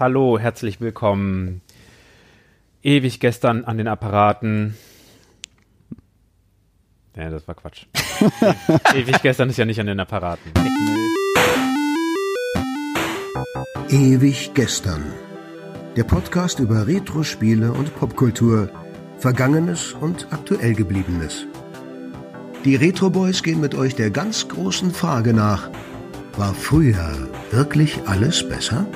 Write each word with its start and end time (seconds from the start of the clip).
Hallo, 0.00 0.38
herzlich 0.38 0.80
willkommen. 0.80 1.60
Ewig 2.82 3.20
gestern 3.20 3.66
an 3.66 3.76
den 3.76 3.86
Apparaten. 3.86 4.74
Ja, 7.14 7.28
das 7.28 7.46
war 7.46 7.54
Quatsch. 7.54 7.84
Ewig 8.94 9.20
gestern 9.20 9.50
ist 9.50 9.58
ja 9.58 9.66
nicht 9.66 9.78
an 9.78 9.88
den 9.88 10.00
Apparaten. 10.00 10.52
Ewig 13.90 14.52
gestern. 14.54 15.04
Der 15.96 16.04
Podcast 16.04 16.60
über 16.60 16.86
Retro-Spiele 16.86 17.70
und 17.70 17.94
Popkultur, 17.94 18.70
Vergangenes 19.18 19.92
und 19.92 20.28
aktuell 20.30 20.72
gebliebenes. 20.72 21.44
Die 22.64 22.76
Retro 22.76 23.10
Boys 23.10 23.42
gehen 23.42 23.60
mit 23.60 23.74
euch 23.74 23.96
der 23.96 24.08
ganz 24.08 24.48
großen 24.48 24.92
Frage 24.92 25.34
nach: 25.34 25.68
War 26.38 26.54
früher 26.54 27.28
wirklich 27.50 28.00
alles 28.06 28.48
besser? 28.48 28.86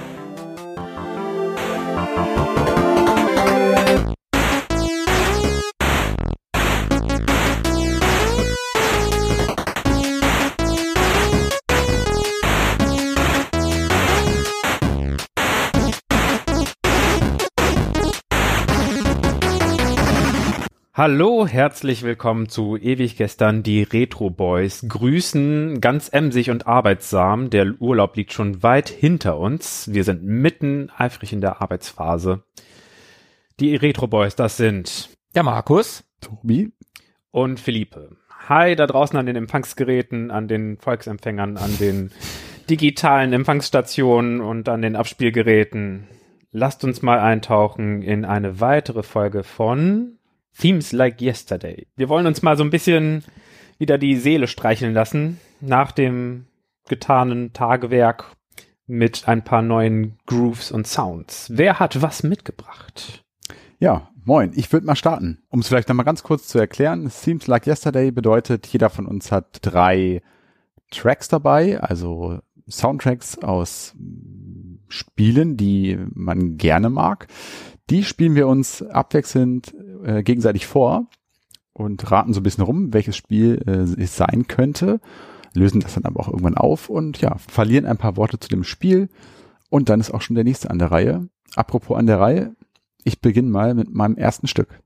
Hallo, 20.97 21.45
herzlich 21.49 22.05
willkommen 22.05 22.49
zu 22.49 22.77
Ewig 22.77 23.17
gestern, 23.17 23.65
die 23.65 23.83
Retro 23.83 24.31
Boys 24.31 24.87
grüßen 24.89 25.81
ganz 25.81 26.09
emsig 26.09 26.51
und 26.51 26.69
arbeitsam. 26.69 27.51
Der 27.51 27.75
Urlaub 27.81 28.15
liegt 28.15 28.33
schon 28.33 28.63
weit 28.63 28.91
hinter 28.91 29.37
uns. 29.37 29.93
Wir 29.93 30.05
sind 30.05 30.23
mitten 30.23 30.93
eifrig 30.97 31.33
in 31.33 31.41
der 31.41 31.61
Arbeitsphase. 31.61 32.45
Die 33.59 33.75
Retro 33.75 34.07
Boys, 34.07 34.37
das 34.37 34.57
sind 34.57 35.11
der 35.35 35.43
Markus, 35.43 36.05
Tobi 36.21 36.71
und 37.33 37.59
Philippe. 37.59 38.17
Hi 38.49 38.77
da 38.77 38.87
draußen 38.87 39.19
an 39.19 39.27
den 39.27 39.35
Empfangsgeräten, 39.35 40.31
an 40.31 40.47
den 40.47 40.79
Volksempfängern, 40.79 41.57
an 41.57 41.77
den 41.79 42.13
digitalen 42.71 43.33
Empfangsstationen 43.33 44.41
und 44.41 44.69
an 44.69 44.81
den 44.81 44.95
Abspielgeräten. 44.95 46.07
Lasst 46.53 46.85
uns 46.85 47.03
mal 47.03 47.19
eintauchen 47.19 48.03
in 48.03 48.25
eine 48.25 48.61
weitere 48.61 49.03
Folge 49.03 49.43
von 49.43 50.19
Themes 50.59 50.93
Like 50.93 51.21
Yesterday. 51.21 51.87
Wir 51.97 52.09
wollen 52.09 52.27
uns 52.27 52.43
mal 52.43 52.57
so 52.57 52.65
ein 52.65 52.71
bisschen 52.71 53.25
wieder 53.79 53.99
die 53.99 54.17
Seele 54.17 54.47
streicheln 54.47 54.95
lassen 54.95 55.41
nach 55.61 55.93
dem 55.93 56.47
getanen 56.89 57.53
Tagewerk 57.53 58.37
mit 58.87 59.29
ein 59.29 59.43
paar 59.43 59.63
neuen 59.63 60.19
Grooves 60.27 60.71
und 60.71 60.87
Sounds. 60.87 61.49
Wer 61.51 61.81
hat 61.81 62.03
was 62.03 62.23
mitgebracht? 62.23 63.25
Ja, 63.79 64.11
moin. 64.25 64.53
Ich 64.55 64.73
würde 64.73 64.87
mal 64.87 64.97
starten. 64.97 65.43
Um 65.49 65.61
es 65.61 65.69
vielleicht 65.69 65.89
nochmal 65.89 66.05
ganz 66.05 66.23
kurz 66.23 66.47
zu 66.47 66.59
erklären. 66.59 67.11
Themes 67.11 67.47
Like 67.47 67.67
Yesterday 67.67 68.11
bedeutet, 68.11 68.67
jeder 68.67 68.91
von 68.91 69.07
uns 69.07 69.33
hat 69.33 69.59
drei 69.63 70.23
Tracks 70.91 71.29
dabei, 71.29 71.81
also 71.81 72.39
Soundtracks 72.69 73.39
aus 73.39 73.95
Spielen, 74.89 75.57
die 75.57 75.99
man 76.13 76.57
gerne 76.57 76.89
mag. 76.89 77.27
Die 77.91 78.05
spielen 78.05 78.35
wir 78.35 78.47
uns 78.47 78.83
abwechselnd 78.83 79.75
äh, 80.05 80.23
gegenseitig 80.23 80.67
vor 80.67 81.07
und 81.73 82.11
raten 82.11 82.33
so 82.33 82.41
ein 82.41 82.45
bisschen 82.45 82.65
rum, 82.65 82.93
welches 82.93 83.17
Spiel 83.17 83.63
äh, 83.67 84.03
es 84.03 84.17
sein 84.17 84.47
könnte, 84.47 85.01
lösen 85.55 85.81
das 85.81 85.95
dann 85.95 86.05
aber 86.05 86.21
auch 86.21 86.29
irgendwann 86.29 86.57
auf 86.57 86.89
und 86.89 87.21
ja, 87.21 87.37
verlieren 87.39 87.87
ein 87.87 87.99
paar 87.99 88.17
Worte 88.17 88.39
zu 88.39 88.49
dem 88.49 88.65
Spiel 88.65 89.09
und 89.71 89.89
dann 89.89 90.01
ist 90.01 90.13
auch 90.13 90.23
schon 90.23 90.37
der 90.37 90.45
nächste 90.45 90.71
an 90.71 90.79
der 90.79 90.91
Reihe. 90.91 91.29
Apropos 91.57 91.97
an 91.97 92.07
der 92.07 92.21
Reihe, 92.21 92.55
ich 93.05 93.21
beginne 93.21 93.51
mal 93.51 93.75
mit 93.75 93.93
meinem 93.93 94.17
ersten 94.17 94.47
Stück. 94.47 94.81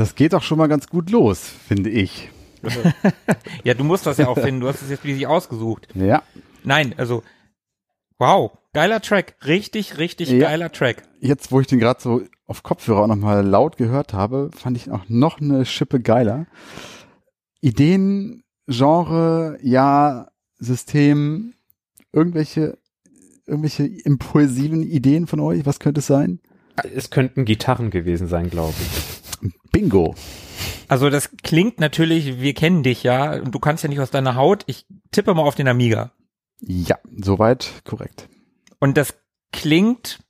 Das 0.00 0.14
geht 0.14 0.32
doch 0.32 0.42
schon 0.42 0.56
mal 0.56 0.66
ganz 0.66 0.86
gut 0.86 1.10
los, 1.10 1.40
finde 1.40 1.90
ich. 1.90 2.30
ja, 3.64 3.74
du 3.74 3.84
musst 3.84 4.06
das 4.06 4.16
ja 4.16 4.28
auch 4.28 4.38
finden. 4.38 4.62
Du 4.62 4.66
hast 4.66 4.80
es 4.80 4.88
jetzt 4.88 5.04
wie 5.04 5.12
sich 5.12 5.26
ausgesucht. 5.26 5.88
Ja. 5.94 6.22
Nein, 6.64 6.94
also 6.96 7.22
wow, 8.18 8.50
geiler 8.72 9.02
Track, 9.02 9.34
richtig, 9.44 9.98
richtig 9.98 10.30
ja. 10.30 10.38
geiler 10.38 10.72
Track. 10.72 11.02
Jetzt, 11.20 11.52
wo 11.52 11.60
ich 11.60 11.66
den 11.66 11.80
gerade 11.80 12.00
so 12.00 12.22
auf 12.46 12.62
Kopfhörer 12.62 13.02
auch 13.02 13.06
nochmal 13.08 13.46
laut 13.46 13.76
gehört 13.76 14.14
habe, 14.14 14.50
fand 14.56 14.78
ich 14.78 14.90
auch 14.90 15.02
noch 15.08 15.38
eine 15.38 15.66
Schippe 15.66 16.00
geiler. 16.00 16.46
Ideen, 17.60 18.42
Genre, 18.68 19.58
ja, 19.60 20.28
System, 20.56 21.52
irgendwelche, 22.10 22.78
irgendwelche 23.46 23.84
impulsiven 23.84 24.82
Ideen 24.82 25.26
von 25.26 25.40
euch? 25.40 25.66
Was 25.66 25.78
könnte 25.78 25.98
es 25.98 26.06
sein? 26.06 26.40
Es 26.94 27.10
könnten 27.10 27.44
Gitarren 27.44 27.90
gewesen 27.90 28.28
sein, 28.28 28.48
glaube 28.48 28.76
ich. 28.80 29.19
Bingo. 29.80 30.14
Also 30.88 31.08
das 31.08 31.30
klingt 31.42 31.80
natürlich, 31.80 32.40
wir 32.40 32.52
kennen 32.52 32.82
dich 32.82 33.02
ja 33.02 33.32
und 33.40 33.54
du 33.54 33.58
kannst 33.58 33.82
ja 33.82 33.88
nicht 33.88 34.00
aus 34.00 34.10
deiner 34.10 34.34
Haut. 34.34 34.62
Ich 34.66 34.86
tippe 35.10 35.32
mal 35.32 35.42
auf 35.42 35.54
den 35.54 35.68
Amiga. 35.68 36.12
Ja, 36.60 36.98
soweit 37.16 37.72
korrekt. 37.84 38.28
Und 38.78 38.98
das 38.98 39.14
klingt 39.52 40.20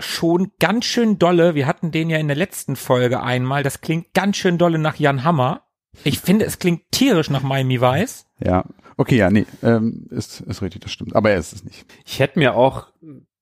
schon 0.00 0.50
ganz 0.58 0.84
schön 0.84 1.18
dolle. 1.20 1.54
Wir 1.54 1.68
hatten 1.68 1.92
den 1.92 2.10
ja 2.10 2.18
in 2.18 2.26
der 2.26 2.36
letzten 2.36 2.74
Folge 2.74 3.22
einmal. 3.22 3.62
Das 3.62 3.80
klingt 3.80 4.12
ganz 4.14 4.36
schön 4.36 4.58
dolle 4.58 4.78
nach 4.78 4.96
Jan 4.96 5.22
Hammer. 5.22 5.62
Ich 6.02 6.18
finde, 6.18 6.44
es 6.44 6.58
klingt 6.58 6.90
tierisch 6.90 7.30
nach 7.30 7.42
Miami 7.42 7.80
Vice. 7.80 8.26
Ja, 8.44 8.64
okay, 8.96 9.16
ja, 9.16 9.30
nee, 9.30 9.46
ähm, 9.62 10.08
ist, 10.10 10.40
ist 10.40 10.62
richtig, 10.62 10.82
das 10.82 10.90
stimmt. 10.90 11.14
Aber 11.14 11.30
er 11.30 11.38
ist 11.38 11.52
es 11.52 11.64
nicht. 11.64 11.86
Ich 12.04 12.18
hätte 12.18 12.38
mir 12.40 12.56
auch 12.56 12.88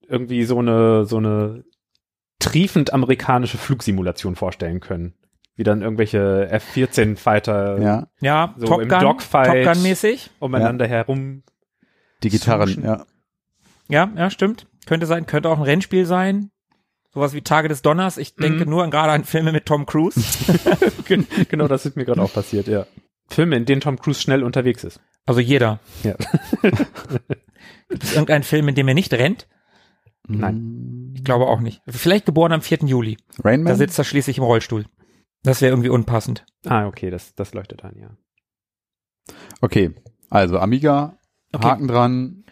irgendwie 0.07 0.45
so 0.45 0.59
eine, 0.59 1.07
so 1.07 1.17
eine 1.17 1.65
triefend 2.39 2.93
amerikanische 2.93 3.57
Flugsimulation 3.59 4.37
vorstellen 4.37 4.81
können. 4.81 5.15
Wie 5.57 5.65
dann 5.65 5.81
irgendwelche 5.81 6.49
F-14-Fighter 6.51 7.79
ja. 7.81 8.07
ja, 8.21 8.55
so 8.59 8.67
Top 8.67 8.83
im 8.83 8.89
Gun, 8.89 9.01
Dogfight 9.01 9.65
Top 9.65 9.75
Gun 9.75 9.83
mäßig 9.83 10.31
umeinander 10.39 10.85
ja. 10.85 10.91
herum. 10.91 11.43
Die 12.23 12.29
Gitarren, 12.29 12.83
ja. 12.85 13.07
Ja, 13.89 14.11
ja, 14.17 14.31
stimmt. 14.31 14.67
Könnte 14.87 15.07
sein, 15.07 15.27
könnte 15.27 15.49
auch 15.49 15.57
ein 15.57 15.63
Rennspiel 15.63 16.05
sein. 16.07 16.51
Sowas 17.13 17.33
wie 17.33 17.41
Tage 17.41 17.69
des 17.69 17.81
Donners. 17.81 18.19
Ich 18.19 18.35
denke 18.35 18.65
mhm. 18.65 18.71
nur 18.71 18.85
an 18.85 18.91
gerade 18.91 19.13
an 19.13 19.25
Filme 19.25 19.53
mit 19.53 19.65
Tom 19.65 19.87
Cruise. 19.87 20.21
genau, 21.49 21.67
das 21.67 21.87
ist 21.87 21.97
mir 21.97 22.05
gerade 22.05 22.21
auch 22.21 22.33
passiert, 22.33 22.69
ja. 22.69 22.87
Filme, 23.29 23.57
in 23.57 23.65
denen 23.65 23.81
Tom 23.81 23.99
Cruise 23.99 24.21
schnell 24.21 24.45
unterwegs 24.45 24.85
ist. 24.85 25.01
Also 25.25 25.41
jeder. 25.41 25.81
Ja. 26.03 26.15
Gibt 27.89 28.05
es 28.05 28.13
irgendeinen 28.13 28.45
Film, 28.45 28.69
in 28.69 28.75
dem 28.75 28.87
er 28.89 28.95
nicht 28.95 29.13
rennt? 29.15 29.49
Nein. 30.29 31.15
Ich 31.17 31.25
glaube 31.25 31.47
auch 31.47 31.61
nicht. 31.61 31.81
Vielleicht 31.87 32.27
geboren 32.27 32.53
am 32.53 32.61
4. 32.61 32.81
Juli. 32.85 33.17
Rainman? 33.43 33.73
Da 33.73 33.77
sitzt 33.77 33.99
er 33.99 34.05
schließlich 34.05 34.39
im 34.39 34.45
Rollstuhl. 34.45 34.85
Das 35.47 35.61
wäre 35.61 35.71
irgendwie 35.71 35.91
unpassend. 35.91 36.45
Ah, 36.65 36.87
okay, 36.89 37.09
das, 37.09 37.37
das 37.37 37.55
leuchtet 37.55 37.85
ein, 37.85 37.97
ja. 37.99 38.11
Okay, 39.61 39.95
also 40.29 40.59
Amiga, 40.59 41.17
okay. 41.53 41.65
Haken 41.65 41.87
dran, 41.87 42.45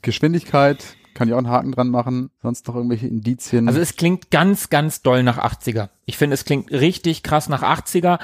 Geschwindigkeit, 0.00 0.96
kann 1.12 1.28
ich 1.28 1.34
auch 1.34 1.38
einen 1.38 1.50
Haken 1.50 1.72
dran 1.72 1.90
machen, 1.90 2.30
sonst 2.40 2.66
noch 2.66 2.74
irgendwelche 2.74 3.06
Indizien. 3.06 3.68
Also 3.68 3.80
es 3.80 3.96
klingt 3.96 4.30
ganz, 4.30 4.70
ganz 4.70 5.02
doll 5.02 5.22
nach 5.22 5.38
80er. 5.38 5.90
Ich 6.06 6.16
finde, 6.16 6.32
es 6.32 6.46
klingt 6.46 6.70
richtig 6.70 7.22
krass 7.22 7.50
nach 7.50 7.62
80er. 7.62 8.18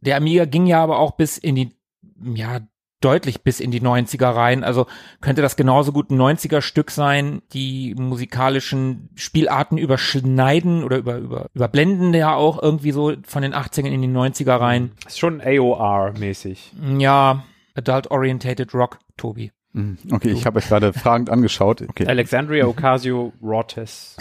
Der 0.00 0.16
Amiga 0.16 0.44
ging 0.44 0.66
ja 0.66 0.80
aber 0.80 1.00
auch 1.00 1.16
bis 1.16 1.38
in 1.38 1.56
die 1.56 1.76
ja, 2.22 2.60
deutlich 3.00 3.42
bis 3.42 3.60
in 3.60 3.70
die 3.70 3.80
90er 3.80 4.34
rein. 4.34 4.64
Also 4.64 4.86
könnte 5.20 5.42
das 5.42 5.56
genauso 5.56 5.92
gut 5.92 6.10
ein 6.10 6.20
90er 6.20 6.60
Stück 6.60 6.90
sein, 6.90 7.42
die 7.52 7.94
musikalischen 7.96 9.10
Spielarten 9.14 9.78
überschneiden 9.78 10.82
oder 10.84 10.98
über, 10.98 11.18
über, 11.18 11.46
überblenden 11.54 12.12
ja 12.14 12.34
auch 12.34 12.60
irgendwie 12.62 12.92
so 12.92 13.12
von 13.24 13.42
den 13.42 13.54
80ern 13.54 13.86
in 13.86 14.02
die 14.02 14.08
90er 14.08 14.60
rein. 14.60 14.92
Ist 15.06 15.18
schon 15.18 15.40
AOR-mäßig. 15.40 16.72
Ja, 16.98 17.44
Adult 17.74 18.10
Orientated 18.10 18.74
Rock, 18.74 18.98
Tobi. 19.16 19.52
Mhm. 19.72 19.98
Okay, 20.10 20.30
ich 20.30 20.46
habe 20.46 20.58
euch 20.58 20.68
gerade 20.68 20.92
fragend 20.94 21.30
angeschaut. 21.30 21.82
Okay. 21.82 22.06
Alexandria 22.06 22.66
Ocasio 22.66 23.32
Rotes. 23.42 24.16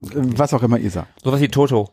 Was 0.00 0.54
auch 0.54 0.62
immer 0.62 0.78
ihr 0.78 0.90
sagt. 0.90 1.22
Sowas 1.22 1.40
wie 1.40 1.48
Toto. 1.48 1.90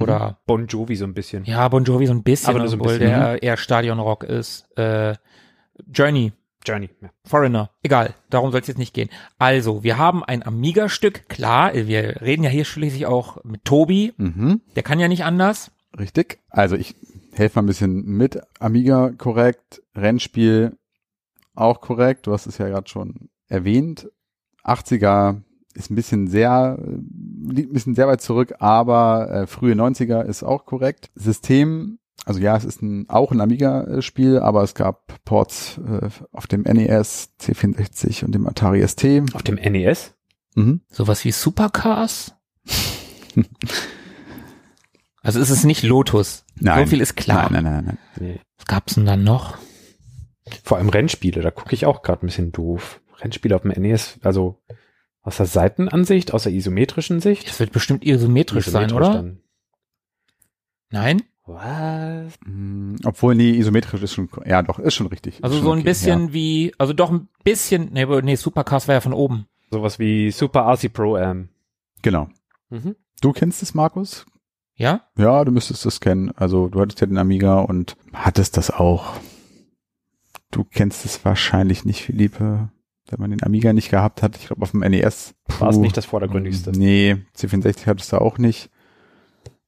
Oder 0.00 0.38
Bon 0.46 0.66
Jovi 0.66 0.94
so 0.94 1.04
ein 1.04 1.14
bisschen. 1.14 1.44
ja, 1.44 1.66
Bon 1.68 1.82
Jovi 1.82 2.06
so 2.06 2.12
ein 2.12 2.22
bisschen, 2.22 2.50
Aber 2.50 2.60
nur 2.60 2.68
so 2.68 2.76
ein 2.76 2.80
obwohl 2.80 2.98
bisschen, 2.98 3.18
der 3.18 3.42
eher 3.42 3.56
Stadionrock 3.56 4.22
ist. 4.22 4.68
Äh, 4.78 5.14
Journey, 5.86 6.32
Journey. 6.64 6.90
Ja. 7.00 7.10
Foreigner. 7.24 7.70
Egal, 7.82 8.14
darum 8.30 8.50
soll 8.50 8.60
es 8.60 8.66
jetzt 8.66 8.78
nicht 8.78 8.94
gehen. 8.94 9.10
Also, 9.38 9.82
wir 9.82 9.98
haben 9.98 10.24
ein 10.24 10.44
Amiga-Stück. 10.44 11.28
Klar, 11.28 11.74
wir 11.74 12.20
reden 12.20 12.44
ja 12.44 12.50
hier 12.50 12.64
schließlich 12.64 13.06
auch 13.06 13.42
mit 13.44 13.64
Tobi. 13.64 14.12
Mhm. 14.16 14.60
Der 14.76 14.82
kann 14.82 15.00
ja 15.00 15.08
nicht 15.08 15.24
anders. 15.24 15.70
Richtig. 15.98 16.40
Also 16.50 16.76
ich 16.76 16.94
helfe 17.32 17.58
mal 17.58 17.62
ein 17.62 17.66
bisschen 17.66 18.04
mit. 18.04 18.40
Amiga 18.60 19.10
korrekt, 19.10 19.82
Rennspiel 19.94 20.76
auch 21.54 21.80
korrekt. 21.80 22.26
Du 22.26 22.32
hast 22.32 22.46
es 22.46 22.58
ja 22.58 22.68
gerade 22.68 22.88
schon 22.88 23.30
erwähnt. 23.48 24.08
80er 24.64 25.42
ist 25.74 25.90
ein 25.90 25.94
bisschen 25.94 26.28
sehr, 26.28 26.78
äh, 26.80 27.52
liegt 27.52 27.70
ein 27.70 27.72
bisschen 27.72 27.94
sehr 27.94 28.08
weit 28.08 28.20
zurück, 28.20 28.54
aber 28.58 29.30
äh, 29.30 29.46
frühe 29.46 29.74
90er 29.74 30.22
ist 30.22 30.42
auch 30.42 30.66
korrekt. 30.66 31.10
System, 31.14 31.97
also 32.24 32.40
ja, 32.40 32.56
es 32.56 32.64
ist 32.64 32.82
ein, 32.82 33.08
auch 33.08 33.32
ein 33.32 33.40
Amiga-Spiel, 33.40 34.38
aber 34.38 34.62
es 34.62 34.74
gab 34.74 35.24
Ports 35.24 35.78
äh, 35.78 36.08
auf 36.32 36.46
dem 36.46 36.62
NES, 36.62 37.30
C64 37.40 38.24
und 38.24 38.34
dem 38.34 38.46
Atari 38.46 38.86
ST. 38.86 39.04
Auf 39.34 39.42
dem 39.42 39.56
NES? 39.56 40.14
Mhm. 40.54 40.82
Sowas 40.90 41.24
wie 41.24 41.32
Supercars. 41.32 42.34
also 45.22 45.40
ist 45.40 45.50
es 45.50 45.64
nicht 45.64 45.82
Lotus. 45.82 46.44
Nein. 46.56 46.84
So 46.84 46.90
viel 46.90 47.00
ist 47.00 47.16
klar. 47.16 47.50
Nein, 47.50 47.64
nein, 47.64 47.72
nein, 47.72 47.84
nein. 47.84 47.98
Nee. 48.18 48.40
Was 48.58 48.66
gab's 48.66 48.94
denn 48.94 49.06
dann 49.06 49.24
noch? 49.24 49.56
Vor 50.64 50.78
allem 50.78 50.88
Rennspiele, 50.88 51.42
da 51.42 51.50
gucke 51.50 51.74
ich 51.74 51.86
auch 51.86 52.02
gerade 52.02 52.24
ein 52.24 52.28
bisschen 52.28 52.52
doof. 52.52 53.00
Rennspiele 53.20 53.54
auf 53.54 53.62
dem 53.62 53.70
NES, 53.70 54.18
also 54.22 54.60
aus 55.22 55.36
der 55.36 55.46
Seitenansicht, 55.46 56.32
aus 56.32 56.44
der 56.44 56.52
isometrischen 56.52 57.20
Sicht? 57.20 57.48
Das 57.48 57.60
wird 57.60 57.72
bestimmt 57.72 58.04
isometrisch, 58.04 58.66
sein, 58.66 58.92
oder? 58.92 59.12
dann. 59.12 59.40
Nein? 60.90 61.22
Was? 61.48 62.34
Mm, 62.44 62.96
Obwohl, 63.04 63.34
nee, 63.34 63.50
isometrisch 63.52 64.02
ist 64.02 64.12
schon, 64.12 64.28
ja 64.44 64.62
doch, 64.62 64.78
ist 64.78 64.94
schon 64.94 65.06
richtig. 65.06 65.42
Also 65.42 65.56
Ist 65.56 65.62
so 65.62 65.68
schon 65.68 65.78
ein 65.78 65.80
okay, 65.80 65.88
bisschen 65.88 66.26
Ja. 66.28 66.32
wie, 66.34 66.72
also 66.78 66.92
doch 66.92 67.10
ein 67.10 67.28
bisschen, 67.42 67.90
nee, 67.92 68.04
nee, 68.22 68.34
Supercars 68.34 68.86
war 68.86 68.94
ja 68.94 69.00
von 69.00 69.12
oben. 69.14 69.46
Sowas 69.70 69.98
wie 69.98 70.30
Super 70.30 70.60
RC 70.72 70.92
Pro 70.92 71.16
Am. 71.16 71.48
Genau. 72.02 72.28
Mhm. 72.70 72.96
Du 73.20 73.32
kennst 73.32 73.62
es, 73.62 73.74
Markus? 73.74 74.26
Ja? 74.76 75.02
Ja, 75.16 75.44
du 75.44 75.50
müsstest 75.50 75.84
es 75.86 76.00
kennen. 76.00 76.30
Also 76.36 76.68
du 76.68 76.80
hattest 76.80 77.00
ja 77.00 77.06
den 77.06 77.18
Amiga 77.18 77.60
und 77.60 77.96
hattest 78.12 78.56
das 78.56 78.70
auch. 78.70 79.14
Du 80.50 80.64
kennst 80.64 81.04
es 81.04 81.24
wahrscheinlich 81.24 81.84
nicht, 81.84 82.02
Philippe. 82.02 82.70
Wenn 83.10 83.20
man 83.20 83.30
den 83.30 83.42
Amiga 83.42 83.72
nicht 83.72 83.90
gehabt 83.90 84.22
hat, 84.22 84.36
ich 84.36 84.46
glaube 84.46 84.62
auf 84.62 84.70
dem 84.72 84.80
NES. 84.80 85.34
War 85.58 85.70
es 85.70 85.78
nicht 85.78 85.96
das 85.96 86.04
Vordergründigste? 86.04 86.72
Nee, 86.72 87.16
C64 87.36 87.86
hattest 87.86 88.12
du 88.12 88.20
auch 88.20 88.38
nicht. 88.38 88.70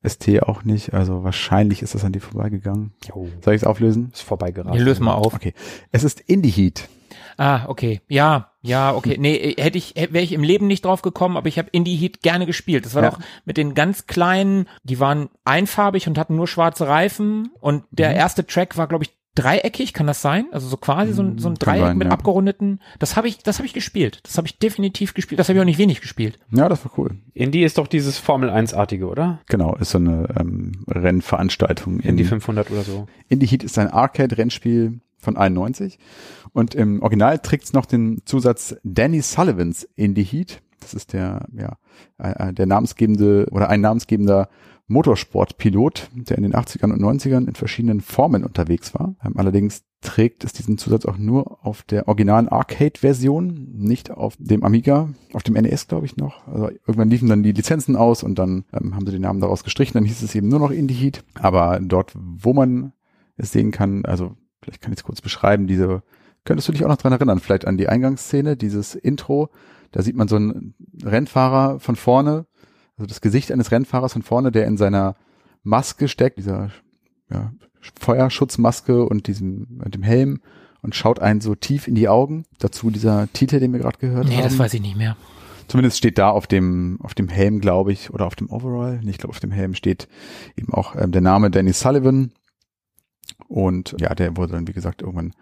ST 0.03 0.43
auch 0.43 0.65
nicht. 0.65 0.95
Also 0.95 1.25
wahrscheinlich 1.25 1.83
ist 1.83 1.95
das 1.95 2.05
an 2.05 2.13
dir 2.13 2.21
vorbeigegangen. 2.21 2.93
Jo, 3.09 3.29
Soll 3.45 3.55
ich 3.55 3.63
es 3.63 3.67
auflösen? 3.67 4.11
ist 4.13 4.23
vorbeigerast. 4.23 4.75
Hier 4.75 4.85
löse 4.85 5.03
mal 5.03 5.15
auf. 5.15 5.35
Okay. 5.35 5.53
Es 5.93 6.05
ist 6.05 6.21
Indie 6.21 6.51
Heat. 6.51 6.89
Ah, 7.37 7.67
okay. 7.69 8.01
Ja, 8.09 8.53
ja, 8.63 8.95
okay. 8.95 9.17
Nee, 9.19 9.55
hätte 9.59 9.79
ich, 9.79 9.95
wäre 9.97 10.21
ich 10.21 10.33
im 10.33 10.43
Leben 10.43 10.67
nicht 10.67 10.85
drauf 10.85 11.01
gekommen, 11.01 11.37
aber 11.39 11.49
ich 11.49 11.59
habe 11.59 11.69
Indie 11.73 11.97
Heat 11.97 12.23
gerne 12.23 12.45
gespielt. 12.45 12.85
Das 12.85 12.95
war 12.95 13.03
Ja. 13.03 13.11
doch 13.11 13.19
mit 13.47 13.57
den 13.57 13.75
ganz 13.75 14.07
kleinen, 14.07 14.67
die 14.85 15.01
waren 15.01 15.31
einfarbig 15.45 16.07
und 16.07 16.19
hatten 16.19 16.37
nur 16.37 16.47
schwarze 16.47 16.87
Reifen 16.87 17.51
und 17.61 17.85
der 17.91 18.11
Mhm. 18.11 18.17
erste 18.17 18.47
Track 18.47 18.77
war, 18.77 18.87
glaube 18.89 19.05
ich, 19.05 19.11
dreieckig, 19.35 19.93
kann 19.93 20.07
das 20.07 20.23
sein? 20.23 20.47
Also 20.53 20.69
so 20.69 20.77
quasi 20.77 21.13
so 21.13 21.23
ein, 21.23 21.39
so 21.39 21.49
ein 21.49 21.55
Kann 21.59 21.75
Dreieck 21.75 21.87
sein, 21.89 21.99
mit 21.99 22.09
ja. 22.09 22.13
abgerundeten. 22.13 22.81
Das 22.99 23.17
habe 23.17 23.29
ich, 23.29 23.39
das 23.39 23.59
habe 23.59 23.67
ich 23.67 23.73
gespielt. 23.73 24.21
Das 24.25 24.37
habe 24.37 24.47
ich 24.47 24.59
definitiv 24.59 25.15
gespielt. 25.15 25.39
Das 25.39 25.49
habe 25.49 25.59
ich 25.59 25.61
auch 25.61 25.67
nicht 25.67 25.79
wenig 25.79 26.01
gespielt. 26.01 26.39
Ja, 26.51 26.69
das 26.69 26.85
war 26.85 26.93
cool. 26.99 27.17
Indie 27.33 27.63
ist 27.63 27.79
doch 27.79 27.87
dieses 27.87 28.19
Formel 28.19 28.51
1-artige, 28.51 29.07
oder? 29.07 29.41
Genau, 29.49 29.77
ist 29.77 29.91
so 29.91 29.99
eine 29.99 30.29
ähm, 30.39 30.85
Rennveranstaltung. 30.89 32.01
Indie 32.01 32.25
500 32.25 32.71
oder 32.71 32.83
so. 32.83 33.07
Indie 33.29 33.47
Heat 33.47 33.63
ist 33.63 33.79
ein 33.79 33.89
Arcade-Rennspiel 33.89 35.01
von 35.19 35.37
91 35.37 35.99
und 36.53 36.75
im 36.75 37.03
Original 37.03 37.39
trägt 37.39 37.65
es 37.65 37.73
noch 37.73 37.87
den 37.87 38.23
Zusatz 38.25 38.77
Danny 38.83 39.21
Sullivans 39.21 39.89
Indie 39.95 40.25
Heat. 40.25 40.63
Das 40.81 40.95
ist 40.95 41.13
der, 41.13 41.47
ja, 41.53 41.77
äh, 42.19 42.49
äh, 42.49 42.53
der 42.53 42.67
namensgebende 42.67 43.47
oder 43.51 43.69
ein 43.69 43.83
namensgebender 43.83 44.49
Motorsportpilot, 44.91 46.11
der 46.15 46.37
in 46.37 46.43
den 46.43 46.53
80ern 46.53 46.93
und 46.93 47.01
90ern 47.01 47.47
in 47.47 47.55
verschiedenen 47.55 48.01
Formen 48.01 48.45
unterwegs 48.45 48.93
war. 48.93 49.15
Ähm, 49.25 49.35
allerdings 49.37 49.85
trägt 50.01 50.45
es 50.45 50.53
diesen 50.53 50.79
Zusatz 50.79 51.07
auch 51.07 51.17
nur 51.17 51.65
auf 51.65 51.83
der 51.83 52.09
originalen 52.09 52.49
Arcade-Version, 52.49 53.69
nicht 53.77 54.11
auf 54.11 54.35
dem 54.39 54.65
Amiga, 54.65 55.11
auf 55.33 55.45
dem 55.45 55.55
NES 55.55 55.87
glaube 55.87 56.07
ich 56.07 56.17
noch. 56.17 56.47
Also 56.49 56.71
irgendwann 56.87 57.09
liefen 57.09 57.29
dann 57.29 57.45
die 57.45 57.53
Lizenzen 57.53 57.95
aus 57.95 58.25
und 58.25 58.39
dann 58.39 58.65
ähm, 58.73 58.97
haben 58.97 59.07
sie 59.07 59.13
den 59.13 59.23
Namen 59.23 59.41
daraus 59.41 59.63
gestrichen, 59.63 59.95
dann 59.95 60.05
hieß 60.05 60.23
es 60.23 60.35
eben 60.35 60.49
nur 60.49 60.59
noch 60.59 60.73
Indie 60.73 60.95
Heat. 60.95 61.23
Aber 61.35 61.79
dort, 61.81 62.13
wo 62.17 62.53
man 62.53 62.93
es 63.37 63.53
sehen 63.53 63.71
kann, 63.71 64.05
also 64.05 64.35
vielleicht 64.61 64.83
kann 64.83 64.93
ich 64.93 64.99
es 64.99 65.05
kurz 65.05 65.21
beschreiben, 65.21 65.69
diese, 65.69 66.03
könntest 66.45 66.67
du 66.67 66.73
dich 66.73 66.85
auch 66.85 66.89
noch 66.89 66.97
dran 66.97 67.13
erinnern, 67.13 67.39
vielleicht 67.39 67.67
an 67.67 67.79
die 67.79 67.89
Eingangsszene, 67.89 68.57
dieses 68.57 68.97
Intro, 68.97 69.51
da 69.93 70.03
sieht 70.03 70.17
man 70.17 70.29
so 70.29 70.37
einen 70.37 70.75
Rennfahrer 71.03 71.79
von 71.79 71.95
vorne, 71.95 72.47
also 73.01 73.07
das 73.07 73.21
Gesicht 73.23 73.51
eines 73.51 73.71
Rennfahrers 73.73 74.13
von 74.13 74.23
vorne, 74.23 74.53
der 74.53 74.67
in 74.67 74.77
seiner 74.77 75.17
Maske 75.63 76.07
steckt, 76.07 76.37
dieser 76.39 76.71
ja, 77.31 77.53
Feuerschutzmaske 77.99 79.05
und 79.05 79.27
diesem 79.27 79.67
mit 79.83 79.95
dem 79.95 80.03
Helm 80.03 80.41
und 80.83 80.95
schaut 80.95 81.19
einen 81.19 81.41
so 81.41 81.55
tief 81.55 81.89
in 81.89 81.95
die 81.95 82.09
Augen. 82.09 82.45
Dazu 82.59 82.91
dieser 82.91 83.33
Titel, 83.33 83.59
den 83.59 83.73
wir 83.73 83.81
gerade 83.81 83.99
gehört 83.99 84.29
Nee, 84.29 84.37
haben. 84.37 84.45
das 84.45 84.59
weiß 84.59 84.75
ich 84.75 84.83
nicht 84.83 84.97
mehr. 84.97 85.17
Zumindest 85.67 85.97
steht 85.99 86.19
da 86.19 86.29
auf 86.29 86.47
dem 86.47 86.99
auf 87.01 87.15
dem 87.15 87.29
Helm, 87.29 87.61
glaube 87.61 87.93
ich, 87.93 88.11
oder 88.11 88.27
auf 88.27 88.35
dem 88.37 88.51
Overall. 88.51 89.01
Nee, 89.03 89.11
Ich 89.13 89.19
glaube, 89.19 89.31
auf 89.31 89.41
dem 89.41 89.51
Helm 89.53 89.75
steht 89.75 90.09
eben 90.57 90.75
auch 90.75 90.95
ähm, 90.97 91.13
der 91.13 91.23
Name 91.23 91.51
Danny 91.51 91.73
Sullivan. 91.73 92.33
Und 93.49 93.95
ja, 93.99 94.15
der 94.15 94.37
wurde 94.37 94.53
dann, 94.53 94.69
wie 94.69 94.73
gesagt, 94.73 95.01
irgendwann 95.01 95.33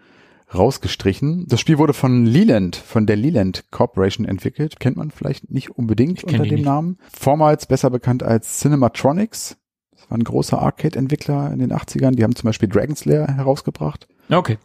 rausgestrichen. 0.53 1.45
Das 1.47 1.59
Spiel 1.59 1.77
wurde 1.77 1.93
von 1.93 2.25
Leland, 2.25 2.75
von 2.75 3.05
der 3.05 3.15
Leland 3.15 3.65
Corporation 3.71 4.25
entwickelt. 4.25 4.79
Kennt 4.79 4.97
man 4.97 5.11
vielleicht 5.11 5.51
nicht 5.51 5.71
unbedingt 5.71 6.23
unter 6.23 6.43
dem 6.43 6.55
nicht. 6.55 6.65
Namen. 6.65 6.97
Vormals 7.13 7.65
besser 7.65 7.89
bekannt 7.89 8.23
als 8.23 8.59
Cinematronics. 8.59 9.57
Das 9.91 10.09
war 10.09 10.17
ein 10.17 10.23
großer 10.23 10.59
Arcade-Entwickler 10.59 11.51
in 11.51 11.59
den 11.59 11.73
80ern. 11.73 12.11
Die 12.11 12.23
haben 12.23 12.35
zum 12.35 12.47
Beispiel 12.47 12.69
Dragon's 12.69 13.05
Lair 13.05 13.27
herausgebracht. 13.27 14.07
Okay. 14.29 14.57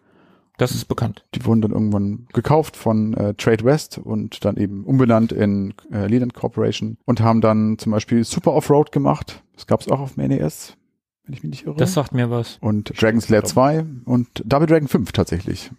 Das 0.56 0.70
ist 0.70 0.84
bekannt. 0.84 1.24
Die 1.34 1.44
wurden 1.44 1.62
dann 1.62 1.72
irgendwann 1.72 2.28
gekauft 2.32 2.76
von 2.76 3.14
äh, 3.14 3.34
Trade 3.34 3.64
West 3.64 3.98
und 3.98 4.44
dann 4.44 4.56
eben 4.56 4.84
umbenannt 4.84 5.32
in 5.32 5.74
äh, 5.92 6.06
Leland 6.06 6.34
Corporation 6.34 6.96
und 7.04 7.20
haben 7.20 7.40
dann 7.40 7.76
zum 7.78 7.90
Beispiel 7.90 8.22
Super 8.22 8.52
Offroad 8.52 8.92
gemacht. 8.92 9.42
Das 9.56 9.66
gab 9.66 9.80
es 9.80 9.88
auch 9.88 9.98
auf 9.98 10.14
dem 10.14 10.28
NES, 10.28 10.76
wenn 11.24 11.34
ich 11.34 11.42
mich 11.42 11.50
nicht 11.50 11.66
irre. 11.66 11.76
Das 11.76 11.94
sagt 11.94 12.12
mir 12.12 12.30
was. 12.30 12.58
und 12.60 13.00
Dragon's 13.00 13.28
Lair 13.28 13.44
2 13.44 13.84
und 14.04 14.28
Double 14.44 14.66
Dragon 14.66 14.88
5 14.88 15.12
tatsächlich 15.12 15.70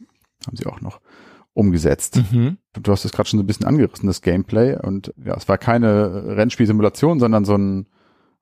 haben 0.45 0.57
sie 0.57 0.65
auch 0.65 0.81
noch 0.81 0.99
umgesetzt. 1.53 2.21
Mhm. 2.31 2.57
Du 2.73 2.91
hast 2.91 3.05
es 3.05 3.13
gerade 3.13 3.29
schon 3.29 3.39
so 3.39 3.43
ein 3.43 3.47
bisschen 3.47 3.65
angerissen, 3.65 4.07
das 4.07 4.21
Gameplay. 4.21 4.77
Und 4.77 5.13
ja, 5.23 5.35
es 5.35 5.47
war 5.47 5.57
keine 5.57 6.35
Rennspielsimulation, 6.37 7.19
sondern 7.19 7.45
so 7.45 7.57
ein 7.57 7.87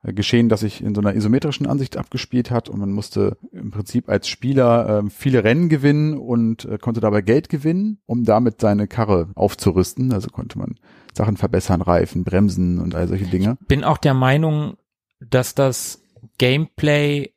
äh, 0.01 0.13
Geschehen, 0.13 0.49
das 0.49 0.61
sich 0.61 0.83
in 0.83 0.95
so 0.95 1.01
einer 1.01 1.13
isometrischen 1.13 1.67
Ansicht 1.67 1.95
abgespielt 1.95 2.49
hat. 2.49 2.69
Und 2.69 2.79
man 2.79 2.91
musste 2.91 3.37
im 3.51 3.69
Prinzip 3.69 4.09
als 4.09 4.27
Spieler 4.27 4.99
ähm, 4.99 5.11
viele 5.11 5.43
Rennen 5.43 5.69
gewinnen 5.69 6.17
und 6.17 6.65
äh, 6.65 6.79
konnte 6.79 7.01
dabei 7.01 7.21
Geld 7.21 7.49
gewinnen, 7.49 7.99
um 8.07 8.23
damit 8.23 8.59
seine 8.59 8.87
Karre 8.87 9.29
aufzurüsten. 9.35 10.11
Also 10.11 10.29
konnte 10.29 10.57
man 10.57 10.75
Sachen 11.13 11.37
verbessern, 11.37 11.83
Reifen, 11.83 12.23
Bremsen 12.23 12.79
und 12.79 12.95
all 12.95 13.07
solche 13.07 13.27
Dinge. 13.27 13.57
Bin 13.67 13.83
auch 13.83 13.99
der 13.99 14.15
Meinung, 14.15 14.77
dass 15.19 15.53
das 15.53 16.02
Gameplay, 16.37 17.33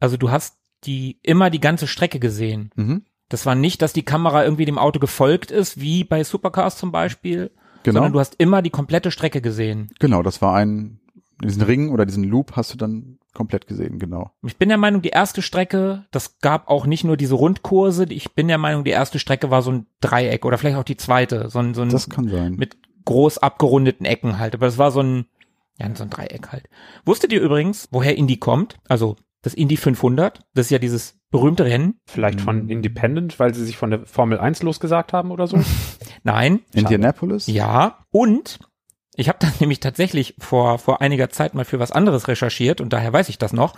also 0.00 0.16
du 0.16 0.30
hast 0.30 0.56
die 0.84 1.18
immer 1.22 1.50
die 1.50 1.60
ganze 1.60 1.86
Strecke 1.86 2.18
gesehen. 2.20 2.70
Mhm. 2.76 3.04
Das 3.28 3.44
war 3.46 3.54
nicht, 3.54 3.82
dass 3.82 3.92
die 3.92 4.04
Kamera 4.04 4.44
irgendwie 4.44 4.64
dem 4.64 4.78
Auto 4.78 5.00
gefolgt 5.00 5.50
ist, 5.50 5.80
wie 5.80 6.04
bei 6.04 6.24
Supercars 6.24 6.76
zum 6.78 6.92
Beispiel, 6.92 7.50
Genau. 7.82 7.98
sondern 7.98 8.12
du 8.12 8.20
hast 8.20 8.34
immer 8.38 8.62
die 8.62 8.70
komplette 8.70 9.10
Strecke 9.10 9.40
gesehen. 9.40 9.90
Genau, 9.98 10.22
das 10.22 10.40
war 10.42 10.54
ein, 10.56 11.00
diesen 11.42 11.62
Ring 11.62 11.90
oder 11.90 12.06
diesen 12.06 12.24
Loop 12.24 12.52
hast 12.56 12.72
du 12.72 12.76
dann 12.78 13.18
komplett 13.34 13.66
gesehen, 13.68 13.98
genau. 13.98 14.32
Ich 14.44 14.56
bin 14.56 14.68
der 14.68 14.78
Meinung, 14.78 15.00
die 15.02 15.10
erste 15.10 15.42
Strecke, 15.42 16.06
das 16.10 16.38
gab 16.40 16.68
auch 16.68 16.86
nicht 16.86 17.04
nur 17.04 17.16
diese 17.16 17.34
Rundkurse, 17.34 18.04
ich 18.08 18.32
bin 18.34 18.48
der 18.48 18.58
Meinung, 18.58 18.82
die 18.82 18.90
erste 18.90 19.18
Strecke 19.20 19.50
war 19.50 19.62
so 19.62 19.70
ein 19.70 19.86
Dreieck 20.00 20.44
oder 20.44 20.58
vielleicht 20.58 20.76
auch 20.76 20.84
die 20.84 20.96
zweite, 20.96 21.48
so 21.50 21.60
ein, 21.60 21.74
so 21.74 21.82
ein 21.82 21.88
Das 21.90 22.08
kann 22.08 22.28
sein. 22.28 22.54
mit 22.54 22.76
groß 23.04 23.38
abgerundeten 23.38 24.06
Ecken 24.06 24.38
halt, 24.38 24.54
aber 24.54 24.66
das 24.66 24.78
war 24.78 24.90
so 24.90 25.00
ein, 25.00 25.26
ja, 25.78 25.94
so 25.94 26.02
ein 26.02 26.10
Dreieck 26.10 26.48
halt. 26.52 26.68
Wusstet 27.04 27.32
ihr 27.32 27.40
übrigens, 27.40 27.88
woher 27.90 28.16
Indie 28.16 28.38
kommt? 28.38 28.76
Also, 28.88 29.16
das 29.42 29.54
Indy 29.54 29.76
500. 29.76 30.40
Das 30.54 30.66
ist 30.66 30.70
ja 30.70 30.78
dieses 30.78 31.16
berühmte 31.30 31.64
Rennen. 31.64 32.00
Vielleicht 32.06 32.40
von 32.40 32.68
Independent, 32.68 33.38
weil 33.38 33.54
sie 33.54 33.64
sich 33.64 33.76
von 33.76 33.90
der 33.90 34.06
Formel 34.06 34.38
1 34.38 34.62
losgesagt 34.62 35.12
haben 35.12 35.30
oder 35.30 35.46
so? 35.46 35.60
Nein. 36.24 36.60
Indianapolis? 36.74 37.46
Ja. 37.46 37.98
Und 38.10 38.58
ich 39.14 39.28
habe 39.28 39.38
dann 39.40 39.52
nämlich 39.60 39.80
tatsächlich 39.80 40.34
vor, 40.38 40.78
vor 40.78 41.00
einiger 41.00 41.30
Zeit 41.30 41.54
mal 41.54 41.64
für 41.64 41.78
was 41.78 41.92
anderes 41.92 42.28
recherchiert 42.28 42.80
und 42.80 42.92
daher 42.92 43.12
weiß 43.12 43.28
ich 43.28 43.38
das 43.38 43.52
noch. 43.52 43.74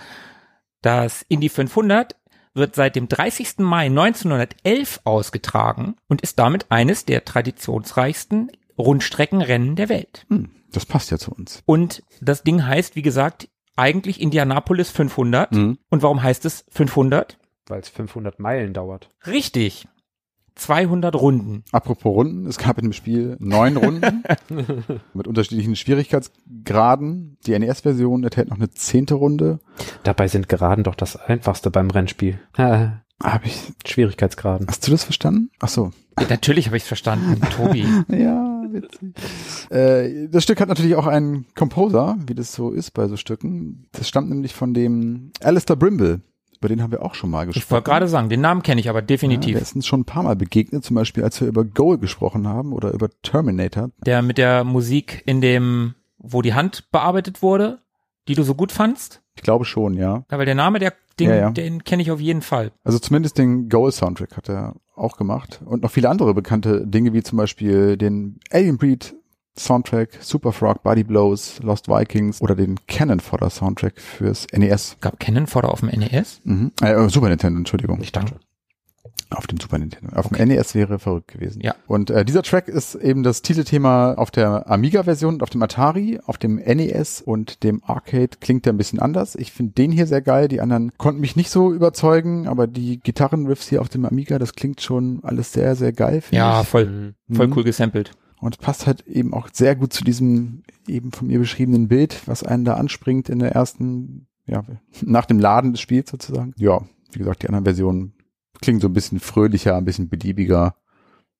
Das 0.82 1.22
Indy 1.28 1.50
500 1.50 2.16
wird 2.54 2.74
seit 2.74 2.96
dem 2.96 3.08
30. 3.08 3.58
Mai 3.58 3.86
1911 3.86 5.00
ausgetragen 5.04 5.96
und 6.08 6.22
ist 6.22 6.38
damit 6.38 6.66
eines 6.70 7.04
der 7.04 7.24
traditionsreichsten 7.24 8.50
Rundstreckenrennen 8.80 9.76
der 9.76 9.88
Welt. 9.88 10.26
Hm, 10.28 10.50
das 10.72 10.86
passt 10.86 11.10
ja 11.10 11.18
zu 11.18 11.32
uns. 11.32 11.62
Und 11.66 12.02
das 12.20 12.42
Ding 12.42 12.66
heißt, 12.66 12.96
wie 12.96 13.02
gesagt, 13.02 13.48
eigentlich 13.76 14.20
Indianapolis 14.20 14.90
500. 14.90 15.52
Mhm. 15.52 15.78
Und 15.88 16.02
warum 16.02 16.22
heißt 16.22 16.44
es 16.44 16.64
500? 16.70 17.38
Weil 17.66 17.80
es 17.80 17.88
500 17.88 18.38
Meilen 18.40 18.74
dauert. 18.74 19.10
Richtig. 19.26 19.86
200 20.56 21.14
Runden. 21.14 21.64
Apropos 21.72 22.14
Runden, 22.14 22.46
es 22.46 22.58
gab 22.58 22.76
in 22.78 22.84
dem 22.84 22.92
Spiel 22.92 23.36
neun 23.38 23.76
Runden 23.76 24.24
mit 25.14 25.26
unterschiedlichen 25.26 25.76
Schwierigkeitsgraden. 25.76 27.38
Die 27.46 27.58
NES-Version 27.58 28.24
enthält 28.24 28.50
noch 28.50 28.58
eine 28.58 28.70
zehnte 28.70 29.14
Runde. 29.14 29.60
Dabei 30.02 30.28
sind 30.28 30.48
Geraden 30.48 30.84
doch 30.84 30.96
das 30.96 31.16
einfachste 31.16 31.70
beim 31.70 31.90
Rennspiel. 31.90 32.38
Habe 33.22 33.46
ich. 33.46 33.72
Schwierigkeitsgraden. 33.86 34.66
Hast 34.68 34.86
du 34.86 34.90
das 34.90 35.04
verstanden? 35.04 35.50
Ach 35.60 35.68
so. 35.68 35.92
Ja, 36.18 36.26
natürlich 36.28 36.66
habe 36.66 36.76
ich 36.76 36.82
es 36.82 36.88
verstanden, 36.88 37.40
Tobi. 37.56 37.86
Ja, 38.08 38.49
witzig. 38.72 39.14
äh, 39.70 40.28
das 40.28 40.42
Stück 40.44 40.60
hat 40.60 40.68
natürlich 40.68 40.94
auch 40.96 41.06
einen 41.06 41.46
Composer, 41.54 42.16
wie 42.26 42.34
das 42.34 42.52
so 42.52 42.70
ist 42.70 42.92
bei 42.92 43.06
so 43.08 43.16
Stücken. 43.16 43.86
Das 43.92 44.08
stammt 44.08 44.28
nämlich 44.30 44.54
von 44.54 44.74
dem 44.74 45.32
Alistair 45.42 45.76
Brimble. 45.76 46.20
Über 46.58 46.68
den 46.68 46.82
haben 46.82 46.90
wir 46.92 47.02
auch 47.02 47.14
schon 47.14 47.30
mal 47.30 47.46
gesprochen. 47.46 47.64
Ich 47.64 47.70
wollte 47.70 47.88
gerade 47.88 48.06
sagen, 48.08 48.28
den 48.28 48.42
Namen 48.42 48.62
kenne 48.62 48.80
ich 48.82 48.90
aber 48.90 48.98
Ja, 48.98 49.06
definitiv. 49.06 49.52
der 49.54 49.62
ist 49.62 49.74
uns 49.74 49.86
schon 49.86 50.00
ein 50.00 50.04
paar 50.04 50.22
Mal 50.22 50.36
begegnet, 50.36 50.84
zum 50.84 50.94
Beispiel 50.94 51.24
als 51.24 51.40
wir 51.40 51.48
über 51.48 51.64
Goal 51.64 51.96
gesprochen 51.96 52.46
haben 52.46 52.72
oder 52.74 52.92
über 52.92 53.08
Terminator. 53.22 53.90
der 54.04 54.20
mit 54.20 54.36
der 54.36 54.64
Musik 54.64 55.22
in 55.24 55.40
dem, 55.40 55.94
wo 56.18 56.42
die 56.42 56.52
Hand 56.52 56.90
bearbeitet 56.92 57.40
wurde, 57.40 57.78
die 58.28 58.34
du 58.34 58.42
so 58.42 58.54
gut 58.54 58.72
fandst. 58.72 59.22
Ich 59.36 59.42
glaube 59.42 59.64
schon, 59.64 59.94
ja. 59.94 60.24
Ja, 60.30 60.38
weil 60.38 60.44
der 60.44 60.54
Name, 60.54 60.78
der, 60.80 60.92
den, 61.20 61.30
Ja, 61.30 61.36
ja. 61.36 61.50
den 61.50 61.84
kenne 61.84 62.02
ich 62.02 62.10
auf 62.10 62.20
jeden 62.20 62.42
Fall. 62.42 62.72
Also 62.84 62.98
zumindest 62.98 63.38
den 63.38 63.68
Goal-Soundtrack 63.68 64.36
hat 64.36 64.48
er 64.48 64.74
auch 64.96 65.16
gemacht. 65.16 65.60
Und 65.64 65.82
noch 65.82 65.90
viele 65.90 66.08
andere 66.08 66.34
bekannte 66.34 66.86
Dinge, 66.86 67.12
wie 67.12 67.22
zum 67.22 67.38
Beispiel 67.38 67.96
den 67.96 68.40
Alien 68.50 68.76
Breed 68.78 69.14
Soundtrack, 69.58 70.18
Super 70.20 70.52
Frog, 70.52 70.82
Body 70.82 71.04
Blows, 71.04 71.60
Lost 71.62 71.88
Vikings 71.88 72.40
oder 72.40 72.54
den 72.54 72.76
Cannon 72.86 73.20
Fodder 73.20 73.50
Soundtrack 73.50 74.00
fürs 74.00 74.46
NES. 74.52 74.96
Gab 75.00 75.18
Cannon 75.20 75.46
Fodder 75.46 75.70
auf 75.70 75.80
dem 75.80 75.88
NES? 75.90 76.40
Mhm. 76.44 76.72
Äh, 76.80 77.08
Super 77.08 77.28
Nintendo, 77.28 77.58
Entschuldigung. 77.58 78.00
Ich 78.00 78.12
dachte. 78.12 78.36
Auf 79.30 79.46
dem 79.46 79.60
Super 79.60 79.78
Nintendo. 79.78 80.14
Auf 80.16 80.28
dem 80.28 80.48
NES 80.48 80.74
wäre 80.74 80.98
verrückt 80.98 81.28
gewesen. 81.28 81.60
Ja. 81.62 81.74
Und 81.86 82.10
äh, 82.10 82.24
dieser 82.24 82.42
Track 82.42 82.66
ist 82.68 82.96
eben 82.96 83.22
das 83.22 83.42
Titelthema 83.42 84.14
auf 84.14 84.30
der 84.32 84.68
Amiga-Version 84.68 85.40
auf 85.40 85.50
dem 85.50 85.62
Atari, 85.62 86.18
auf 86.26 86.36
dem 86.36 86.56
NES 86.56 87.22
und 87.22 87.62
dem 87.62 87.80
Arcade 87.84 88.30
klingt 88.40 88.66
der 88.66 88.72
ein 88.72 88.76
bisschen 88.76 88.98
anders. 88.98 89.36
Ich 89.36 89.52
finde 89.52 89.74
den 89.74 89.92
hier 89.92 90.06
sehr 90.08 90.20
geil. 90.20 90.48
Die 90.48 90.60
anderen 90.60 90.90
konnten 90.98 91.20
mich 91.20 91.36
nicht 91.36 91.50
so 91.50 91.72
überzeugen, 91.72 92.48
aber 92.48 92.66
die 92.66 92.98
Gitarrenriffs 92.98 93.68
hier 93.68 93.80
auf 93.80 93.88
dem 93.88 94.04
Amiga, 94.04 94.38
das 94.40 94.54
klingt 94.54 94.80
schon 94.80 95.20
alles 95.22 95.52
sehr, 95.52 95.76
sehr 95.76 95.92
geil. 95.92 96.22
Ja, 96.32 96.62
ich. 96.62 96.68
voll, 96.68 97.14
Mhm. 97.28 97.34
voll 97.36 97.46
Mhm. 97.46 97.52
cool 97.56 97.64
gesampelt. 97.64 98.10
Und 98.40 98.58
passt 98.58 98.86
halt 98.86 99.06
eben 99.06 99.32
auch 99.34 99.48
sehr 99.52 99.76
gut 99.76 99.92
zu 99.92 100.02
diesem 100.02 100.62
eben 100.88 101.12
von 101.12 101.28
mir 101.28 101.38
beschriebenen 101.38 101.88
Bild, 101.88 102.22
was 102.26 102.42
einen 102.42 102.64
da 102.64 102.74
anspringt 102.74 103.28
in 103.28 103.38
der 103.38 103.52
ersten, 103.52 104.26
ja, 104.46 104.64
nach 105.02 105.26
dem 105.26 105.38
Laden 105.38 105.72
des 105.72 105.80
Spiels 105.80 106.10
sozusagen. 106.10 106.52
Ja, 106.56 106.80
wie 107.12 107.18
gesagt, 107.18 107.42
die 107.42 107.46
anderen 107.48 107.64
Versionen 107.64 108.14
klingen 108.60 108.80
so 108.80 108.88
ein 108.88 108.92
bisschen 108.92 109.20
fröhlicher, 109.20 109.76
ein 109.76 109.84
bisschen 109.84 110.08
beliebiger. 110.08 110.74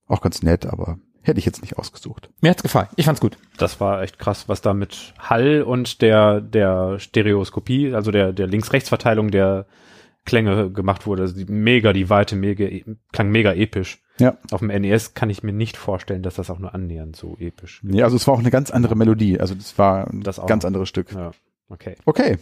Auch 0.06 0.20
ganz 0.20 0.42
nett, 0.42 0.66
aber 0.66 0.98
hätte 1.22 1.38
ich 1.38 1.44
jetzt 1.46 1.62
nicht 1.62 1.78
ausgesucht. 1.78 2.30
Mir 2.40 2.50
hat's 2.50 2.62
gefallen. 2.62 2.88
Ich 2.96 3.04
fand's 3.04 3.20
gut. 3.20 3.36
Das 3.58 3.80
war 3.80 4.02
echt 4.02 4.18
krass, 4.18 4.48
was 4.48 4.60
da 4.62 4.74
mit 4.74 5.14
Hall 5.18 5.62
und 5.62 6.02
der, 6.02 6.40
der 6.40 6.98
Stereoskopie, 6.98 7.94
also 7.94 8.10
der, 8.10 8.32
der 8.32 8.46
Links-Rechts-Verteilung 8.46 9.30
der 9.30 9.66
Klänge 10.24 10.70
gemacht 10.70 11.06
wurde. 11.06 11.22
Also 11.22 11.34
die, 11.36 11.44
mega, 11.50 11.92
die 11.92 12.10
Weite, 12.10 12.36
mega, 12.36 12.66
klang 13.12 13.30
mega 13.30 13.52
episch. 13.52 14.02
Ja. 14.18 14.36
Auf 14.50 14.60
dem 14.60 14.68
NES 14.68 15.14
kann 15.14 15.30
ich 15.30 15.42
mir 15.42 15.52
nicht 15.52 15.76
vorstellen, 15.76 16.22
dass 16.22 16.34
das 16.34 16.50
auch 16.50 16.58
nur 16.58 16.74
annähernd 16.74 17.16
so 17.16 17.36
episch. 17.38 17.80
Ja, 17.84 18.04
also 18.04 18.16
es 18.16 18.26
war 18.26 18.34
auch 18.34 18.38
eine 18.40 18.50
ganz 18.50 18.70
andere 18.70 18.96
Melodie. 18.96 19.40
Also 19.40 19.54
das 19.54 19.78
war 19.78 20.08
ein 20.10 20.22
Das 20.22 20.38
auch 20.38 20.46
ganz 20.46 20.64
anderes 20.64 20.88
Stück. 20.88 21.12
Ja, 21.12 21.30
okay. 21.68 21.94
Okay. 22.04 22.36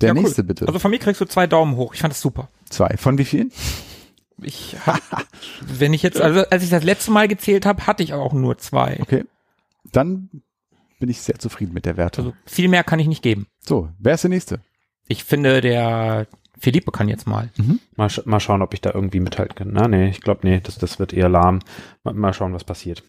Der 0.00 0.08
Ja, 0.08 0.14
cool. 0.14 0.22
nächste 0.22 0.44
bitte. 0.44 0.66
Also 0.66 0.78
von 0.78 0.90
mir 0.90 0.98
kriegst 0.98 1.20
du 1.20 1.26
zwei 1.26 1.46
Daumen 1.46 1.76
hoch. 1.76 1.94
Ich 1.94 2.00
fand 2.00 2.14
es 2.14 2.20
super. 2.20 2.48
Zwei. 2.70 2.96
Von 2.96 3.18
wie 3.18 3.24
vielen? 3.24 3.52
Ich 4.42 4.76
hab, 4.86 5.00
wenn 5.60 5.92
ich 5.92 6.02
jetzt, 6.02 6.20
also 6.20 6.44
als 6.48 6.62
ich 6.62 6.70
das 6.70 6.84
letzte 6.84 7.10
Mal 7.10 7.28
gezählt 7.28 7.66
habe, 7.66 7.86
hatte 7.86 8.02
ich 8.02 8.12
auch 8.14 8.32
nur 8.32 8.58
zwei. 8.58 8.98
Okay. 9.00 9.24
Dann 9.92 10.28
bin 10.98 11.08
ich 11.08 11.20
sehr 11.20 11.38
zufrieden 11.38 11.72
mit 11.72 11.86
der 11.86 11.96
Wertung. 11.96 12.26
Also 12.26 12.36
viel 12.46 12.68
mehr 12.68 12.84
kann 12.84 12.98
ich 12.98 13.06
nicht 13.06 13.22
geben. 13.22 13.46
So, 13.60 13.90
wer 13.98 14.14
ist 14.14 14.24
der 14.24 14.30
nächste? 14.30 14.60
Ich 15.06 15.24
finde, 15.24 15.60
der 15.60 16.26
Philippe 16.58 16.92
kann 16.92 17.08
jetzt 17.08 17.26
mal. 17.26 17.50
Mal, 17.96 18.08
sch 18.08 18.24
mal 18.24 18.40
schauen, 18.40 18.62
ob 18.62 18.74
ich 18.74 18.80
da 18.80 18.92
irgendwie 18.92 19.20
mithalten 19.20 19.54
kann. 19.54 19.70
Na, 19.72 19.86
nee, 19.86 20.08
ich 20.08 20.20
glaube, 20.20 20.40
nee, 20.44 20.60
das, 20.62 20.78
das 20.78 20.98
wird 20.98 21.12
eher 21.12 21.28
lahm. 21.28 21.60
Mal, 22.04 22.14
mal 22.14 22.32
schauen, 22.32 22.54
was 22.54 22.64
passiert. 22.64 23.02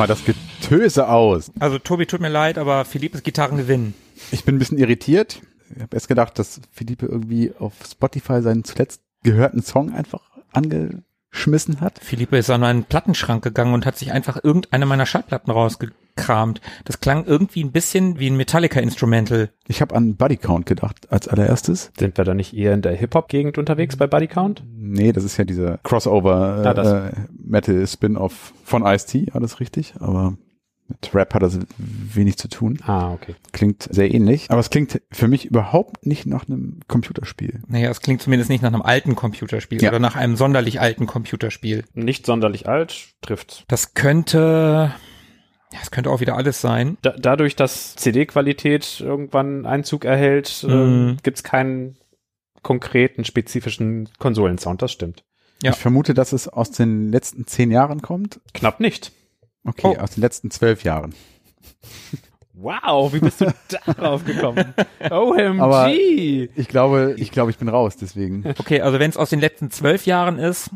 Mal 0.00 0.06
das 0.06 0.24
Getöse 0.24 1.08
aus. 1.08 1.52
Also 1.58 1.78
Tobi, 1.78 2.06
tut 2.06 2.20
mir 2.20 2.30
leid, 2.30 2.56
aber 2.56 2.86
Philippes 2.86 3.22
Gitarren 3.22 3.58
gewinnen. 3.58 3.94
Ich 4.32 4.44
bin 4.44 4.56
ein 4.56 4.58
bisschen 4.58 4.78
irritiert. 4.78 5.42
Ich 5.76 5.82
habe 5.82 5.94
erst 5.94 6.08
gedacht, 6.08 6.38
dass 6.38 6.60
Philippe 6.72 7.06
irgendwie 7.06 7.52
auf 7.58 7.74
Spotify 7.88 8.40
seinen 8.40 8.64
zuletzt 8.64 9.02
gehörten 9.22 9.62
Song 9.62 9.92
einfach 9.92 10.22
angeschmissen 10.52 11.82
hat. 11.82 11.98
Philippe 12.02 12.38
ist 12.38 12.48
an 12.48 12.64
einen 12.64 12.84
Plattenschrank 12.84 13.44
gegangen 13.44 13.74
und 13.74 13.84
hat 13.84 13.98
sich 13.98 14.10
einfach 14.10 14.42
irgendeine 14.42 14.86
meiner 14.86 15.04
Schallplatten 15.04 15.50
rausgekramt. 16.20 16.60
Das 16.84 17.00
klang 17.00 17.24
irgendwie 17.26 17.62
ein 17.64 17.72
bisschen 17.72 18.18
wie 18.18 18.28
ein 18.28 18.36
Metallica-Instrumental. 18.36 19.50
Ich 19.68 19.80
habe 19.80 19.94
an 19.94 20.16
Buddy 20.16 20.36
Count 20.36 20.66
gedacht 20.66 21.10
als 21.10 21.28
allererstes. 21.28 21.90
Sind 21.98 22.16
wir 22.16 22.24
da 22.24 22.34
nicht 22.34 22.54
eher 22.56 22.74
in 22.74 22.82
der 22.82 22.94
Hip-Hop-Gegend 22.94 23.58
unterwegs 23.58 23.96
bei 23.96 24.06
Buddy 24.06 24.26
Count? 24.26 24.62
Nee, 24.76 25.12
das 25.12 25.24
ist 25.24 25.36
ja 25.36 25.44
dieser 25.44 25.78
Crossover 25.78 26.62
Ah, 26.64 27.08
äh, 27.08 27.12
Metal 27.42 27.86
Spin-off 27.86 28.52
von 28.64 28.84
Ice-T, 28.84 29.28
alles 29.32 29.60
richtig, 29.60 29.94
aber 30.00 30.36
mit 30.88 31.14
Rap 31.14 31.34
hat 31.34 31.42
das 31.42 31.56
wenig 31.78 32.36
zu 32.36 32.48
tun. 32.48 32.78
Ah, 32.84 33.12
okay. 33.12 33.36
Klingt 33.52 33.86
sehr 33.92 34.12
ähnlich, 34.12 34.50
aber 34.50 34.58
es 34.58 34.70
klingt 34.70 35.00
für 35.12 35.28
mich 35.28 35.44
überhaupt 35.46 36.04
nicht 36.04 36.26
nach 36.26 36.48
einem 36.48 36.80
Computerspiel. 36.88 37.60
Naja, 37.68 37.90
es 37.90 38.00
klingt 38.00 38.20
zumindest 38.22 38.50
nicht 38.50 38.62
nach 38.62 38.72
einem 38.72 38.82
alten 38.82 39.14
Computerspiel 39.14 39.80
Ja. 39.80 39.90
oder 39.90 40.00
nach 40.00 40.16
einem 40.16 40.34
sonderlich 40.34 40.80
alten 40.80 41.06
Computerspiel. 41.06 41.84
Nicht 41.94 42.26
sonderlich 42.26 42.68
alt, 42.68 43.10
trifft. 43.22 43.64
Das 43.68 43.94
könnte, 43.94 44.92
ja, 45.72 45.78
es 45.82 45.90
könnte 45.90 46.10
auch 46.10 46.20
wieder 46.20 46.36
alles 46.36 46.60
sein. 46.60 46.96
Da, 47.02 47.14
dadurch, 47.18 47.56
dass 47.56 47.94
CD-Qualität 47.96 49.00
irgendwann 49.00 49.66
Einzug 49.66 50.04
erhält, 50.04 50.64
Mhm. 50.66 51.16
äh, 51.18 51.22
gibt's 51.22 51.42
keinen 51.42 51.96
konkreten, 52.62 53.24
spezifischen 53.24 54.08
Konsolensound. 54.18 54.82
Das 54.82 54.92
stimmt. 54.92 55.24
Ja. 55.62 55.70
Ich 55.72 55.76
vermute, 55.78 56.14
dass 56.14 56.32
es 56.32 56.48
aus 56.48 56.70
den 56.70 57.10
letzten 57.10 57.46
zehn 57.46 57.70
Jahren 57.70 58.02
kommt. 58.02 58.40
Knapp 58.54 58.80
nicht. 58.80 59.12
Okay, 59.64 59.94
Oh. 59.98 60.00
aus 60.00 60.12
den 60.12 60.22
letzten 60.22 60.50
zwölf 60.50 60.84
Jahren. 60.84 61.14
Wow, 62.54 63.12
wie 63.12 63.20
bist 63.20 63.40
du 63.40 63.46
darauf 63.86 64.24
gekommen? 64.24 64.74
OMG! 65.10 65.60
Aber- 65.60 65.90
Ich 65.92 66.68
glaube, 66.68 67.14
ich 67.18 67.30
glaube, 67.30 67.50
ich 67.50 67.58
bin 67.58 67.68
raus, 67.68 67.96
deswegen. 67.96 68.44
Okay, 68.58 68.80
also 68.80 68.98
wenn 68.98 69.10
es 69.10 69.16
aus 69.16 69.30
den 69.30 69.40
letzten 69.40 69.70
zwölf 69.70 70.04
Jahren 70.06 70.38
ist, 70.38 70.70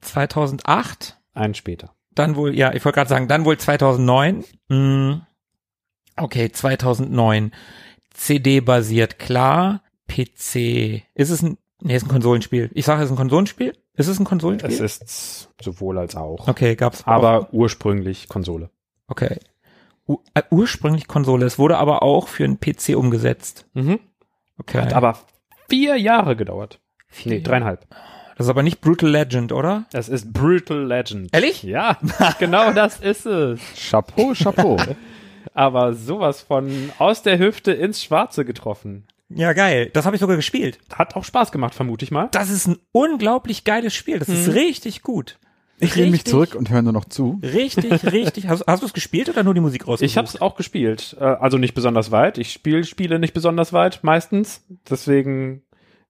2008, 0.00 1.16
Einen 1.34 1.54
später. 1.54 1.94
Dann 2.14 2.36
wohl, 2.36 2.54
ja, 2.54 2.72
ich 2.72 2.84
wollte 2.84 2.96
gerade 2.96 3.10
sagen, 3.10 3.28
dann 3.28 3.44
wohl 3.44 3.58
2009. 3.58 4.44
Hm, 4.68 5.22
okay, 6.16 6.50
2009. 6.50 7.52
CD 8.10 8.60
basiert, 8.60 9.18
klar. 9.18 9.82
PC. 10.06 11.02
Ist 11.14 11.30
es 11.30 11.42
ein 11.42 11.58
Nee, 11.86 11.96
ist 11.96 12.04
ein 12.04 12.08
Konsolenspiel. 12.08 12.70
Ich 12.72 12.86
sage, 12.86 13.02
es 13.02 13.06
ist 13.06 13.12
ein 13.12 13.18
Konsolenspiel. 13.18 13.76
Ist 13.92 14.08
es 14.08 14.18
ein 14.18 14.24
Konsolenspiel? 14.24 14.72
Es 14.72 14.80
ist 14.80 15.50
sowohl 15.60 15.98
als 15.98 16.16
auch. 16.16 16.48
okay, 16.48 16.76
gab's. 16.76 17.06
Aber 17.06 17.40
auch. 17.40 17.52
ursprünglich 17.52 18.26
Konsole. 18.28 18.70
Okay. 19.06 19.38
U 20.08 20.18
äh, 20.32 20.42
ursprünglich 20.50 21.08
Konsole. 21.08 21.44
Es 21.44 21.58
wurde 21.58 21.76
aber 21.76 22.02
auch 22.02 22.28
für 22.28 22.44
einen 22.44 22.58
PC 22.58 22.96
umgesetzt. 22.96 23.66
Mhm. 23.74 24.00
Okay. 24.58 24.80
Hat 24.80 24.94
aber 24.94 25.18
vier 25.68 25.96
Jahre 25.96 26.36
gedauert. 26.36 26.80
Vier 27.06 27.32
Nee, 27.32 27.40
dreieinhalb. 27.42 27.86
Das 28.36 28.46
ist 28.46 28.50
aber 28.50 28.62
nicht 28.62 28.80
Brutal 28.80 29.10
Legend, 29.10 29.52
oder? 29.52 29.84
Es 29.92 30.08
ist 30.08 30.32
Brutal 30.32 30.84
Legend. 30.86 31.28
Ehrlich? 31.32 31.62
Ja, 31.62 31.98
genau 32.38 32.72
das 32.72 33.00
ist 33.00 33.26
es. 33.26 33.60
Chapeau, 33.90 34.32
Chapeau. 34.34 34.76
Aber 35.56 35.94
sowas 35.94 36.40
von 36.42 36.90
aus 36.98 37.22
der 37.22 37.38
Hüfte 37.38 37.70
ins 37.72 38.02
Schwarze 38.02 38.44
getroffen. 38.44 39.04
Ja, 39.28 39.52
geil. 39.52 39.88
Das 39.92 40.04
habe 40.04 40.16
ich 40.16 40.20
sogar 40.20 40.34
gespielt. 40.36 40.78
Hat 40.92 41.14
auch 41.14 41.22
Spaß 41.24 41.52
gemacht, 41.52 41.74
vermute 41.74 42.04
ich 42.04 42.10
mal. 42.10 42.28
Das 42.32 42.50
ist 42.50 42.66
ein 42.66 42.78
unglaublich 42.92 43.62
geiles 43.62 43.94
Spiel. 43.94 44.18
Das 44.18 44.28
ist 44.28 44.54
richtig 44.54 45.02
gut. 45.02 45.38
Ich 45.78 45.94
lehne 45.96 46.10
mich 46.12 46.24
zurück 46.24 46.54
und 46.54 46.70
höre 46.70 46.82
nur 46.82 46.92
noch 46.92 47.04
zu. 47.04 47.40
Richtig, 47.42 48.04
richtig. 48.12 48.48
Hast, 48.48 48.64
hast 48.66 48.82
du 48.82 48.86
es 48.86 48.92
gespielt 48.94 49.28
oder 49.28 49.44
nur 49.44 49.54
die 49.54 49.60
Musik 49.60 49.86
rausgesucht? 49.86 50.10
Ich 50.10 50.16
habe 50.16 50.26
es 50.26 50.40
auch 50.40 50.56
gespielt. 50.56 51.16
Äh, 51.20 51.24
Also 51.24 51.58
nicht 51.58 51.74
besonders 51.74 52.10
weit. 52.10 52.38
Ich 52.38 52.52
spiele 52.52 52.84
Spiele 52.84 53.18
nicht 53.18 53.34
besonders 53.34 53.72
weit, 53.72 54.00
meistens. 54.02 54.62
Deswegen 54.90 55.62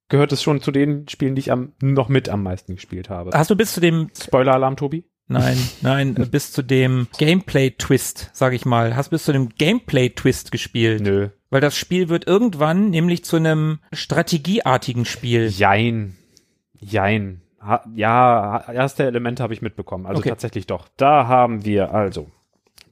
gehört 0.09 0.33
es 0.33 0.43
schon 0.43 0.61
zu 0.61 0.71
den 0.71 1.09
Spielen, 1.09 1.35
die 1.35 1.41
ich 1.41 1.53
am, 1.53 1.73
noch 1.81 2.09
mit 2.09 2.29
am 2.29 2.43
meisten 2.43 2.75
gespielt 2.75 3.11
habe. 3.11 3.31
Hast 3.33 3.51
du 3.51 3.57
bis 3.57 3.73
zu 3.73 3.81
dem, 3.81 4.11
Spoiler-Alarm, 4.19 4.77
Tobi? 4.77 5.05
nein, 5.27 5.57
nein, 5.81 6.15
bis 6.31 6.53
zu 6.53 6.63
dem 6.63 7.09
Gameplay-Twist, 7.19 8.31
sag 8.33 8.53
ich 8.53 8.65
mal, 8.67 8.95
hast 8.97 9.09
bis 9.11 9.25
zu 9.25 9.33
dem 9.33 9.49
Gameplay-Twist 9.51 10.53
gespielt? 10.53 11.03
Nö. 11.03 11.29
Weil 11.51 11.61
das 11.61 11.77
Spiel 11.77 12.09
wird 12.09 12.27
irgendwann 12.27 12.91
nämlich 12.91 13.25
zu 13.25 13.37
einem 13.37 13.79
strategieartigen 13.93 15.05
Spiel. 15.05 15.49
Jein. 15.49 16.17
Jein. 16.79 17.41
Ha 17.61 17.83
ja, 17.95 18.71
erste 18.73 19.05
Elemente 19.05 19.43
habe 19.43 19.55
ich 19.55 19.63
mitbekommen. 19.63 20.05
Also 20.07 20.19
Okay. 20.19 20.29
tatsächlich 20.31 20.67
doch. 20.67 20.89
Da 20.97 21.27
haben 21.27 21.65
wir 21.65 21.95
also 21.95 22.29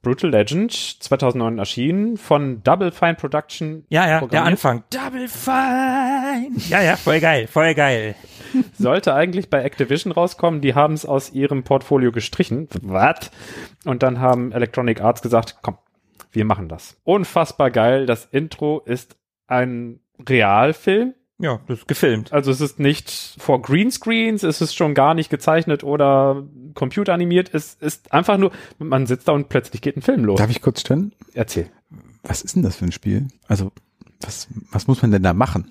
Brutal 0.03 0.31
Legend, 0.31 0.73
2009 0.73 1.59
erschienen, 1.59 2.17
von 2.17 2.63
Double 2.65 2.91
Fine 2.91 3.15
Production. 3.15 3.85
Ja, 3.89 4.09
ja, 4.09 4.27
der. 4.27 4.45
Anfang. 4.45 4.83
Double 4.91 5.29
Fine. 5.29 6.57
Ja, 6.69 6.83
ja, 6.83 6.97
voll 6.97 7.21
geil, 7.21 7.47
voll 7.47 7.75
geil. 7.75 8.17
Sollte 8.79 9.15
eigentlich 9.15 9.49
bei 9.49 9.63
Activision 9.63 10.13
rauskommen. 10.13 10.61
Die 10.61 10.75
haben 10.75 10.95
es 10.95 11.07
aus 11.07 11.33
ihrem 11.33 11.63
Portfolio 11.63 12.11
gestrichen. 12.11 12.69
Was? 12.83 13.31
Und 13.85 14.03
dann 14.03 14.21
haben 14.21 14.51
Electronic 14.51 15.01
Arts 15.01 15.23
gesagt, 15.23 15.59
komm, 15.63 15.79
wir 16.33 16.45
machen 16.45 16.69
das. 16.69 16.97
Unfassbar 17.05 17.71
geil. 17.71 18.07
Das 18.07 18.25
Intro 18.27 18.81
ist 18.81 19.17
ein 19.47 20.01
Realfilm. 20.29 21.15
Ja, 21.43 21.61
das 21.67 21.81
ist 21.81 21.89
gefilmt. 21.89 22.33
Also 22.33 22.53
es 22.53 22.61
ist 22.61 22.79
nicht 22.79 23.11
vor 23.39 23.61
Greenscreens, 23.61 24.45
es 24.45 24.61
ist 24.61 24.77
schon 24.77 24.95
gar 24.95 25.13
nicht 25.15 25.29
gezeichnet 25.29 25.83
oder 25.83 26.45
computeranimiert. 26.75 27.53
Es 27.53 27.75
ist 27.75 28.13
einfach 28.13 28.39
nur, 28.39 28.53
man 28.79 29.07
sitzt 29.07 29.27
da 29.27 29.33
und 29.33 29.49
plötzlich 29.49 29.83
geht 29.83 29.97
ein 29.97 30.03
Film 30.03 30.25
los. 30.25 30.39
Darf 30.39 30.51
ich 30.51 30.63
kurz 30.63 30.81
stellen? 30.83 31.13
Erzähl. 31.35 31.69
Was 32.23 32.43
ist 32.43 32.55
denn 32.55 32.63
das 32.63 32.77
für 32.77 32.85
ein 32.85 32.93
Spiel? 32.93 33.27
Also, 33.49 33.73
was, 34.21 34.47
was 34.71 34.87
muss 34.87 35.03
man 35.03 35.11
denn 35.11 35.25
da 35.25 35.35
machen? 35.35 35.69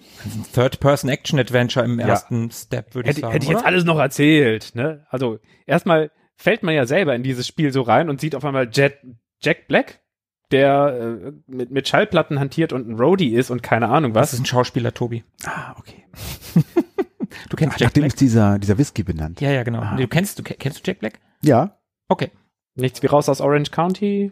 Third-Person-Action-Adventure 0.54 1.86
im 1.86 2.00
Ja. 2.02 2.08
ersten 2.08 2.52
Step, 2.52 2.94
würde 2.94 3.10
ich 3.10 3.16
Hätte, 3.16 3.22
sagen. 3.22 3.32
hätte 3.34 3.44
ich 3.46 3.50
jetzt 3.50 3.60
oder? 3.60 3.68
alles 3.68 3.86
noch 3.86 3.98
erzählt. 3.98 4.72
Ne? 4.76 5.06
Also 5.10 5.40
erstmal 5.66 6.12
fällt 6.36 6.64
man 6.64 6.76
ja 6.76 6.86
selber 6.86 7.16
in 7.16 7.24
dieses 7.24 7.48
Spiel 7.48 7.72
so 7.72 7.82
rein 7.82 8.10
und 8.10 8.20
sieht 8.20 8.36
auf 8.36 8.44
einmal 8.44 8.70
Jet, 8.74 8.98
Jack 9.40 9.70
Black, 9.70 10.01
der 10.52 11.20
äh, 11.26 11.32
mit, 11.48 11.72
mit 11.72 11.88
Schallplatten 11.88 12.40
hantiert 12.40 12.74
und 12.74 12.88
ein 12.90 12.96
Roadie 13.00 13.34
ist 13.36 13.50
und 13.52 13.64
keine 13.64 13.90
Ahnung 13.90 14.14
Das 14.14 14.24
was. 14.30 14.34
ist 14.34 14.40
ein 14.42 14.46
Schauspieler, 14.46 14.94
Tobi. 14.94 15.24
Ah, 15.46 15.76
okay. 15.78 16.06
Du 17.50 17.56
kennst 17.56 17.76
Ach, 17.76 17.80
Jack 17.80 17.88
nachdem 17.90 18.02
Black? 18.02 18.14
ist 18.14 18.20
dieser, 18.22 18.60
dieser 18.60 18.78
Whisky 18.78 19.04
benannt. 19.04 19.40
Ja, 19.42 19.52
ja, 19.52 19.64
genau. 19.64 19.80
Ah. 19.80 19.96
Du 19.96 20.06
kennst, 20.08 20.38
du 20.40 20.44
kennst 20.44 20.80
du 20.80 20.82
Jack 20.86 21.00
Black? 21.00 21.20
Ja. 21.42 21.78
Okay. 22.10 22.30
Nichts 22.76 23.02
wie 23.02 23.08
raus 23.08 23.30
aus 23.30 23.40
Orange 23.42 23.72
County, 23.72 24.32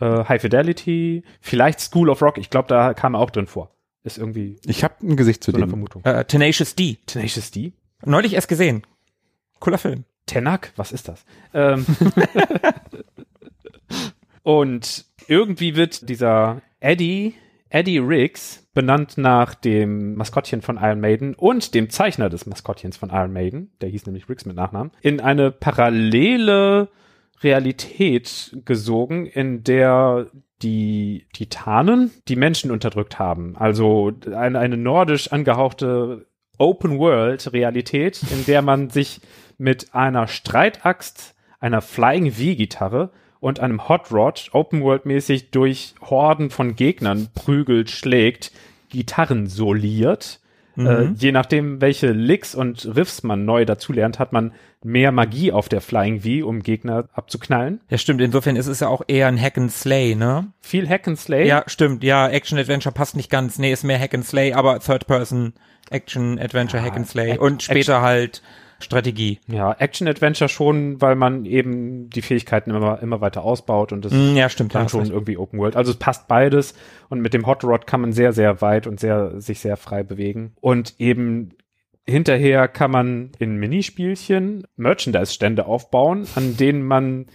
äh, 0.00 0.24
High 0.24 0.40
Fidelity, 0.40 1.22
vielleicht 1.40 1.80
School 1.80 2.08
of 2.08 2.22
Rock. 2.22 2.38
Ich 2.38 2.48
glaube, 2.48 2.68
da 2.68 2.94
kam 2.94 3.14
er 3.14 3.20
auch 3.20 3.30
drin 3.30 3.46
vor. 3.46 3.74
Ist 4.04 4.16
irgendwie 4.18 4.56
Ich 4.64 4.82
habe 4.84 4.94
ein 5.02 5.16
Gesicht 5.16 5.44
zu 5.44 5.50
so 5.50 5.56
eine 5.58 5.66
dem. 5.66 5.70
Vermutung. 5.70 6.02
Äh, 6.04 6.24
Tenacious 6.24 6.74
D. 6.74 6.96
Tenacious 7.06 7.50
D? 7.50 7.72
Neulich 8.06 8.32
erst 8.34 8.48
gesehen. 8.48 8.82
Cooler 9.58 9.78
Film. 9.78 10.04
Tenak? 10.24 10.72
Was 10.76 10.92
ist 10.92 11.08
das? 11.08 11.24
Ähm 11.52 11.84
und 14.42 15.04
irgendwie 15.30 15.76
wird 15.76 16.08
dieser 16.08 16.60
Eddie, 16.80 17.34
Eddie 17.68 17.98
Riggs, 17.98 18.68
benannt 18.74 19.16
nach 19.16 19.54
dem 19.54 20.16
Maskottchen 20.16 20.60
von 20.60 20.76
Iron 20.76 21.00
Maiden 21.00 21.34
und 21.36 21.72
dem 21.74 21.88
Zeichner 21.88 22.28
des 22.28 22.46
Maskottchens 22.46 22.96
von 22.96 23.10
Iron 23.10 23.32
Maiden, 23.32 23.70
der 23.80 23.90
hieß 23.90 24.06
nämlich 24.06 24.28
Riggs 24.28 24.44
mit 24.44 24.56
Nachnamen, 24.56 24.90
in 25.02 25.20
eine 25.20 25.52
parallele 25.52 26.88
Realität 27.42 28.56
gesogen, 28.64 29.26
in 29.26 29.62
der 29.62 30.26
die 30.62 31.26
Titanen 31.32 32.10
die 32.26 32.36
Menschen 32.36 32.72
unterdrückt 32.72 33.20
haben. 33.20 33.56
Also 33.56 34.12
eine, 34.34 34.58
eine 34.58 34.76
nordisch 34.76 35.32
angehauchte 35.32 36.26
Open 36.58 36.98
World 36.98 37.52
Realität, 37.52 38.20
in 38.32 38.44
der 38.46 38.62
man 38.62 38.90
sich 38.90 39.20
mit 39.58 39.94
einer 39.94 40.26
Streitaxt, 40.26 41.36
einer 41.60 41.80
Flying 41.82 42.32
V-Gitarre 42.32 43.12
und 43.40 43.60
einem 43.60 43.88
Hot 43.88 44.12
Rod 44.12 44.48
Open 44.52 44.82
World 44.82 45.06
mäßig 45.06 45.50
durch 45.50 45.94
Horden 46.02 46.50
von 46.50 46.76
Gegnern 46.76 47.28
prügelt, 47.34 47.90
schlägt, 47.90 48.52
Gitarren 48.90 49.46
soliert. 49.46 50.40
Äh, 50.76 51.08
je 51.16 51.32
nachdem, 51.32 51.80
welche 51.80 52.12
Licks 52.12 52.54
und 52.54 52.96
Riffs 52.96 53.22
man 53.22 53.44
neu 53.44 53.64
dazulernt, 53.64 54.18
hat 54.18 54.32
man 54.32 54.52
mehr 54.82 55.12
Magie 55.12 55.52
auf 55.52 55.68
der 55.68 55.80
Flying 55.80 56.20
V, 56.20 56.46
um 56.46 56.60
Gegner 56.62 57.08
abzuknallen. 57.12 57.80
Ja, 57.90 57.98
stimmt. 57.98 58.20
Insofern 58.20 58.56
ist 58.56 58.66
es 58.66 58.80
ja 58.80 58.88
auch 58.88 59.02
eher 59.06 59.26
ein 59.26 59.40
Hack 59.40 59.58
and 59.58 59.70
Slay, 59.70 60.14
ne? 60.14 60.52
Viel 60.60 60.88
Hack 60.88 61.06
and 61.06 61.18
Slay. 61.18 61.46
Ja, 61.46 61.64
stimmt. 61.66 62.02
Ja, 62.02 62.28
Action 62.28 62.58
Adventure 62.58 62.94
passt 62.94 63.16
nicht 63.16 63.30
ganz. 63.30 63.58
Nee, 63.58 63.72
ist 63.72 63.84
mehr 63.84 63.98
Hack 63.98 64.14
and 64.14 64.24
Slay, 64.24 64.52
aber 64.52 64.80
Third 64.80 65.06
Person 65.06 65.52
Action 65.90 66.38
Adventure 66.38 66.82
Hack 66.82 66.96
and 66.96 67.06
Slay 67.06 67.36
und 67.36 67.62
später 67.62 68.00
halt 68.00 68.42
Strategie. 68.80 69.38
Ja, 69.46 69.72
Action-Adventure 69.72 70.48
schon, 70.48 71.00
weil 71.00 71.14
man 71.14 71.44
eben 71.44 72.08
die 72.10 72.22
Fähigkeiten 72.22 72.70
immer, 72.70 73.00
immer 73.02 73.20
weiter 73.20 73.42
ausbaut 73.42 73.92
und 73.92 74.04
das 74.04 74.12
Mm, 74.12 74.36
ja, 74.36 74.48
stimmt. 74.48 74.74
dann 74.74 74.88
schon 74.88 75.00
recht. 75.00 75.12
irgendwie 75.12 75.36
Open 75.36 75.58
World. 75.58 75.76
Also 75.76 75.90
es 75.92 75.98
passt 75.98 76.28
beides 76.28 76.74
und 77.08 77.20
mit 77.20 77.34
dem 77.34 77.46
Hot 77.46 77.62
Rod 77.64 77.86
kann 77.86 78.00
man 78.00 78.12
sehr, 78.12 78.32
sehr 78.32 78.60
weit 78.60 78.86
und 78.86 78.98
sehr, 79.00 79.40
sich 79.40 79.60
sehr 79.60 79.76
frei 79.76 80.02
bewegen. 80.02 80.52
Und 80.60 80.94
eben 80.98 81.50
hinterher 82.06 82.66
kann 82.68 82.90
man 82.90 83.30
in 83.38 83.56
Minispielchen 83.56 84.66
Merchandise-Stände 84.76 85.66
aufbauen, 85.66 86.26
an 86.34 86.56
denen 86.56 86.82
man 86.82 87.26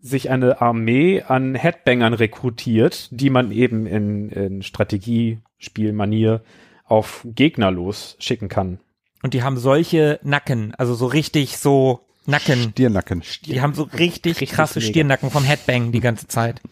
sich 0.00 0.30
eine 0.30 0.60
Armee 0.60 1.22
an 1.22 1.54
Headbangern 1.54 2.14
rekrutiert, 2.14 3.08
die 3.10 3.30
man 3.30 3.50
eben 3.52 3.86
in, 3.86 4.28
in 4.30 4.62
Strategiespielmanier 4.62 6.42
auf 6.84 7.26
Gegner 7.34 7.70
losschicken 7.70 8.48
kann. 8.48 8.78
Und 9.26 9.34
die 9.34 9.42
haben 9.42 9.56
solche 9.56 10.20
Nacken, 10.22 10.72
also 10.76 10.94
so 10.94 11.06
richtig 11.06 11.58
so 11.58 12.06
Nacken. 12.26 12.70
Stirnacken. 12.70 13.24
Die 13.46 13.60
haben 13.60 13.74
so 13.74 13.82
richtig, 13.82 14.36
Richtig 14.36 14.50
krasse 14.52 14.78
mega. 14.78 14.88
Stirnacken 14.88 15.32
vom 15.32 15.42
Headbang 15.42 15.90
die 15.90 15.98
ganze 15.98 16.28
Zeit. 16.28 16.62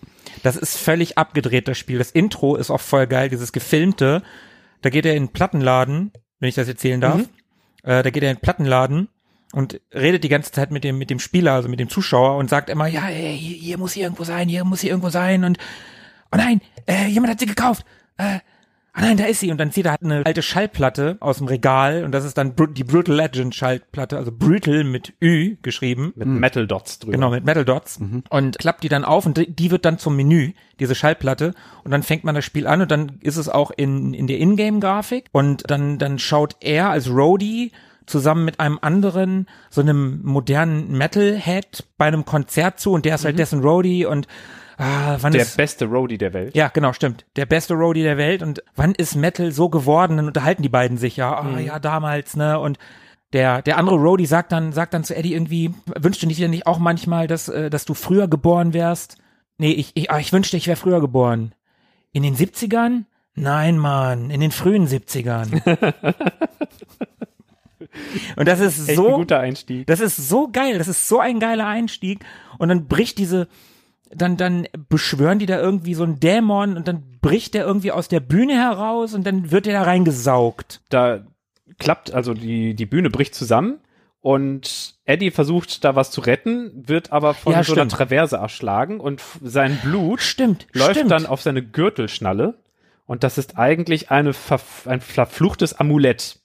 Das 0.45 0.55
ist 0.55 0.77
völlig 0.77 1.19
abgedreht, 1.19 1.67
das 1.67 1.77
Spiel. 1.77 1.99
Das 1.99 2.13
Intro 2.13 2.55
ist 2.55 2.71
auch 2.71 2.81
voll 2.81 3.09
geil, 3.09 3.29
dieses 3.29 3.51
gefilmte. 3.51 4.23
Da 4.83 4.91
geht 4.91 5.05
er 5.05 5.17
in 5.17 5.25
den 5.25 5.33
Plattenladen, 5.33 6.13
wenn 6.39 6.49
ich 6.49 6.55
das 6.55 6.69
erzählen 6.69 7.01
darf. 7.01 7.17
Mhm. 7.17 7.29
Äh, 7.83 8.05
da 8.05 8.11
geht 8.11 8.23
er 8.23 8.31
in 8.31 8.37
den 8.37 8.41
Plattenladen 8.41 9.09
und 9.51 9.81
redet 9.93 10.23
die 10.23 10.29
ganze 10.29 10.53
Zeit 10.53 10.71
mit 10.71 10.85
dem, 10.85 10.97
mit 10.97 11.11
dem 11.11 11.19
Spieler, 11.19 11.55
also 11.55 11.69
mit 11.69 11.81
dem 11.81 11.89
Zuschauer 11.89 12.37
und 12.37 12.49
sagt 12.49 12.71
immer, 12.71 12.87
ja, 12.87 13.09
ey, 13.09 13.37
hier, 13.37 13.57
hier 13.57 13.79
muss 13.79 13.95
sie 13.95 14.03
irgendwo 14.03 14.23
sein, 14.23 14.49
hier 14.49 14.63
muss 14.63 14.79
sie 14.79 14.91
irgendwo 14.91 15.11
sein 15.11 15.43
und, 15.43 15.59
oh 16.31 16.37
nein, 16.37 16.61
äh, 16.87 17.09
jemand 17.09 17.33
hat 17.33 17.41
sie 17.41 17.47
gekauft. 17.47 17.85
Äh, 18.17 18.39
Ah 18.97 19.01
nein, 19.01 19.17
da 19.17 19.25
ist 19.25 19.41
sie. 19.41 19.51
Und 19.51 19.59
dann 19.59 19.73
zieht 19.73 19.87
er 19.87 19.91
halt 19.91 20.03
eine 20.05 20.25
alte 20.25 20.41
Schallplatte 20.41 21.17
aus 21.19 21.39
dem 21.39 21.49
Regal 21.49 22.05
und 22.05 22.13
das 22.13 22.25
ist 22.25 22.39
dann 22.39 22.55
die 22.75 22.85
Brutal 22.85 23.17
Legend 23.17 23.53
Schallplatte, 23.55 24.17
also 24.17 24.31
Brutal 24.33 24.85
mit 24.85 25.15
Ü 25.21 25.57
geschrieben. 25.63 26.13
Mit 26.15 26.29
Metal 26.29 26.67
Dots 26.69 27.01
drüber. 27.01 27.13
Genau, 27.13 27.31
mit 27.31 27.45
Metal 27.45 27.65
Dots. 27.65 27.99
Und 28.31 28.59
klappt 28.59 28.85
die 28.85 28.89
dann 28.89 29.05
auf 29.05 29.27
und 29.27 29.37
die- 29.37 29.71
wird 29.73 29.85
dann 29.85 29.99
zum 29.99 30.15
Menü, 30.15 30.53
diese 30.79 30.95
Schallplatte. 30.95 31.55
Und 31.83 31.91
dann 31.91 32.05
fängt 32.05 32.23
man 32.23 32.37
das 32.37 32.45
Spiel 32.45 32.67
an 32.69 32.83
und 32.83 32.91
dann 32.93 33.19
ist 33.21 33.37
es 33.37 33.49
auch 33.49 33.73
in, 33.73 34.15
in 34.15 34.29
der 34.29 34.39
Ingame-Grafik. 34.39 35.27
Und 35.33 35.69
dann, 35.69 35.99
dann 35.99 36.21
schaut 36.21 36.57
er 36.61 36.91
als 36.91 37.11
Roadie 37.11 37.73
zusammen 38.07 38.45
mit 38.45 38.61
einem 38.61 38.79
anderen, 38.81 39.47
so 39.71 39.81
einem 39.81 40.21
modernen 40.23 40.93
Metalhead 40.97 41.85
bei 41.99 42.07
einem 42.07 42.25
Konzert 42.25 42.79
zu 42.79 42.93
und 42.93 43.07
der 43.07 43.15
ist 43.17 43.25
halt 43.25 43.39
dessen 43.39 43.61
Roadie 43.61 44.05
und 44.07 44.29
ah, 44.79 45.17
wann 45.21 45.33
Der 45.33 45.43
ist 45.43 45.57
beste 45.57 45.87
Roadie 45.87 46.19
der 46.19 46.33
Welt. 46.33 46.55
ja, 46.55 46.69
genau, 46.69 46.93
stimmt. 46.93 47.25
Der 47.37 47.47
beste 47.47 47.75
Roadie 47.75 48.03
der 48.03 48.17
Welt. 48.17 48.43
Und 48.43 48.63
wann 48.77 48.95
ist 48.95 49.15
Metal 49.15 49.53
so 49.53 49.69
geworden? 49.69 50.17
Dann 50.17 50.27
unterhalten 50.27 50.63
die 50.63 50.69
beiden 50.69 50.97
sich 50.99 51.17
ja, 51.17 51.39
ah, 51.39 51.59
ja, 51.59 51.79
damals, 51.79 52.37
ne? 52.37 52.59
Und 52.59 52.79
der, 53.33 53.63
der 53.63 53.79
andere 53.79 53.97
Roadie 53.97 54.27
sagt 54.27 54.53
dann, 54.53 54.73
sagt 54.73 54.95
dann 54.95 55.03
zu 55.05 55.17
Eddie 55.17 55.35
irgendwie, 55.35 55.75
wünschte 55.87 56.27
nicht 56.27 56.39
dir 56.39 56.49
nicht 56.49 56.67
auch 56.67 56.79
manchmal, 56.79 57.27
dass, 57.27 57.49
äh, 57.49 57.69
dass 57.69 57.85
du 57.85 57.95
früher 57.95 58.29
geboren 58.29 58.73
wärst? 58.75 59.17
Nee, 59.59 59.73
ich, 59.73 59.93
ich, 59.95 60.11
ah, 60.11 60.19
ich 60.19 60.33
wünschte, 60.33 60.57
ich 60.57 60.67
wäre 60.67 60.77
früher 60.77 61.01
geboren. 61.01 61.53
In 62.13 62.23
den 62.23 62.37
70ern? 62.37 63.05
Nein, 63.35 63.77
Mann, 63.79 64.31
in 64.31 64.41
den 64.41 64.53
frühen 64.53 64.87
70ern. 64.87 65.61
Und 68.37 68.49
das 68.49 68.61
ist 68.61 68.89
Echt 68.89 68.97
so 68.97 69.09
ein 69.09 69.15
guter 69.15 69.41
Einstieg. 69.41 69.87
Das 69.87 70.01
ist 70.01 70.17
so 70.17 70.49
geil, 70.51 70.79
das 70.79 70.89
ist 70.89 71.09
so 71.09 71.21
ein 71.21 71.41
geiler 71.41 71.67
Einstieg. 71.67 72.25
Und 72.59 72.69
dann 72.69 72.87
bricht 72.87 73.19
diese, 73.19 73.49
dann, 74.11 74.37
dann 74.37 74.67
beschwören 74.89 75.39
die 75.39 75.47
da 75.47 75.61
irgendwie 75.61 75.95
so 75.95 76.05
einen 76.05 76.21
Dämon 76.21 76.77
und 76.77 76.87
dann 76.89 77.03
bricht 77.21 77.55
der 77.55 77.65
irgendwie 77.65 77.93
aus 77.93 78.09
der 78.09 78.21
Bühne 78.21 78.55
heraus 78.55 79.15
und 79.15 79.27
dann 79.27 79.51
wird 79.51 79.67
der 79.67 79.75
da 79.75 79.83
reingesaugt. 79.83 80.81
Da 80.89 81.27
klappt, 81.79 82.13
also 82.13 82.35
die, 82.35 82.75
die 82.75 82.87
Bühne 82.87 83.11
bricht 83.11 83.35
zusammen 83.35 83.79
und 84.21 84.95
Eddie 85.05 85.31
versucht 85.31 85.85
da 85.85 85.97
was 85.97 86.11
zu 86.11 86.21
retten, 86.21 86.71
wird 86.89 87.13
aber 87.13 87.35
von 87.35 87.53
Ja, 87.53 87.63
so 87.65 87.73
einer 87.73 87.83
stimmt. 87.83 87.93
Traverse 87.93 88.37
erschlagen 88.37 89.01
und 89.01 89.23
sein 89.43 89.79
Blut 89.83 90.21
Stimmt, 90.21 90.67
läuft 90.73 90.93
stimmt. 90.97 91.11
dann 91.11 91.27
auf 91.27 91.43
seine 91.43 91.63
Gürtelschnalle 91.63 92.55
und 93.07 93.25
das 93.25 93.39
ist 93.39 93.59
eigentlich 93.59 94.11
eine 94.11 94.33
ein 94.87 95.01
verfluchtes 95.01 95.75
Amulett. 95.75 96.41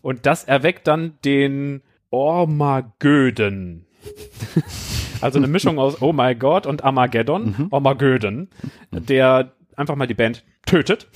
Und 0.00 0.26
das 0.26 0.44
erweckt 0.44 0.86
dann 0.86 1.18
den 1.24 1.82
Ormagöden. 2.10 3.84
also 5.20 5.38
eine 5.38 5.48
Mischung 5.48 5.78
aus 5.78 6.00
Oh 6.02 6.12
my 6.12 6.34
God 6.34 6.66
und 6.66 6.84
Armageddon, 6.84 7.68
Ormagöden, 7.70 8.50
der 8.90 9.52
einfach 9.76 9.96
mal 9.96 10.06
die 10.06 10.14
Band 10.14 10.44
tötet, 10.66 11.08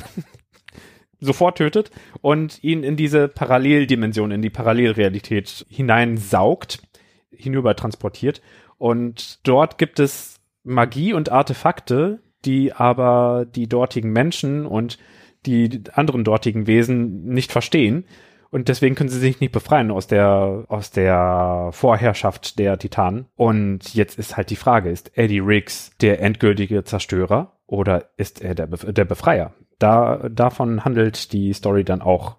sofort 1.20 1.58
tötet 1.58 1.90
und 2.20 2.62
ihn 2.62 2.82
in 2.82 2.96
diese 2.96 3.28
Paralleldimension, 3.28 4.30
in 4.30 4.42
die 4.42 4.50
Parallelrealität 4.50 5.66
hineinsaugt, 5.68 6.82
hinüber 7.30 7.76
transportiert. 7.76 8.42
Und 8.78 9.46
dort 9.46 9.78
gibt 9.78 10.00
es 10.00 10.40
Magie 10.64 11.12
und 11.12 11.30
Artefakte, 11.30 12.20
die 12.44 12.72
aber 12.72 13.46
die 13.48 13.68
dortigen 13.68 14.12
Menschen 14.12 14.66
und 14.66 14.98
die 15.46 15.82
anderen 15.92 16.24
dortigen 16.24 16.66
Wesen 16.66 17.24
nicht 17.24 17.52
verstehen. 17.52 18.04
Und 18.52 18.68
deswegen 18.68 18.94
können 18.94 19.08
sie 19.08 19.18
sich 19.18 19.40
nicht 19.40 19.50
befreien 19.50 19.90
aus 19.90 20.06
der, 20.06 20.66
aus 20.68 20.90
der 20.90 21.70
Vorherrschaft 21.72 22.58
der 22.58 22.78
Titanen. 22.78 23.26
Und 23.34 23.94
jetzt 23.94 24.18
ist 24.18 24.36
halt 24.36 24.50
die 24.50 24.56
Frage, 24.56 24.90
ist 24.90 25.16
Eddie 25.16 25.38
Riggs 25.40 25.90
der 26.02 26.20
endgültige 26.20 26.84
Zerstörer 26.84 27.56
oder 27.66 28.10
ist 28.18 28.42
er 28.42 28.54
der, 28.54 28.66
Bef 28.66 28.84
der 28.86 29.06
Befreier? 29.06 29.54
Da, 29.78 30.28
davon 30.28 30.84
handelt 30.84 31.32
die 31.32 31.52
Story 31.54 31.82
dann 31.82 32.02
auch 32.02 32.36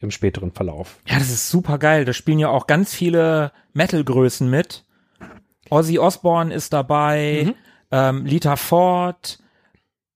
im 0.00 0.10
späteren 0.10 0.52
Verlauf. 0.52 1.00
Ja, 1.06 1.18
das 1.18 1.30
ist 1.30 1.48
super 1.48 1.78
geil. 1.78 2.04
Da 2.04 2.12
spielen 2.12 2.38
ja 2.38 2.48
auch 2.50 2.66
ganz 2.66 2.94
viele 2.94 3.50
Metal-Größen 3.72 4.48
mit. 4.50 4.84
Ozzy 5.70 5.98
Osbourne 5.98 6.52
ist 6.52 6.74
dabei, 6.74 7.44
Mhm. 7.46 7.54
ähm, 7.90 8.26
Lita 8.26 8.56
Ford, 8.56 9.38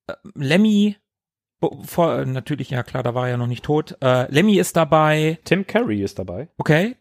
äh, 0.08 0.12
Lemmy, 0.34 0.96
vor, 1.83 2.18
äh, 2.18 2.27
natürlich, 2.27 2.71
ja 2.71 2.83
klar, 2.83 3.03
da 3.03 3.14
war 3.14 3.25
er 3.27 3.33
ja 3.33 3.37
noch 3.37 3.47
nicht 3.47 3.64
tot. 3.64 3.97
Äh, 4.01 4.31
Lemmy 4.33 4.57
ist 4.59 4.77
dabei, 4.77 5.38
Tim 5.44 5.66
Curry 5.66 6.03
ist 6.03 6.18
dabei. 6.18 6.49
okay. 6.59 6.97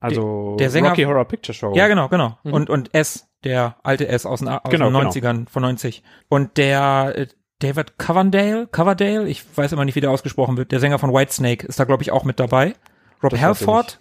Also 0.00 0.56
der 0.56 0.70
Sänger- 0.70 0.90
Rocky 0.90 1.04
Horror 1.04 1.24
Picture 1.24 1.54
Show. 1.54 1.72
Ja, 1.74 1.88
genau, 1.88 2.08
genau. 2.10 2.38
Mhm. 2.44 2.52
Und, 2.52 2.70
und 2.70 2.94
S, 2.94 3.26
der 3.42 3.76
alte 3.82 4.06
S 4.06 4.26
aus 4.26 4.40
den, 4.40 4.48
aus 4.48 4.60
Genau, 4.70 4.90
den 4.90 4.98
genau. 4.98 5.08
90ern, 5.10 5.48
von 5.48 5.62
90. 5.62 6.02
Und 6.28 6.58
der 6.58 7.14
äh, 7.16 7.26
David 7.60 7.96
Coverdale, 7.98 8.66
Coverdale, 8.66 9.26
ich 9.28 9.42
weiß 9.56 9.72
immer 9.72 9.86
nicht, 9.86 9.94
wie 9.94 10.02
der 10.02 10.10
ausgesprochen 10.10 10.58
wird, 10.58 10.72
der 10.72 10.80
Sänger 10.80 10.98
von 10.98 11.12
Whitesnake 11.14 11.66
ist 11.66 11.80
da, 11.80 11.84
glaube 11.84 12.02
ich, 12.02 12.12
auch 12.12 12.24
mit 12.24 12.38
dabei. 12.38 12.74
Rob 13.22 13.30
Das 13.30 13.40
Halford, 13.40 14.00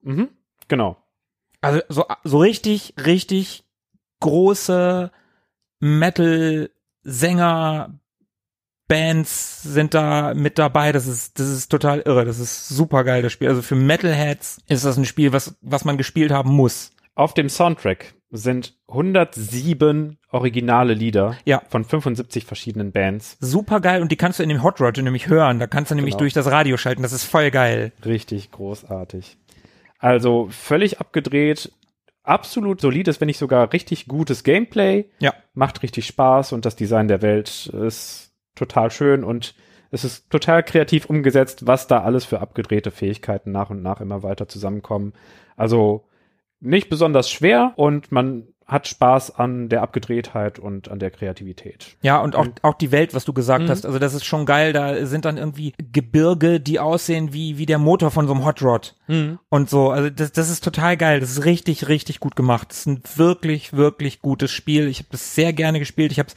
Mhm. 0.00 0.30
Genau. 0.68 0.96
also 1.60 1.80
so, 1.90 2.06
so 2.24 2.38
richtig, 2.38 2.94
richtig 3.04 3.64
große 4.20 5.10
Metal-Sänger, 5.80 8.00
Bands 8.92 9.62
sind 9.62 9.94
da 9.94 10.34
mit 10.34 10.58
dabei. 10.58 10.92
Das 10.92 11.06
ist, 11.06 11.38
das 11.38 11.48
ist 11.48 11.68
total 11.70 12.00
irre. 12.00 12.24
Das 12.24 12.38
ist 12.38 12.68
super 12.68 13.04
geil, 13.04 13.22
das 13.22 13.32
Spiel. 13.32 13.48
Also 13.48 13.62
für 13.62 13.74
Metalheads 13.74 14.58
ist 14.68 14.84
das 14.84 14.96
ein 14.96 15.04
Spiel, 15.04 15.32
was, 15.32 15.56
was 15.62 15.84
man 15.84 15.96
gespielt 15.96 16.30
haben 16.30 16.50
muss. 16.50 16.90
Auf 17.14 17.34
dem 17.34 17.48
Soundtrack 17.48 18.14
sind 18.30 18.74
107 18.88 20.18
originale 20.30 20.94
Lieder 20.94 21.36
Ja. 21.44 21.62
von 21.68 21.84
75 21.84 22.44
verschiedenen 22.44 22.92
Bands. 22.92 23.36
Super 23.40 23.80
geil. 23.80 24.02
Und 24.02 24.10
die 24.12 24.16
kannst 24.16 24.38
du 24.38 24.42
in 24.42 24.48
dem 24.48 24.62
Hot 24.62 24.80
Rod 24.80 24.96
nämlich 24.98 25.28
hören. 25.28 25.58
Da 25.58 25.66
kannst 25.66 25.90
du 25.90 25.94
nämlich 25.94 26.14
Genau. 26.14 26.20
durch 26.20 26.32
das 26.32 26.50
Radio 26.50 26.76
schalten. 26.76 27.02
Das 27.02 27.12
ist 27.12 27.24
voll 27.24 27.50
geil. 27.50 27.92
Richtig 28.04 28.50
großartig. 28.50 29.36
Also 29.98 30.48
völlig 30.50 31.00
abgedreht, 31.00 31.70
absolut 32.24 32.80
solides, 32.80 33.20
wenn 33.20 33.26
nicht 33.26 33.38
sogar 33.38 33.72
richtig 33.72 34.06
gutes 34.06 34.44
Gameplay. 34.44 35.06
Ja. 35.18 35.34
Macht 35.54 35.82
richtig 35.82 36.06
Spaß 36.06 36.52
und 36.52 36.64
das 36.64 36.76
Design 36.76 37.08
der 37.08 37.22
Welt 37.22 37.66
ist 37.66 38.21
total 38.54 38.90
schön 38.90 39.24
und 39.24 39.54
es 39.90 40.04
ist 40.04 40.30
total 40.30 40.62
kreativ 40.62 41.06
umgesetzt, 41.06 41.66
was 41.66 41.86
da 41.86 42.02
alles 42.02 42.24
für 42.24 42.40
abgedrehte 42.40 42.90
Fähigkeiten 42.90 43.52
nach 43.52 43.70
und 43.70 43.82
nach 43.82 44.00
immer 44.00 44.22
weiter 44.22 44.48
zusammenkommen. 44.48 45.12
Also 45.56 46.04
nicht 46.60 46.88
besonders 46.88 47.30
schwer 47.30 47.72
und 47.76 48.10
man 48.12 48.44
hat 48.64 48.86
Spaß 48.88 49.36
an 49.38 49.68
der 49.68 49.82
Abgedrehtheit 49.82 50.58
und 50.58 50.88
an 50.90 50.98
der 50.98 51.10
Kreativität. 51.10 51.96
Ja, 52.00 52.20
und 52.20 52.36
auch, 52.36 52.46
auch 52.62 52.74
die 52.74 52.90
Welt, 52.90 53.12
was 53.12 53.24
du 53.26 53.34
gesagt 53.34 53.64
Mhm. 53.64 53.68
hast. 53.68 53.84
Also 53.84 53.98
das 53.98 54.14
ist 54.14 54.24
schon 54.24 54.46
geil. 54.46 54.72
Da 54.72 55.04
sind 55.04 55.26
dann 55.26 55.36
irgendwie 55.36 55.74
Gebirge, 55.92 56.58
die 56.58 56.78
aussehen 56.78 57.34
wie, 57.34 57.58
wie 57.58 57.66
der 57.66 57.78
Motor 57.78 58.10
von 58.10 58.26
so 58.26 58.32
einem 58.32 58.44
Hot 58.46 58.62
Rod. 58.62 58.94
und 59.50 59.68
so. 59.68 59.90
Also 59.90 60.08
das, 60.08 60.32
das 60.32 60.48
ist 60.48 60.64
total 60.64 60.96
geil. 60.96 61.20
Das 61.20 61.30
ist 61.32 61.44
richtig, 61.44 61.88
richtig 61.88 62.18
gut 62.20 62.34
gemacht. 62.34 62.68
Das 62.70 62.78
ist 62.78 62.86
ein 62.86 63.02
wirklich, 63.16 63.74
wirklich 63.74 64.22
gutes 64.22 64.50
Spiel. 64.52 64.86
Ich 64.88 65.00
habe 65.00 65.08
das 65.10 65.34
sehr 65.34 65.52
gerne 65.52 65.78
gespielt. 65.78 66.12
Ich 66.12 66.18
habe 66.18 66.28
es 66.28 66.34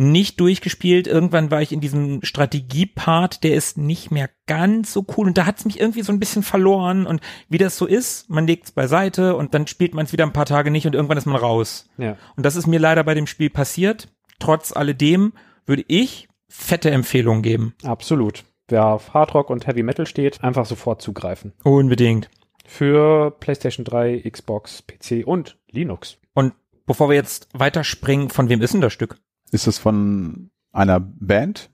nicht 0.00 0.40
durchgespielt. 0.40 1.06
Irgendwann 1.06 1.50
war 1.50 1.60
ich 1.60 1.72
in 1.72 1.80
diesem 1.80 2.22
Strategiepart, 2.22 3.44
der 3.44 3.54
ist 3.54 3.76
nicht 3.76 4.10
mehr 4.10 4.30
ganz 4.46 4.94
so 4.94 5.04
cool 5.16 5.26
und 5.26 5.36
da 5.36 5.44
hat 5.44 5.58
es 5.58 5.66
mich 5.66 5.78
irgendwie 5.78 6.00
so 6.00 6.10
ein 6.10 6.18
bisschen 6.18 6.42
verloren 6.42 7.06
und 7.06 7.20
wie 7.50 7.58
das 7.58 7.76
so 7.76 7.84
ist, 7.86 8.30
man 8.30 8.46
legt 8.46 8.64
es 8.64 8.72
beiseite 8.72 9.36
und 9.36 9.52
dann 9.52 9.66
spielt 9.66 9.92
man 9.92 10.06
es 10.06 10.12
wieder 10.12 10.24
ein 10.24 10.32
paar 10.32 10.46
Tage 10.46 10.70
nicht 10.70 10.86
und 10.86 10.94
irgendwann 10.94 11.18
ist 11.18 11.26
man 11.26 11.36
raus. 11.36 11.86
Ja. 11.98 12.16
Und 12.34 12.46
das 12.46 12.56
ist 12.56 12.66
mir 12.66 12.80
leider 12.80 13.04
bei 13.04 13.14
dem 13.14 13.26
Spiel 13.26 13.50
passiert. 13.50 14.08
Trotz 14.38 14.72
alledem 14.72 15.34
würde 15.66 15.84
ich 15.86 16.28
fette 16.48 16.90
Empfehlungen 16.90 17.42
geben. 17.42 17.74
Absolut. 17.84 18.44
Wer 18.68 18.86
auf 18.86 19.12
Hardrock 19.12 19.50
und 19.50 19.66
Heavy 19.66 19.82
Metal 19.82 20.06
steht, 20.06 20.42
einfach 20.42 20.64
sofort 20.64 21.02
zugreifen. 21.02 21.52
Unbedingt. 21.62 22.30
Für 22.64 23.32
PlayStation 23.32 23.84
3, 23.84 24.22
Xbox, 24.30 24.82
PC 24.82 25.26
und 25.26 25.58
Linux. 25.70 26.16
Und 26.32 26.54
bevor 26.86 27.10
wir 27.10 27.16
jetzt 27.16 27.48
weiterspringen, 27.52 28.30
von 28.30 28.48
wem 28.48 28.62
ist 28.62 28.72
denn 28.72 28.80
das 28.80 28.94
Stück? 28.94 29.18
Ist 29.50 29.66
es 29.66 29.78
von 29.78 30.50
einer 30.72 31.00
Band? 31.00 31.70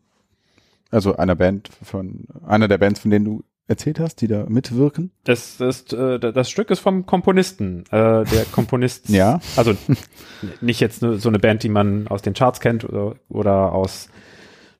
Also 0.90 1.16
einer 1.16 1.34
Band 1.34 1.68
von 1.82 2.24
einer 2.46 2.68
der 2.68 2.78
Bands, 2.78 3.00
von 3.00 3.10
denen 3.10 3.24
du 3.24 3.42
erzählt 3.68 3.98
hast, 3.98 4.20
die 4.20 4.28
da 4.28 4.46
mitwirken? 4.48 5.10
Das 5.24 5.60
ist 5.60 5.92
äh, 5.92 6.20
das 6.20 6.48
Stück 6.48 6.70
ist 6.70 6.78
vom 6.78 7.04
Komponisten. 7.04 7.80
Äh, 7.90 8.24
der 8.24 8.44
Komponist. 8.52 9.08
Ja. 9.08 9.40
Also 9.56 9.74
nicht 10.60 10.80
jetzt 10.80 11.00
so 11.00 11.28
eine 11.28 11.38
Band, 11.40 11.64
die 11.64 11.68
man 11.68 12.06
aus 12.08 12.22
den 12.22 12.34
Charts 12.34 12.60
kennt 12.60 12.84
oder, 12.84 13.16
oder 13.28 13.72
aus 13.72 14.08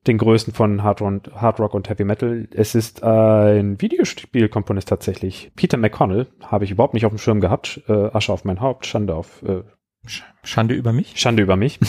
den 0.07 0.19
Größen 0.19 0.53
von 0.53 0.85
Hard, 0.85 1.03
und, 1.03 1.33
Hard 1.35 1.59
Rock 1.59 1.75
und 1.75 1.89
Heavy 1.89 2.05
Metal. 2.05 2.47
Es 2.53 2.77
ist 2.77 3.03
ein 3.03 3.81
Videospielkomponist 3.83 4.89
tatsächlich. 4.89 5.51
Peter 5.57 5.77
McConnell 5.77 6.29
habe 6.45 6.65
ich 6.65 6.71
überhaupt 6.71 6.95
nicht 6.95 7.05
auf 7.07 7.13
dem 7.13 7.19
Schirm 7.19 7.41
gehabt. 7.41 7.83
Äh, 7.89 8.11
Asche 8.13 8.33
auf 8.33 8.45
mein 8.45 8.61
Haupt, 8.61 8.87
Schande 8.87 9.17
auf 9.17 9.43
äh, 9.43 9.63
Sch- 10.07 10.23
Schande 10.45 10.77
über 10.77 10.93
mich? 10.93 11.15
Schande 11.19 11.43
über 11.43 11.57
mich. 11.57 11.81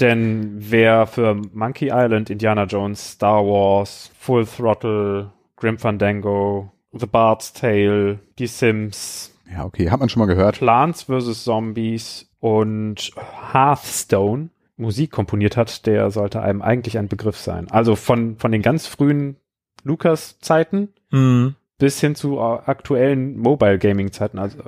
Denn 0.00 0.56
wer 0.58 1.06
für 1.06 1.34
Monkey 1.52 1.86
Island, 1.92 2.28
Indiana 2.30 2.64
Jones, 2.64 3.12
Star 3.12 3.44
Wars, 3.44 4.10
Full 4.18 4.46
Throttle, 4.46 5.32
Grim 5.56 5.78
Fandango, 5.78 6.70
The 6.92 7.06
Bard's 7.06 7.52
Tale, 7.52 8.18
Die 8.38 8.46
Sims, 8.46 9.34
Ja, 9.50 9.64
okay, 9.64 9.90
hat 9.90 10.00
man 10.00 10.08
schon 10.08 10.20
mal 10.20 10.26
gehört. 10.26 10.58
Plants 10.58 11.04
vs. 11.04 11.44
Zombies 11.44 12.28
und 12.40 13.10
Hearthstone 13.52 14.50
Musik 14.76 15.10
komponiert 15.10 15.56
hat, 15.56 15.86
der 15.86 16.10
sollte 16.10 16.42
einem 16.42 16.60
eigentlich 16.60 16.98
ein 16.98 17.08
Begriff 17.08 17.38
sein. 17.38 17.66
Also 17.70 17.96
von, 17.96 18.36
von 18.36 18.52
den 18.52 18.60
ganz 18.60 18.86
frühen 18.86 19.36
Lucas-Zeiten 19.84 20.88
Mhm. 21.12 21.54
bis 21.78 22.00
hin 22.00 22.14
zu 22.16 22.40
aktuellen 22.40 23.38
Mobile 23.38 23.78
Gaming 23.78 24.10
Zeiten, 24.12 24.38
also 24.38 24.58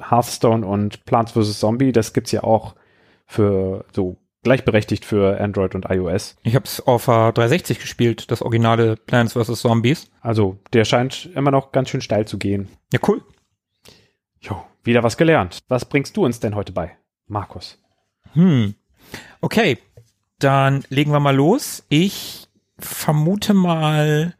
Hearthstone 0.00 0.64
und 0.64 1.04
Plants 1.04 1.32
vs. 1.32 1.58
Zombie, 1.60 1.92
das 1.92 2.12
gibt's 2.14 2.32
ja 2.32 2.44
auch 2.44 2.74
für 3.26 3.84
so 3.92 4.16
gleichberechtigt 4.44 5.04
für 5.04 5.40
Android 5.40 5.74
und 5.74 5.86
iOS. 5.88 6.36
Ich 6.42 6.54
habe 6.54 6.66
es 6.66 6.80
auf 6.80 7.06
der 7.06 7.32
360 7.32 7.80
gespielt, 7.80 8.30
das 8.30 8.42
originale 8.42 8.96
Plants 8.96 9.32
vs. 9.32 9.60
Zombies. 9.60 10.10
Also 10.20 10.58
der 10.72 10.84
scheint 10.84 11.30
immer 11.34 11.50
noch 11.50 11.72
ganz 11.72 11.88
schön 11.88 12.00
steil 12.00 12.26
zu 12.26 12.38
gehen. 12.38 12.68
Ja, 12.92 13.00
cool. 13.08 13.22
Jo, 14.40 14.62
wieder 14.84 15.02
was 15.02 15.16
gelernt. 15.16 15.58
Was 15.68 15.84
bringst 15.84 16.16
du 16.16 16.24
uns 16.24 16.38
denn 16.38 16.54
heute 16.54 16.72
bei, 16.72 16.96
Markus? 17.26 17.82
Hm. 18.34 18.74
Okay, 19.40 19.78
dann 20.38 20.84
legen 20.88 21.12
wir 21.12 21.20
mal 21.20 21.34
los. 21.34 21.84
Ich 21.88 22.48
vermute 22.78 23.54
mal, 23.54 24.34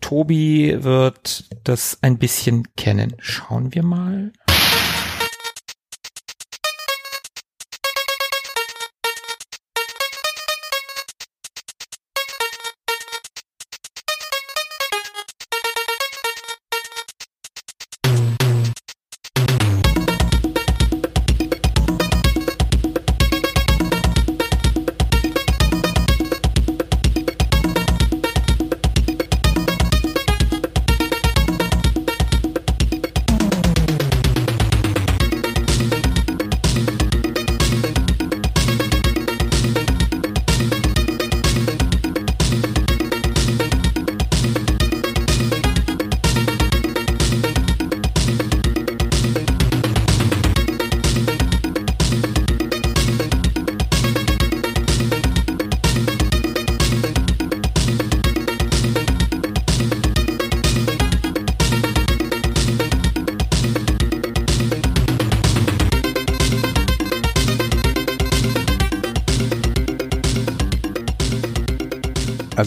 Tobi 0.00 0.82
wird 0.82 1.44
das 1.64 1.98
ein 2.02 2.18
bisschen 2.18 2.74
kennen. 2.76 3.14
Schauen 3.18 3.74
wir 3.74 3.82
mal. 3.82 4.32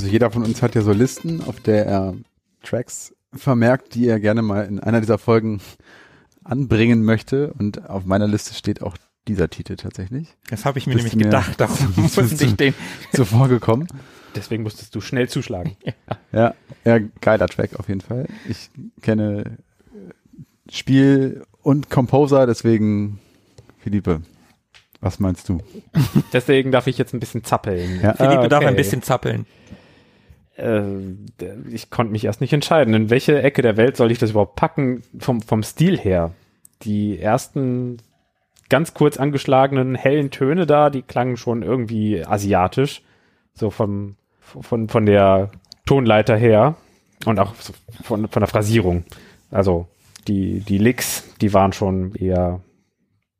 Jeder 0.09 0.31
von 0.31 0.43
uns 0.43 0.61
hat 0.61 0.75
ja 0.75 0.81
so 0.81 0.91
Listen, 0.91 1.43
auf 1.43 1.59
der 1.59 1.85
er 1.85 2.15
Tracks 2.63 3.13
vermerkt, 3.33 3.95
die 3.95 4.07
er 4.07 4.19
gerne 4.19 4.41
mal 4.41 4.65
in 4.65 4.79
einer 4.79 4.99
dieser 4.99 5.17
Folgen 5.17 5.61
anbringen 6.43 7.03
möchte. 7.03 7.53
Und 7.53 7.89
auf 7.89 8.05
meiner 8.05 8.27
Liste 8.27 8.53
steht 8.53 8.81
auch 8.81 8.97
dieser 9.27 9.49
Titel 9.49 9.75
tatsächlich. 9.75 10.35
Das 10.49 10.65
habe 10.65 10.79
ich 10.79 10.87
mir 10.87 10.95
Bist 10.95 11.07
nämlich 11.07 11.23
gedacht, 11.23 11.53
darum 11.59 11.93
musste 11.95 12.21
ich 12.45 12.55
den. 12.55 12.73
Zuvor 13.13 13.47
gekommen. 13.47 13.87
Deswegen 14.35 14.63
musstest 14.63 14.93
du 14.95 15.01
schnell 15.01 15.29
zuschlagen. 15.29 15.75
Ja, 16.31 16.53
ja, 16.85 16.99
geiler 17.21 17.47
Track 17.47 17.79
auf 17.79 17.87
jeden 17.87 18.01
Fall. 18.01 18.27
Ich 18.47 18.69
kenne 19.01 19.57
äh, 19.95 20.71
Spiel 20.71 21.43
und 21.63 21.89
Composer, 21.89 22.45
deswegen 22.45 23.19
Philippe, 23.79 24.21
was 25.01 25.19
meinst 25.19 25.49
du? 25.49 25.57
Deswegen 26.33 26.71
darf 26.71 26.85
ich 26.85 26.99
jetzt 26.99 27.15
ein 27.15 27.19
bisschen 27.19 27.43
zappeln. 27.43 27.99
Ja. 28.01 28.13
Philippe 28.13 28.41
Ah, 28.41 28.47
darf 28.47 28.61
ein 28.61 28.67
okay. 28.67 28.75
bisschen 28.77 29.01
zappeln. 29.01 29.47
Äh, 30.59 30.83
ich 31.71 31.89
konnte 31.89 32.11
mich 32.11 32.25
erst 32.25 32.41
nicht 32.41 32.53
entscheiden. 32.53 32.93
In 32.93 33.09
welche 33.09 33.41
Ecke 33.41 33.61
der 33.61 33.77
Welt 33.77 33.97
soll 33.97 34.11
ich 34.11 34.19
das 34.19 34.31
überhaupt 34.31 34.55
packen? 34.55 35.03
Vom, 35.19 35.41
vom 35.41 35.63
Stil 35.63 35.97
her. 35.97 36.31
Die 36.83 37.19
ersten 37.19 37.97
ganz 38.69 38.93
kurz 38.93 39.17
angeschlagenen 39.17 39.95
hellen 39.95 40.31
Töne 40.31 40.65
da, 40.65 40.89
die 40.89 41.01
klangen 41.01 41.37
schon 41.37 41.63
irgendwie 41.63 42.23
asiatisch. 42.23 43.01
So 43.53 43.71
vom, 43.71 44.15
von, 44.39 44.87
von 44.87 45.05
der 45.05 45.51
Tonleiter 45.85 46.37
her. 46.37 46.75
Und 47.25 47.39
auch 47.39 47.53
von, 48.03 48.27
von 48.27 48.39
der 48.39 48.47
Phrasierung. 48.47 49.03
Also 49.51 49.87
die, 50.27 50.59
die 50.61 50.77
Licks, 50.77 51.35
die 51.41 51.53
waren 51.53 51.73
schon 51.73 52.15
eher, 52.15 52.61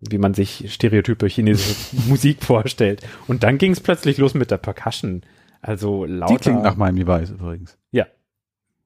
wie 0.02 0.18
man 0.18 0.34
sich 0.34 0.74
stereotype 0.74 1.28
chinesische 1.28 1.96
Musik 2.08 2.44
vorstellt. 2.44 3.02
Und 3.28 3.44
dann 3.44 3.58
ging 3.58 3.72
es 3.72 3.80
plötzlich 3.80 4.18
los 4.18 4.34
mit 4.34 4.52
der 4.52 4.58
Percussion. 4.58 5.22
Also 5.62 6.06
lauter. 6.06 6.34
Die 6.34 6.40
klingt 6.40 6.64
nach 6.64 6.76
Miami 6.76 7.06
Vice 7.06 7.32
übrigens. 7.32 7.78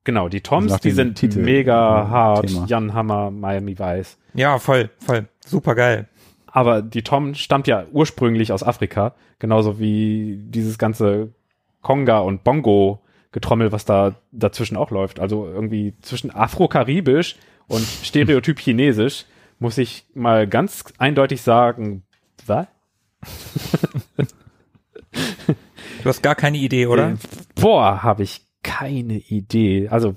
Genau, 0.05 0.27
die 0.27 0.41
Toms, 0.41 0.69
nach 0.71 0.79
die 0.79 0.91
sind 0.91 1.15
Titel- 1.15 1.39
mega 1.41 2.03
äh, 2.03 2.07
hart. 2.09 2.47
Thema. 2.47 2.65
Jan 2.67 2.93
Hammer, 2.93 3.31
Miami 3.31 3.79
Vice. 3.79 4.17
Ja, 4.33 4.59
voll, 4.59 4.89
voll. 4.99 5.27
Super 5.45 5.75
geil. 5.75 6.09
Aber 6.47 6.81
die 6.81 7.03
Tom 7.03 7.35
stammt 7.35 7.67
ja 7.67 7.85
ursprünglich 7.91 8.51
aus 8.51 8.63
Afrika, 8.63 9.15
genauso 9.39 9.79
wie 9.79 10.37
dieses 10.49 10.77
ganze 10.77 11.29
Conga 11.81 12.19
und 12.19 12.43
Bongo 12.43 12.99
Getrommel, 13.31 13.71
was 13.71 13.85
da 13.85 14.13
dazwischen 14.31 14.77
auch 14.77 14.91
läuft. 14.91 15.19
Also 15.19 15.47
irgendwie 15.47 15.93
zwischen 16.01 16.29
Afro-Karibisch 16.31 17.37
und 17.67 17.81
Stereotyp 18.03 18.59
Chinesisch 18.59 19.25
muss 19.57 19.77
ich 19.77 20.05
mal 20.13 20.47
ganz 20.47 20.83
eindeutig 20.97 21.41
sagen, 21.41 22.03
was? 22.45 22.67
Du 26.03 26.09
hast 26.09 26.21
gar 26.21 26.35
keine 26.35 26.57
Idee, 26.57 26.87
oder? 26.87 27.11
Äh, 27.11 27.15
Boah, 27.55 28.03
habe 28.03 28.23
ich 28.23 28.45
keine 28.61 29.17
Idee. 29.17 29.89
Also 29.89 30.15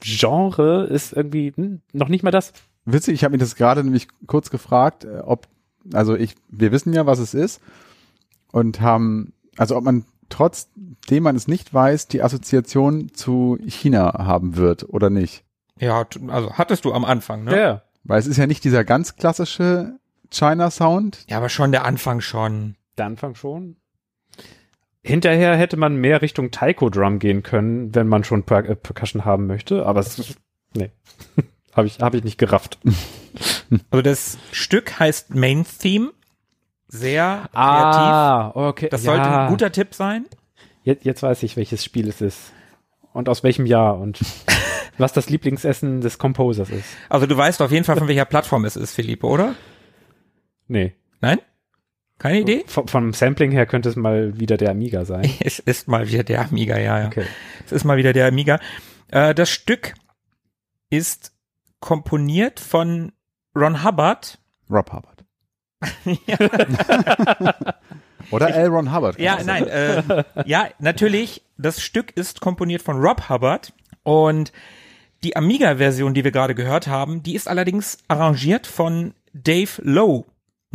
Genre 0.00 0.84
ist 0.84 1.12
irgendwie 1.12 1.52
hm, 1.54 1.80
noch 1.92 2.08
nicht 2.08 2.22
mal 2.22 2.30
das. 2.30 2.52
Witzig, 2.84 3.14
ich 3.14 3.24
habe 3.24 3.32
mich 3.32 3.40
das 3.40 3.56
gerade 3.56 3.82
nämlich 3.82 4.08
kurz 4.26 4.50
gefragt, 4.50 5.04
äh, 5.04 5.18
ob, 5.18 5.48
also 5.92 6.14
ich, 6.14 6.36
wir 6.48 6.70
wissen 6.70 6.92
ja, 6.92 7.06
was 7.06 7.18
es 7.18 7.34
ist 7.34 7.60
und 8.52 8.80
haben, 8.80 9.32
also 9.56 9.76
ob 9.76 9.84
man 9.84 10.04
trotzdem 10.28 11.22
man 11.22 11.36
es 11.36 11.48
nicht 11.48 11.72
weiß, 11.72 12.08
die 12.08 12.22
Assoziation 12.22 13.12
zu 13.14 13.58
China 13.66 14.24
haben 14.26 14.56
wird 14.56 14.88
oder 14.88 15.10
nicht. 15.10 15.44
Ja, 15.78 16.06
also 16.28 16.52
hattest 16.54 16.84
du 16.84 16.92
am 16.92 17.04
Anfang, 17.04 17.44
ne? 17.44 17.58
Ja. 17.58 17.82
Weil 18.04 18.18
es 18.18 18.26
ist 18.26 18.36
ja 18.36 18.46
nicht 18.46 18.64
dieser 18.64 18.84
ganz 18.84 19.16
klassische 19.16 19.98
China-Sound. 20.30 21.24
Ja, 21.28 21.38
aber 21.38 21.48
schon 21.48 21.72
der 21.72 21.84
Anfang 21.84 22.20
schon. 22.20 22.76
Der 22.98 23.06
Anfang 23.06 23.34
schon. 23.34 23.76
Hinterher 25.06 25.56
hätte 25.56 25.76
man 25.76 25.94
mehr 25.94 26.20
Richtung 26.20 26.50
Taiko 26.50 26.90
Drum 26.90 27.20
gehen 27.20 27.44
können, 27.44 27.94
wenn 27.94 28.08
man 28.08 28.24
schon 28.24 28.42
per 28.42 28.68
äh, 28.68 28.74
Percussion 28.74 29.24
haben 29.24 29.46
möchte, 29.46 29.86
aber 29.86 30.00
es 30.00 30.36
nee, 30.74 30.90
habe 31.72 31.86
ich, 31.86 32.00
hab 32.00 32.14
ich 32.14 32.24
nicht 32.24 32.38
gerafft. 32.38 32.78
Also 33.90 34.00
das 34.00 34.38
Stück 34.52 34.98
heißt 34.98 35.34
Main 35.34 35.66
Theme. 35.78 36.12
Sehr 36.88 37.48
kreativ. 37.52 37.52
Ah, 37.52 38.52
okay. 38.54 38.88
Das 38.88 39.02
sollte 39.02 39.24
ein 39.24 39.48
guter 39.50 39.70
Tipp 39.72 39.92
sein. 39.92 40.24
Jetzt, 40.84 41.04
jetzt 41.04 41.22
weiß 41.22 41.42
ich, 41.42 41.56
welches 41.56 41.84
Spiel 41.84 42.08
es 42.08 42.22
ist. 42.22 42.52
Und 43.12 43.28
aus 43.28 43.42
welchem 43.42 43.66
Jahr 43.66 43.98
und 43.98 44.20
was 44.98 45.12
das 45.12 45.28
Lieblingsessen 45.28 46.00
des 46.00 46.16
Composers 46.16 46.70
ist. 46.70 46.88
Also 47.10 47.26
du 47.26 47.36
weißt 47.36 47.60
auf 47.60 47.72
jeden 47.72 47.84
Fall, 47.84 47.96
von 47.96 48.08
welcher 48.08 48.24
Plattform 48.24 48.64
es 48.64 48.76
ist, 48.76 48.94
Philippe, 48.94 49.26
oder? 49.26 49.54
Nee. 50.68 50.94
Nein? 51.20 51.40
Keine 52.18 52.40
Idee? 52.40 52.64
Vom, 52.66 52.88
vom 52.88 53.12
Sampling 53.12 53.50
her 53.50 53.66
könnte 53.66 53.88
es 53.88 53.96
mal 53.96 54.38
wieder 54.38 54.56
der 54.56 54.70
Amiga 54.70 55.04
sein. 55.04 55.30
Es 55.40 55.58
ist 55.58 55.88
mal 55.88 56.08
wieder 56.08 56.24
der 56.24 56.42
Amiga, 56.42 56.78
ja, 56.78 57.00
ja. 57.00 57.06
Okay. 57.06 57.26
Es 57.64 57.72
ist 57.72 57.84
mal 57.84 57.96
wieder 57.96 58.12
der 58.12 58.26
Amiga. 58.26 58.58
Äh, 59.08 59.34
das 59.34 59.50
Stück 59.50 59.94
ist 60.90 61.32
komponiert 61.80 62.58
von 62.60 63.12
Ron 63.54 63.84
Hubbard. 63.84 64.38
Rob 64.70 64.92
Hubbard. 64.92 65.24
Oder 68.30 68.54
L. 68.54 68.68
Ron 68.68 68.94
Hubbard. 68.94 69.18
Ja, 69.20 69.38
nein, 69.44 69.66
äh, 69.68 70.24
ja, 70.46 70.68
natürlich, 70.78 71.42
das 71.58 71.80
Stück 71.82 72.16
ist 72.16 72.40
komponiert 72.40 72.82
von 72.82 72.96
Rob 72.96 73.28
Hubbard 73.28 73.72
und 74.02 74.52
die 75.22 75.36
Amiga-Version, 75.36 76.14
die 76.14 76.24
wir 76.24 76.32
gerade 76.32 76.54
gehört 76.54 76.86
haben, 76.86 77.22
die 77.22 77.34
ist 77.34 77.48
allerdings 77.48 77.98
arrangiert 78.08 78.66
von 78.66 79.14
Dave 79.32 79.80
Lowe, 79.82 80.24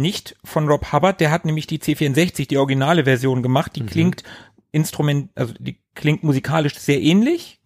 nicht 0.02 0.36
von 0.44 0.68
Rob 0.68 0.92
Hubbard, 0.92 1.20
der 1.20 1.32
hat 1.32 1.46
nämlich 1.46 1.68
die 1.68 1.80
C64, 1.80 2.48
die 2.48 2.58
originale 2.58 3.06
Version 3.06 3.44
gemacht, 3.44 3.76
die 3.76 3.86
klingt 3.86 4.24
Instrument, 4.72 5.30
also 5.36 5.54
die 5.60 5.78
klingt 5.96 6.24
musikalisch 6.24 6.76
sehr 6.78 7.02
ähnlich, 7.02 7.62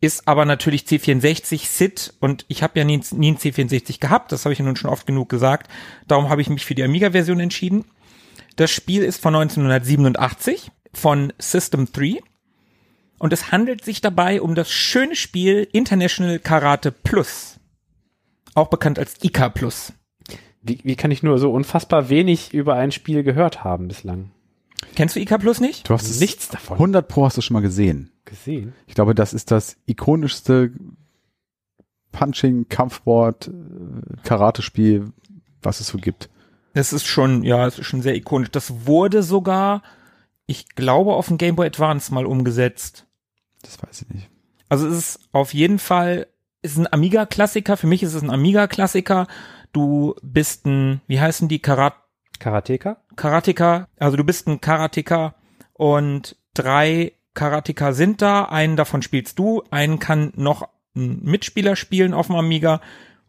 ist 0.00 0.28
aber 0.28 0.44
natürlich 0.44 0.82
C64 0.82 1.66
SID. 1.66 2.14
Und 2.20 2.44
ich 2.48 2.62
habe 2.62 2.78
ja 2.78 2.84
nie, 2.84 3.00
nie 3.12 3.28
einen 3.28 3.38
C64 3.38 4.00
gehabt, 4.00 4.32
das 4.32 4.44
habe 4.44 4.52
ich 4.52 4.58
ja 4.58 4.64
nun 4.64 4.76
schon 4.76 4.90
oft 4.90 5.06
genug 5.06 5.28
gesagt, 5.28 5.70
darum 6.06 6.28
habe 6.28 6.40
ich 6.40 6.48
mich 6.48 6.64
für 6.64 6.74
die 6.74 6.84
Amiga-Version 6.84 7.40
entschieden. 7.40 7.84
Das 8.56 8.70
Spiel 8.70 9.02
ist 9.02 9.20
von 9.20 9.34
1987 9.34 10.70
von 10.92 11.32
System 11.38 11.92
3 11.92 12.20
und 13.18 13.32
es 13.32 13.52
handelt 13.52 13.84
sich 13.84 14.00
dabei 14.00 14.40
um 14.40 14.54
das 14.54 14.70
schöne 14.70 15.16
Spiel 15.16 15.68
International 15.72 16.38
Karate 16.38 16.92
Plus, 16.92 17.58
auch 18.54 18.68
bekannt 18.68 18.98
als 18.98 19.22
IK 19.22 19.54
Plus. 19.54 19.92
Wie, 20.62 20.80
wie 20.82 20.96
kann 20.96 21.10
ich 21.10 21.22
nur 21.22 21.38
so 21.38 21.52
unfassbar 21.52 22.08
wenig 22.08 22.52
über 22.52 22.74
ein 22.74 22.92
Spiel 22.92 23.22
gehört 23.22 23.64
haben 23.64 23.88
bislang? 23.88 24.30
Kennst 24.94 25.16
du 25.16 25.20
IK 25.20 25.38
Plus 25.38 25.60
nicht? 25.60 25.88
Du 25.88 25.94
hast 25.94 26.08
es 26.08 26.20
Nichts 26.20 26.48
davon 26.48 26.74
100 26.76 27.06
Pro 27.08 27.24
hast 27.24 27.36
du 27.36 27.40
schon 27.42 27.54
mal 27.54 27.60
gesehen. 27.60 28.10
gesehen. 28.24 28.72
Ich 28.86 28.94
glaube, 28.94 29.14
das 29.14 29.32
ist 29.32 29.50
das 29.50 29.76
ikonischste 29.86 30.72
Punching, 32.12 32.68
Kampfsport, 32.68 33.48
äh, 33.48 34.16
Karate-Spiel, 34.24 35.12
was 35.62 35.80
es 35.80 35.88
so 35.88 35.98
gibt. 35.98 36.30
Das 36.74 36.92
ist 36.92 37.06
schon, 37.06 37.42
ja, 37.44 37.66
es 37.66 37.78
ist 37.78 37.86
schon 37.86 38.02
sehr 38.02 38.14
ikonisch. 38.16 38.50
Das 38.50 38.86
wurde 38.86 39.22
sogar, 39.22 39.82
ich 40.46 40.68
glaube, 40.74 41.14
auf 41.14 41.28
dem 41.28 41.38
Game 41.38 41.56
Boy 41.56 41.66
Advance 41.66 42.12
mal 42.12 42.26
umgesetzt. 42.26 43.06
Das 43.62 43.82
weiß 43.82 44.02
ich 44.02 44.08
nicht. 44.14 44.28
Also 44.68 44.86
es 44.86 44.96
ist 44.96 45.20
auf 45.32 45.54
jeden 45.54 45.78
Fall, 45.78 46.26
es 46.62 46.72
ist 46.72 46.78
ein 46.78 46.92
Amiga-Klassiker. 46.92 47.76
Für 47.76 47.86
mich 47.86 48.02
ist 48.02 48.14
es 48.14 48.22
ein 48.22 48.30
Amiga-Klassiker. 48.30 49.26
Du 49.72 50.14
bist 50.22 50.66
ein, 50.66 51.00
wie 51.06 51.20
heißen 51.20 51.48
die, 51.48 51.60
Karat 51.60 51.94
Karateka? 52.38 52.98
Karateka. 53.16 53.88
Also 53.98 54.16
du 54.16 54.24
bist 54.24 54.46
ein 54.46 54.60
Karateka 54.60 55.34
und 55.72 56.36
drei 56.54 57.12
Karateka 57.34 57.92
sind 57.92 58.22
da. 58.22 58.44
Einen 58.44 58.76
davon 58.76 59.02
spielst 59.02 59.38
du. 59.38 59.62
Einen 59.70 59.98
kann 59.98 60.32
noch 60.36 60.68
ein 60.96 61.20
Mitspieler 61.22 61.76
spielen 61.76 62.14
auf 62.14 62.28
dem 62.28 62.36
Amiga 62.36 62.80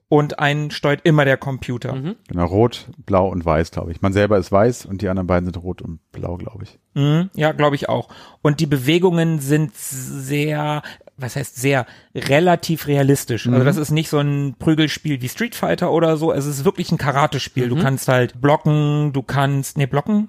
und 0.09 0.39
einen 0.39 0.71
steuert 0.71 1.01
immer 1.03 1.23
der 1.23 1.37
Computer. 1.37 1.93
Mhm. 1.93 2.15
Genau, 2.27 2.45
rot, 2.45 2.87
blau 3.05 3.29
und 3.29 3.45
weiß, 3.45 3.69
glaube 3.69 3.91
ich. 3.91 4.01
Man 4.01 4.11
selber 4.11 4.39
ist 4.39 4.51
weiß 4.51 4.87
und 4.87 5.03
die 5.03 5.07
anderen 5.07 5.27
beiden 5.27 5.45
sind 5.45 5.57
rot 5.57 5.83
und 5.83 5.99
blau, 6.11 6.35
glaube 6.37 6.63
ich. 6.63 6.79
Mhm, 6.95 7.29
ja, 7.35 7.51
glaube 7.51 7.75
ich 7.75 7.87
auch. 7.89 8.09
Und 8.41 8.59
die 8.59 8.65
Bewegungen 8.65 9.39
sind 9.39 9.75
sehr, 9.75 10.81
was 11.15 11.35
heißt 11.35 11.55
sehr, 11.55 11.85
relativ 12.15 12.87
realistisch. 12.87 13.47
Also 13.47 13.63
das 13.63 13.77
ist 13.77 13.91
nicht 13.91 14.09
so 14.09 14.17
ein 14.17 14.55
Prügelspiel 14.57 15.21
wie 15.21 15.29
Street 15.29 15.53
Fighter 15.53 15.91
oder 15.91 16.17
so. 16.17 16.33
Es 16.33 16.47
ist 16.47 16.65
wirklich 16.65 16.91
ein 16.91 16.97
Karatespiel. 16.97 17.69
Du 17.69 17.79
kannst 17.79 18.07
halt 18.07 18.41
blocken, 18.41 19.13
du 19.13 19.21
kannst, 19.21 19.77
nee, 19.77 19.85
blocken? 19.85 20.27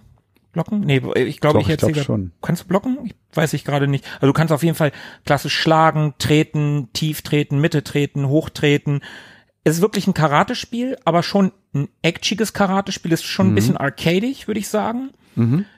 Blocken? 0.53 0.81
Nee, 0.81 1.01
ich 1.15 1.41
glaube, 1.41 1.61
ich 1.61 1.71
erzähle. 1.71 1.93
glaub 1.93 2.05
schon. 2.05 2.33
Kannst 2.43 2.65
du 2.65 2.67
blocken? 2.67 2.99
Ich 3.05 3.15
weiß 3.33 3.53
ich 3.55 3.65
gerade 3.65 3.87
nicht. 3.87 4.05
Also 4.17 4.27
du 4.27 4.33
kannst 4.33 4.53
auf 4.53 4.65
jeden 4.65 4.75
Fall 4.75 4.91
klassisch 5.25 5.55
schlagen, 5.55 6.15
treten, 6.19 6.89
tief 6.93 7.23
treten, 7.23 7.61
Mitte 7.61 7.85
treten, 7.85 8.29
hoch 8.29 8.51
treten. 8.51 9.01
Es 9.71 9.77
ist 9.77 9.83
wirklich 9.83 10.07
ein 10.07 10.15
Karatespiel, 10.15 10.97
aber 11.05 11.23
schon 11.23 11.53
ein 11.75 11.89
actiges 12.03 12.53
Karatespiel. 12.53 13.13
Ist 13.13 13.25
schon 13.25 13.49
ein 13.49 13.55
bisschen 13.55 13.77
arcadig, 13.77 14.47
würde 14.47 14.61
ich 14.61 14.69
sagen. 14.69 15.11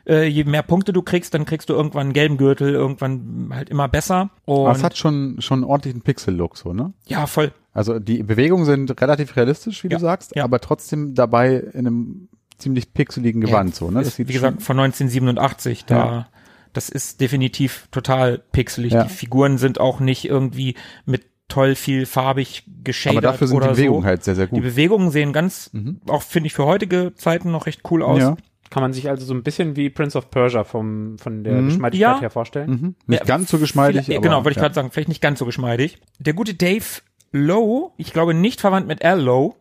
Äh, 0.08 0.26
je 0.26 0.42
mehr 0.44 0.62
Punkte 0.62 0.92
du 0.92 1.02
kriegst, 1.02 1.34
dann 1.34 1.44
kriegst 1.44 1.68
du 1.68 1.74
irgendwann 1.74 2.06
einen 2.06 2.12
gelben 2.14 2.36
Gürtel, 2.36 2.72
irgendwann 2.74 3.50
halt 3.54 3.70
immer 3.70 3.86
besser. 3.86 4.30
Und 4.44 4.66
Aber 4.66 4.72
es 4.76 4.82
hat 4.82 4.96
schon, 4.96 5.36
schon 5.40 5.60
einen 5.60 5.70
ordentlichen 5.70 6.00
Pixel-Look, 6.00 6.56
so, 6.56 6.72
ne? 6.72 6.92
ja, 7.06 7.26
voll. 7.26 7.52
Also 7.72 7.98
die 8.00 8.22
Bewegungen 8.24 8.64
sind 8.64 9.00
relativ 9.00 9.36
realistisch, 9.36 9.84
wie 9.84 9.88
Ja, 9.88 9.98
du 9.98 10.02
sagst, 10.02 10.34
ja. 10.34 10.42
aber 10.44 10.58
trotzdem 10.60 11.14
dabei 11.14 11.54
in 11.74 11.86
einem 11.86 12.28
ziemlich 12.58 12.92
pixeligen 12.92 13.40
Gewand, 13.40 13.74
so, 13.74 13.90
ne? 13.90 14.00
Ist, 14.02 14.18
wie 14.18 14.24
gesagt, 14.24 14.62
von 14.62 14.78
1987. 14.80 15.84
Da, 15.84 15.96
Ja. 15.96 16.26
Das 16.72 16.88
ist 16.88 17.20
definitiv 17.20 17.86
total 17.90 18.38
pixelig. 18.38 18.94
Ja. 18.94 19.04
Die 19.04 19.10
Figuren 19.10 19.58
sind 19.58 19.78
auch 19.78 20.00
nicht 20.00 20.24
irgendwie 20.24 20.74
mit 21.04 21.22
toll 21.52 21.74
viel 21.74 22.06
farbig 22.06 22.64
geschadert 22.82 23.18
Aber 23.24 23.32
dafür 23.32 23.46
sind 23.46 23.56
oder 23.56 23.66
die 23.68 23.72
Bewegungen 23.74 24.02
so. 24.02 24.06
halt 24.06 24.24
sehr, 24.24 24.34
sehr 24.34 24.46
Die 24.46 24.50
gut. 24.54 24.62
Bewegungen 24.62 25.10
sehen 25.10 25.32
ganz, 25.32 25.70
Mhm. 25.72 26.00
auch 26.08 26.22
finde 26.22 26.46
ich 26.46 26.54
für 26.54 26.64
heutige 26.66 27.12
Zeiten 27.14 27.50
noch 27.50 27.66
recht 27.66 27.82
cool 27.90 28.02
aus. 28.02 28.18
Ja. 28.20 28.36
Kann 28.70 28.82
man 28.82 28.92
sich 28.94 29.10
also 29.10 29.26
so 29.26 29.34
ein 29.34 29.42
bisschen 29.42 29.76
wie 29.76 29.90
Prince 29.90 30.16
of 30.16 30.30
Persia 30.30 30.64
vom, 30.64 31.18
von 31.18 31.44
der 31.44 31.60
Mhm. 31.60 31.66
Geschmeidigkeit 31.68 32.14
Ja. 32.16 32.20
her 32.20 32.30
vorstellen? 32.30 32.70
Mhm. 32.70 32.94
Nicht 33.06 33.20
Ja, 33.20 33.26
ganz 33.26 33.50
so 33.50 33.58
geschmeidig, 33.58 34.10
aber. 34.10 34.20
Genau, 34.22 34.36
wollte 34.44 34.50
ich 34.52 34.56
gerade 34.56 34.74
sagen, 34.74 34.90
vielleicht 34.90 35.08
nicht 35.10 35.20
ganz 35.20 35.38
so 35.38 35.44
geschmeidig. 35.44 35.98
Der 36.18 36.32
gute 36.32 36.54
Dave 36.54 36.84
Lowe, 37.32 37.90
ich 37.98 38.12
glaube 38.12 38.32
nicht 38.34 38.60
verwandt 38.60 38.86
mit 38.88 39.04
Al 39.04 39.20
Lowe, 39.20 39.54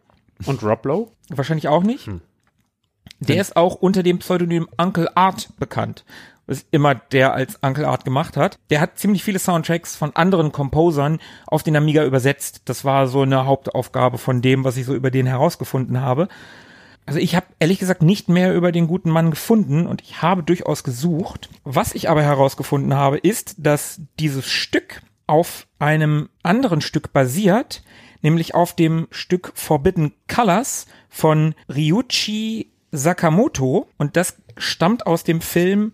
Und 0.45 0.63
Rob 0.63 0.86
Lowe? 0.86 1.12
wahrscheinlich 1.30 1.67
auch 1.67 1.84
nicht. 1.84 2.08
Hm. 2.08 2.21
Der 3.19 3.39
ist 3.41 3.56
auch 3.56 3.75
unter 3.75 4.01
dem 4.01 4.17
Pseudonym 4.19 4.67
Uncle 4.77 5.10
Art 5.15 5.49
bekannt. 5.60 6.06
Ist 6.47 6.67
immer 6.71 6.95
der 6.95 7.34
als 7.34 7.60
Uncle 7.62 7.88
Art 7.88 8.04
gemacht 8.04 8.36
hat. 8.36 8.58
Der 8.69 8.82
hat 8.82 8.97
ziemlich 8.97 9.23
viele 9.23 9.39
Soundtracks 9.39 9.95
von 9.95 10.15
anderen 10.15 10.51
Composern 10.51 11.19
auf 11.47 11.63
den 11.63 11.77
Amiga 11.77 12.04
übersetzt. 12.04 12.63
Das 12.65 12.84
war 12.84 13.08
so 13.08 13.21
eine 13.21 13.45
Hauptaufgabe 13.45 14.17
von 14.17 14.41
dem, 14.41 14.63
was 14.63 14.77
ich 14.77 14.86
so 14.86 14.93
über 14.93 15.12
den 15.12 15.27
herausgefunden 15.27 16.01
habe. 16.01 16.27
Also 17.06 17.19
ich 17.19 17.36
habe 17.36 17.47
ehrlich 17.60 17.80
gesagt 17.80 18.04
nicht 18.04 18.30
mehr 18.30 18.54
über 18.54 18.71
den 18.71 18.88
guten 18.88 19.10
Mann 19.10 19.32
gefunden 19.32 19.88
und 19.88 20.01
ich 20.01 20.21
habe 20.21 20.43
durchaus 20.43 20.84
gesucht. 20.84 21.49
Was 21.63 21.95
ich 21.95 22.10
aber 22.10 22.23
herausgefunden 22.23 22.93
habe, 22.93 23.17
ist, 23.17 23.56
dass 23.58 24.01
dieses 24.19 24.49
Stück 24.49 25.01
auf 25.27 25.67
einem 25.80 26.30
anderen 26.43 26.82
Stück 26.82 27.13
basiert, 27.13 27.84
nämlich 28.21 28.54
auf 28.54 28.75
dem 28.75 29.08
Stück 29.12 29.51
Forbidden 29.56 30.13
Colors 30.27 30.88
von 31.10 31.56
Ryuichi 31.69 32.71
Sakamoto 32.91 33.88
und 33.97 34.17
das 34.17 34.38
stammt 34.58 35.08
aus 35.08 35.23
dem 35.23 35.41
Film 35.41 35.93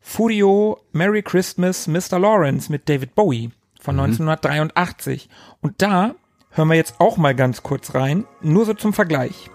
Furio 0.00 0.78
Merry 0.92 1.22
Christmas 1.22 1.86
Mr. 1.86 2.18
Lawrence 2.18 2.70
mit 2.70 2.88
David 2.88 3.14
Bowie 3.14 3.50
von 3.80 3.98
1983 3.98 5.28
und 5.60 5.80
da 5.82 6.14
hören 6.50 6.68
wir 6.68 6.76
jetzt 6.76 7.00
auch 7.00 7.16
mal 7.16 7.34
ganz 7.34 7.62
kurz 7.62 7.94
rein, 7.94 8.24
nur 8.40 8.64
so 8.64 8.74
zum 8.74 8.92
Vergleich. 8.92 9.50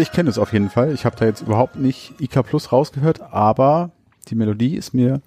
Also 0.00 0.08
ich 0.10 0.14
kenne 0.16 0.30
es 0.30 0.38
auf 0.38 0.54
jeden 0.54 0.70
Fall. 0.70 0.94
Ich 0.94 1.04
habe 1.04 1.14
da 1.16 1.26
jetzt 1.26 1.42
überhaupt 1.42 1.76
nicht 1.76 2.14
IK 2.20 2.42
Plus 2.42 2.72
rausgehört, 2.72 3.20
aber 3.20 3.90
die 4.28 4.34
Melodie 4.34 4.76
ist 4.76 4.94
mir 4.94 5.20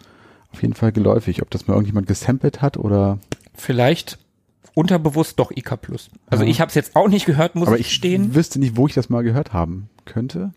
auf 0.52 0.64
jeden 0.64 0.74
Fall 0.74 0.92
geläufig. 0.92 1.44
Ob 1.44 1.52
das 1.52 1.68
mal 1.68 1.76
irgendjemand 1.76 2.08
gesampelt 2.08 2.64
hat 2.64 2.76
oder. 2.78 3.20
Vielleicht 3.54 4.18
unterbewusst 4.74 5.38
doch 5.38 5.52
IK 5.52 5.80
Plus. 5.80 6.10
Also 6.26 6.44
Ja. 6.44 6.50
ich 6.50 6.60
habe 6.60 6.70
es 6.70 6.76
jetzt 6.76 6.96
auch 6.96 7.08
nicht 7.08 7.28
gehört, 7.28 7.54
muss 7.54 7.68
aber 7.68 7.78
ich 7.78 7.86
ich 7.88 7.94
stehen. 7.94 8.34
wüsste 8.34 8.58
nicht, 8.60 8.76
wo 8.76 8.88
ich 8.88 8.96
das 8.96 9.10
mal 9.10 9.22
gehört 9.22 9.54
haben 9.54 9.90
könnte. 10.06 10.54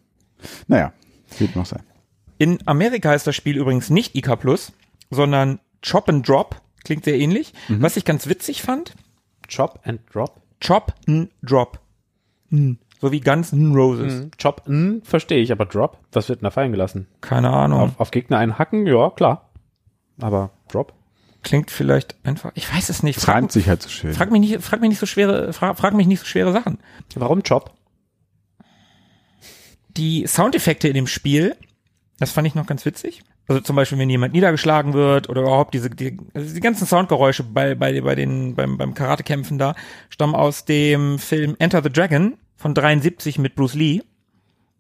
Naja, 0.67 0.95
wird 1.39 1.55
noch 1.55 1.67
sein. 1.67 1.83
In 2.39 2.59
Amerika 2.67 3.13
ist 3.13 3.27
das 3.27 3.37
Spiel 3.37 3.59
übrigens 3.59 3.91
nicht 3.91 4.15
IK 4.17 4.39
Plus, 4.41 4.73
sondern 5.11 5.59
Chop 5.83 6.09
and 6.09 6.27
Drop. 6.27 6.63
Klingt 6.85 7.05
sehr 7.05 7.19
ähnlich. 7.19 7.53
Mhm. 7.69 7.83
Was 7.83 7.99
ich 7.99 8.07
ganz 8.07 8.27
witzig 8.29 8.63
fand, 8.63 8.95
Chop 9.55 9.81
and 9.85 10.01
Drop? 10.11 10.41
Chop 10.67 10.95
and 11.07 11.29
Drop. 11.43 11.81
Hm. 12.49 12.79
So 13.01 13.13
wie 13.13 13.21
Guns 13.21 13.53
N' 13.53 13.75
Roses. 13.75 14.15
Mhm. 14.15 14.31
Chop, 14.41 14.63
n, 14.67 15.03
verstehe 15.05 15.41
ich, 15.41 15.53
aber 15.53 15.67
Drop? 15.67 15.99
Was 16.13 16.29
wird 16.29 16.41
denn 16.41 16.45
da 16.45 16.51
fallen 16.51 16.73
gelassen? 16.73 17.07
Keine 17.21 17.51
Ahnung. 17.51 17.81
Auf, 17.81 18.01
auf 18.01 18.11
Gegner 18.11 18.39
einen 18.39 18.59
hacken? 18.59 18.87
Ja, 18.87 19.11
klar. 19.11 19.51
Aber 20.21 20.51
Drop? 20.69 20.95
Klingt 21.43 21.71
vielleicht 21.71 22.17
einfach, 22.25 22.51
ich 22.55 22.73
weiß 22.73 22.89
es 22.89 23.03
nicht. 23.03 23.21
Frag, 23.21 23.37
reimt 23.37 23.53
sich 23.53 23.69
halt 23.69 23.83
so 23.83 23.89
schön. 23.89 24.15
frag 24.15 24.33
mich 24.33 24.41
nicht, 24.41 24.63
frag 24.63 24.81
mich 24.81 24.89
nicht 24.89 24.99
so 24.99 25.07
schwere, 25.07 25.53
frag, 25.53 25.79
frag 25.79 25.95
mich 25.95 26.07
nicht 26.07 26.21
so 26.21 26.27
schwere 26.27 26.53
Sachen. 26.53 26.79
Warum 27.15 27.43
Chop? 27.43 27.73
Die 29.91 30.27
Soundeffekte 30.27 30.89
in 30.89 30.95
dem 30.95 31.07
Spiel, 31.07 31.55
das 32.19 32.33
fand 32.33 32.49
ich 32.49 32.55
noch 32.55 32.67
ganz 32.67 32.85
witzig. 32.85 33.23
Also 33.49 33.61
zum 33.61 33.77
Beispiel, 33.77 33.99
wenn 33.99 34.11
jemand 34.11 34.33
niedergeschlagen 34.35 34.93
wird 34.93 35.29
oder 35.29 35.43
überhaupt 35.43 35.73
diese, 35.75 35.89
die, 35.89 36.19
also 36.35 36.53
die 36.53 36.61
ganzen 36.61 36.87
Soundgeräusche 36.87 37.45
bei, 37.45 37.77
bei, 37.77 38.01
bei 38.01 38.15
den, 38.17 38.57
beim, 38.57 38.77
beim 38.77 38.95
Karatekämpfen 38.95 39.57
da, 39.57 39.77
stammen 40.09 40.35
aus 40.35 40.65
dem 40.65 41.19
Film 41.21 41.55
Enter 41.61 41.83
the 41.83 41.93
Dragon 41.93 42.37
von 42.57 42.75
73 42.75 43.39
mit 43.39 43.55
Bruce 43.55 43.75
Lee. 43.75 44.01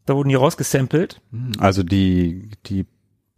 Da 0.07 0.15
wurden 0.15 0.29
die 0.29 0.35
rausgesampelt. 0.35 1.21
Also 1.59 1.83
die, 1.83 2.51
die 2.67 2.87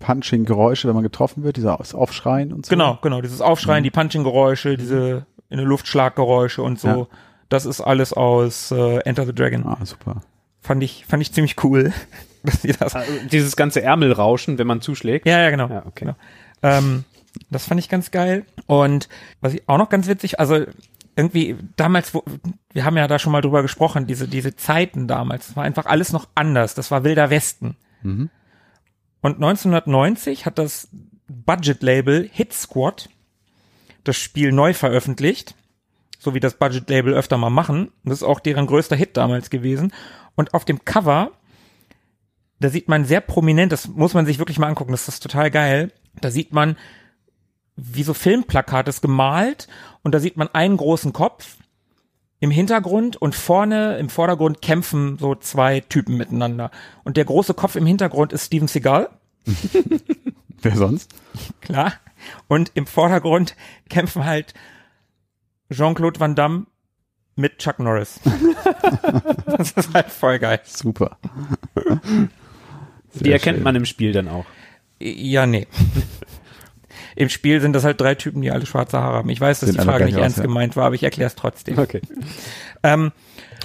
Punching-Geräusche, 0.01 0.87
wenn 0.89 0.95
man 0.95 1.03
getroffen 1.03 1.43
wird, 1.43 1.57
dieser 1.57 1.81
Aus- 1.81 1.95
Aufschreien 1.95 2.53
und 2.53 2.67
so. 2.67 2.71
Genau, 2.71 2.99
genau, 3.03 3.21
dieses 3.21 3.41
Aufschreien, 3.41 3.83
die 3.85 3.91
Punching-Geräusche, 3.91 4.77
diese 4.77 5.27
in 5.51 5.57
der 5.59 5.67
Luftschlaggeräusche 5.67 6.63
und 6.63 6.79
so. 6.79 6.89
Ja. 6.89 7.07
Das 7.49 7.65
ist 7.67 7.81
alles 7.81 8.13
aus 8.13 8.71
äh, 8.71 8.99
Enter 9.01 9.25
the 9.27 9.35
Dragon. 9.35 9.65
Ah, 9.67 9.79
super. 9.85 10.21
Fand 10.61 10.83
ich, 10.83 11.07
fand 11.07 11.23
ich 11.23 11.33
ziemlich 11.33 11.63
cool, 11.65 11.93
dass 12.43 12.61
die 12.61 12.73
das 12.73 12.95
Also 12.95 13.11
dieses 13.33 13.57
ganze 13.57 13.83
Ärmelrauschen, 13.83 14.59
wenn 14.59 14.67
man 14.67 14.81
zuschlägt. 14.83 15.27
Ja, 15.27 15.41
ja, 15.41 15.51
genau. 15.51 15.69
Ja, 15.69 15.79
okay. 15.87 16.05
Genau. 16.05 16.17
Ähm, 16.63 17.05
das 17.51 17.65
fand 17.67 17.81
ich 17.81 17.89
ganz 17.89 18.11
geil. 18.11 18.45
Und 18.67 19.09
was 19.41 19.55
ich 19.55 19.67
auch 19.69 19.79
noch 19.79 19.89
ganz 19.89 20.07
witzig, 20.07 20.39
also 20.39 20.65
irgendwie 21.19 21.57
damals, 21.75 22.15
wo, 22.15 22.23
wir 22.73 22.85
haben 22.85 22.97
ja 22.97 23.09
da 23.09 23.19
schon 23.19 23.33
mal 23.33 23.41
drüber 23.41 23.63
gesprochen, 23.63 24.07
diese, 24.07 24.29
diese 24.29 24.55
Zeiten 24.55 25.09
damals, 25.09 25.49
das 25.49 25.57
war 25.57 25.65
einfach 25.65 25.87
alles 25.87 26.13
noch 26.13 26.29
anders. 26.37 26.77
Das 26.77 26.93
war 26.93 27.03
wilder 27.03 27.29
Westen. 27.29 27.77
Mhm. 28.03 28.31
Und 29.21 29.35
1990 29.35 30.47
hat 30.47 30.59
das 30.59 30.89
Budget-Label 31.27 32.31
Hit 32.33 32.53
Squad 32.53 33.09
das 34.05 34.17
Spiel 34.17 34.53
neu 34.53 34.73
veröffentlicht, 34.75 35.57
so 36.21 36.35
wie 36.35 36.41
das 36.41 36.55
Budget-Label 36.55 37.13
öfter 37.15 37.37
mal 37.37 37.51
machen. 37.51 37.91
Das 38.05 38.19
ist 38.19 38.23
auch 38.23 38.39
deren 38.39 38.69
größter 38.69 38.95
Hit 38.95 39.17
damals 39.17 39.51
gewesen. 39.51 39.93
Und 40.37 40.55
auf 40.55 40.65
dem 40.65 40.85
Cover, 40.85 41.33
da 42.61 42.69
sieht 42.69 42.89
man 42.89 43.05
sehr 43.05 43.21
prominent, 43.21 43.73
das 43.73 43.89
muss 43.89 44.15
man 44.15 44.25
sich 44.25 44.39
wirklich 44.39 44.61
mal 44.61 44.69
angucken, 44.69 44.93
das 44.93 45.09
ist 45.09 45.21
total 45.21 45.51
geil. 45.51 45.91
Da 46.21 46.31
sieht 46.31 46.53
man, 46.53 46.77
wie 47.81 48.03
so 48.03 48.13
Filmplakate 48.13 48.91
ist 48.91 49.03
gemalt 49.03 49.69
und 50.03 50.13
da 50.15 50.21
sieht 50.21 50.37
man 50.37 50.49
einen 50.49 50.77
großen 50.77 51.13
Kopf 51.13 51.57
im 52.41 52.51
Hintergrund 52.51 53.17
und 53.17 53.35
vorne 53.35 53.99
im 53.99 54.09
Vordergrund 54.09 54.63
kämpfen 54.63 55.19
so 55.19 55.35
zwei 55.35 55.81
Typen 55.81 56.17
miteinander. 56.17 56.71
Und 57.05 57.17
der 57.17 57.25
große 57.25 57.55
Kopf 57.55 57.77
im 57.77 57.87
Hintergrund 57.87 58.33
ist 58.33 58.47
Steven 58.47 58.69
Seagal, 58.69 59.11
Wer 60.63 60.77
sonst? 60.77 61.15
klar. 61.61 61.93
Und 62.49 62.73
im 62.75 62.87
Vordergrund 62.87 63.55
kämpfen 63.89 64.25
halt 64.25 64.55
Jean-Claude 65.73 66.19
Van 66.19 66.35
Damme 66.35 66.67
mit 67.37 67.59
Chuck 67.59 67.79
Norris. 67.79 68.21
das 69.47 69.73
ist 69.73 69.95
halt 69.95 70.11
voll 70.11 70.39
geil. 70.41 70.61
Super. 70.65 71.17
Die 73.15 73.31
erkennt 73.31 73.63
man 73.63 73.77
im 73.77 73.85
Spiel 73.85 74.13
dann 74.13 74.29
auch. 74.29 74.47
Ja, 74.99 75.47
nee. 75.47 75.69
Im 77.19 77.29
Spiel 77.31 77.61
sind 77.61 77.73
das 77.73 77.83
halt 77.83 78.01
drei 78.01 78.15
Typen, 78.15 78.43
die 78.43 78.51
alle 78.53 78.65
schwarze 78.65 79.01
Haare 79.01 79.17
haben. 79.17 79.29
Ich 79.31 79.41
weiß, 79.41 79.59
dass 79.59 79.71
Sehen 79.71 79.79
die 79.81 79.85
Frage 79.85 80.05
nicht 80.05 80.17
ernst 80.19 80.37
ja. 80.37 80.45
gemeint 80.45 80.77
war, 80.77 80.87
aber 80.87 80.95
ich 80.95 81.03
erkläre 81.03 81.27
es 81.27 81.35
trotzdem. 81.35 81.77
Okay. 81.79 82.01
Ähm, 82.83 83.11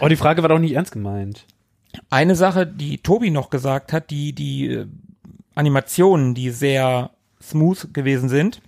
Oh, 0.02 0.08
die 0.08 0.16
Frage 0.16 0.42
war 0.42 0.50
doch 0.50 0.58
nicht 0.58 0.74
ernst 0.74 0.92
gemeint. 0.92 1.46
eine 2.10 2.36
Sache, 2.36 2.66
die 2.66 2.98
Tobi 2.98 3.30
noch 3.30 3.52
gesagt 3.52 3.94
hat, 3.94 4.10
die, 4.10 4.34
die 4.34 4.66
äh, 4.70 4.88
Animationen, 5.54 6.34
die 6.34 6.50
sehr 6.50 7.12
smooth 7.44 7.94
gewesen 7.94 8.28
sind, 8.28 8.60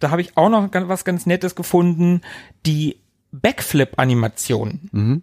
da 0.00 0.10
habe 0.10 0.20
ich 0.20 0.36
auch 0.36 0.50
noch 0.50 0.68
was 0.72 1.06
ganz 1.06 1.24
Nettes 1.24 1.54
gefunden. 1.54 2.20
Die 2.66 2.98
Backflip-Animation, 3.32 4.90
Mhm. 4.92 5.22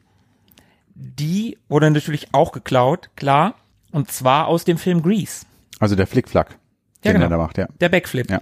die 0.96 1.58
wurde 1.70 1.92
natürlich 1.92 2.30
auch 2.34 2.52
geklaut, 2.52 3.10
klar, 3.16 3.56
und 3.92 4.12
zwar 4.12 4.48
aus 4.48 4.66
dem 4.66 4.78
Film 4.80 5.02
Grease. 5.04 5.46
Also 5.80 5.96
der 5.96 6.08
Flickflack, 6.08 6.58
Ja, 7.06 7.12
den 7.14 7.22
genau. 7.22 7.26
er 7.26 7.38
da 7.38 7.44
macht, 7.44 7.58
ja. 7.58 7.68
Der 7.80 7.90
Backflip. 7.90 8.30
Ja. 8.30 8.42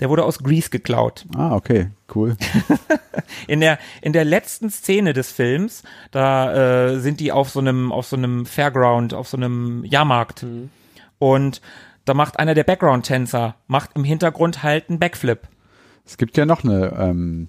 Der 0.00 0.08
wurde 0.08 0.24
aus 0.24 0.38
Grease 0.38 0.70
geklaut. 0.70 1.26
Ah, 1.36 1.54
okay, 1.56 1.90
cool. 2.14 2.36
In 3.48 3.60
der 3.60 3.78
in 4.00 4.12
der 4.12 4.24
letzten 4.24 4.70
Szene 4.70 5.12
des 5.12 5.32
Films, 5.32 5.82
da 6.12 6.90
äh, 6.92 7.00
sind 7.00 7.18
die 7.20 7.32
auf 7.32 7.50
so 7.50 7.58
einem 7.58 7.90
auf 7.92 8.06
so 8.06 8.16
einem 8.16 8.46
Fairground, 8.46 9.12
auf 9.12 9.28
so 9.28 9.36
einem 9.36 9.84
Jahrmarkt 9.84 10.46
und 11.18 11.60
da 12.04 12.14
macht 12.14 12.38
einer 12.38 12.54
der 12.54 12.64
Background-Tänzer 12.64 13.56
macht 13.66 13.90
im 13.96 14.04
Hintergrund 14.04 14.62
halt 14.62 14.88
einen 14.88 14.98
Backflip. 14.98 15.40
Es 16.06 16.16
gibt 16.16 16.36
ja 16.38 16.46
noch 16.46 16.64
eine 16.64 16.94
ähm, 16.98 17.48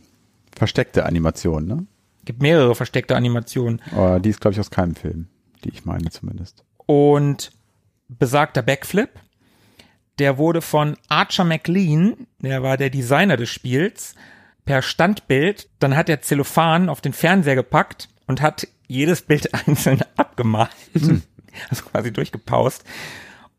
versteckte 0.54 1.06
Animation, 1.06 1.66
ne? 1.66 1.86
Gibt 2.26 2.41
mehrere 2.41 2.76
versteckte 2.76 3.16
Animationen 3.16 3.82
Aber 3.91 4.20
die 4.20 4.30
ist, 4.30 4.41
glaube 4.41 4.54
ich, 4.54 4.60
aus 4.60 4.70
keinem 4.72 4.95
Film, 4.95 5.28
die 5.64 5.70
ich 5.70 5.86
meine 5.86 6.10
zumindest. 6.10 6.66
und 6.86 7.52
besagter 8.10 8.64
Backflip, 8.64 9.12
der 10.20 10.38
wurde 10.38 10.62
von 10.62 10.98
Archer 11.08 11.44
McLean, 11.44 12.28
der 12.40 12.62
war 12.64 12.78
der 12.78 12.90
Designer 12.90 13.38
des 13.38 13.50
Spiels, 13.50 14.16
per 14.66 14.82
Standbild, 14.82 15.68
dann 15.80 15.96
hat 15.96 16.10
er 16.10 16.22
Zellophan 16.22 16.90
auf 16.90 17.02
den 17.02 17.14
Fernseher 17.14 17.56
gepackt 17.56 18.10
und 18.28 18.42
hat 18.42 18.68
jedes 18.88 19.22
Bild 19.24 19.50
einzeln 19.68 20.02
abgemalt. 20.18 20.70
Also 21.70 21.84
quasi 21.86 22.14
durchgepaust. 22.14 22.84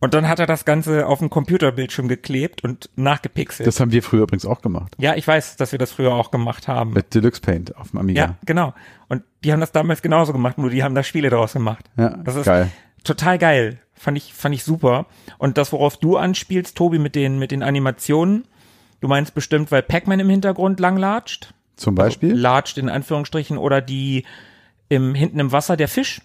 Und 0.02 0.14
dann 0.14 0.28
hat 0.28 0.38
er 0.38 0.46
das 0.46 0.64
Ganze 0.64 1.06
auf 1.06 1.18
dem 1.18 1.28
Computerbildschirm 1.28 2.08
geklebt 2.08 2.64
und 2.64 2.88
nachgepixelt. 2.96 3.66
Das 3.66 3.80
haben 3.80 3.92
wir 3.92 4.02
früher 4.02 4.22
übrigens 4.22 4.46
auch 4.46 4.62
gemacht. 4.62 4.94
ja, 4.98 5.14
ich 5.14 5.26
weiß, 5.28 5.56
dass 5.56 5.72
wir 5.72 5.78
das 5.78 5.92
früher 5.92 6.14
auch 6.14 6.30
gemacht 6.30 6.68
haben. 6.68 6.94
Mit 6.94 7.14
Deluxe 7.14 7.40
Paint 7.42 7.76
auf 7.76 7.90
dem 7.90 7.98
Amiga. 8.00 8.22
Ja, 8.22 8.36
genau. 8.46 8.72
Und 9.08 9.22
die 9.44 9.52
haben 9.52 9.60
das 9.60 9.72
damals 9.72 10.00
genauso 10.00 10.32
gemacht, 10.32 10.56
nur 10.56 10.70
die 10.70 10.82
haben 10.82 10.94
da 10.94 11.02
Spiele 11.02 11.28
draus 11.28 11.52
gemacht. 11.52 11.84
Ja, 11.98 12.16
Das 12.24 12.36
ist 12.36 12.46
geil. 12.46 12.70
total 13.04 13.36
geil. 13.38 13.78
Fand 14.00 14.16
ich, 14.16 14.32
fand 14.32 14.54
ich 14.54 14.64
super. 14.64 15.04
Und 15.36 15.58
das, 15.58 15.72
worauf 15.72 15.98
du 15.98 16.16
anspielst, 16.16 16.74
Tobi, 16.74 16.98
mit 16.98 17.14
den, 17.14 17.38
mit 17.38 17.50
den 17.50 17.62
Animationen, 17.62 18.46
du 19.02 19.08
meinst 19.08 19.34
bestimmt, 19.34 19.70
weil 19.70 19.82
Pac-Man 19.82 20.20
im 20.20 20.30
Hintergrund 20.30 20.80
langlatscht? 20.80 21.52
Zum 21.76 21.96
Beispiel? 21.96 22.32
Latscht 22.32 22.78
in 22.78 22.88
Anführungsstrichen 22.88 23.58
oder 23.58 23.82
die 23.82 24.24
im, 24.88 25.14
hinten 25.14 25.38
im 25.38 25.52
Wasser 25.52 25.76
der 25.76 25.86
Fisch, 25.86 26.22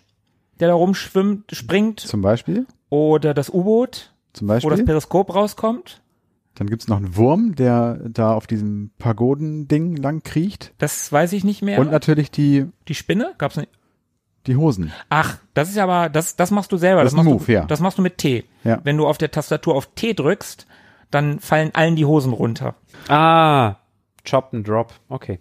der 0.61 0.69
da 0.69 0.73
rumschwimmt, 0.73 1.51
springt 1.53 1.99
Zum 1.99 2.21
Beispiel? 2.21 2.65
oder 2.87 3.33
das 3.33 3.49
U-Boot, 3.49 4.13
Zum 4.31 4.47
wo 4.47 4.53
das 4.53 4.63
Beispiel? 4.63 4.85
Periskop 4.85 5.35
rauskommt. 5.35 6.01
Dann 6.53 6.67
gibt's 6.67 6.87
noch 6.87 6.95
einen 6.95 7.17
Wurm, 7.17 7.55
der 7.55 7.99
da 8.07 8.33
auf 8.33 8.47
diesem 8.47 8.91
Pagodending 8.99 9.97
lang 9.97 10.23
kriecht. 10.23 10.71
Das 10.77 11.11
weiß 11.11 11.33
ich 11.33 11.43
nicht 11.43 11.61
mehr. 11.61 11.79
Und 11.79 11.91
natürlich 11.91 12.31
die, 12.31 12.67
die 12.87 12.95
Spinne? 12.95 13.33
Gab's 13.37 13.57
nicht? 13.57 13.69
Die 14.47 14.55
Hosen. 14.55 14.91
Ach, 15.09 15.37
das 15.53 15.69
ist 15.69 15.77
aber, 15.77 16.09
das, 16.09 16.35
das 16.35 16.51
machst 16.51 16.71
du 16.71 16.77
selber. 16.77 17.03
Das 17.03 17.13
ist 17.13 17.17
machst 17.17 17.27
ein 17.27 17.37
du, 17.37 17.39
Move, 17.39 17.51
ja. 17.51 17.65
Das 17.65 17.79
machst 17.79 17.97
du 17.97 18.01
mit 18.01 18.17
T. 18.17 18.45
Ja. 18.63 18.79
Wenn 18.83 18.97
du 18.97 19.07
auf 19.07 19.17
der 19.17 19.31
Tastatur 19.31 19.75
auf 19.75 19.87
T 19.95 20.13
drückst, 20.13 20.67
dann 21.11 21.39
fallen 21.39 21.71
allen 21.73 21.95
die 21.95 22.05
Hosen 22.05 22.33
runter. 22.33 22.75
Ah, 23.07 23.75
Chop 24.29 24.53
and 24.53 24.67
Drop. 24.67 24.93
Okay. 25.09 25.39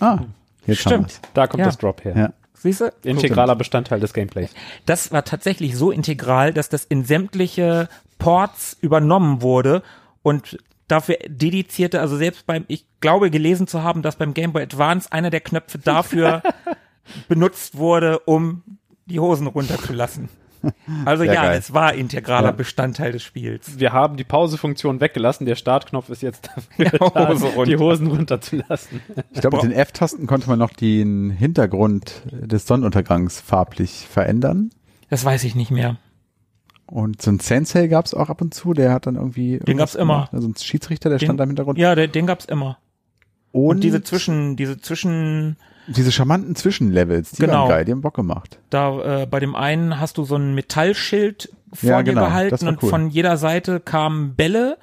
Ah, 0.00 0.18
jetzt 0.66 0.84
haben 0.86 1.06
Stimmt. 1.06 1.20
Da 1.34 1.46
kommt 1.46 1.60
Ja. 1.60 1.66
das 1.66 1.78
Drop 1.78 2.04
her. 2.04 2.16
Ja. 2.16 2.32
Siehst 2.54 2.80
du? 2.82 2.92
Integraler 3.04 3.56
Bestandteil 3.56 4.00
des 4.00 4.12
Gameplays. 4.12 4.50
Das 4.84 5.12
war 5.12 5.24
tatsächlich 5.24 5.76
so 5.76 5.90
integral, 5.90 6.52
dass 6.52 6.68
das 6.68 6.84
in 6.84 7.04
sämtliche 7.04 7.88
Ports 8.18 8.76
übernommen 8.82 9.40
wurde 9.40 9.82
und 10.22 10.58
dafür 10.86 11.16
dedizierte, 11.26 12.00
also 12.00 12.16
selbst 12.18 12.46
beim, 12.46 12.64
ich 12.68 12.84
glaube 13.00 13.30
gelesen 13.30 13.66
zu 13.66 13.82
haben, 13.82 14.02
dass 14.02 14.16
beim 14.16 14.34
Game 14.34 14.52
Boy 14.52 14.62
Advance 14.64 15.10
einer 15.10 15.30
der 15.30 15.40
Knöpfe 15.40 15.78
dafür 15.78 16.42
benutzt 17.28 17.76
wurde, 17.76 18.18
um 18.20 18.62
die 19.06 19.20
Hosen 19.20 19.46
runterzulassen. 19.46 20.28
Also 21.06 21.24
Sehr 21.24 21.32
ja, 21.32 21.42
geil. 21.44 21.58
es 21.58 21.72
war 21.72 21.94
integraler 21.94 22.48
Ja. 22.48 22.52
Bestandteil 22.52 23.12
des 23.12 23.22
Spiels. 23.22 23.78
Wir 23.80 23.94
haben 23.94 24.18
die 24.18 24.24
Pausefunktion 24.24 25.00
weggelassen. 25.00 25.46
Der 25.46 25.54
Startknopf 25.54 26.10
ist 26.10 26.20
jetzt 26.20 26.50
dafür 26.54 26.84
Ja, 27.00 27.10
da, 27.10 27.28
Hose 27.30 27.64
die 27.64 27.78
Hosen 27.78 28.08
runterzulassen. 28.08 29.00
Ich 29.32 29.40
glaube, 29.40 29.56
mit 29.56 29.64
den 29.64 29.72
F-Tasten 29.72 30.26
konnte 30.26 30.48
man 30.50 30.58
noch 30.58 30.74
den 30.74 31.30
Hintergrund 31.30 32.22
des 32.30 32.66
Sonnenuntergangs 32.66 33.40
farblich 33.40 34.06
verändern. 34.06 34.68
Das 35.08 35.24
weiß 35.24 35.44
ich 35.44 35.54
nicht 35.54 35.70
mehr. 35.70 35.96
Und 36.86 37.22
so 37.22 37.30
ein 37.30 37.38
Sensei 37.40 37.86
gab's 37.86 38.12
auch 38.12 38.28
ab 38.28 38.42
und 38.42 38.52
zu, 38.52 38.74
der 38.74 38.92
hat 38.92 39.06
dann 39.06 39.14
irgendwie. 39.14 39.52
irgendwas 39.54 39.78
gab's 39.78 39.94
immer. 39.94 40.14
gemacht. 40.14 40.34
Also 40.34 40.48
ein 40.48 40.56
Schiedsrichter, 40.56 41.08
der 41.08 41.18
Den- 41.18 41.26
stand 41.26 41.40
da 41.40 41.44
im 41.44 41.50
Hintergrund. 41.50 41.78
Ja, 41.78 41.94
den, 41.94 42.12
den 42.12 42.26
gab's 42.26 42.44
immer. 42.44 42.76
und, 43.52 43.76
Und 43.76 43.80
diese 43.84 44.02
Zwischen, 44.02 44.56
diese 44.56 44.78
Zwischen, 44.78 45.56
diese 45.96 46.12
charmanten 46.12 46.54
Zwischenlevels, 46.56 47.32
die 47.32 47.42
Genau. 47.42 47.62
waren 47.64 47.68
geil, 47.68 47.84
die 47.84 47.92
haben 47.92 48.00
Bock 48.02 48.14
gemacht. 48.14 48.58
da 48.70 49.22
äh, 49.22 49.26
bei 49.26 49.40
dem 49.40 49.54
einen 49.56 50.00
hast 50.00 50.16
du 50.18 50.24
so 50.24 50.36
ein 50.36 50.54
Metallschild 50.54 51.50
vor 51.72 51.90
Ja, 51.90 52.02
dir 52.02 52.12
genau, 52.12 52.26
gehalten 52.26 52.62
war 52.62 52.68
und 52.68 52.82
cool. 52.82 52.88
von 52.90 53.10
jeder 53.10 53.36
Seite 53.36 53.80
kamen 53.80 54.34
Bälle 54.34 54.78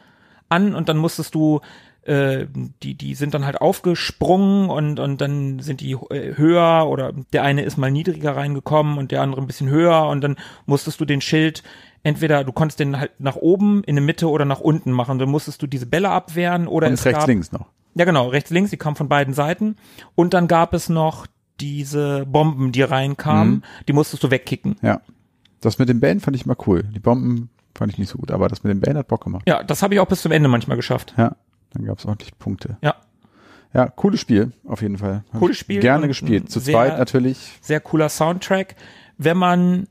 an 0.49 0.76
und 0.76 0.88
dann 0.89 0.97
musstest 0.97 1.36
du 1.36 1.62
äh, 2.03 2.45
die 2.84 2.93
die 2.95 3.16
sind 3.16 3.34
dann 3.34 3.45
halt 3.45 3.60
aufgesprungen 3.60 4.70
und 4.70 4.99
und 4.99 5.20
dann 5.20 5.60
sind 5.60 5.82
die 5.82 5.91
äh, 5.91 6.36
höher 6.38 6.88
oder 6.88 7.12
der 7.34 7.43
eine 7.43 7.64
ist 7.64 7.78
mal 7.78 7.91
niedriger 7.91 8.36
reingekommen 8.38 8.97
und 8.97 9.12
der 9.12 9.22
andere 9.22 9.41
ein 9.41 9.47
bisschen 9.47 9.68
höher 9.70 10.08
und 10.08 10.22
dann 10.24 10.38
musstest 10.66 11.01
du 11.01 11.05
den 11.05 11.20
Schild 11.20 11.64
entweder 12.03 12.45
du 12.45 12.53
konntest 12.53 12.80
den 12.80 12.97
halt 12.99 13.12
nach 13.20 13.36
oben 13.36 13.84
in 13.84 13.95
der 13.95 14.03
Mitte 14.05 14.30
oder 14.30 14.45
nach 14.45 14.62
unten 14.62 14.91
machen 14.91 15.20
dann 15.20 15.30
musstest 15.30 15.62
du 15.62 15.68
diese 15.68 15.86
Bälle 15.86 16.10
abwehren 16.10 16.68
oder 16.70 16.88
Und 16.88 16.93
es 16.93 17.05
rechts, 17.05 17.20
gab 17.20 17.28
links 17.28 17.51
noch. 17.51 17.66
Ja, 17.98 18.06
genau, 18.06 18.28
rechts, 18.28 18.50
links, 18.50 18.70
die 18.72 18.78
kamen 18.78 18.95
von 18.95 19.10
beiden 19.10 19.34
Seiten. 19.34 19.76
Und 20.16 20.34
dann 20.34 20.48
gab 20.48 20.74
es 20.74 20.89
noch 20.89 21.28
diese 21.60 22.26
Bomben, 22.26 22.72
die 22.72 22.84
reinkamen, 22.84 23.56
Mhm. 23.56 23.64
die 23.88 23.93
musstest 23.93 24.24
du 24.24 24.32
wegkicken. 24.32 24.76
Ja. 24.82 25.02
Das 25.62 25.80
mit 25.80 25.89
den 25.89 26.00
Bällen 26.00 26.20
fand 26.20 26.36
ich 26.36 26.45
mal 26.45 26.56
cool. 26.68 26.84
Die 26.84 27.00
Bomben 27.00 27.50
fand 27.74 27.91
ich 27.91 27.98
nicht 27.98 28.10
so 28.10 28.18
gut, 28.20 28.32
aber 28.32 28.48
das 28.48 28.64
mit 28.64 28.72
den 28.72 28.80
Bällen 28.80 28.98
hat 28.98 29.08
Bock 29.08 29.24
gemacht. 29.24 29.43
Ja, 29.48 29.64
das 29.64 29.82
habe 29.82 29.93
ich 29.95 30.00
auch 30.00 30.08
bis 30.08 30.22
zum 30.22 30.32
Ende 30.32 30.50
manchmal 30.50 30.78
geschafft. 30.78 31.14
Ja. 31.18 31.36
Dann 31.74 31.86
gab's 31.86 32.06
ordentlich 32.06 32.38
Punkte. 32.38 32.78
Ja, 32.82 32.95
Ja, 33.74 33.88
cooles 33.88 34.22
Spiel, 34.22 34.54
auf 34.66 34.82
jeden 34.82 34.98
Fall. 34.98 35.24
Hab 35.34 35.39
Cooles 35.39 35.58
Spiel 35.58 35.82
Gerne 35.82 36.08
gespielt. 36.08 36.50
Zu 36.50 36.60
sehr- 36.60 36.74
zweit 36.74 36.98
natürlich. 36.98 37.58
sehr 37.62 37.80
cooler 37.82 38.08
Soundtrack. 38.10 38.76
Wenn 39.18 39.38
man 39.38 39.88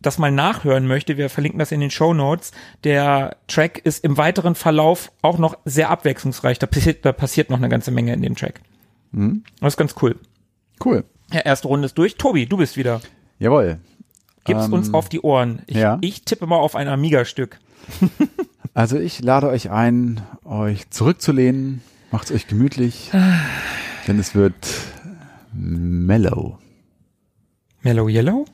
das 0.00 0.18
mal 0.18 0.30
nachhören 0.30 0.86
möchte, 0.86 1.16
wir 1.16 1.28
verlinken 1.28 1.58
das 1.58 1.72
in 1.72 1.80
den 1.80 1.90
Show 1.90 2.14
Notes. 2.14 2.52
Der 2.84 3.36
Track 3.48 3.78
ist 3.78 4.04
im 4.04 4.16
weiteren 4.16 4.54
Verlauf 4.54 5.10
auch 5.22 5.38
noch 5.38 5.56
sehr 5.64 5.90
abwechslungsreich. 5.90 6.58
Da 6.58 6.66
passiert, 6.66 7.04
da 7.04 7.12
passiert 7.12 7.50
noch 7.50 7.58
eine 7.58 7.68
ganze 7.68 7.90
Menge 7.90 8.12
in 8.12 8.22
dem 8.22 8.36
Track. 8.36 8.60
Mhm. 9.12 9.42
Das 9.60 9.74
ist 9.74 9.76
ganz 9.76 9.94
cool. 10.02 10.16
Cool. 10.84 11.04
Ja, 11.32 11.40
erste 11.40 11.68
Runde 11.68 11.86
ist 11.86 11.98
durch. 11.98 12.16
Tobi, 12.16 12.46
du 12.46 12.56
bist 12.56 12.76
wieder. 12.76 13.00
Jawohl. 13.38 13.78
Gib's 14.44 14.66
Ähm, 14.66 14.72
uns 14.72 14.94
auf 14.94 15.08
die 15.08 15.20
Ohren. 15.20 15.62
Ich, 15.66 15.76
ja. 15.76 15.98
ich 16.00 16.24
tippe 16.24 16.46
mal 16.46 16.56
auf 16.56 16.74
ein 16.76 16.88
Amiga-Stück. 16.88 17.58
Also 18.74 18.96
ich 18.96 19.20
lade 19.22 19.48
euch 19.48 19.70
ein, 19.70 20.20
euch 20.44 20.88
zurückzulehnen. 20.90 21.80
Macht's 22.12 22.30
euch 22.30 22.46
gemütlich. 22.46 23.10
denn 24.06 24.20
es 24.20 24.36
wird 24.36 24.54
mellow. 25.52 26.58
Mellow 27.82 28.08
Yellow? 28.08 28.44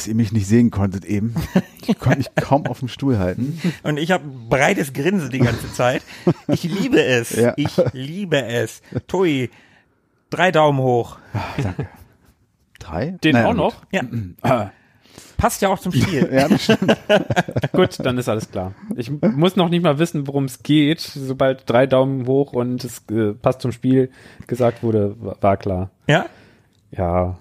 Dass 0.00 0.08
ihr 0.08 0.14
mich 0.14 0.32
nicht 0.32 0.46
sehen 0.46 0.70
konntet 0.70 1.04
eben. 1.04 1.34
Ich 1.86 1.98
konnte 1.98 2.18
mich 2.18 2.30
kaum 2.36 2.66
auf 2.66 2.78
dem 2.78 2.88
Stuhl 2.88 3.18
halten. 3.18 3.60
Und 3.82 3.96
ich 3.98 4.12
habe 4.12 4.24
breites 4.48 4.92
Grinsen 4.92 5.30
die 5.30 5.40
ganze 5.40 5.72
Zeit. 5.72 6.02
Ich 6.46 6.62
liebe 6.62 7.02
es. 7.02 7.30
Ja. 7.34 7.52
Ich 7.56 7.76
liebe 7.92 8.44
es. 8.44 8.80
Toi, 9.08 9.48
drei 10.30 10.52
Daumen 10.52 10.78
hoch. 10.78 11.18
Drei? 12.78 13.16
Den 13.24 13.32
Naja, 13.32 13.46
auch 13.48 13.54
noch? 13.54 13.74
Ja. 13.92 14.02
Ah. 14.42 14.70
Passt 15.36 15.62
ja 15.62 15.68
auch 15.70 15.78
zum 15.78 15.90
Spiel. 15.92 16.28
Ja, 16.32 16.48
das 16.48 16.62
stimmt. 16.64 16.96
Gut, 17.72 17.98
dann 18.04 18.18
ist 18.18 18.28
alles 18.28 18.50
klar. 18.50 18.72
Ich 18.94 19.10
muss 19.10 19.56
noch 19.56 19.68
nicht 19.70 19.82
mal 19.82 19.98
wissen, 19.98 20.26
worum 20.28 20.44
es 20.44 20.62
geht. 20.62 21.00
Sobald 21.00 21.68
drei 21.68 21.86
Daumen 21.86 22.26
hoch 22.26 22.52
und 22.52 22.84
es 22.84 23.02
äh, 23.10 23.32
passt 23.32 23.62
zum 23.62 23.72
Spiel 23.72 24.10
gesagt 24.46 24.82
wurde, 24.82 25.16
wa- 25.18 25.36
war 25.40 25.56
klar. 25.56 25.90
Ja? 26.06 26.26
Ja, 26.92 27.38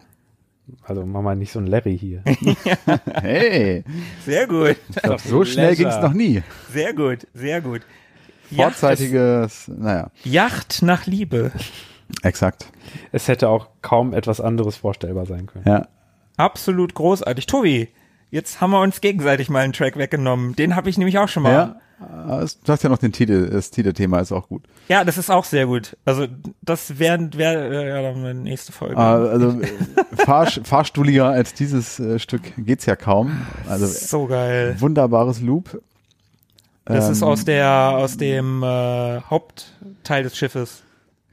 also 0.84 1.06
mach 1.06 1.22
mal 1.22 1.36
nicht 1.36 1.52
so 1.52 1.60
ein 1.60 1.68
Larry 1.68 1.98
hier. 1.98 2.24
Hey, 3.22 3.84
Sehr 4.26 4.48
gut. 4.48 4.76
ich 4.90 4.96
glaub, 5.02 5.20
so 5.22 5.44
schnell 5.46 5.76
ging 5.76 5.88
es 5.88 6.02
noch 6.02 6.14
nie. 6.14 6.42
Sehr 6.72 6.94
gut. 6.94 7.28
Sehr 7.34 7.62
gut. 7.62 7.82
Yacht 8.52 8.76
Vorzeitiges, 8.76 9.68
naja, 9.68 10.10
Yacht 10.24 10.82
nach 10.82 11.06
Liebe. 11.06 11.52
exakt. 12.24 12.66
Es 13.12 13.28
hätte 13.28 13.48
auch 13.50 13.68
kaum 13.82 14.14
etwas 14.14 14.42
anderes 14.42 14.76
vorstellbar 14.78 15.26
sein 15.28 15.46
können. 15.46 15.66
Ja. 15.68 15.88
Absolut 16.38 16.94
großartig. 16.96 17.46
Tobi, 17.46 17.90
jetzt 18.32 18.62
haben 18.62 18.72
wir 18.72 18.82
uns 18.82 19.02
gegenseitig 19.02 19.50
mal 19.50 19.60
einen 19.60 19.74
Track 19.74 19.98
weggenommen. 19.98 20.56
Den 20.56 20.76
habe 20.76 20.90
ich 20.90 20.98
nämlich 20.98 21.18
auch 21.18 21.28
schon 21.30 21.44
mal. 21.44 21.52
Ja, 21.52 21.76
Ah, 22.02 22.46
du 22.64 22.72
hast 22.72 22.82
ja 22.82 22.90
noch 22.90 22.98
den 22.98 23.12
Titel, 23.12 23.50
das 23.50 23.72
Titelthema 23.72 24.22
ist 24.22 24.32
auch 24.32 24.48
gut. 24.48 24.64
Ja, 24.88 25.04
das 25.04 25.18
ist 25.18 25.30
auch 25.30 25.44
sehr 25.44 25.66
gut. 25.66 25.98
Also 26.06 26.28
das 26.62 26.98
wäre 26.98 27.30
wär, 27.34 27.70
äh, 27.72 27.90
ja, 27.90 28.02
dann 28.02 28.16
eine 28.24 28.34
nächste 28.36 28.72
Folge. 28.72 28.96
Ah, 28.96 29.16
Also 29.18 29.60
äh, 29.60 29.68
fahr, 30.16 30.48
fahrstuhliger 30.48 31.26
als 31.28 31.54
dieses 31.56 32.00
äh, 32.00 32.18
Stück 32.18 32.54
geht's 32.58 32.86
ja 32.86 32.96
kaum. 32.96 33.46
Also 33.68 33.86
so 33.86 34.28
geil. 34.28 34.78
wunderbares 34.80 35.42
Loop. 35.42 35.82
Das 36.86 37.08
Ähm, 37.08 37.12
ist 37.12 37.22
aus 37.22 37.44
der 37.44 37.70
aus 37.70 38.16
dem 38.16 38.64
äh, 38.64 39.20
Hauptteil 39.30 40.24
des 40.24 40.38
Schiffes. 40.38 40.84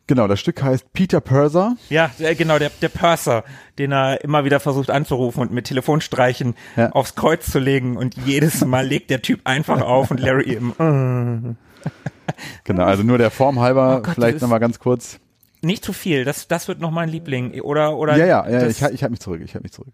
Genau, 0.09 0.29
das 0.29 0.39
Stück 0.39 0.63
heißt 0.63 0.93
Peter 0.93 1.21
Purser. 1.21 1.77
Ja, 1.91 2.11
der, 2.21 2.35
genau, 2.37 2.59
der, 2.61 2.71
der 2.81 2.89
Purser, 2.89 3.43
den 3.79 3.91
er 3.93 4.23
immer 4.23 4.45
wieder 4.45 4.61
versucht 4.61 4.89
anzurufen 4.91 5.41
und 5.41 5.53
mit 5.53 5.65
Telefonstreichen 5.67 6.55
Ja. 6.77 6.91
aufs 6.93 7.17
Kreuz 7.17 7.51
zu 7.51 7.59
legen 7.59 7.97
und 7.97 8.17
jedes 8.25 8.65
Mal 8.65 8.87
legt 8.87 9.11
der 9.11 9.23
Typ 9.23 9.41
einfach 9.45 9.81
auf 9.81 10.11
und 10.13 10.21
Larry 10.21 10.49
eben, 10.55 11.57
äh, 11.85 11.91
Genau, 12.65 12.85
also 12.85 13.03
nur 13.03 13.19
der 13.19 13.31
Form 13.31 13.61
halber, 13.61 13.99
Oh 13.99 14.03
Gott, 14.03 14.15
vielleicht 14.15 14.41
nochmal 14.43 14.61
ganz 14.61 14.79
kurz. 14.79 15.19
nicht 15.63 15.85
zu 15.85 15.93
viel, 15.93 16.25
das, 16.25 16.47
das 16.49 16.69
wird 16.69 16.81
noch 16.81 16.91
mein 16.93 17.09
Liebling, 17.09 17.61
oder, 17.61 17.97
oder? 17.97 18.17
Ja, 18.17 18.27
ja, 18.27 18.49
ja 18.49 18.67
ich, 18.67 18.77
ich 18.77 18.83
halte 18.83 19.11
mich 19.11 19.21
zurück, 19.21 19.41
ich 19.45 19.55
halte 19.55 19.65
mich 19.65 19.73
zurück. 19.73 19.93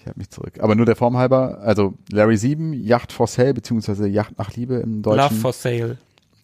Ich 0.00 0.06
halte 0.06 0.18
mich 0.18 0.30
zurück. 0.30 0.54
Aber 0.60 0.74
nur 0.74 0.86
der 0.86 0.96
Form 0.96 1.16
halber, 1.16 1.58
also 1.62 1.94
Larry 2.10 2.36
7, 2.36 2.72
Yacht 2.72 3.12
for 3.12 3.26
Sale, 3.26 3.54
beziehungsweise 3.54 4.08
Yacht 4.08 4.38
nach 4.38 4.54
Liebe 4.54 4.76
im 4.76 5.02
Deutschen. 5.02 5.18
Love 5.18 5.34
for 5.34 5.52
Sale. 5.52 5.98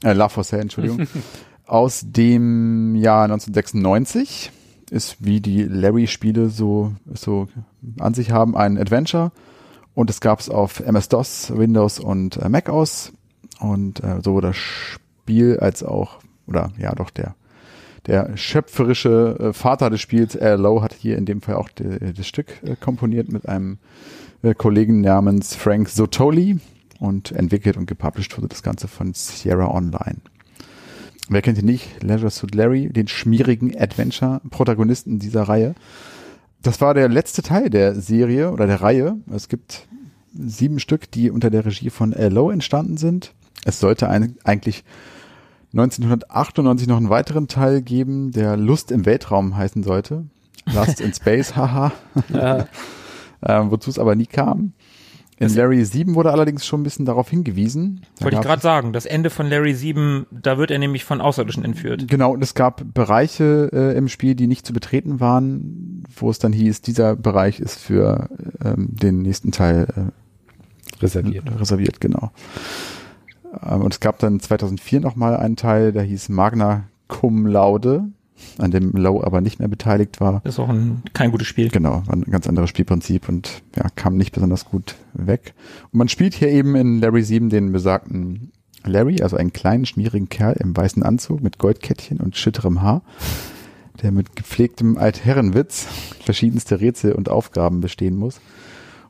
äh, 0.05 0.13
Love 0.13 0.31
for 0.31 0.45
Sale, 0.45 0.63
Entschuldigung. 0.63 1.07
aus 1.67 2.03
dem 2.05 2.95
Jahr 2.95 3.25
1996 3.25 4.53
ist, 4.91 5.17
wie 5.21 5.41
die 5.41 5.63
Larry-Spiele 5.65 6.49
so, 6.49 6.93
so 7.13 7.49
an 7.99 8.15
sich 8.15 8.31
haben, 8.31 8.57
ein 8.57 8.79
Adventure. 8.79 9.33
Und 9.95 10.11
es 10.11 10.21
gab 10.21 10.41
es 10.41 10.51
auf 10.51 10.81
MS-DOS, 10.81 11.57
Windows 11.57 12.01
und 12.01 12.37
äh, 12.37 12.49
Mac 12.49 12.69
aus. 12.69 13.13
Und 13.61 14.03
äh, 14.03 14.21
sowohl 14.23 14.43
das 14.43 14.57
Spiel 14.57 15.59
als 15.61 15.83
auch, 15.83 16.19
oder 16.47 16.73
ja 16.79 16.95
doch, 16.95 17.11
der, 17.11 17.35
der 18.07 18.37
schöpferische 18.37 19.37
äh, 19.39 19.53
Vater 19.53 19.91
des 19.91 20.01
Spiels, 20.01 20.37
Al 20.37 20.61
Lowe, 20.61 20.83
hat 20.83 20.93
hier 20.93 21.17
in 21.17 21.27
dem 21.27 21.41
Fall 21.41 21.57
auch 21.57 21.69
das 21.71 22.27
Stück 22.27 22.63
äh, 22.63 22.77
komponiert 22.77 23.31
mit 23.31 23.49
einem 23.49 23.79
äh, 24.43 24.55
Kollegen 24.55 25.01
namens 25.01 25.55
Frank 25.55 25.89
Zotoli 25.89 26.59
und 26.99 27.33
entwickelt 27.33 27.77
und 27.77 27.87
gepublished 27.87 28.37
wurde 28.37 28.49
das 28.49 28.63
Ganze 28.63 28.89
von 28.89 29.15
Sierra 29.15 29.69
Online. 29.69 30.19
Wer 31.29 31.43
kennt 31.43 31.59
ihn 31.59 31.65
nicht? 31.65 32.03
Leisure 32.03 32.31
Suit 32.31 32.55
Larry, 32.55 32.89
den 32.91 33.09
schmierigen 33.09 33.75
Adventure-Protagonisten 33.79 35.19
dieser 35.19 35.45
Reihe. 35.45 35.75
Das 36.63 36.81
war 36.81 36.95
der 36.95 37.09
letzte 37.09 37.43
Teil 37.43 37.71
der 37.71 37.95
Serie 37.95 38.51
oder 38.51 38.67
der 38.67 38.83
Reihe. 38.83 39.17
Es 39.33 39.49
gibt 39.49 39.87
sieben 40.35 40.81
Stück, 40.81 41.11
die 41.11 41.31
unter 41.31 41.51
der 41.51 41.65
Regie 41.65 41.91
von 41.91 42.13
L.O. 42.13 42.51
entstanden 42.51 42.97
sind. 42.97 43.33
Es 43.65 43.81
sollte 43.81 44.09
ein, 44.09 44.37
eigentlich 44.45 44.85
1998 45.73 46.87
noch 46.87 46.99
einen 46.99 47.11
weiteren 47.11 47.49
Teil 47.49 47.83
geben, 47.83 48.31
der 48.31 48.57
Lust 48.57 48.91
im 48.93 49.07
Weltraum 49.07 49.57
heißen 49.57 49.83
sollte. 49.83 50.25
Lust 50.73 51.01
in 51.01 51.13
Space, 51.13 51.57
haha. 51.57 51.93
Ja, 52.33 52.69
ähm, 53.45 53.71
wozu 53.71 53.91
es 53.91 53.99
aber 53.99 54.15
nie 54.15 54.27
kam. 54.27 54.73
In 55.39 55.55
Larry 55.55 55.85
7 55.85 56.15
wurde 56.15 56.31
allerdings 56.31 56.65
schon 56.65 56.81
ein 56.81 56.85
bisschen 56.85 57.07
darauf 57.07 57.29
hingewiesen. 57.29 58.03
Da 58.19 58.25
Wollte 58.25 58.37
ich 58.37 58.43
gerade 58.43 58.63
sagen, 58.63 58.93
das 58.93 59.05
Ende 59.05 59.31
von 59.31 59.49
Larry 59.49 59.75
7, 59.75 60.27
da 60.31 60.59
wird 60.59 60.71
er 60.71 60.79
nämlich 60.79 61.05
von 61.05 61.21
Außerirdischen 61.21 61.65
entführt. 61.65 62.07
Genau, 62.09 62.33
und 62.33 62.43
es 62.43 62.55
gab 62.55 62.83
Bereiche 62.95 63.71
äh, 63.73 63.97
im 63.97 64.09
Spiel, 64.09 64.35
die 64.35 64.47
nicht 64.47 64.67
zu 64.67 64.73
betreten 64.73 65.19
waren, 65.19 66.05
wo 66.17 66.31
es 66.31 66.39
dann 66.39 66.53
hieß, 66.53 66.83
dieser 66.83 67.17
Bereich 67.17 67.59
ist 67.59 67.79
für 67.79 68.29
ähm, 68.65 68.89
den 68.91 69.23
nächsten 69.23 69.51
Teil 69.51 69.89
äh, 69.97 71.03
reserviert. 71.03 71.45
reserviert, 71.59 72.01
genau. 72.01 72.31
Ähm, 73.69 73.83
und 73.83 73.93
es 73.93 74.01
gab 74.01 74.19
dann 74.21 74.39
2004 74.39 75.01
nochmal 75.01 75.37
einen 75.37 75.57
Teil, 75.57 75.93
der 75.93 76.05
hieß 76.05 76.29
Magna 76.29 76.85
Cum 77.09 77.47
Laude, 77.47 78.05
an 78.59 78.71
dem 78.71 78.91
Low 78.93 79.23
aber 79.23 79.41
nicht 79.41 79.59
mehr 79.59 79.69
beteiligt 79.69 80.21
war. 80.21 80.41
Das 80.45 80.55
ist 80.55 80.59
auch 80.59 80.69
ein, 80.69 81.03
kein 81.13 81.31
gutes 81.31 81.47
Spiel. 81.47 81.69
Genau, 81.69 82.03
war 82.07 82.15
ein 82.15 82.23
ganz 82.23 82.47
anderes 82.47 82.71
Spielprinzip 82.71 83.29
und 83.29 83.63
ja, 83.77 83.87
kam 83.95 84.17
nicht 84.17 84.33
besonders 84.33 84.65
gut 84.65 84.97
weg. 85.13 85.55
Und 85.93 85.99
man 85.99 86.09
spielt 86.09 86.35
hier 86.35 86.49
eben 86.49 86.75
in 86.75 87.01
Larry 87.01 87.23
7 87.23 87.49
den 87.49 87.73
besagten 87.73 88.53
Larry, 88.85 89.23
also 89.23 89.37
einen 89.37 89.53
kleinen, 89.53 89.87
schmierigen 89.87 90.29
Kerl 90.29 90.57
im 90.61 90.77
weißen 90.77 91.03
Anzug 91.03 91.43
mit 91.43 91.59
Goldkettchen 91.59 92.21
und 92.21 92.37
schütterem 92.37 92.83
Haar, 92.83 93.03
der 94.03 94.13
mit 94.13 94.37
gepflegtem 94.37 94.99
Altherrenwitz 94.99 95.87
verschiedenste 96.25 96.81
Rätsel 96.81 97.13
und 97.13 97.29
Aufgaben 97.29 97.81
bestehen 97.81 98.17
muss 98.17 98.41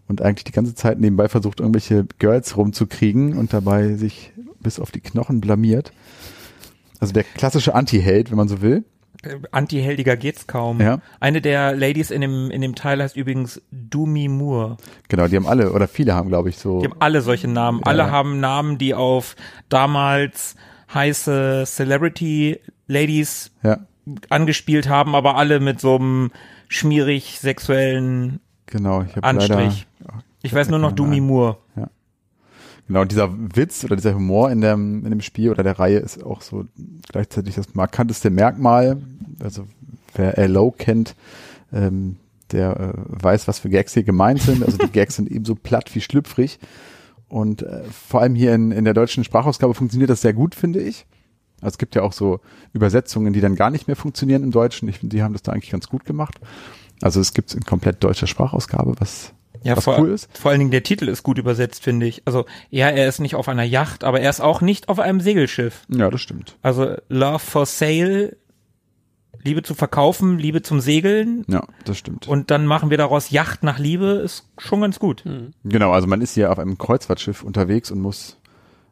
und 0.06 0.22
eigentlich 0.22 0.44
die 0.44 0.52
ganze 0.52 0.74
Zeit 0.74 1.00
nebenbei 1.00 1.28
versucht, 1.28 1.60
irgendwelche 1.60 2.06
Girls 2.18 2.56
rumzukriegen 2.56 3.36
und 3.36 3.52
dabei 3.52 3.94
sich 3.94 4.32
bis 4.60 4.78
auf 4.78 4.90
die 4.90 5.00
Knochen 5.00 5.40
blamiert. 5.40 5.92
Also 7.00 7.12
der 7.12 7.24
klassische 7.24 7.74
Anti-Held, 7.74 8.30
wenn 8.30 8.38
man 8.38 8.48
so 8.48 8.62
will. 8.62 8.84
Anti-heldiger 9.50 10.16
geht's 10.16 10.46
kaum. 10.46 10.80
Ja. 10.80 11.00
Eine 11.20 11.40
der 11.40 11.74
Ladies 11.74 12.10
in 12.10 12.20
dem, 12.20 12.50
in 12.50 12.60
dem 12.60 12.74
Teil 12.74 13.02
heißt 13.02 13.16
übrigens 13.16 13.62
Dumi 13.70 14.28
Moore. 14.28 14.76
Genau, 15.08 15.28
die 15.28 15.36
haben 15.36 15.46
alle, 15.46 15.72
oder 15.72 15.88
viele 15.88 16.14
haben, 16.14 16.28
glaube 16.28 16.48
ich, 16.48 16.58
so. 16.58 16.80
Die 16.80 16.86
haben 16.86 16.96
alle 16.98 17.20
solche 17.20 17.48
Namen. 17.48 17.80
Ja. 17.80 17.86
Alle 17.86 18.10
haben 18.10 18.40
Namen, 18.40 18.78
die 18.78 18.94
auf 18.94 19.36
damals 19.68 20.56
heiße 20.92 21.64
Celebrity 21.66 22.60
Ladies 22.86 23.50
Ja, 23.62 23.78
angespielt 24.28 24.88
haben, 24.88 25.14
aber 25.14 25.36
alle 25.36 25.60
mit 25.60 25.80
so 25.80 25.96
einem 25.96 26.30
schmierig 26.68 27.38
sexuellen 27.40 28.40
genau. 28.66 29.02
Ich 29.02 29.16
habe 29.16 29.38
leider 29.38 29.58
Anstrich. 29.58 29.86
Ich 30.42 30.52
weiß 30.52 30.68
nur 30.68 30.78
noch 30.78 30.92
Dumi. 30.92 31.20
Moore. 31.20 31.58
Genau, 32.86 33.04
dieser 33.04 33.32
Witz 33.32 33.84
oder 33.84 33.96
dieser 33.96 34.14
Humor 34.14 34.50
in 34.50 34.60
dem, 34.60 35.04
in 35.04 35.10
dem 35.10 35.22
Spiel 35.22 35.50
oder 35.50 35.62
der 35.62 35.78
Reihe 35.78 35.98
ist 35.98 36.22
auch 36.22 36.42
so 36.42 36.66
gleichzeitig 37.08 37.54
das 37.54 37.74
markanteste 37.74 38.30
Merkmal. 38.30 39.00
Also 39.40 39.66
wer 40.14 40.36
L.O. 40.36 40.70
kennt, 40.70 41.14
ähm, 41.72 42.16
der 42.52 42.78
äh, 42.78 42.92
weiß, 43.22 43.48
was 43.48 43.58
für 43.58 43.70
Gags 43.70 43.94
hier 43.94 44.04
gemeint 44.04 44.42
sind. 44.42 44.62
Also 44.62 44.76
die 44.76 44.92
Gags 44.92 45.16
sind 45.16 45.30
ebenso 45.30 45.54
platt 45.54 45.94
wie 45.94 46.02
schlüpfrig. 46.02 46.58
Und 47.28 47.62
äh, 47.62 47.84
vor 47.84 48.20
allem 48.20 48.34
hier 48.34 48.54
in, 48.54 48.70
in 48.70 48.84
der 48.84 48.94
deutschen 48.94 49.24
Sprachausgabe 49.24 49.74
funktioniert 49.74 50.10
das 50.10 50.20
sehr 50.20 50.34
gut, 50.34 50.54
finde 50.54 50.80
ich. 50.80 51.06
Also 51.60 51.74
es 51.74 51.78
gibt 51.78 51.94
ja 51.94 52.02
auch 52.02 52.12
so 52.12 52.40
Übersetzungen, 52.74 53.32
die 53.32 53.40
dann 53.40 53.56
gar 53.56 53.70
nicht 53.70 53.86
mehr 53.86 53.96
funktionieren 53.96 54.42
im 54.42 54.50
Deutschen. 54.50 54.88
Ich 54.88 54.98
finde, 54.98 55.16
die 55.16 55.22
haben 55.22 55.32
das 55.32 55.42
da 55.42 55.52
eigentlich 55.52 55.70
ganz 55.70 55.88
gut 55.88 56.04
gemacht. 56.04 56.38
Also 57.00 57.20
es 57.20 57.32
gibt 57.32 57.54
in 57.54 57.64
komplett 57.64 58.04
deutscher 58.04 58.26
Sprachausgabe, 58.26 58.94
was, 58.98 59.32
Ja, 59.64 59.76
was 59.76 59.84
vor, 59.84 59.98
cool 59.98 60.10
ist. 60.10 60.28
vor 60.36 60.50
allen 60.50 60.60
Dingen 60.60 60.70
der 60.70 60.82
Titel 60.82 61.08
ist 61.08 61.22
gut 61.22 61.38
übersetzt, 61.38 61.82
finde 61.82 62.06
ich. 62.06 62.22
Also, 62.26 62.44
ja, 62.70 62.88
er 62.90 63.08
ist 63.08 63.18
nicht 63.18 63.34
auf 63.34 63.48
einer 63.48 63.64
Yacht, 63.64 64.04
aber 64.04 64.20
er 64.20 64.30
ist 64.30 64.40
auch 64.40 64.60
nicht 64.60 64.88
auf 64.88 65.00
einem 65.00 65.20
Segelschiff. 65.20 65.82
Ja, 65.88 66.10
das 66.10 66.20
stimmt. 66.20 66.56
Also, 66.62 66.94
Love 67.08 67.38
for 67.38 67.64
Sale, 67.64 68.36
Liebe 69.42 69.62
zu 69.62 69.74
verkaufen, 69.74 70.38
Liebe 70.38 70.62
zum 70.62 70.80
Segeln. 70.80 71.44
Ja, 71.48 71.64
das 71.84 71.98
stimmt. 71.98 72.28
Und 72.28 72.50
dann 72.50 72.66
machen 72.66 72.90
wir 72.90 72.98
daraus 72.98 73.30
Yacht 73.30 73.62
nach 73.62 73.78
Liebe, 73.78 74.06
ist 74.24 74.48
schon 74.58 74.80
ganz 74.80 74.98
gut. 74.98 75.24
Genau, 75.64 75.92
also 75.92 76.06
man 76.06 76.20
ist 76.22 76.34
hier 76.34 76.50
auf 76.50 76.58
einem 76.58 76.78
Kreuzfahrtschiff 76.78 77.42
unterwegs 77.42 77.90
und 77.90 78.00
muss, 78.00 78.38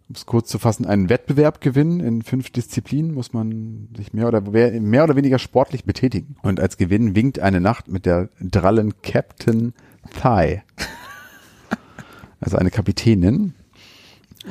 um 0.09 0.15
es 0.15 0.27
kurz 0.27 0.51
zu 0.51 0.59
fassen, 0.59 0.85
einen 0.85 1.09
Wettbewerb 1.09 1.63
gewinnen. 1.63 2.01
In 2.01 2.23
fünf 2.23 2.51
Disziplinen 2.51 3.15
muss 3.15 3.33
man 3.33 3.89
sich 3.97 4.13
mehr 4.13 4.29
oder, 4.29 4.43
mehr 4.43 5.05
oder 5.05 5.17
weniger 5.17 5.39
sportlich 5.39 5.85
betätigen. 5.85 6.37
Und 6.43 6.61
als 6.61 6.77
Gewinn 6.77 7.15
winkt 7.15 7.39
eine 7.39 7.61
Nacht 7.61 7.89
mit 7.89 8.05
der 8.05 8.29
drallen 8.39 9.01
Captain 9.03 9.73
Thigh. 10.21 10.63
Also 12.41 12.57
eine 12.57 12.71
Kapitänin. 12.71 13.55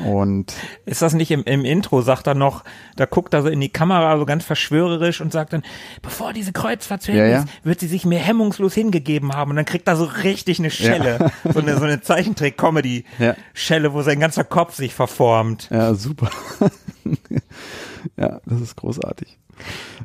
Und 0.05 0.53
Ist 0.85 1.01
das 1.01 1.13
nicht 1.13 1.31
im, 1.31 1.43
im 1.43 1.65
Intro, 1.65 2.01
sagt 2.01 2.25
er 2.25 2.33
noch, 2.33 2.63
da 2.95 3.05
guckt 3.05 3.33
er 3.33 3.41
so 3.41 3.49
in 3.49 3.59
die 3.59 3.67
Kamera 3.67 4.17
so 4.17 4.25
ganz 4.25 4.45
verschwörerisch 4.45 5.19
und 5.19 5.33
sagt 5.33 5.51
dann, 5.51 5.63
bevor 6.01 6.31
diese 6.31 6.53
Kreuzfahrt 6.53 7.01
zu 7.01 7.11
Ende 7.11 7.23
Ja, 7.25 7.29
ja. 7.29 7.39
ist, 7.39 7.49
wird 7.65 7.81
sie 7.81 7.87
sich 7.87 8.05
mir 8.05 8.19
hemmungslos 8.19 8.73
hingegeben 8.73 9.33
haben 9.33 9.49
und 9.51 9.57
dann 9.57 9.65
kriegt 9.65 9.89
er 9.89 9.97
so 9.97 10.05
richtig 10.05 10.59
eine 10.59 10.71
Schelle, 10.71 11.29
so 11.43 11.59
eine, 11.59 11.75
so 11.75 11.83
eine 11.83 11.95
Ja. 11.95 12.01
Zeichentrick-Comedy-Schelle, 12.01 13.91
wo 13.91 14.01
sein 14.01 14.21
ganzer 14.21 14.45
Kopf 14.45 14.75
sich 14.75 14.93
verformt. 14.93 15.67
ja, 15.69 15.93
super. 15.93 16.29
ja, 18.15 18.39
das 18.45 18.61
ist 18.61 18.77
großartig. 18.77 19.37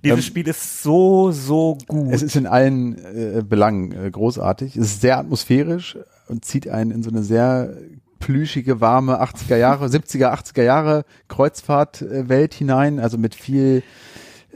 Dieses 0.04 0.18
Ähm, 0.18 0.22
Spiel 0.22 0.48
ist 0.48 0.82
so, 0.82 1.32
so 1.32 1.78
gut. 1.86 2.12
Es 2.12 2.22
ist 2.22 2.36
in 2.36 2.46
allen 2.46 2.98
äh, 2.98 3.42
Belangen 3.42 3.92
äh, 3.92 4.10
großartig. 4.10 4.76
Es 4.76 4.86
ist 4.86 5.00
sehr 5.00 5.18
atmosphärisch 5.18 5.98
und 6.28 6.44
zieht 6.44 6.68
einen 6.68 6.90
in 6.90 7.02
so 7.02 7.10
eine 7.10 7.22
sehr 7.22 7.76
plüschige, 8.18 8.80
warme 8.80 9.22
80er 9.22 9.56
Jahre, 9.56 9.86
70er, 9.88 10.32
80er 10.32 10.62
Jahre 10.62 11.04
Kreuzfahrtwelt 11.28 12.54
hinein, 12.54 12.98
also 12.98 13.18
mit 13.18 13.34
viel 13.34 13.82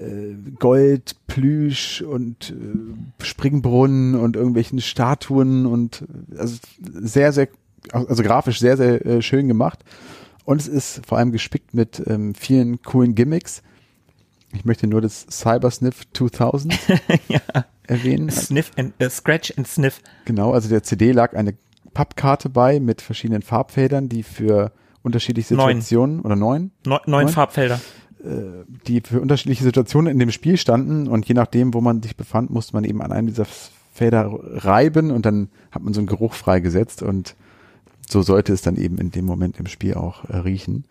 äh, 0.01 0.35
Gold, 0.59 1.17
Plüsch 1.27 2.03
und 2.03 2.51
äh, 2.51 3.25
Springbrunnen 3.25 4.15
und 4.15 4.37
irgendwelchen 4.37 4.81
Statuen 4.81 5.67
und 5.67 6.05
äh, 6.33 6.39
also 6.39 6.57
sehr, 6.81 7.33
sehr, 7.33 7.49
also 7.93 8.23
grafisch 8.23 8.61
sehr, 8.61 8.77
sehr 8.77 9.23
schön 9.23 9.47
gemacht. 9.49 9.85
Und 10.45 10.61
es 10.61 10.69
ist 10.69 11.07
vor 11.07 11.19
allem 11.19 11.33
gespickt 11.33 11.75
mit 11.75 12.03
ähm, 12.07 12.35
vielen 12.35 12.83
coolen 12.83 13.15
Gimmicks. 13.15 13.63
Ich 14.53 14.65
möchte 14.65 14.87
nur 14.87 15.01
das 15.01 15.27
Cybersniff 15.31 16.03
2000 16.13 16.77
erwähnen. 17.87 18.31
Sniff 18.31 18.71
and, 18.77 18.95
äh, 18.99 19.09
Scratch 19.09 19.53
and 19.57 19.67
Sniff. 19.67 20.01
Genau, 20.25 20.53
also 20.53 20.69
der 20.69 20.83
CD 20.83 21.13
lag 21.13 21.35
eine 21.35 21.55
Pappkarte 21.95 22.49
bei 22.49 22.81
mit 22.81 23.01
verschiedenen 23.01 23.43
Farbfeldern, 23.43 24.09
die 24.09 24.23
für 24.23 24.73
unterschiedliche 25.03 25.55
Neun. 25.55 25.81
Situationen 25.81 26.21
oder 26.21 26.37
neun, 26.37 26.73
Neu, 26.85 26.99
neun 27.07 27.25
Neun? 27.25 27.29
Farbfelder. 27.29 27.81
die 28.87 29.01
für 29.01 29.21
unterschiedliche 29.21 29.65
Situationen 29.65 30.13
in 30.13 30.19
dem 30.19 30.31
Spiel 30.31 30.59
standen 30.59 31.09
und 31.09 31.27
je 31.27 31.35
nachdem, 31.35 31.73
wo 31.73 31.81
man 31.81 32.03
sich 32.03 32.17
befand, 32.17 32.51
musste 32.51 32.75
man 32.75 32.85
eben 32.85 33.01
an 33.01 33.13
einem 33.13 33.29
dieser 33.29 33.47
Felder 33.93 34.31
reiben 34.43 35.11
und 35.11 35.25
dann 35.27 35.49
hat 35.71 35.83
man 35.83 35.95
so 35.95 36.01
einen 36.01 36.07
Geruch 36.07 36.35
freigesetzt 36.35 37.03
und 37.03 37.35
so 38.09 38.23
sollte 38.23 38.53
es 38.53 38.63
dann 38.63 38.77
eben 38.77 38.99
in 38.99 39.11
dem 39.11 39.25
Moment 39.25 39.59
im 39.59 39.67
Spiel 39.67 39.95
auch 39.95 40.25
äh, 40.29 40.37
riechen. 40.39 40.85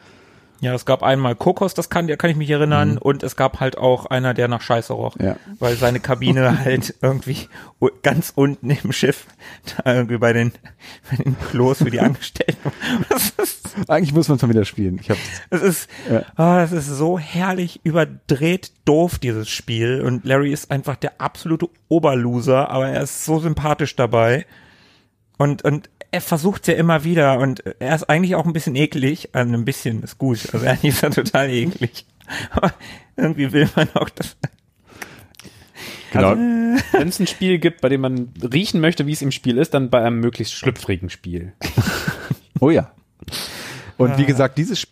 Ja, 0.61 0.73
es 0.73 0.85
gab 0.85 1.03
einmal 1.03 1.35
Kokos, 1.35 1.73
das 1.73 1.89
kann, 1.89 2.07
kann 2.17 2.29
ich 2.29 2.35
mich 2.35 2.49
erinnern, 2.49 2.97
und 2.97 3.23
es 3.23 3.37
gab 3.37 3.61
halt 3.61 3.77
auch 3.77 4.07
einer, 4.07 4.33
der 4.33 4.49
nach 4.49 4.61
Scheiße 4.61 4.91
roch. 4.91 5.15
Ja. 5.17 5.37
Weil 5.59 5.75
seine 5.77 5.99
Kabine 6.01 6.59
halt 6.65 6.95
irgendwie 7.01 7.47
ganz 8.03 8.33
unten 8.35 8.69
im 8.69 8.91
Schiff, 8.91 9.25
da 9.83 9.93
irgendwie 9.95 10.17
bei 10.17 10.33
den, 10.33 10.51
bei 11.09 11.23
den 11.23 11.37
Klos 11.49 11.77
für 11.77 11.89
die 11.91 12.01
Angestellten. 12.01 12.71
Ist, 13.37 13.75
Eigentlich 13.87 14.13
muss 14.13 14.27
man 14.27 14.35
es 14.35 14.41
mal 14.41 14.49
wieder 14.49 14.65
spielen. 14.65 14.99
Ich 15.01 15.09
habe 15.09 15.19
das 15.49 15.61
ist, 15.61 15.89
Ja. 16.11 16.23
ah, 16.35 16.59
das 16.59 16.71
ist 16.73 16.87
so 16.87 17.17
herrlich 17.17 17.79
überdreht 17.83 18.71
doof, 18.85 19.17
dieses 19.19 19.49
Spiel. 19.49 20.01
Und 20.01 20.25
Larry 20.25 20.51
ist 20.51 20.71
einfach 20.71 20.97
der 20.97 21.21
absolute 21.21 21.69
Oberloser, 21.87 22.69
aber 22.69 22.89
er 22.89 23.01
ist 23.03 23.23
so 23.23 23.39
sympathisch 23.39 23.95
dabei. 23.95 24.45
Und, 25.39 25.63
und 25.63 25.89
er 26.11 26.19
versucht 26.19 26.67
ja 26.67 26.73
immer 26.73 27.05
wieder 27.05 27.39
und 27.39 27.63
er 27.79 27.95
ist 27.95 28.09
eigentlich 28.09 28.35
auch 28.35 28.45
ein 28.45 28.51
bisschen 28.51 28.75
eklig. 28.75 29.29
Also 29.31 29.53
ein 29.53 29.63
bisschen 29.63 30.03
ist 30.03 30.17
gut. 30.17 30.53
Also 30.53 30.65
eigentlich 30.65 30.93
ist 30.95 31.01
er 31.01 31.11
total 31.11 31.49
eklig. 31.49 32.05
Aber 32.51 32.73
irgendwie 33.15 33.51
will 33.53 33.69
man 33.73 33.87
auch 33.93 34.09
das. 34.09 34.35
genau. 36.11 36.35
Wenn 36.35 37.07
es 37.07 37.19
ein 37.19 37.27
Spiel 37.27 37.57
gibt, 37.57 37.79
bei 37.79 37.87
dem 37.87 38.01
man 38.01 38.33
riechen 38.51 38.81
möchte, 38.81 39.07
wie 39.07 39.13
es 39.13 39.21
im 39.21 39.31
Spiel 39.31 39.57
ist, 39.57 39.73
dann 39.73 39.89
bei 39.89 40.03
einem 40.03 40.19
möglichst 40.19 40.53
schlüpfrigen 40.53 41.09
Spiel. 41.09 41.53
Oh 42.61 42.71
ja. 42.71 42.91
Und 43.95 44.17
wie 44.17 44.25
gesagt, 44.25 44.57
dieses 44.57 44.85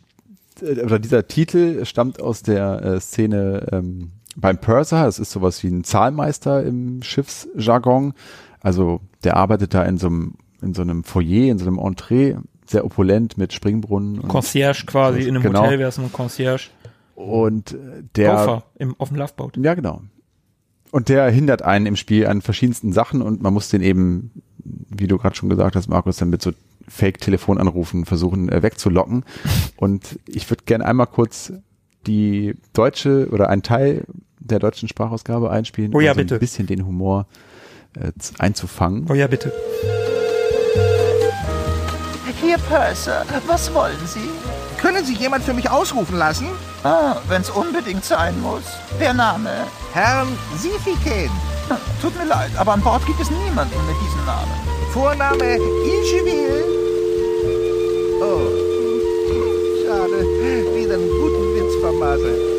äh, 0.61 0.81
oder 0.83 0.99
dieser 0.99 1.27
Titel 1.27 1.83
stammt 1.83 2.21
aus 2.21 2.43
der 2.43 2.81
äh, 2.81 2.99
Szene 3.01 3.67
ähm, 3.73 4.11
beim 4.37 4.57
Purser. 4.61 5.05
Es 5.05 5.19
ist 5.19 5.31
sowas 5.31 5.61
wie 5.63 5.67
ein 5.67 5.83
Zahlmeister 5.83 6.63
im 6.63 7.03
Schiffsjargon. 7.03 8.13
Also 8.61 9.01
der 9.23 9.37
arbeitet 9.37 9.73
da 9.73 9.83
in 9.83 9.97
so 9.97 10.07
einem 10.07 10.33
in 10.61 10.73
so 10.73 10.81
einem 10.81 11.03
Foyer, 11.03 11.51
in 11.51 11.59
so 11.59 11.67
einem 11.67 11.77
Entree, 11.77 12.35
sehr 12.65 12.83
opulent 12.83 13.37
mit 13.37 13.53
Springbrunnen. 13.53 14.19
Und, 14.19 14.27
Concierge 14.27 14.85
quasi, 14.87 15.21
in 15.21 15.29
einem 15.35 15.43
Genau. 15.43 15.61
Hotel 15.63 15.77
wäre 15.79 15.89
es 15.89 15.99
ein 15.99 16.11
Concierge. 16.11 16.69
und 17.15 17.73
äh, 17.73 17.77
der 18.15 18.31
Gopher 18.31 18.63
im, 18.79 18.95
auf 18.97 19.09
dem 19.09 19.17
Loveboat. 19.17 19.57
Ja, 19.57 19.75
genau. 19.75 20.01
Und 20.91 21.09
der 21.09 21.29
hindert 21.29 21.61
einen 21.61 21.85
im 21.85 21.95
Spiel 21.95 22.25
an 22.27 22.41
verschiedensten 22.41 22.91
Sachen 22.93 23.21
und 23.21 23.41
man 23.41 23.53
muss 23.53 23.69
den 23.69 23.81
eben, 23.81 24.31
wie 24.63 25.05
du 25.07 25.17
gerade 25.17 25.35
schon 25.35 25.49
gesagt 25.49 25.75
hast, 25.75 25.89
Markus, 25.89 26.17
dann 26.17 26.29
mit 26.31 26.41
so 26.41 26.51
Fake-Telefonanrufen 26.87 28.05
versuchen 28.05 28.49
äh, 28.49 28.63
wegzulocken. 28.63 29.23
Und 29.75 30.19
ich 30.27 30.49
würde 30.49 30.63
gerne 30.65 30.85
einmal 30.85 31.07
kurz 31.07 31.53
die 32.07 32.55
deutsche 32.73 33.27
oder 33.31 33.49
einen 33.49 33.63
Teil 33.63 34.05
der 34.39 34.59
deutschen 34.59 34.87
Sprachausgabe 34.87 35.49
einspielen, 35.51 35.93
Oh 35.93 35.99
ja, 35.99 36.11
um 36.11 36.15
so 36.17 36.21
bitte. 36.23 36.35
ein 36.35 36.39
bisschen 36.39 36.67
den 36.67 36.85
Humor 36.85 37.27
äh, 38.01 38.11
einzufangen. 38.39 39.07
Oh 39.09 39.13
ja, 39.13 39.27
bitte. 39.27 39.51
Hier, 42.41 42.57
Purser, 42.59 43.25
was 43.47 43.73
wollen 43.73 43.97
Sie? 44.05 44.29
Können 44.79 45.03
Sie 45.03 45.15
jemand 45.15 45.43
für 45.43 45.53
mich 45.53 45.69
ausrufen 45.69 46.17
lassen? 46.17 46.47
Ah, 46.83 47.17
wenn's 47.27 47.49
unbedingt 47.49 48.05
sein 48.05 48.39
muss. 48.41 48.63
Der 48.99 49.13
Name? 49.13 49.49
Herrn 49.93 50.27
Sifiken. 50.55 51.31
Tut 52.01 52.15
mir 52.17 52.25
leid, 52.25 52.51
aber 52.57 52.73
an 52.73 52.81
Bord 52.81 53.05
gibt 53.05 53.19
es 53.19 53.29
niemanden 53.31 53.75
mit 53.87 53.95
diesem 54.05 54.23
Namen. 54.25 54.51
Vorname 54.93 55.57
Ilcheville. 55.57 56.63
Oh, 58.21 58.47
schade. 59.83 60.23
Wieder 60.75 60.93
einen 60.93 61.09
guten 61.09 61.55
Witz 61.55 61.81
vermasselt. 61.81 62.56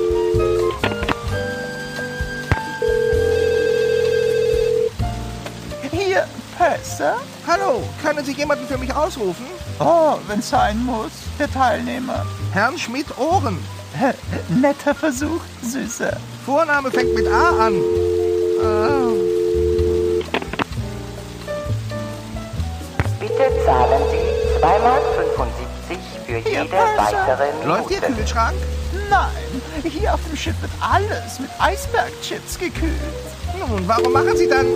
Hier, 6.59 6.67
Purser? 6.67 7.17
Hallo, 7.47 7.83
können 8.03 8.25
Sie 8.25 8.33
jemanden 8.33 8.67
für 8.67 8.79
mich 8.79 8.95
ausrufen? 8.95 9.47
Oh, 9.81 10.15
wenn's 10.27 10.51
sein 10.51 10.85
muss. 10.85 11.11
Der 11.39 11.51
Teilnehmer. 11.51 12.27
Herrn 12.53 12.77
Schmidt-Ohren. 12.79 13.59
Hä, 13.95 14.13
Netter 14.49 14.95
Versuch, 14.95 15.41
Süßer. 15.63 16.17
Vorname 16.45 16.91
fängt 16.91 17.15
mit 17.15 17.27
A 17.29 17.67
an. 17.67 17.75
Ah, 18.63 19.09
Bitte 23.21 23.65
zahlen 23.65 24.03
Sie 24.11 24.65
2,75 24.65 25.39
Mark 25.39 25.53
für 26.27 26.39
jede 26.39 26.71
weitere 26.71 27.67
läuft 27.67 27.91
Ihr 27.91 28.01
Minute. 28.01 28.13
Kühlschrank? 28.21 28.57
Nein, 29.09 29.63
hier 29.83 30.13
auf 30.13 30.21
dem 30.29 30.37
Schiff 30.37 30.55
wird 30.61 30.73
alles 30.81 31.41
mit 31.41 31.49
Eisbergchips 31.59 32.59
gekühlt. 32.59 32.93
Nun, 33.59 33.89
warum 33.89 34.13
machen 34.13 34.37
Sie 34.37 34.49
dann... 34.49 34.67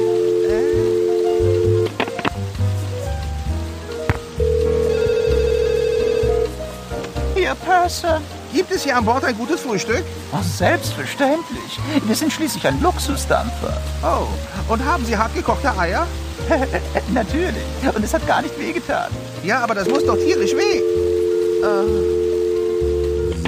Hier, 7.43 7.57
Purser. 7.57 8.23
Gibt 8.55 8.71
es 8.71 8.85
hier 8.85 8.97
an 8.97 9.05
Bord 9.05 9.25
ein 9.25 9.37
gutes 9.37 9.63
Frühstück? 9.63 10.05
Oh, 10.33 10.39
selbstverständlich. 10.45 11.77
Wir 12.07 12.15
sind 12.15 12.33
schließlich 12.33 12.65
ein 12.69 12.81
Luxusdampfer. 12.81 13.83
Oh, 14.05 14.29
und 14.73 14.85
haben 14.85 15.05
Sie 15.05 15.17
hartgekochte 15.17 15.77
Eier? 15.77 16.07
Natürlich. 17.13 17.65
Und 17.93 18.05
es 18.05 18.15
hat 18.15 18.25
gar 18.29 18.43
nicht 18.43 18.57
wehgetan. 18.61 19.11
Ja, 19.43 19.59
aber 19.59 19.75
das 19.75 19.89
muss 19.89 20.07
doch 20.07 20.15
tierisch 20.15 20.53
weh. 20.53 20.83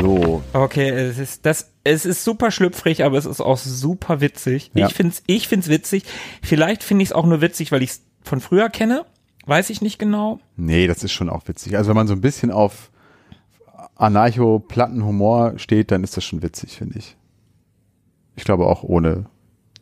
So, 0.01 0.43
Okay, 0.53 0.89
es 0.89 1.19
ist 1.19 1.47
das, 1.47 1.71
es 1.85 2.05
ist 2.05 2.25
super 2.25 2.51
schlüpfrig, 2.51 3.05
aber 3.05 3.17
es 3.17 3.27
ist 3.27 3.41
auch 3.41 3.59
super 3.59 4.21
witzig. 4.21 4.73
Ja. 4.75 4.89
Ich 4.89 4.95
find's, 4.95 5.23
ich 5.29 5.47
find's 5.47 5.69
witzig. 5.69 6.03
Vielleicht 6.43 6.83
finde 6.83 7.05
ich 7.05 7.11
es 7.11 7.13
auch 7.13 7.27
nur 7.27 7.41
witzig, 7.41 7.71
weil 7.71 7.85
ich 7.85 7.91
es 7.91 8.01
von 8.25 8.41
früher 8.41 8.71
kenne. 8.71 9.05
Weiß 9.47 9.71
ich 9.71 9.83
nicht 9.83 10.01
genau. 10.01 10.41
nee, 10.57 10.89
das 10.89 11.05
ist 11.05 11.13
schon 11.13 11.31
auch 11.31 11.47
witzig. 11.47 11.77
Also 11.77 11.91
wenn 11.91 11.97
man 11.97 12.09
so 12.09 12.15
ein 12.15 12.23
bisschen 12.23 12.51
auf 12.51 12.91
Anarcho-Plattenhumor 13.97 15.59
steht, 15.59 15.91
dann 15.91 16.05
ist 16.05 16.17
das 16.17 16.25
schon 16.25 16.43
witzig, 16.43 16.77
finde 16.77 16.99
ich. 16.99 17.17
Ich 18.37 18.45
glaube 18.45 18.67
auch 18.67 18.83
ohne 18.83 19.27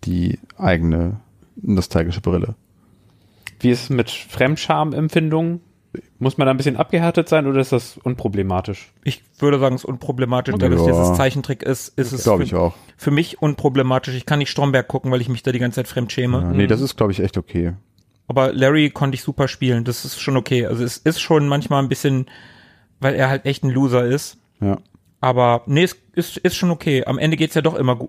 die 0.04 0.38
eigene 0.58 1.20
nostalgische 1.56 2.20
Brille. 2.20 2.54
Wie 3.60 3.70
ist 3.70 3.84
es 3.84 3.90
mit 3.90 4.10
Fremdscham-Empfindungen? 4.10 5.60
Muss 6.18 6.38
man 6.38 6.46
da 6.46 6.52
ein 6.52 6.56
bisschen 6.56 6.76
abgehärtet 6.76 7.28
sein 7.28 7.46
oder 7.46 7.60
ist 7.60 7.72
das 7.72 7.98
unproblematisch? 7.98 8.92
Ich 9.04 9.22
würde 9.38 9.58
sagen, 9.58 9.74
es 9.74 9.82
ist 9.82 9.88
unproblematisch. 9.88 10.54
Okay. 10.54 10.62
Dadurch, 10.70 10.86
dass 10.86 10.96
Ja. 10.96 11.12
es 11.12 11.16
Zeichentrick 11.18 11.62
ist, 11.62 11.88
ist 11.98 12.12
es 12.12 12.22
Glaube 12.22 12.38
für, 12.38 12.44
ich 12.44 12.54
auch. 12.54 12.74
für 12.96 13.10
mich 13.10 13.42
unproblematisch. 13.42 14.14
Ich 14.14 14.24
kann 14.24 14.38
nicht 14.38 14.50
Stromberg 14.50 14.88
gucken, 14.88 15.10
weil 15.10 15.20
ich 15.20 15.28
mich 15.28 15.42
da 15.42 15.52
die 15.52 15.58
ganze 15.58 15.76
Zeit 15.76 15.88
fremd 15.88 16.10
schäme. 16.10 16.40
Ja, 16.40 16.50
nee, 16.52 16.66
das 16.66 16.80
ist, 16.80 16.96
glaube 16.96 17.12
ich, 17.12 17.20
echt 17.20 17.36
okay. 17.36 17.74
Aber 18.26 18.52
Larry 18.52 18.88
konnte 18.90 19.16
ich 19.16 19.22
super 19.22 19.48
spielen. 19.48 19.84
Das 19.84 20.04
ist 20.06 20.18
schon 20.18 20.36
okay. 20.38 20.64
Also 20.64 20.82
es 20.82 20.96
ist 20.96 21.20
schon 21.20 21.46
manchmal 21.46 21.82
ein 21.82 21.88
bisschen, 21.90 22.26
weil 23.03 23.14
er 23.14 23.28
halt 23.28 23.44
echt 23.46 23.64
ein 23.64 23.70
Loser 23.70 24.05
ist. 24.05 24.38
Ja. 24.61 24.78
Aber 25.20 25.62
nee, 25.66 25.84
es 25.84 25.96
ist, 26.14 26.36
ist 26.38 26.57
schon 26.57 26.70
okay. 26.70 27.05
Am 27.05 27.18
Ende 27.18 27.36
geht's 27.36 27.55
ja 27.55 27.62
doch 27.62 27.74
immer 27.74 27.96
gu 27.96 28.09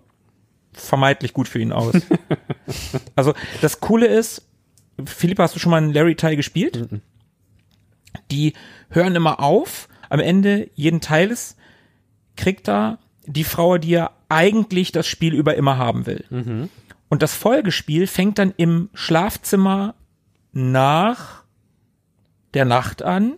vermeintlich 0.74 1.34
gut 1.34 1.48
für 1.48 1.60
ihn 1.60 1.72
aus. 1.72 1.94
also 3.16 3.34
das 3.62 3.80
Coole 3.80 4.08
ist, 4.08 4.48
Philipp, 5.06 5.38
hast 5.38 5.56
du 5.56 5.60
schon 5.60 5.70
mal 5.70 5.78
einen 5.78 5.94
Larry-Teil 5.94 6.36
gespielt? 6.36 6.88
Die 8.32 8.54
hören 8.90 9.16
immer 9.16 9.40
auf. 9.40 9.88
am 10.10 10.20
Ende 10.20 10.70
jeden 10.74 11.00
Teiles 11.00 11.58
kriegt 12.36 12.68
er 12.68 12.98
die 13.26 13.44
Frau, 13.44 13.78
die 13.78 13.94
er 13.94 14.12
eigentlich 14.30 14.92
das 14.92 15.06
Spiel 15.06 15.36
über 15.36 15.54
immer 15.56 15.78
haben 15.78 16.08
will. 16.08 16.26
Und 17.10 17.22
das 17.22 17.36
Folgespiel 17.36 18.08
fängt 18.08 18.40
dann 18.40 18.54
im 18.58 18.90
Schlafzimmer 18.96 19.94
nach 20.52 21.44
der 22.56 22.66
Nacht 22.66 23.04
an 23.04 23.34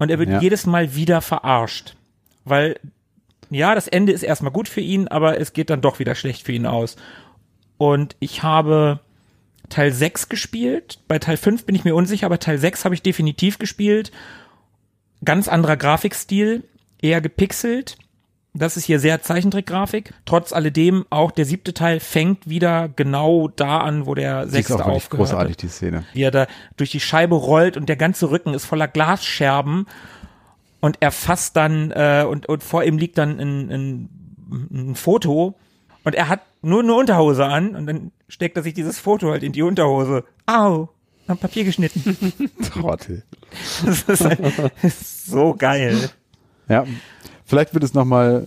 und 0.00 0.10
er 0.10 0.18
wird 0.18 0.30
Ja. 0.30 0.40
jedes 0.40 0.66
Mal 0.66 0.96
wieder 0.96 1.20
verarscht. 1.20 1.94
Weil, 2.44 2.80
ja, 3.50 3.76
das 3.76 3.86
Ende 3.86 4.12
ist 4.12 4.24
erstmal 4.24 4.50
gut 4.52 4.68
für 4.68 4.80
ihn, 4.80 5.06
aber 5.06 5.38
es 5.40 5.52
geht 5.52 5.70
dann 5.70 5.80
doch 5.80 6.00
wieder 6.00 6.16
schlecht 6.16 6.42
für 6.44 6.52
ihn 6.52 6.66
aus. 6.66 6.96
Und 7.78 8.16
ich 8.18 8.42
habe 8.42 8.98
Teil 9.68 9.92
6 9.92 10.28
gespielt. 10.28 10.98
Bei 11.06 11.18
Teil 11.20 11.36
5 11.36 11.64
bin 11.64 11.74
ich 11.76 11.84
mir 11.84 11.94
unsicher, 11.94 12.26
aber 12.26 12.40
Teil 12.40 12.58
6 12.58 12.84
habe 12.84 12.94
ich 12.94 13.02
definitiv 13.02 13.58
gespielt. 13.58 14.10
Ganz 15.24 15.46
anderer 15.48 15.76
Grafikstil, 15.76 16.64
eher 17.00 17.20
gepixelt. 17.20 17.96
Das 18.52 18.76
ist 18.76 18.84
hier 18.84 18.98
sehr 18.98 19.22
Zeichentrickgrafik. 19.22 20.12
Trotz 20.24 20.52
alledem, 20.52 21.06
auch 21.08 21.30
der 21.30 21.44
siebte 21.44 21.72
Teil 21.72 22.00
fängt 22.00 22.48
wieder 22.48 22.88
genau 22.88 23.48
da 23.48 23.78
an, 23.78 24.06
wo 24.06 24.14
der 24.14 24.42
Die 24.42 24.46
ist 24.46 24.52
sechste 24.52 24.74
auch 24.74 24.78
wirklich 24.80 24.96
aufgehört 24.96 25.28
hat 25.28 25.34
großartig, 25.36 25.56
die 25.56 25.68
Szene. 25.68 26.04
wie 26.12 26.22
er 26.22 26.30
da 26.32 26.46
durch 26.76 26.90
die 26.90 27.00
Scheibe 27.00 27.36
rollt 27.36 27.76
und 27.76 27.88
der 27.88 27.96
ganze 27.96 28.30
Rücken 28.30 28.52
ist 28.52 28.64
voller 28.64 28.88
Glasscherben 28.88 29.86
und 30.80 30.96
er 31.00 31.12
fasst 31.12 31.56
dann 31.56 31.92
äh, 31.92 32.24
und, 32.28 32.48
und 32.48 32.64
vor 32.64 32.82
ihm 32.82 32.98
liegt 32.98 33.18
dann 33.18 33.38
ein, 33.38 33.70
ein, 33.70 34.08
ein 34.72 34.94
Foto 34.96 35.54
und 36.02 36.14
er 36.16 36.28
hat 36.28 36.40
nur 36.62 36.82
eine 36.82 36.94
Unterhose 36.94 37.44
an 37.46 37.76
und 37.76 37.86
dann 37.86 38.10
steckt 38.28 38.56
er 38.56 38.62
sich 38.64 38.74
dieses 38.74 38.98
Foto 38.98 39.30
halt 39.30 39.44
in 39.44 39.52
die 39.52 39.62
Unterhose. 39.62 40.24
Au, 40.46 40.88
am 41.28 41.38
Papier 41.38 41.64
geschnitten. 41.64 42.50
Trottel. 42.72 43.22
Das 43.84 44.02
ist, 44.02 44.24
halt, 44.24 44.40
das 44.40 44.72
ist 44.82 45.26
so 45.26 45.54
geil. 45.54 46.10
Ja, 46.68 46.84
vielleicht 47.50 47.74
wird 47.74 47.84
es 47.84 47.94
nochmal 47.94 48.46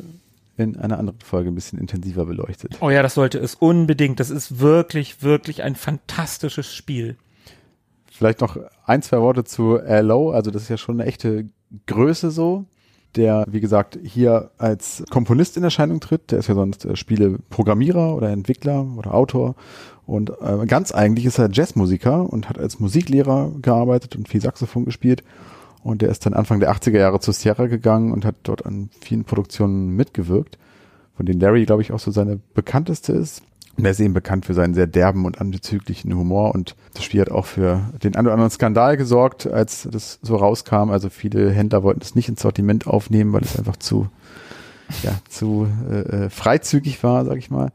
in 0.56 0.78
einer 0.78 0.98
anderen 0.98 1.20
Folge 1.20 1.50
ein 1.50 1.56
bisschen 1.56 1.80
intensiver 1.80 2.26
beleuchtet. 2.26 2.78
Oh 2.80 2.90
ja, 2.90 3.02
das 3.02 3.16
sollte 3.16 3.38
es 3.38 3.56
unbedingt. 3.56 4.20
Das 4.20 4.30
ist 4.30 4.60
wirklich, 4.60 5.22
wirklich 5.22 5.64
ein 5.64 5.76
fantastisches 5.76 6.74
Spiel. 6.74 7.18
Vielleicht 8.12 8.42
noch 8.42 8.58
ein, 8.86 9.02
zwei 9.02 9.20
Worte 9.20 9.44
zu 9.44 9.78
LO. 9.78 10.32
Also 10.32 10.52
das 10.52 10.64
ist 10.64 10.70
ja 10.70 10.78
schon 10.78 11.02
eine 11.02 11.10
echte 11.10 11.50
Größe 11.88 12.30
so, 12.32 12.66
der, 13.16 13.46
wie 13.48 13.60
gesagt, 13.60 13.98
hier 14.04 14.52
als 14.58 15.04
Komponist 15.10 15.58
in 15.58 15.64
Erscheinung 15.64 16.00
tritt. 16.00 16.32
Der 16.32 16.40
ist 16.40 16.48
ja 16.48 16.56
sonst 16.56 16.86
äh, 16.86 16.96
Spieleprogrammierer 16.96 18.16
oder 18.16 18.30
Entwickler 18.30 18.86
oder 18.96 19.14
Autor. 19.14 19.56
Und 20.06 20.32
äh, 20.42 20.66
ganz 20.68 20.92
eigentlich 20.92 21.26
ist 21.26 21.40
er 21.40 21.50
Jazzmusiker 21.52 22.32
und 22.32 22.48
hat 22.48 22.60
als 22.60 22.80
Musiklehrer 22.80 23.52
gearbeitet 23.62 24.16
und 24.16 24.30
viel 24.30 24.42
Saxophon 24.42 24.86
gespielt. 24.86 25.24
Und 25.84 26.02
der 26.02 26.10
ist 26.10 26.26
dann 26.26 26.34
Anfang 26.34 26.60
der 26.60 26.74
80er 26.74 26.98
Jahre 26.98 27.20
zu 27.20 27.32
Sierra 27.34 27.68
gegangen 27.68 28.12
und 28.14 28.24
hat 28.26 28.36
dort 28.44 28.66
an 28.66 28.90
vielen 29.02 29.26
Produktionen 29.26 29.90
mitgewirkt, 29.90 30.58
von 31.16 31.26
denen 31.26 31.42
Larry, 31.42 31.66
glaube 31.66 31.82
ich, 31.82 31.92
auch 31.92 32.00
so 32.00 32.10
seine 32.10 32.40
bekannteste 32.54 33.12
ist. 33.12 33.44
Und 33.76 33.86
er 33.86 33.92
ist 33.92 34.00
eben 34.00 34.14
bekannt 34.14 34.46
für 34.46 34.54
seinen 34.54 34.76
sehr 34.76 34.88
derben 34.88 35.26
und 35.26 35.42
anbezüglichen 35.42 36.14
Humor 36.16 36.54
und 36.54 36.76
das 36.94 37.04
Spiel 37.04 37.22
hat 37.22 37.32
auch 37.32 37.46
für 37.46 37.82
den 38.04 38.16
einen 38.16 38.28
oder 38.28 38.34
anderen 38.34 38.52
Skandal 38.52 38.98
gesorgt, 38.98 39.48
als 39.48 39.88
das 39.92 40.20
so 40.22 40.36
rauskam. 40.36 40.92
Also 40.92 41.10
viele 41.10 41.50
Händler 41.52 41.82
wollten 41.82 42.02
es 42.02 42.14
nicht 42.14 42.30
ins 42.30 42.42
Sortiment 42.42 42.86
aufnehmen, 42.86 43.34
weil 43.34 43.42
es 43.42 43.58
einfach 43.58 43.78
zu, 43.78 44.08
ja, 45.02 45.14
zu 45.28 45.68
äh, 45.90 46.26
äh, 46.26 46.30
freizügig 46.30 47.04
war, 47.04 47.26
sag 47.26 47.38
ich 47.38 47.50
mal. 47.50 47.72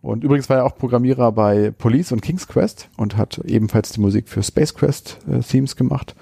Und 0.00 0.22
übrigens 0.24 0.48
war 0.48 0.58
er 0.58 0.64
auch 0.64 0.76
Programmierer 0.76 1.32
bei 1.32 1.72
Police 1.76 2.12
und 2.12 2.22
King's 2.22 2.46
Quest 2.46 2.88
und 2.96 3.16
hat 3.16 3.38
ebenfalls 3.38 3.90
die 3.90 4.00
Musik 4.00 4.28
für 4.28 4.44
Space 4.44 4.74
Quest 4.74 5.18
äh, 5.28 5.40
Themes 5.40 5.74
gemacht. 5.74 6.14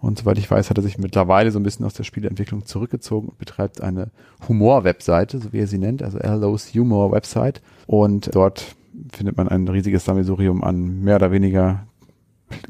Und 0.00 0.18
soweit 0.18 0.38
ich 0.38 0.50
weiß, 0.50 0.70
hat 0.70 0.78
er 0.78 0.82
sich 0.82 0.98
mittlerweile 0.98 1.50
so 1.50 1.58
ein 1.58 1.62
bisschen 1.62 1.84
aus 1.84 1.94
der 1.94 2.04
Spieleentwicklung 2.04 2.64
zurückgezogen 2.64 3.28
und 3.28 3.38
betreibt 3.38 3.82
eine 3.82 4.10
Humor-Webseite, 4.48 5.38
so 5.38 5.52
wie 5.52 5.60
er 5.60 5.66
sie 5.66 5.78
nennt, 5.78 6.02
also 6.02 6.18
LO's 6.18 6.74
Humor 6.74 7.12
Website. 7.12 7.60
Und 7.86 8.34
dort 8.34 8.76
findet 9.12 9.36
man 9.36 9.48
ein 9.48 9.68
riesiges 9.68 10.04
Sammelsurium 10.04 10.64
an 10.64 11.02
mehr 11.02 11.16
oder 11.16 11.30
weniger 11.30 11.86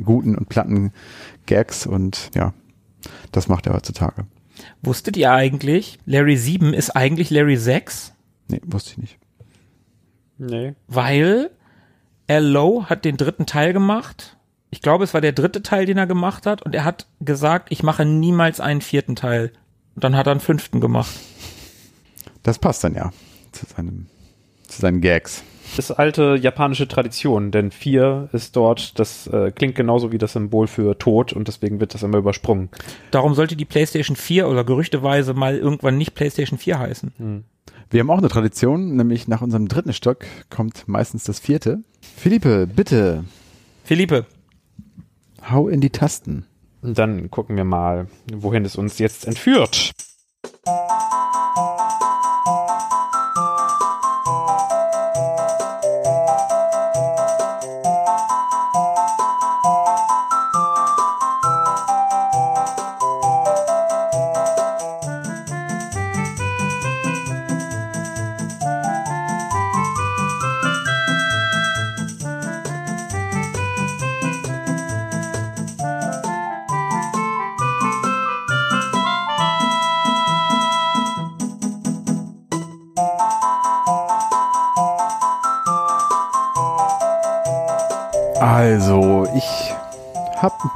guten 0.02 0.34
und 0.34 0.48
platten 0.48 0.92
Gags 1.46 1.86
und 1.86 2.30
ja, 2.34 2.52
das 3.32 3.48
macht 3.48 3.66
er 3.66 3.74
heutzutage. 3.74 4.26
Wusstet 4.82 5.16
ihr 5.16 5.32
eigentlich, 5.32 5.98
Larry 6.04 6.36
7 6.36 6.74
ist 6.74 6.90
eigentlich 6.90 7.30
Larry 7.30 7.56
6? 7.56 8.12
Nee, 8.48 8.60
wusste 8.64 8.92
ich 8.92 8.98
nicht. 8.98 9.18
Nee. 10.38 10.74
weil 10.88 11.50
Lowe 12.28 12.88
hat 12.88 13.04
den 13.04 13.16
dritten 13.16 13.46
Teil 13.46 13.72
gemacht. 13.72 14.38
Ich 14.70 14.82
glaube, 14.82 15.04
es 15.04 15.14
war 15.14 15.20
der 15.20 15.32
dritte 15.32 15.62
Teil, 15.62 15.86
den 15.86 15.98
er 15.98 16.06
gemacht 16.06 16.46
hat. 16.46 16.62
Und 16.62 16.74
er 16.74 16.84
hat 16.84 17.06
gesagt, 17.20 17.68
ich 17.70 17.82
mache 17.82 18.04
niemals 18.04 18.60
einen 18.60 18.80
vierten 18.80 19.16
Teil. 19.16 19.52
Und 19.94 20.04
dann 20.04 20.16
hat 20.16 20.26
er 20.26 20.32
einen 20.32 20.40
fünften 20.40 20.80
gemacht. 20.80 21.10
Das 22.42 22.58
passt 22.58 22.84
dann 22.84 22.94
ja 22.94 23.12
zu 23.52 23.66
seinem, 23.66 24.06
zu 24.68 24.80
seinen 24.80 25.00
Gags. 25.00 25.42
Das 25.76 25.90
ist 25.90 25.96
alte 25.96 26.36
japanische 26.40 26.88
Tradition, 26.88 27.52
denn 27.52 27.70
vier 27.70 28.28
ist 28.32 28.56
dort, 28.56 28.98
das 28.98 29.28
äh, 29.28 29.52
klingt 29.52 29.76
genauso 29.76 30.10
wie 30.10 30.18
das 30.18 30.32
Symbol 30.32 30.66
für 30.66 30.98
Tod 30.98 31.32
und 31.32 31.46
deswegen 31.46 31.78
wird 31.78 31.94
das 31.94 32.02
immer 32.02 32.18
übersprungen. 32.18 32.70
Darum 33.12 33.34
sollte 33.34 33.54
die 33.54 33.64
PlayStation 33.64 34.16
4 34.16 34.48
oder 34.48 34.64
gerüchteweise 34.64 35.32
mal 35.32 35.56
irgendwann 35.56 35.96
nicht 35.96 36.14
PlayStation 36.14 36.58
4 36.58 36.78
heißen. 36.80 37.44
Wir 37.88 38.00
haben 38.00 38.10
auch 38.10 38.18
eine 38.18 38.28
Tradition, 38.28 38.96
nämlich 38.96 39.28
nach 39.28 39.42
unserem 39.42 39.68
dritten 39.68 39.92
Stock 39.92 40.24
kommt 40.48 40.88
meistens 40.88 41.22
das 41.24 41.38
vierte. 41.38 41.78
Philippe, 42.16 42.66
bitte, 42.66 43.24
Philippe, 43.84 44.26
hau 45.48 45.68
in 45.68 45.80
die 45.80 45.90
Tasten. 45.90 46.46
Und 46.82 46.98
dann 46.98 47.30
gucken 47.30 47.56
wir 47.56 47.64
mal, 47.64 48.06
wohin 48.32 48.64
es 48.64 48.76
uns 48.76 48.98
jetzt 48.98 49.26
entführt. 49.26 49.89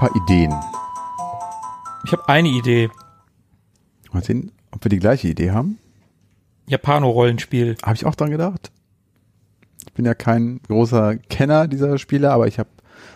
Paar 0.04 0.16
Ideen. 0.16 0.54
ich 2.04 2.12
habe 2.12 2.28
eine 2.28 2.48
Idee. 2.48 2.90
Mal 4.12 4.22
sehen, 4.22 4.52
ob 4.70 4.84
wir 4.84 4.90
die 4.90 4.98
gleiche 4.98 5.28
Idee 5.28 5.52
haben. 5.52 5.78
Japano-Rollenspiel. 6.66 7.76
Habe 7.82 7.94
ich 7.94 8.04
auch 8.04 8.14
dran 8.14 8.30
gedacht. 8.30 8.70
Ich 9.86 9.94
bin 9.94 10.04
ja 10.04 10.14
kein 10.14 10.60
großer 10.68 11.16
Kenner 11.16 11.68
dieser 11.68 11.96
Spiele, 11.96 12.32
aber 12.32 12.46
ich 12.46 12.58
habe 12.58 12.68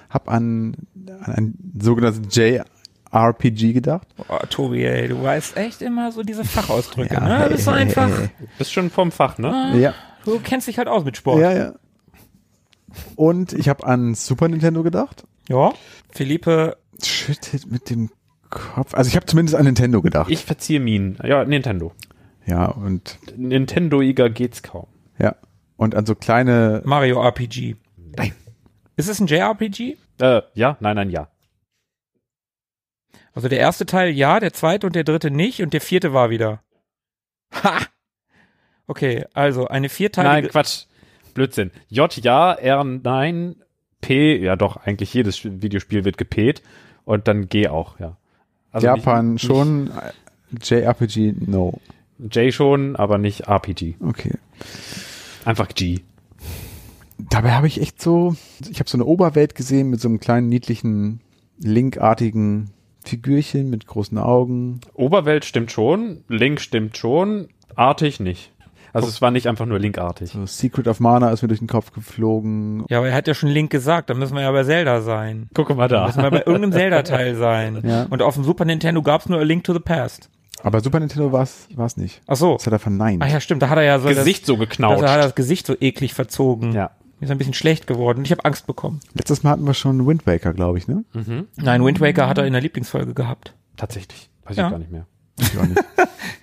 hab 0.08 0.30
an, 0.30 0.76
an 1.20 1.34
ein 1.34 1.54
sogenanntes 1.78 2.34
JRPG 2.34 3.74
gedacht. 3.74 4.06
Oh, 4.28 4.38
Tobi, 4.48 4.84
ey, 4.84 5.08
du 5.08 5.22
weißt 5.22 5.58
echt 5.58 5.82
immer 5.82 6.10
so 6.10 6.22
diese 6.22 6.44
Fachausdrücke, 6.44 7.14
Ja, 7.14 7.20
ne? 7.20 7.44
Du 7.44 7.50
bist 7.50 7.64
so 7.64 7.72
hey, 7.72 7.82
einfach, 7.82 8.08
hey, 8.08 8.30
Bist 8.56 8.72
schon 8.72 8.88
vom 8.88 9.12
Fach, 9.12 9.36
ne? 9.36 9.78
Ja, 9.78 9.94
du 10.24 10.40
kennst 10.40 10.68
dich 10.68 10.78
halt 10.78 10.88
aus 10.88 11.04
mit 11.04 11.18
Sport. 11.18 11.40
ja, 11.40 11.52
ja. 11.52 11.74
Und 13.14 13.52
ich 13.52 13.68
habe 13.68 13.86
an 13.86 14.14
Super 14.14 14.48
Nintendo 14.48 14.82
gedacht. 14.82 15.24
Ja. 15.48 15.72
Philippe, 16.10 16.76
Schüttet 17.02 17.70
mit 17.70 17.90
dem 17.90 18.10
Kopf. 18.50 18.94
Also 18.94 19.08
ich 19.08 19.16
habe 19.16 19.26
zumindest 19.26 19.56
an 19.56 19.64
Nintendo 19.64 20.02
gedacht. 20.02 20.30
Ich 20.30 20.44
verziehe 20.44 20.80
Minen. 20.80 21.18
Ja, 21.22 21.44
Nintendo. 21.44 21.92
ja, 22.46 22.66
und 22.66 23.18
Nintendo-iger 23.36 24.30
geht's 24.30 24.62
kaum. 24.62 24.86
ja. 25.18 25.36
Und 25.76 25.94
an 25.94 26.06
so 26.06 26.16
kleine. 26.16 26.82
Mario 26.84 27.22
RPG. 27.22 27.76
Nein. 28.16 28.34
Ist 28.96 29.08
es 29.08 29.20
ein 29.20 29.28
JRPG? 29.28 29.96
Äh, 30.20 30.42
ja, 30.54 30.76
nein, 30.80 30.96
nein, 30.96 31.10
ja. 31.10 31.28
Also 33.32 33.48
der 33.48 33.60
erste 33.60 33.86
Teil 33.86 34.10
ja, 34.10 34.40
der 34.40 34.52
zweite 34.52 34.88
und 34.88 34.96
der 34.96 35.04
dritte 35.04 35.30
nicht 35.30 35.62
und 35.62 35.72
der 35.72 35.80
vierte 35.80 36.12
war 36.12 36.30
wieder. 36.30 36.64
Ha! 37.62 37.78
Okay, 38.88 39.24
also 39.34 39.68
eine 39.68 39.88
vierteilige. 39.88 40.48
Nein, 40.48 40.50
Quatsch. 40.50 40.86
Blödsinn. 41.34 41.70
J 41.88 42.12
ja, 42.16 42.54
R 42.54 42.82
nein, 42.82 43.62
P, 44.00 44.36
ja 44.36 44.56
doch, 44.56 44.76
eigentlich 44.76 45.12
jedes 45.14 45.44
Videospiel 45.44 46.04
wird 46.04 46.18
gepet 46.18 46.62
und 47.04 47.28
dann 47.28 47.48
G 47.48 47.68
auch, 47.68 47.98
ja. 47.98 48.16
Also 48.70 48.86
Japan 48.86 49.34
nicht, 49.34 49.44
schon. 49.44 49.90
JRPG, 50.62 51.34
no. 51.46 51.80
J 52.18 52.52
schon, 52.52 52.96
aber 52.96 53.18
nicht 53.18 53.48
RPG. 53.48 53.96
Okay. 54.00 54.34
Einfach 55.44 55.68
G. 55.68 56.00
Dabei 57.18 57.52
habe 57.52 57.66
ich 57.66 57.80
echt 57.80 58.00
so, 58.00 58.36
ich 58.70 58.78
habe 58.78 58.88
so 58.88 58.96
eine 58.96 59.04
Oberwelt 59.04 59.54
gesehen 59.54 59.90
mit 59.90 60.00
so 60.00 60.08
einem 60.08 60.20
kleinen 60.20 60.48
niedlichen 60.48 61.20
Link-artigen 61.58 62.70
Figürchen 63.04 63.70
mit 63.70 63.86
großen 63.86 64.18
Augen. 64.18 64.80
Oberwelt 64.94 65.44
stimmt 65.44 65.72
schon, 65.72 66.24
Link 66.28 66.60
stimmt 66.60 66.96
schon, 66.96 67.48
artig 67.74 68.20
nicht. 68.20 68.52
Also 68.92 69.08
es 69.08 69.20
war 69.20 69.30
nicht 69.30 69.46
einfach 69.46 69.66
nur 69.66 69.78
linkartig. 69.78 70.30
So 70.30 70.46
Secret 70.46 70.88
of 70.88 71.00
Mana 71.00 71.30
ist 71.30 71.42
mir 71.42 71.48
durch 71.48 71.60
den 71.60 71.68
Kopf 71.68 71.92
geflogen. 71.92 72.84
Ja, 72.88 72.98
aber 72.98 73.08
er 73.08 73.14
hat 73.14 73.28
ja 73.28 73.34
schon 73.34 73.48
Link 73.50 73.70
gesagt, 73.70 74.10
da 74.10 74.14
müssen 74.14 74.34
wir 74.34 74.42
ja 74.42 74.50
bei 74.52 74.64
Zelda 74.64 75.00
sein. 75.02 75.48
Guck 75.54 75.68
mal 75.76 75.88
Da 75.88 76.00
da. 76.00 76.06
müssen 76.06 76.22
wir 76.22 76.30
bei 76.30 76.38
irgendeinem 76.44 76.72
Zelda-Teil 76.72 77.34
sein. 77.36 77.80
Ja. 77.84 78.06
Und 78.10 78.22
auf 78.22 78.34
dem 78.34 78.44
Super 78.44 78.64
Nintendo 78.64 79.02
gab's 79.02 79.28
nur 79.28 79.38
A 79.40 79.42
Link 79.42 79.64
to 79.64 79.72
the 79.72 79.80
Past. 79.80 80.30
Aber 80.62 80.80
Super 80.80 80.98
Nintendo 81.00 81.30
war 81.32 81.42
es 81.42 81.96
nicht. 81.96 82.20
Ach 82.26 82.36
so. 82.36 82.54
Das 82.54 82.66
hat 82.66 82.72
er 82.72 82.78
verneint. 82.78 83.22
Ach 83.22 83.30
ja, 83.30 83.40
stimmt, 83.40 83.62
da 83.62 83.68
hat 83.68 83.78
er 83.78 83.84
ja 83.84 83.98
so 84.00 84.08
Gesicht 84.08 84.44
so 84.46 84.56
das, 84.56 84.60
geknautscht. 84.68 85.02
da 85.02 85.10
hat 85.12 85.18
er 85.18 85.24
das 85.24 85.34
Gesicht 85.34 85.66
so 85.66 85.76
eklig 85.80 86.14
verzogen. 86.14 86.72
Ja. 86.72 86.90
Mir 87.20 87.24
ist 87.26 87.30
ein 87.30 87.38
bisschen 87.38 87.54
schlecht 87.54 87.86
geworden. 87.86 88.24
Ich 88.24 88.30
habe 88.30 88.44
Angst 88.44 88.66
bekommen. 88.66 89.00
Letztes 89.14 89.42
Mal 89.42 89.50
hatten 89.50 89.66
wir 89.66 89.74
schon 89.74 90.06
Wind 90.06 90.26
Waker, 90.26 90.52
glaube 90.54 90.78
ich, 90.78 90.86
ne? 90.88 91.04
Nein, 91.56 91.84
Wind 91.84 92.00
Waker 92.00 92.28
hat 92.28 92.38
er 92.38 92.46
in 92.46 92.52
der 92.52 92.62
Lieblingsfolge 92.62 93.12
gehabt. 93.14 93.54
Tatsächlich. 93.76 94.30
Weiß 94.44 94.56
Ja. 94.56 94.66
ich 94.66 94.70
gar 94.72 94.78
nicht 94.78 94.90
mehr. 94.92 95.06
Ich 95.40 95.56
auch 95.58 95.64
nicht. 95.66 95.80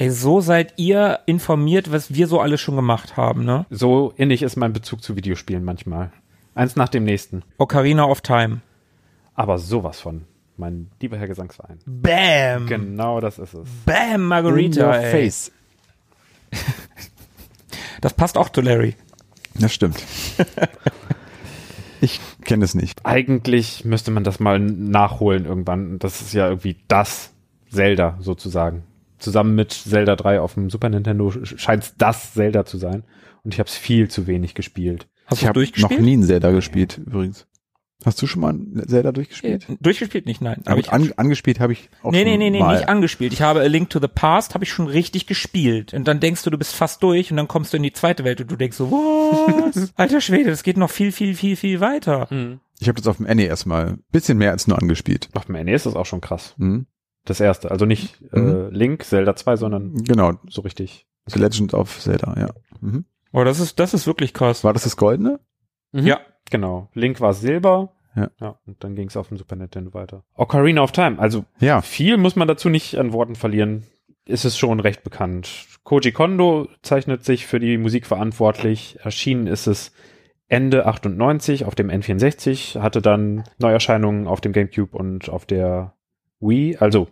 Ey, 0.00 0.10
so 0.10 0.40
seid 0.40 0.74
ihr 0.76 1.18
informiert, 1.26 1.90
was 1.90 2.14
wir 2.14 2.28
so 2.28 2.40
alles 2.40 2.60
schon 2.60 2.76
gemacht 2.76 3.16
haben, 3.16 3.44
ne? 3.44 3.66
So 3.68 4.12
innig 4.16 4.42
ist 4.42 4.54
mein 4.54 4.72
Bezug 4.72 5.02
zu 5.02 5.16
Videospielen 5.16 5.64
manchmal. 5.64 6.12
Eins 6.54 6.76
nach 6.76 6.88
dem 6.88 7.02
nächsten. 7.02 7.42
Ocarina 7.58 8.04
of 8.04 8.20
Time. 8.20 8.60
Aber 9.34 9.58
sowas 9.58 9.98
von. 10.00 10.24
Mein 10.56 10.88
lieber 11.00 11.16
Herr 11.18 11.26
Gesangsverein. 11.26 11.78
Bam! 11.84 12.66
Genau 12.68 13.20
das 13.20 13.40
ist 13.40 13.54
es. 13.54 13.68
Bam, 13.86 14.14
In 14.14 14.20
Margarita, 14.22 14.86
your 14.86 14.94
ey. 14.96 15.10
face. 15.10 15.52
Das 18.00 18.14
passt 18.14 18.38
auch 18.38 18.48
zu 18.50 18.60
Larry. 18.60 18.94
Das 19.54 19.74
stimmt. 19.74 20.00
ich 22.00 22.20
kenne 22.44 22.64
es 22.64 22.76
nicht. 22.76 23.04
Eigentlich 23.04 23.84
müsste 23.84 24.12
man 24.12 24.22
das 24.22 24.38
mal 24.38 24.60
nachholen 24.60 25.46
irgendwann. 25.46 25.98
Das 25.98 26.20
ist 26.20 26.32
ja 26.32 26.46
irgendwie 26.48 26.76
das 26.86 27.32
Zelda 27.68 28.16
sozusagen. 28.20 28.84
Zusammen 29.18 29.54
mit 29.54 29.72
Zelda 29.72 30.16
3 30.16 30.40
auf 30.40 30.54
dem 30.54 30.70
Super 30.70 30.88
Nintendo 30.88 31.30
scheint 31.30 31.82
es 31.84 31.94
das 31.96 32.34
Zelda 32.34 32.64
zu 32.64 32.78
sein. 32.78 33.04
Und 33.44 33.54
ich 33.54 33.60
habe 33.60 33.68
es 33.68 33.76
viel 33.76 34.08
zu 34.08 34.26
wenig 34.26 34.54
gespielt. 34.54 35.08
Hast 35.26 35.34
ich 35.34 35.40
du 35.40 35.46
habe 35.48 35.60
noch 35.60 35.64
durchgespielt? 35.66 36.00
nie 36.00 36.16
ein 36.16 36.22
Zelda 36.22 36.50
gespielt, 36.50 36.98
übrigens. 37.04 37.46
Hast 38.04 38.22
du 38.22 38.28
schon 38.28 38.42
mal 38.42 38.52
ein 38.52 38.84
Zelda 38.86 39.10
durchgespielt? 39.10 39.68
Äh, 39.68 39.76
Durchgespielt 39.80 40.24
nicht, 40.26 40.40
nein. 40.40 40.62
Aber 40.66 40.78
ich 40.78 40.92
an, 40.92 41.12
angespielt 41.16 41.58
habe 41.58 41.72
ich 41.72 41.90
auch 42.04 42.12
Nee, 42.12 42.18
schon 42.20 42.28
nee, 42.30 42.36
nee, 42.38 42.50
nee, 42.50 42.60
mal. 42.60 42.76
nicht 42.76 42.88
angespielt. 42.88 43.32
Ich 43.32 43.42
habe 43.42 43.60
A 43.60 43.64
Link 43.64 43.90
to 43.90 43.98
the 44.00 44.06
Past, 44.06 44.54
habe 44.54 44.62
ich 44.62 44.70
schon 44.70 44.86
richtig 44.86 45.26
gespielt. 45.26 45.92
Und 45.94 46.06
dann 46.06 46.20
denkst 46.20 46.44
du, 46.44 46.50
du 46.50 46.58
bist 46.58 46.76
fast 46.76 47.02
durch 47.02 47.32
und 47.32 47.36
dann 47.36 47.48
kommst 47.48 47.72
du 47.72 47.76
in 47.76 47.82
die 47.82 47.92
zweite 47.92 48.22
Welt 48.22 48.40
und 48.40 48.50
du 48.52 48.56
denkst 48.56 48.76
so, 48.76 48.92
was? 48.92 49.92
Alter 49.96 50.20
Schwede, 50.20 50.50
das 50.50 50.62
geht 50.62 50.76
noch 50.76 50.90
viel, 50.90 51.10
viel, 51.10 51.34
viel, 51.34 51.56
viel 51.56 51.80
weiter. 51.80 52.28
Ich 52.78 52.86
habe 52.88 52.98
das 53.00 53.08
auf 53.08 53.16
dem 53.16 53.26
NES 53.26 53.66
mal 53.66 53.98
bisschen 54.12 54.38
mehr 54.38 54.52
als 54.52 54.68
nur 54.68 54.78
angespielt. 54.78 55.28
Auf 55.34 55.46
dem 55.46 55.56
NES 55.56 55.74
ist 55.80 55.86
das 55.86 55.96
auch 55.96 56.06
schon 56.06 56.20
krass. 56.20 56.54
Mhm. 56.56 56.86
Das 57.28 57.40
erste. 57.40 57.70
Also 57.70 57.84
nicht 57.84 58.20
äh, 58.32 58.38
Mhm. 58.38 58.70
Link, 58.72 59.04
Zelda 59.04 59.36
2, 59.36 59.56
sondern 59.56 59.94
Genau, 60.04 60.32
so 60.48 60.62
richtig. 60.62 61.06
The 61.26 61.38
Legend 61.38 61.74
of 61.74 62.00
Zelda, 62.00 62.34
ja. 62.38 62.48
Mhm. 62.80 63.04
Oh, 63.32 63.44
das 63.44 63.60
ist, 63.60 63.78
das 63.78 63.92
ist 63.92 64.06
wirklich 64.06 64.32
krass. 64.32 64.64
War 64.64 64.72
das 64.72 64.84
das 64.84 64.96
Goldene? 64.96 65.40
Ja. 65.92 66.20
Genau. 66.50 66.88
Link 66.94 67.20
war 67.20 67.34
Silber. 67.34 67.92
Ja. 68.16 68.30
ja. 68.40 68.58
Und 68.66 68.82
dann 68.82 68.94
ging 68.94 69.08
es 69.08 69.16
auf 69.18 69.28
dem 69.28 69.36
Super 69.36 69.56
Nintendo 69.56 69.92
weiter. 69.92 70.24
Ocarina 70.34 70.82
of 70.82 70.92
Time. 70.92 71.18
Also 71.18 71.44
Ja. 71.60 71.82
viel 71.82 72.16
muss 72.16 72.34
man 72.36 72.48
dazu 72.48 72.70
nicht 72.70 72.96
an 72.96 73.12
Worten 73.12 73.34
verlieren. 73.36 73.84
Ist 74.24 74.44
es 74.46 74.56
schon 74.58 74.80
recht 74.80 75.02
bekannt. 75.04 75.66
Koji 75.84 76.12
Kondo 76.12 76.68
zeichnet 76.82 77.24
sich 77.24 77.46
für 77.46 77.58
die 77.60 77.76
Musik 77.78 78.06
verantwortlich. 78.06 78.98
Erschienen 79.02 79.46
ist 79.46 79.66
es 79.66 79.92
Ende 80.48 80.86
98 80.86 81.66
auf 81.66 81.74
dem 81.74 81.90
N64, 81.90 82.80
hatte 82.80 83.02
dann 83.02 83.44
Neuerscheinungen 83.58 84.26
auf 84.26 84.40
dem 84.40 84.52
GameCube 84.52 84.96
und 84.96 85.28
auf 85.28 85.44
der 85.44 85.94
Wii. 86.40 86.76
Also 86.78 87.08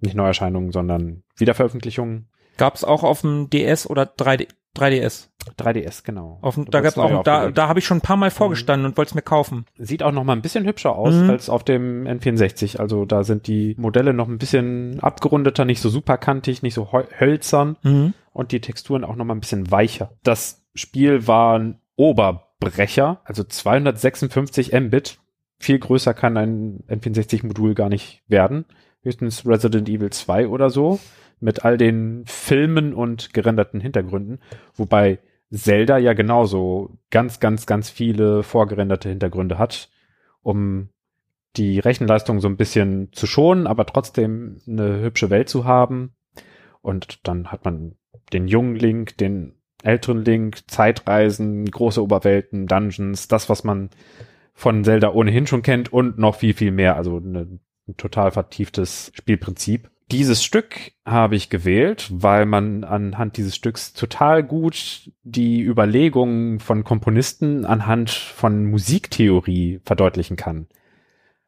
nicht 0.00 0.14
Neuerscheinungen, 0.16 0.72
sondern 0.72 1.22
Wiederveröffentlichungen. 1.36 2.28
Gab's 2.56 2.84
auch 2.84 3.02
auf 3.04 3.22
dem 3.22 3.48
DS 3.50 3.88
oder 3.88 4.02
3D, 4.04 4.48
3DS. 4.76 5.28
3DS, 5.58 6.04
genau. 6.04 6.38
Auf 6.42 6.56
da 6.56 6.82
wurd's 6.82 6.94
gab's 6.94 6.98
auch, 6.98 7.22
da, 7.22 7.50
da 7.50 7.68
habe 7.68 7.78
ich 7.78 7.86
schon 7.86 7.98
ein 7.98 8.02
paar 8.02 8.16
Mal 8.18 8.30
vorgestanden 8.30 8.86
und 8.86 8.96
wollte 8.98 9.10
es 9.10 9.14
mir 9.14 9.22
kaufen. 9.22 9.64
Sieht 9.78 10.02
auch 10.02 10.12
noch 10.12 10.24
mal 10.24 10.34
ein 10.34 10.42
bisschen 10.42 10.66
hübscher 10.66 10.94
aus 10.94 11.14
Mhm. 11.14 11.30
als 11.30 11.48
auf 11.48 11.64
dem 11.64 12.06
N64. 12.06 12.78
Also 12.78 13.06
da 13.06 13.24
sind 13.24 13.46
die 13.46 13.74
Modelle 13.78 14.12
noch 14.12 14.28
ein 14.28 14.36
bisschen 14.38 15.00
abgerundeter, 15.00 15.64
nicht 15.64 15.80
so 15.80 15.88
superkantig, 15.88 16.62
nicht 16.62 16.74
so 16.74 16.92
hölzern 16.92 17.76
Mhm. 17.82 18.12
und 18.32 18.52
die 18.52 18.60
Texturen 18.60 19.04
auch 19.04 19.16
noch 19.16 19.24
mal 19.24 19.34
ein 19.34 19.40
bisschen 19.40 19.70
weicher. 19.70 20.12
Das 20.22 20.62
Spiel 20.74 21.26
war 21.26 21.58
ein 21.58 21.80
Oberbrecher, 21.96 23.20
also 23.24 23.42
256 23.44 24.72
Mbit. 24.72 25.18
Viel 25.60 25.78
größer 25.78 26.14
kann 26.14 26.38
ein 26.38 26.82
N64-Modul 26.88 27.74
gar 27.74 27.90
nicht 27.90 28.22
werden. 28.26 28.64
Höchstens 29.02 29.46
Resident 29.46 29.90
Evil 29.90 30.08
2 30.08 30.48
oder 30.48 30.70
so. 30.70 30.98
Mit 31.38 31.66
all 31.66 31.76
den 31.76 32.24
Filmen 32.24 32.94
und 32.94 33.34
gerenderten 33.34 33.78
Hintergründen. 33.78 34.38
Wobei 34.74 35.18
Zelda 35.52 35.98
ja 35.98 36.14
genauso 36.14 36.98
ganz, 37.10 37.40
ganz, 37.40 37.66
ganz 37.66 37.90
viele 37.90 38.42
vorgerenderte 38.42 39.10
Hintergründe 39.10 39.58
hat, 39.58 39.90
um 40.42 40.88
die 41.56 41.78
Rechenleistung 41.78 42.40
so 42.40 42.48
ein 42.48 42.56
bisschen 42.56 43.12
zu 43.12 43.26
schonen, 43.26 43.66
aber 43.66 43.84
trotzdem 43.84 44.62
eine 44.66 45.00
hübsche 45.00 45.28
Welt 45.28 45.50
zu 45.50 45.66
haben. 45.66 46.14
Und 46.80 47.26
dann 47.28 47.48
hat 47.52 47.66
man 47.66 47.96
den 48.32 48.48
jungen 48.48 48.76
Link, 48.76 49.18
den 49.18 49.56
älteren 49.82 50.24
Link, 50.24 50.70
Zeitreisen, 50.70 51.66
große 51.66 52.02
Oberwelten, 52.02 52.66
Dungeons, 52.66 53.28
das, 53.28 53.50
was 53.50 53.62
man 53.62 53.90
von 54.60 54.84
Zelda 54.84 55.10
ohnehin 55.12 55.46
schon 55.46 55.62
kennt 55.62 55.90
und 55.92 56.18
noch 56.18 56.36
viel, 56.36 56.52
viel 56.52 56.70
mehr. 56.70 56.96
Also 56.96 57.16
eine, 57.16 57.60
ein 57.88 57.96
total 57.96 58.30
vertieftes 58.30 59.10
Spielprinzip. 59.14 59.90
Dieses 60.10 60.42
Stück 60.44 60.92
habe 61.06 61.36
ich 61.36 61.48
gewählt, 61.50 62.08
weil 62.12 62.44
man 62.44 62.84
anhand 62.84 63.36
dieses 63.36 63.54
Stücks 63.56 63.92
total 63.94 64.42
gut 64.42 65.10
die 65.22 65.62
Überlegungen 65.62 66.58
von 66.60 66.84
Komponisten 66.84 67.64
anhand 67.64 68.10
von 68.10 68.66
Musiktheorie 68.66 69.80
verdeutlichen 69.84 70.36
kann. 70.36 70.66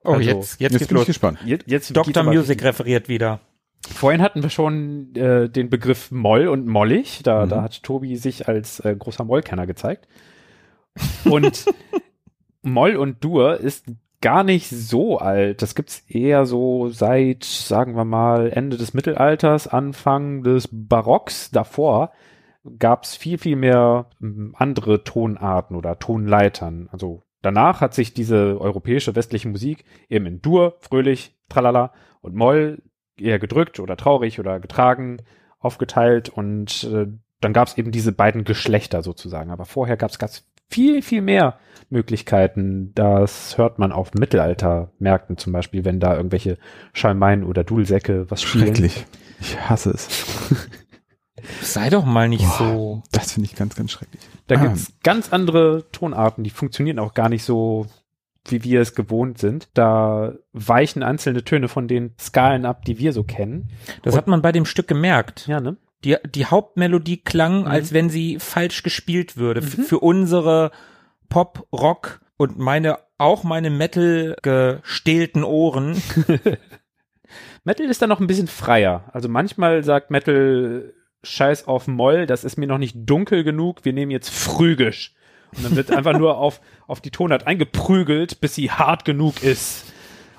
Oh, 0.05 0.13
Also, 0.13 0.23
jetzt, 0.31 0.61
jetzt, 0.61 0.73
Jetzt 0.73 0.89
bin 0.89 0.97
ich 0.97 1.01
los. 1.01 1.07
gespannt. 1.07 1.39
Jetzt, 1.45 1.69
jetzt 1.71 1.95
Dr. 1.97 2.23
Music 2.23 2.63
referiert 2.63 3.09
wieder. 3.09 3.41
Vorhin 3.89 4.23
hatten 4.23 4.43
wir 4.43 4.51
schon 4.51 5.15
äh, 5.17 5.49
den 5.51 5.69
Begriff 5.69 6.11
Moll 6.13 6.47
und 6.49 6.67
Mollig. 6.67 7.21
Da, 7.25 7.45
Mhm. 7.45 7.51
da 7.51 7.63
hat 7.63 7.83
Tobi 7.83 8.17
sich 8.17 8.49
als 8.49 8.81
äh, 8.81 8.95
großer 8.97 9.25
Mollkenner 9.25 9.67
gezeigt. 9.67 10.07
Und 11.25 11.67
Moll 12.63 12.97
und 12.97 13.23
Dur 13.25 13.59
ist 13.59 13.87
gar 14.21 14.45
nicht 14.45 14.71
so 14.71 15.19
alt. 15.19 15.61
Das 15.63 15.75
gibt's 15.75 16.05
eher 16.09 16.47
so 16.47 16.89
seit, 16.89 17.45
sagen 17.45 17.97
wir 17.97 18.05
mal, 18.05 18.51
Ende 18.51 18.77
des 18.77 18.95
Mittelalters, 18.95 19.67
Anfang 19.67 20.43
des 20.43 20.69
Barocks. 20.71 21.51
Davor 21.51 22.13
gab's 22.79 23.17
viel, 23.17 23.39
viel 23.39 23.57
mehr 23.57 24.07
ähm, 24.23 24.55
andere 24.57 25.05
Tonarten 25.05 25.77
oder 25.77 25.99
Tonleitern. 25.99 26.89
Also 26.93 27.23
danach 27.43 27.81
hat 27.81 27.95
sich 27.95 28.15
diese 28.15 28.61
europäische 28.61 29.15
westliche 29.17 29.49
Musik 29.49 29.85
eben 30.09 30.27
in 30.27 30.41
Dur, 30.41 30.77
fröhlich, 30.79 31.37
tralala 31.49 31.93
und 32.21 32.35
Moll 32.35 32.81
eher 33.19 33.39
gedrückt 33.39 33.81
oder 33.81 33.97
traurig 33.97 34.39
oder 34.41 34.61
getragen 34.61 35.19
aufgeteilt 35.59 36.29
und 36.29 36.85
äh, 36.85 37.07
dann 37.41 37.53
gab 37.53 37.69
es 37.69 37.77
eben 37.77 37.91
diese 37.91 38.13
beiden 38.13 38.45
Geschlechter 38.45 39.03
sozusagen. 39.03 39.51
Aber 39.51 39.65
vorher 39.65 39.97
gab 39.97 40.11
es 40.11 40.19
ganz 40.19 40.47
viel, 40.73 41.03
viel 41.03 41.23
mehr 41.23 41.59
Möglichkeiten. 41.91 42.93
Das 42.95 43.59
hört 43.59 43.79
man 43.79 43.93
auf 43.93 44.15
Mittelaltermärkten 44.15 45.37
zum 45.37 45.53
Beispiel, 45.53 45.85
wenn 45.85 46.01
da 46.01 46.17
irgendwelche 46.17 46.59
Schalmeien 46.93 47.45
oder 47.45 47.65
Dudelsäcke 47.65 48.31
was 48.31 48.43
spielen. 48.43 48.67
Schrecklich. 48.67 49.07
Ich 49.41 49.59
hasse 49.69 49.91
es. 49.91 50.09
Sei 51.61 51.91
doch 51.91 52.05
mal 52.05 52.29
nicht 52.29 52.45
Boah, 52.47 52.59
so. 52.59 53.03
Das 53.11 53.33
finde 53.33 53.49
ich 53.49 53.57
ganz, 53.57 53.75
ganz 53.75 53.91
schrecklich. 53.91 54.23
Da 54.47 54.57
Ah. 54.57 54.65
gibt's 54.65 54.93
ganz 55.03 55.33
andere 55.33 55.85
Tonarten, 55.91 56.45
die 56.45 56.51
funktionieren 56.51 56.99
auch 56.99 57.15
gar 57.15 57.29
nicht 57.29 57.43
so, 57.43 57.87
wie 58.47 58.63
wir 58.65 58.81
es 58.81 58.95
gewohnt 58.95 59.39
sind. 59.39 59.69
Da 59.75 60.35
weichen 60.53 61.03
einzelne 61.03 61.43
Töne 61.45 61.69
von 61.69 61.89
den 61.89 62.15
Skalen 62.19 62.65
ab, 62.65 62.85
die 62.85 62.99
wir 62.99 63.13
so 63.13 63.25
kennen. 63.25 63.71
Das 64.03 64.17
hat 64.17 64.27
man 64.29 64.43
bei 64.43 64.53
dem 64.53 64.65
Stück 64.67 64.87
gemerkt. 64.89 65.47
Ja, 65.49 65.61
ne? 65.61 65.77
Die, 66.05 66.17
die 66.35 66.47
Hauptmelodie 66.47 67.19
klang, 67.23 67.61
Mhm. 67.63 67.67
als 67.69 67.93
wenn 67.93 68.11
sie 68.11 68.39
falsch 68.39 68.83
gespielt 68.83 69.37
würde. 69.37 69.61
F- 69.61 69.87
Für 69.87 69.99
unsere 70.01 70.71
Pop, 71.29 71.67
Rock 71.73 72.21
und 72.37 72.59
meine, 72.59 72.99
auch 73.19 73.45
meine 73.45 73.71
Metal 73.71 74.37
gestählten 74.43 75.45
Ohren. 75.45 76.01
Metal 77.65 77.87
ist 77.87 78.03
da 78.03 78.07
noch 78.07 78.21
ein 78.21 78.27
bisschen 78.27 78.49
freier. 78.49 79.05
Also 79.13 79.29
manchmal 79.29 79.85
sagt 79.85 80.11
Metal 80.11 80.93
Scheiß 81.23 81.69
auf 81.69 81.87
Moll, 81.87 82.27
das 82.27 82.43
ist 82.45 82.57
mir 82.59 82.67
noch 82.67 82.79
nicht 82.79 82.97
dunkel 82.97 83.45
genug, 83.45 83.85
wir 83.85 83.93
nehmen 83.93 84.11
jetzt 84.11 84.31
phrygisch. 84.31 85.15
Und 85.57 85.65
dann 85.65 85.77
wird 85.77 85.91
einfach 85.93 86.19
nur 86.19 86.39
auf, 86.39 86.61
auf 86.89 87.01
die 87.01 87.11
Tonart 87.11 87.47
eingeprügelt, 87.47 88.41
bis 88.41 88.55
sie 88.57 88.71
hart 88.71 89.05
genug 89.05 89.43
ist. 89.43 89.85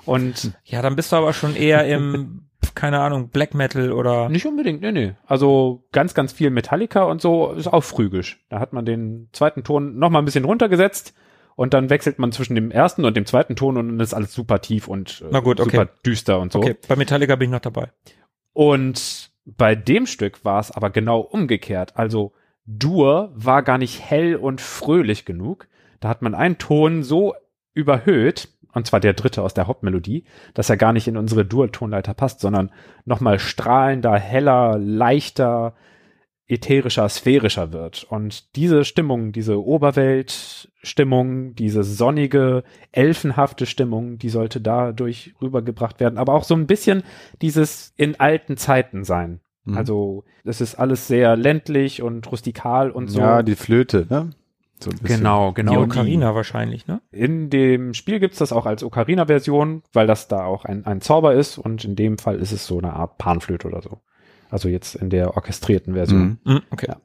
Und 0.04 0.52
Ja, 0.64 0.82
dann 0.82 0.96
bist 0.96 1.12
du 1.12 1.16
aber 1.16 1.32
schon 1.32 1.56
eher 1.56 1.86
im, 1.86 2.43
keine 2.74 3.00
Ahnung, 3.00 3.28
Black 3.28 3.54
Metal 3.54 3.92
oder. 3.92 4.28
nicht 4.28 4.46
unbedingt, 4.46 4.80
nee, 4.80 4.92
nee. 4.92 5.14
Also 5.26 5.84
ganz, 5.92 6.14
ganz 6.14 6.32
viel 6.32 6.50
Metallica 6.50 7.04
und 7.04 7.20
so 7.20 7.52
ist 7.52 7.66
auch 7.66 7.84
phrygisch. 7.84 8.44
Da 8.48 8.60
hat 8.60 8.72
man 8.72 8.84
den 8.84 9.28
zweiten 9.32 9.64
Ton 9.64 9.98
noch 9.98 10.10
mal 10.10 10.20
ein 10.20 10.24
bisschen 10.24 10.44
runtergesetzt 10.44 11.14
und 11.56 11.74
dann 11.74 11.90
wechselt 11.90 12.18
man 12.18 12.32
zwischen 12.32 12.54
dem 12.54 12.70
ersten 12.70 13.04
und 13.04 13.16
dem 13.16 13.26
zweiten 13.26 13.56
Ton 13.56 13.76
und 13.76 13.88
dann 13.88 14.00
ist 14.00 14.14
alles 14.14 14.32
super 14.32 14.60
tief 14.60 14.88
und 14.88 15.22
äh, 15.24 15.28
Na 15.30 15.40
gut, 15.40 15.60
okay. 15.60 15.70
super 15.70 15.88
düster 16.04 16.40
und 16.40 16.52
so. 16.52 16.58
Okay, 16.58 16.76
bei 16.88 16.96
Metallica 16.96 17.36
bin 17.36 17.50
ich 17.50 17.52
noch 17.52 17.60
dabei. 17.60 17.90
Und 18.52 19.30
bei 19.44 19.74
dem 19.74 20.06
Stück 20.06 20.44
war 20.44 20.60
es 20.60 20.70
aber 20.70 20.90
genau 20.90 21.20
umgekehrt. 21.20 21.96
Also 21.96 22.32
Dur 22.66 23.30
war 23.34 23.62
gar 23.62 23.78
nicht 23.78 24.00
hell 24.00 24.36
und 24.36 24.60
fröhlich 24.60 25.24
genug. 25.24 25.68
Da 26.00 26.08
hat 26.08 26.22
man 26.22 26.34
einen 26.34 26.58
Ton 26.58 27.02
so 27.02 27.34
überhöht, 27.74 28.48
und 28.74 28.86
zwar 28.86 29.00
der 29.00 29.14
dritte 29.14 29.42
aus 29.42 29.54
der 29.54 29.66
Hauptmelodie, 29.66 30.24
dass 30.52 30.70
er 30.70 30.76
gar 30.76 30.92
nicht 30.92 31.08
in 31.08 31.16
unsere 31.16 31.44
Dur-Tonleiter 31.44 32.14
passt, 32.14 32.40
sondern 32.40 32.70
nochmal 33.04 33.38
strahlender, 33.38 34.18
heller, 34.18 34.78
leichter, 34.78 35.74
ätherischer, 36.46 37.08
sphärischer 37.08 37.72
wird. 37.72 38.04
Und 38.04 38.54
diese 38.56 38.84
Stimmung, 38.84 39.32
diese 39.32 39.64
Oberweltstimmung, 39.64 41.54
diese 41.54 41.84
sonnige, 41.84 42.64
elfenhafte 42.92 43.64
Stimmung, 43.64 44.18
die 44.18 44.28
sollte 44.28 44.60
dadurch 44.60 45.34
rübergebracht 45.40 46.00
werden. 46.00 46.18
Aber 46.18 46.34
auch 46.34 46.44
so 46.44 46.54
ein 46.54 46.66
bisschen 46.66 47.02
dieses 47.40 47.94
in 47.96 48.20
alten 48.20 48.56
Zeiten 48.56 49.04
sein. 49.04 49.40
Mhm. 49.64 49.78
Also 49.78 50.24
es 50.44 50.60
ist 50.60 50.74
alles 50.74 51.08
sehr 51.08 51.36
ländlich 51.36 52.02
und 52.02 52.30
rustikal 52.30 52.90
und 52.90 53.08
so. 53.08 53.20
Ja, 53.20 53.42
die 53.42 53.54
Flöte, 53.56 54.06
ne? 54.10 54.30
So 54.80 54.90
genau, 55.02 55.52
genau. 55.52 55.72
Die 55.72 55.78
Ocarina 55.78 56.34
wahrscheinlich, 56.34 56.86
ne? 56.86 57.00
In 57.10 57.48
dem 57.48 57.94
Spiel 57.94 58.20
gibt's 58.20 58.38
das 58.38 58.52
auch 58.52 58.66
als 58.66 58.82
Ocarina-Version, 58.82 59.82
weil 59.92 60.06
das 60.06 60.28
da 60.28 60.44
auch 60.44 60.64
ein, 60.64 60.84
ein 60.84 61.00
Zauber 61.00 61.34
ist 61.34 61.58
und 61.58 61.84
in 61.84 61.96
dem 61.96 62.18
Fall 62.18 62.38
ist 62.38 62.52
es 62.52 62.66
so 62.66 62.78
eine 62.78 62.92
Art 62.92 63.18
Panflöte 63.18 63.66
oder 63.68 63.80
so. 63.80 64.00
Also 64.50 64.68
jetzt 64.68 64.94
in 64.94 65.10
der 65.10 65.36
orchestrierten 65.36 65.94
Version. 65.94 66.38
Mhm, 66.44 66.62
okay. 66.70 66.86
Ja. 66.88 66.96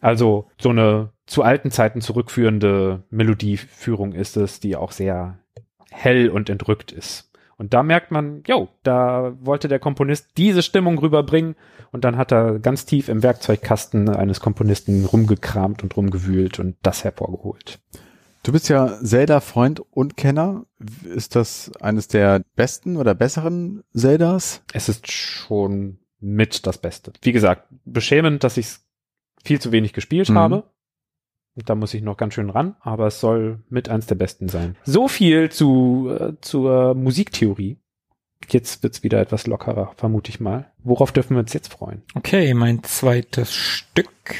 Also 0.00 0.48
so 0.60 0.70
eine 0.70 1.10
zu 1.26 1.42
alten 1.42 1.70
Zeiten 1.70 2.00
zurückführende 2.00 3.04
Melodieführung 3.10 4.12
ist 4.12 4.36
es, 4.36 4.60
die 4.60 4.76
auch 4.76 4.92
sehr 4.92 5.38
hell 5.90 6.28
und 6.28 6.50
entrückt 6.50 6.92
ist. 6.92 7.30
Und 7.56 7.72
da 7.74 7.82
merkt 7.82 8.10
man, 8.10 8.42
jo, 8.46 8.68
da 8.82 9.34
wollte 9.40 9.68
der 9.68 9.78
Komponist 9.78 10.28
diese 10.36 10.62
Stimmung 10.62 10.98
rüberbringen 10.98 11.54
und 11.92 12.04
dann 12.04 12.16
hat 12.16 12.32
er 12.32 12.58
ganz 12.58 12.84
tief 12.86 13.08
im 13.08 13.22
Werkzeugkasten 13.22 14.08
eines 14.08 14.40
Komponisten 14.40 15.04
rumgekramt 15.04 15.82
und 15.82 15.96
rumgewühlt 15.96 16.58
und 16.58 16.76
das 16.82 17.04
hervorgeholt. 17.04 17.78
Du 18.42 18.52
bist 18.52 18.68
ja 18.68 18.98
Zelda-Freund 19.02 19.80
und 19.90 20.16
Kenner. 20.16 20.66
Ist 21.04 21.34
das 21.34 21.70
eines 21.80 22.08
der 22.08 22.42
besten 22.56 22.96
oder 22.98 23.14
besseren 23.14 23.82
Zeldas? 23.94 24.62
Es 24.74 24.88
ist 24.90 25.10
schon 25.10 25.98
mit 26.20 26.66
das 26.66 26.78
Beste. 26.78 27.12
Wie 27.22 27.32
gesagt, 27.32 27.68
beschämend, 27.84 28.44
dass 28.44 28.56
ich 28.58 28.66
es 28.66 28.84
viel 29.44 29.60
zu 29.60 29.72
wenig 29.72 29.92
gespielt 29.92 30.28
Mhm. 30.28 30.38
habe. 30.38 30.64
Da 31.56 31.74
muss 31.74 31.94
ich 31.94 32.02
noch 32.02 32.16
ganz 32.16 32.34
schön 32.34 32.50
ran, 32.50 32.74
aber 32.80 33.06
es 33.06 33.20
soll 33.20 33.60
mit 33.68 33.88
eins 33.88 34.06
der 34.06 34.16
besten 34.16 34.48
sein. 34.48 34.76
So 34.84 35.06
viel 35.06 35.50
zu 35.50 36.10
äh, 36.18 36.32
zur 36.40 36.94
Musiktheorie. 36.94 37.78
Jetzt 38.48 38.82
wird's 38.82 39.02
wieder 39.02 39.20
etwas 39.20 39.46
lockerer, 39.46 39.92
vermute 39.96 40.30
ich 40.30 40.40
mal. 40.40 40.70
Worauf 40.82 41.12
dürfen 41.12 41.36
wir 41.36 41.40
uns 41.40 41.52
jetzt 41.52 41.72
freuen? 41.72 42.02
Okay, 42.14 42.52
mein 42.54 42.82
zweites 42.82 43.54
Stück. 43.54 44.34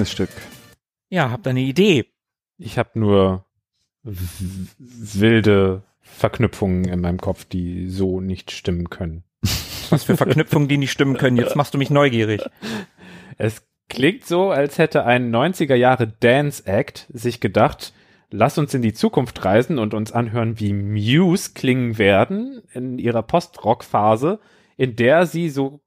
Schönes 0.00 0.12
Stück. 0.12 0.30
Ja, 1.10 1.30
habt 1.30 1.46
eine 1.46 1.60
Idee? 1.60 2.06
Ich 2.56 2.78
habe 2.78 2.98
nur 2.98 3.44
wilde 4.02 5.82
Verknüpfungen 6.00 6.86
in 6.86 7.02
meinem 7.02 7.18
Kopf, 7.18 7.44
die 7.44 7.86
so 7.90 8.22
nicht 8.22 8.50
stimmen 8.50 8.88
können. 8.88 9.24
Was 9.90 10.04
für 10.04 10.16
Verknüpfungen, 10.16 10.68
die 10.68 10.78
nicht 10.78 10.90
stimmen 10.90 11.18
können. 11.18 11.36
Jetzt 11.36 11.54
machst 11.54 11.74
du 11.74 11.78
mich 11.78 11.90
neugierig. 11.90 12.40
Es 13.36 13.62
klingt 13.90 14.24
so, 14.24 14.50
als 14.50 14.78
hätte 14.78 15.04
ein 15.04 15.30
90er 15.34 15.74
Jahre 15.74 16.06
Dance 16.06 16.66
Act 16.66 17.06
sich 17.12 17.40
gedacht, 17.40 17.92
lass 18.30 18.56
uns 18.56 18.72
in 18.72 18.80
die 18.80 18.94
Zukunft 18.94 19.44
reisen 19.44 19.78
und 19.78 19.92
uns 19.92 20.12
anhören, 20.12 20.58
wie 20.58 20.72
Muse 20.72 21.50
klingen 21.52 21.98
werden 21.98 22.62
in 22.72 22.98
ihrer 22.98 23.22
Post-Rock-Phase, 23.22 24.40
in 24.78 24.96
der 24.96 25.26
sie 25.26 25.50
so 25.50 25.82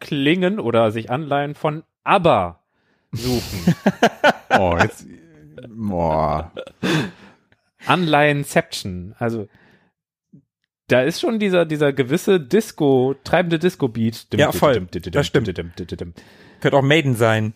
klingen 0.00 0.58
oder 0.58 0.90
sich 0.90 1.12
anleihen 1.12 1.54
von 1.54 1.84
ABBA 2.02 2.61
suchen. 3.12 3.74
Oh, 4.58 4.76
jetzt. 4.78 5.06
Boah. 5.70 6.52
Anleihenception. 7.86 9.14
Also 9.18 9.48
da 10.88 11.02
ist 11.02 11.20
schon 11.20 11.38
dieser, 11.38 11.64
dieser 11.64 11.92
gewisse 11.92 12.38
Disco, 12.38 13.14
treibende 13.24 13.58
Disco-Beat. 13.58 14.26
Ja, 14.34 14.52
voll. 14.52 14.86
Das 14.90 15.26
stimmt. 15.26 15.46
Könnte 16.60 16.76
auch 16.76 16.82
Maiden 16.82 17.14
sein. 17.14 17.54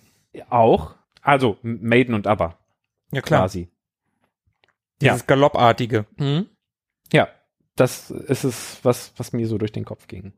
Auch. 0.49 0.95
Also 1.21 1.59
Maiden 1.63 2.15
und 2.15 2.27
ABBA 2.27 2.59
Ja, 3.13 3.21
klar. 3.21 3.41
quasi. 3.43 3.69
Dieses 5.03 5.27
Galoppartige. 5.27 6.07
Mhm. 6.17 6.47
Ja, 7.13 7.29
das 7.75 8.11
ist 8.11 8.45
es, 8.45 8.79
was, 8.85 9.13
was 9.19 9.33
mir 9.35 9.47
so 9.47 9.59
durch 9.59 9.73
den 9.73 9.85
Kopf 9.85 10.07
ging. 10.07 10.33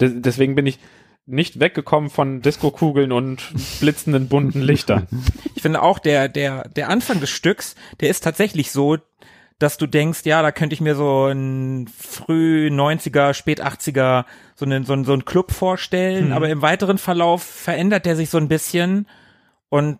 Des, 0.00 0.12
deswegen 0.14 0.54
bin 0.54 0.66
ich 0.66 0.78
nicht 1.26 1.58
weggekommen 1.60 2.08
von 2.08 2.40
Disco-Kugeln 2.40 3.10
und 3.12 3.42
blitzenden 3.80 4.28
bunten 4.28 4.60
Lichtern. 4.62 5.08
Ich 5.56 5.62
finde 5.62 5.82
auch 5.82 5.98
der, 5.98 6.28
der, 6.28 6.68
der 6.68 6.88
Anfang 6.88 7.18
des 7.20 7.30
Stücks, 7.30 7.74
der 8.00 8.10
ist 8.10 8.22
tatsächlich 8.22 8.70
so, 8.70 8.98
dass 9.58 9.76
du 9.78 9.86
denkst, 9.86 10.20
ja, 10.24 10.42
da 10.42 10.52
könnte 10.52 10.74
ich 10.74 10.80
mir 10.80 10.94
so 10.94 11.26
ein 11.26 11.88
früh 11.98 12.68
90er, 12.70 13.32
spät 13.34 13.64
80er, 13.64 14.24
so 14.54 14.64
einen, 14.66 14.84
so 14.84 14.92
einen, 14.92 15.04
so 15.04 15.12
einen 15.14 15.24
Club 15.24 15.50
vorstellen, 15.50 16.26
Mhm. 16.26 16.32
aber 16.32 16.48
im 16.48 16.62
weiteren 16.62 16.98
Verlauf 16.98 17.42
verändert 17.42 18.06
der 18.06 18.16
sich 18.16 18.30
so 18.30 18.38
ein 18.38 18.48
bisschen 18.48 19.08
und 19.68 19.98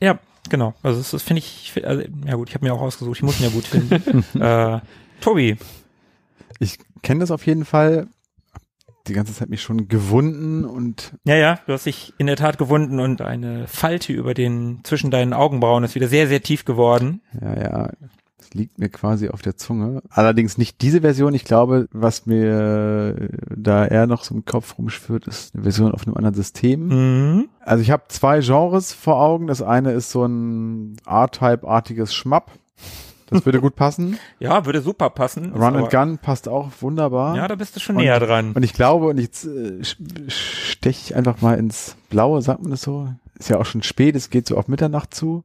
ja, 0.00 0.18
genau. 0.50 0.74
Also 0.82 0.98
das, 0.98 1.12
das 1.12 1.22
finde 1.22 1.38
ich, 1.38 1.72
also, 1.84 2.02
ja 2.26 2.34
gut, 2.34 2.48
ich 2.50 2.54
habe 2.54 2.66
mir 2.66 2.74
auch 2.74 2.80
ausgesucht, 2.82 3.16
ich 3.16 3.22
muss 3.22 3.38
ihn 3.40 3.44
ja 3.44 3.50
gut 3.50 3.64
finden. 3.64 4.24
äh, 4.40 4.80
Tobi, 5.20 5.56
Ich 6.58 6.78
kenne 7.02 7.20
das 7.20 7.30
auf 7.30 7.46
jeden 7.46 7.64
Fall. 7.64 8.08
Die 9.06 9.12
ganze 9.12 9.32
Zeit 9.34 9.48
mich 9.48 9.62
schon 9.62 9.88
gewunden 9.88 10.64
und 10.64 11.12
ja, 11.24 11.36
ja, 11.36 11.58
du 11.66 11.72
hast 11.72 11.86
dich 11.86 12.12
in 12.18 12.26
der 12.26 12.36
Tat 12.36 12.58
gewunden 12.58 12.98
und 12.98 13.22
eine 13.22 13.66
Falte 13.68 14.12
über 14.12 14.34
den, 14.34 14.80
zwischen 14.82 15.10
deinen 15.10 15.32
Augenbrauen 15.32 15.84
ist 15.84 15.94
wieder 15.94 16.08
sehr, 16.08 16.26
sehr 16.26 16.42
tief 16.42 16.64
geworden. 16.64 17.20
ja, 17.40 17.60
ja. 17.60 17.90
Es 18.46 18.54
liegt 18.54 18.78
mir 18.78 18.88
quasi 18.88 19.28
auf 19.28 19.42
der 19.42 19.56
Zunge. 19.56 20.02
Allerdings 20.08 20.56
nicht 20.56 20.80
diese 20.80 21.00
Version. 21.00 21.34
Ich 21.34 21.44
glaube, 21.44 21.88
was 21.90 22.26
mir 22.26 23.28
da 23.56 23.86
eher 23.86 24.06
noch 24.06 24.22
so 24.22 24.34
im 24.34 24.44
Kopf 24.44 24.78
rumschwirrt, 24.78 25.26
ist 25.26 25.54
eine 25.54 25.64
Version 25.64 25.92
auf 25.92 26.06
einem 26.06 26.16
anderen 26.16 26.34
System. 26.34 26.86
Mhm. 26.86 27.48
Also 27.60 27.82
ich 27.82 27.90
habe 27.90 28.04
zwei 28.08 28.40
Genres 28.40 28.92
vor 28.92 29.20
Augen. 29.20 29.48
Das 29.48 29.62
eine 29.62 29.92
ist 29.92 30.10
so 30.10 30.24
ein 30.24 30.96
R-Type-artiges 31.06 32.14
Schmapp. 32.14 32.52
Das 33.28 33.44
würde 33.44 33.60
gut 33.60 33.74
passen. 33.74 34.18
Ja, 34.38 34.64
würde 34.66 34.80
super 34.80 35.10
passen. 35.10 35.52
Run 35.52 35.76
and 35.76 35.90
Gun 35.90 36.18
passt 36.18 36.48
auch 36.48 36.70
wunderbar. 36.80 37.36
Ja, 37.36 37.48
da 37.48 37.56
bist 37.56 37.74
du 37.76 37.80
schon 37.80 37.96
Und- 37.96 38.02
näher 38.02 38.20
dran. 38.20 38.52
Und 38.52 38.62
ich 38.62 38.72
glaube, 38.72 39.06
und 39.06 39.18
jetzt 39.18 39.44
äh, 39.44 39.82
steche 40.28 41.00
ich 41.06 41.14
einfach 41.16 41.40
mal 41.40 41.58
ins 41.58 41.96
Blaue, 42.08 42.40
sagt 42.42 42.62
man 42.62 42.70
das 42.70 42.82
so? 42.82 43.08
Ist 43.38 43.50
ja 43.50 43.58
auch 43.58 43.66
schon 43.66 43.82
spät, 43.82 44.14
es 44.16 44.30
geht 44.30 44.46
so 44.46 44.56
auf 44.56 44.68
Mitternacht 44.68 45.14
zu. 45.14 45.44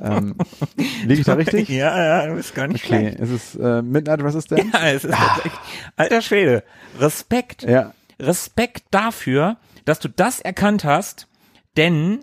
Ähm, 0.00 0.34
liege 1.04 1.20
ich 1.20 1.24
da 1.24 1.34
richtig? 1.34 1.68
Ja, 1.68 1.96
ja, 2.22 2.26
du 2.26 2.34
bist 2.34 2.54
gar 2.54 2.66
nicht 2.66 2.84
Okay, 2.84 3.12
schlecht. 3.12 3.20
es 3.20 3.30
ist 3.30 3.54
äh, 3.54 3.80
Midnight 3.80 4.22
Resistance. 4.22 4.66
Ja, 4.72 4.88
es 4.88 5.04
ist 5.04 5.14
tatsächlich, 5.14 5.52
alter 5.96 6.20
Schwede. 6.20 6.64
Respekt. 6.98 7.62
Ja, 7.62 7.94
Respekt 8.18 8.84
dafür, 8.90 9.56
dass 9.84 10.00
du 10.00 10.08
das 10.08 10.40
erkannt 10.40 10.84
hast, 10.84 11.28
denn 11.76 12.20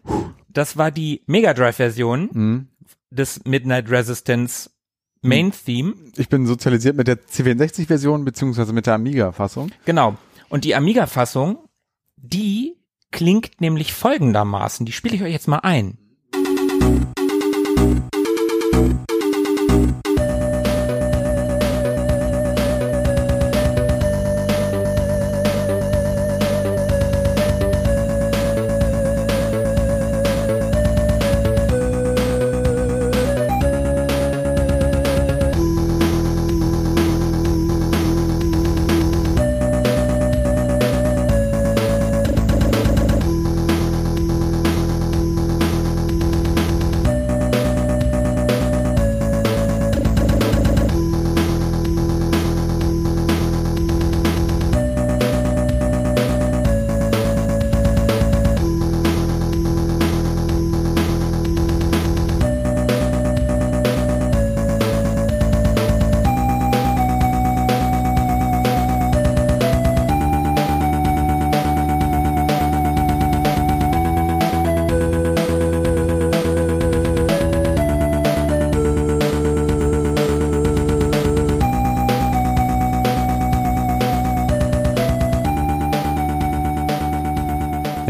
das 0.50 0.78
war 0.78 0.92
die 0.92 1.22
Mega 1.28 1.54
Drive 1.54 1.78
Version 1.78 2.30
mhm. 2.32 2.68
des 3.10 3.44
Midnight 3.46 3.90
Resistance 3.90 4.70
Main 5.24 5.52
Theme. 5.52 5.94
ich 6.18 6.30
bin 6.30 6.48
sozialisiert 6.48 6.96
mit 6.96 7.08
der 7.08 7.20
C64-Version 7.22 8.26
beziehungsweise 8.26 8.74
mit 8.74 8.88
der 8.88 8.96
Amiga-Fassung. 8.96 9.72
Genau. 9.86 10.18
Und 10.50 10.64
die 10.66 10.74
Amiga 10.74 11.06
Fassung, 11.06 11.60
die 12.18 12.78
klingt 13.12 13.62
nämlich 13.62 13.94
folgendermaßen. 13.94 14.84
Die 14.86 14.92
spiele 14.92 15.16
ich 15.16 15.22
euch 15.22 15.32
jetzt 15.32 15.48
mal 15.48 15.60
ein. 15.60 16.00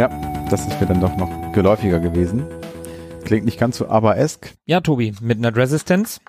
Ja, 0.01 0.09
das 0.49 0.65
ist 0.65 0.81
mir 0.81 0.87
dann 0.87 0.99
doch 0.99 1.15
noch 1.15 1.51
geläufiger 1.51 1.99
gewesen. 1.99 2.43
Klingt 3.23 3.45
nicht 3.45 3.59
ganz 3.59 3.77
so 3.77 3.87
aber-esk. 3.87 4.55
Ja, 4.65 4.81
Tobi, 4.81 5.13
Midnight 5.21 5.55
Resistance. 5.55 6.19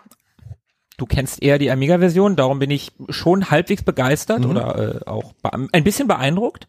Du 0.99 1.07
kennst 1.07 1.43
eher 1.43 1.57
die 1.57 1.70
Amiga-Version, 1.70 2.37
darum 2.37 2.59
bin 2.59 2.70
ich 2.70 2.93
schon 3.09 3.51
halbwegs 3.51 3.83
begeistert 3.83 4.45
oder 4.45 5.01
äh, 5.07 5.09
auch 5.09 5.33
ein 5.73 5.85
bisschen 5.85 6.07
beeindruckt, 6.07 6.66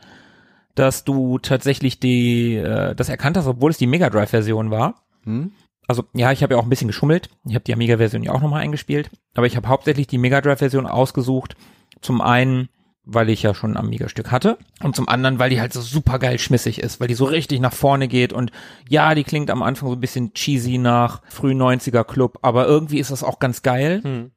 dass 0.75 1.03
du 1.03 1.39
tatsächlich 1.39 1.99
die 1.99 2.55
äh, 2.55 2.95
das 2.95 3.09
erkannt 3.09 3.35
hast, 3.35 3.47
obwohl 3.47 3.71
es 3.71 3.77
die 3.77 3.87
Mega 3.87 4.09
Drive-Version 4.09 4.71
war. 4.71 5.03
Hm? 5.25 5.51
Also 5.85 6.05
ja, 6.13 6.31
ich 6.31 6.41
habe 6.41 6.53
ja 6.53 6.59
auch 6.61 6.63
ein 6.63 6.69
bisschen 6.69 6.87
geschummelt. 6.87 7.29
Ich 7.45 7.55
habe 7.55 7.65
die 7.65 7.73
Amiga-Version 7.73 8.23
ja 8.23 8.31
auch 8.31 8.41
nochmal 8.41 8.61
eingespielt, 8.61 9.09
aber 9.35 9.45
ich 9.45 9.57
habe 9.57 9.67
hauptsächlich 9.67 10.07
die 10.07 10.19
Mega 10.19 10.39
Drive-Version 10.39 10.87
ausgesucht. 10.87 11.57
Zum 11.99 12.21
einen, 12.21 12.69
weil 13.05 13.29
ich 13.29 13.43
ja 13.43 13.53
schon 13.53 13.71
ein 13.71 13.77
Amiga-Stück 13.77 14.31
hatte 14.31 14.57
und 14.81 14.95
zum 14.95 15.09
anderen, 15.09 15.39
weil 15.39 15.49
die 15.49 15.59
halt 15.59 15.73
so 15.73 15.81
super 15.81 16.19
geil 16.19 16.39
schmissig 16.39 16.79
ist, 16.79 16.99
weil 16.99 17.07
die 17.07 17.15
so 17.15 17.25
richtig 17.25 17.59
nach 17.59 17.73
vorne 17.73 18.07
geht 18.07 18.31
und 18.31 18.51
ja, 18.87 19.13
die 19.13 19.23
klingt 19.23 19.51
am 19.51 19.61
Anfang 19.61 19.89
so 19.89 19.95
ein 19.95 20.01
bisschen 20.01 20.33
cheesy 20.33 20.77
nach 20.77 21.21
früh 21.29 21.51
90er 21.51 22.03
Club, 22.05 22.39
aber 22.41 22.65
irgendwie 22.65 22.99
ist 22.99 23.11
das 23.11 23.23
auch 23.23 23.39
ganz 23.39 23.61
geil. 23.61 24.01
Hm. 24.03 24.31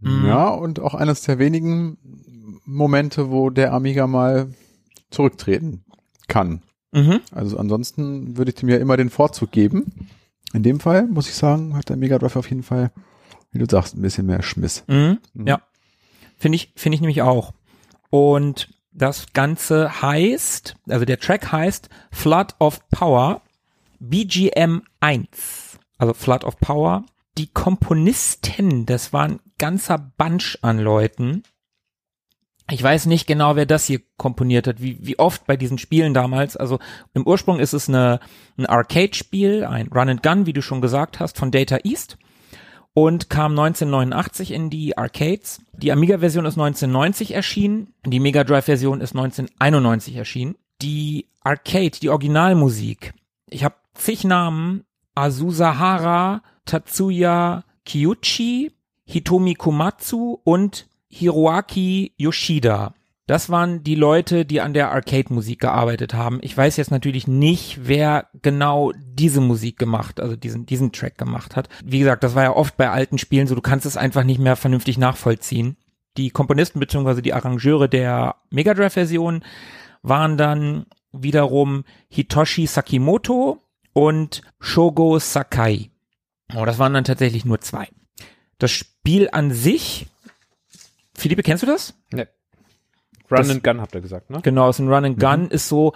Mhm. 0.00 0.26
Ja, 0.26 0.48
und 0.48 0.80
auch 0.80 0.94
eines 0.94 1.22
der 1.22 1.38
wenigen 1.38 1.98
Momente, 2.64 3.30
wo 3.30 3.50
der 3.50 3.72
Amiga 3.72 4.06
mal 4.06 4.54
zurücktreten 5.10 5.84
kann. 6.28 6.62
Mhm. 6.92 7.20
Also 7.32 7.58
ansonsten 7.58 8.36
würde 8.36 8.50
ich 8.50 8.54
dem 8.54 8.68
ja 8.68 8.78
immer 8.78 8.96
den 8.96 9.10
Vorzug 9.10 9.50
geben. 9.50 10.08
In 10.52 10.62
dem 10.62 10.80
Fall, 10.80 11.06
muss 11.06 11.28
ich 11.28 11.34
sagen, 11.34 11.76
hat 11.76 11.88
der 11.88 11.96
Mega 11.96 12.18
Drive 12.18 12.36
auf 12.36 12.48
jeden 12.48 12.62
Fall, 12.62 12.90
wie 13.50 13.58
du 13.58 13.66
sagst, 13.68 13.96
ein 13.96 14.02
bisschen 14.02 14.26
mehr 14.26 14.42
Schmiss. 14.42 14.84
Mhm. 14.86 15.18
Mhm. 15.34 15.46
Ja. 15.46 15.60
Finde 16.38 16.56
ich, 16.56 16.72
finde 16.76 16.94
ich 16.94 17.00
nämlich 17.00 17.22
auch. 17.22 17.52
Und 18.10 18.68
das 18.92 19.32
Ganze 19.32 20.02
heißt, 20.02 20.76
also 20.88 21.04
der 21.04 21.20
Track 21.20 21.52
heißt 21.52 21.88
Flood 22.10 22.56
of 22.58 22.88
Power 22.90 23.42
BGM 24.00 24.82
1. 25.00 25.78
Also 25.98 26.14
Flood 26.14 26.44
of 26.44 26.58
Power. 26.58 27.04
Die 27.36 27.48
Komponisten, 27.48 28.86
das 28.86 29.12
war 29.12 29.24
ein 29.24 29.40
ganzer 29.58 29.98
Bunch 29.98 30.58
an 30.62 30.78
Leuten. 30.78 31.42
Ich 32.70 32.82
weiß 32.82 33.06
nicht 33.06 33.26
genau, 33.26 33.56
wer 33.56 33.64
das 33.64 33.86
hier 33.86 34.00
komponiert 34.16 34.66
hat, 34.66 34.82
wie, 34.82 34.98
wie 35.00 35.18
oft 35.18 35.46
bei 35.46 35.56
diesen 35.56 35.78
Spielen 35.78 36.12
damals. 36.12 36.56
Also 36.56 36.78
im 37.14 37.26
Ursprung 37.26 37.60
ist 37.60 37.72
es 37.72 37.88
eine, 37.88 38.20
ein 38.58 38.66
Arcade-Spiel, 38.66 39.64
ein 39.64 39.88
Run 39.88 40.10
and 40.10 40.22
Gun, 40.22 40.46
wie 40.46 40.52
du 40.52 40.60
schon 40.60 40.80
gesagt 40.80 41.20
hast, 41.20 41.38
von 41.38 41.50
Data 41.50 41.78
East 41.84 42.18
und 42.98 43.30
kam 43.30 43.52
1989 43.52 44.50
in 44.50 44.70
die 44.70 44.98
Arcades. 44.98 45.60
Die 45.72 45.92
Amiga-Version 45.92 46.46
ist 46.46 46.58
1990 46.58 47.32
erschienen, 47.32 47.94
die 48.04 48.18
Mega 48.18 48.42
Drive-Version 48.42 49.00
ist 49.00 49.14
1991 49.14 50.16
erschienen. 50.16 50.56
Die 50.82 51.26
Arcade, 51.44 51.92
die 52.02 52.08
Originalmusik, 52.08 53.14
ich 53.48 53.62
habe 53.62 53.76
zig 53.94 54.24
Namen, 54.24 54.84
Azusahara, 55.14 56.42
Tatsuya 56.64 57.62
Kiyuchi, 57.84 58.72
Hitomi 59.04 59.54
Komatsu 59.54 60.40
und 60.42 60.88
Hiroaki 61.08 62.14
Yoshida. 62.16 62.94
Das 63.28 63.50
waren 63.50 63.84
die 63.84 63.94
Leute, 63.94 64.46
die 64.46 64.62
an 64.62 64.72
der 64.72 64.90
Arcade-Musik 64.90 65.60
gearbeitet 65.60 66.14
haben. 66.14 66.38
Ich 66.40 66.56
weiß 66.56 66.78
jetzt 66.78 66.90
natürlich 66.90 67.28
nicht, 67.28 67.80
wer 67.82 68.28
genau 68.40 68.90
diese 68.96 69.42
Musik 69.42 69.78
gemacht, 69.78 70.18
also 70.18 70.34
diesen, 70.34 70.64
diesen 70.64 70.92
Track 70.92 71.18
gemacht 71.18 71.54
hat. 71.54 71.68
Wie 71.84 71.98
gesagt, 71.98 72.24
das 72.24 72.34
war 72.34 72.44
ja 72.44 72.56
oft 72.56 72.78
bei 72.78 72.88
alten 72.88 73.18
Spielen 73.18 73.46
so, 73.46 73.54
du 73.54 73.60
kannst 73.60 73.84
es 73.84 73.98
einfach 73.98 74.24
nicht 74.24 74.40
mehr 74.40 74.56
vernünftig 74.56 74.96
nachvollziehen. 74.96 75.76
Die 76.16 76.30
Komponisten 76.30 76.80
bzw. 76.80 77.20
die 77.20 77.34
Arrangeure 77.34 77.86
der 77.86 78.36
Mega 78.48 78.72
Drive-Version 78.72 79.44
waren 80.00 80.38
dann 80.38 80.86
wiederum 81.12 81.84
Hitoshi 82.08 82.66
Sakimoto 82.66 83.58
und 83.92 84.40
Shogo 84.58 85.18
Sakai. 85.18 85.90
Oh, 86.56 86.64
das 86.64 86.78
waren 86.78 86.94
dann 86.94 87.04
tatsächlich 87.04 87.44
nur 87.44 87.60
zwei. 87.60 87.88
Das 88.56 88.70
Spiel 88.70 89.28
an 89.30 89.50
sich, 89.52 90.06
Philippe, 91.14 91.42
kennst 91.42 91.62
du 91.62 91.66
das? 91.66 91.92
Nee. 92.10 92.26
Run 93.30 93.38
Das- 93.38 93.50
and 93.50 93.64
Gun 93.64 93.80
habt 93.80 93.94
ihr 93.94 94.00
gesagt, 94.00 94.30
ne? 94.30 94.40
Genau, 94.42 94.68
ist 94.70 94.78
ein 94.78 94.88
Run 94.92 95.04
and 95.04 95.20
Gun, 95.20 95.48
ist 95.48 95.68
so, 95.68 95.92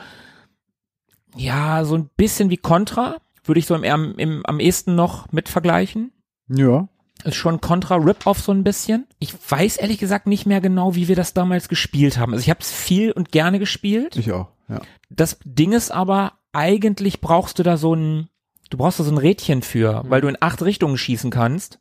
ja, 1.37 1.85
so 1.85 1.97
ein 1.97 2.11
bisschen 2.17 2.51
wie 2.51 2.57
Contra, 2.57 3.17
würde 3.45 3.59
ich 3.59 3.67
so 3.67 3.75
im, 3.75 3.85
im, 3.85 4.15
im, 4.19 4.47
am 4.47 4.61
ehesten 4.61 4.95
noch 4.95 5.31
mit 5.33 5.49
vergleichen. 5.49 6.13
Ja. 6.49 6.89
Ist 7.25 7.37
schon 7.37 7.61
Contra 7.61 7.97
Rip-Off 7.97 8.41
so 8.41 8.53
ein 8.53 8.65
bisschen. 8.65 9.07
Ich 9.19 9.35
weiß 9.49 9.77
ehrlich 9.77 9.99
gesagt 9.99 10.27
nicht 10.27 10.45
mehr 10.47 10.61
genau, 10.61 10.95
wie 10.95 11.09
wir 11.09 11.17
das 11.17 11.35
damals 11.35 11.69
gespielt 11.69 12.19
haben. 12.19 12.33
Also 12.33 12.43
ich 12.43 12.51
habe 12.51 12.61
es 12.61 12.73
viel 12.73 13.13
und 13.13 13.31
gerne 13.31 13.59
gespielt. 13.59 14.17
Ich 14.17 14.33
auch, 14.33 14.49
ja. 14.69 14.81
Das 15.09 15.39
Ding 15.45 15.73
ist 15.73 15.91
aber, 15.93 16.33
eigentlich 16.53 17.21
brauchst 17.21 17.59
du 17.59 17.63
da 17.63 17.77
so 17.77 17.95
ein, 17.95 18.29
du 18.71 18.77
brauchst 18.77 18.99
da 19.01 19.05
so 19.05 19.13
ein 19.13 19.19
Rädchen 19.19 19.63
für, 19.63 20.03
weil 20.09 20.21
du 20.21 20.29
in 20.29 20.37
acht 20.41 20.63
Richtungen 20.63 20.99
schießen 20.99 21.31
kannst 21.31 21.79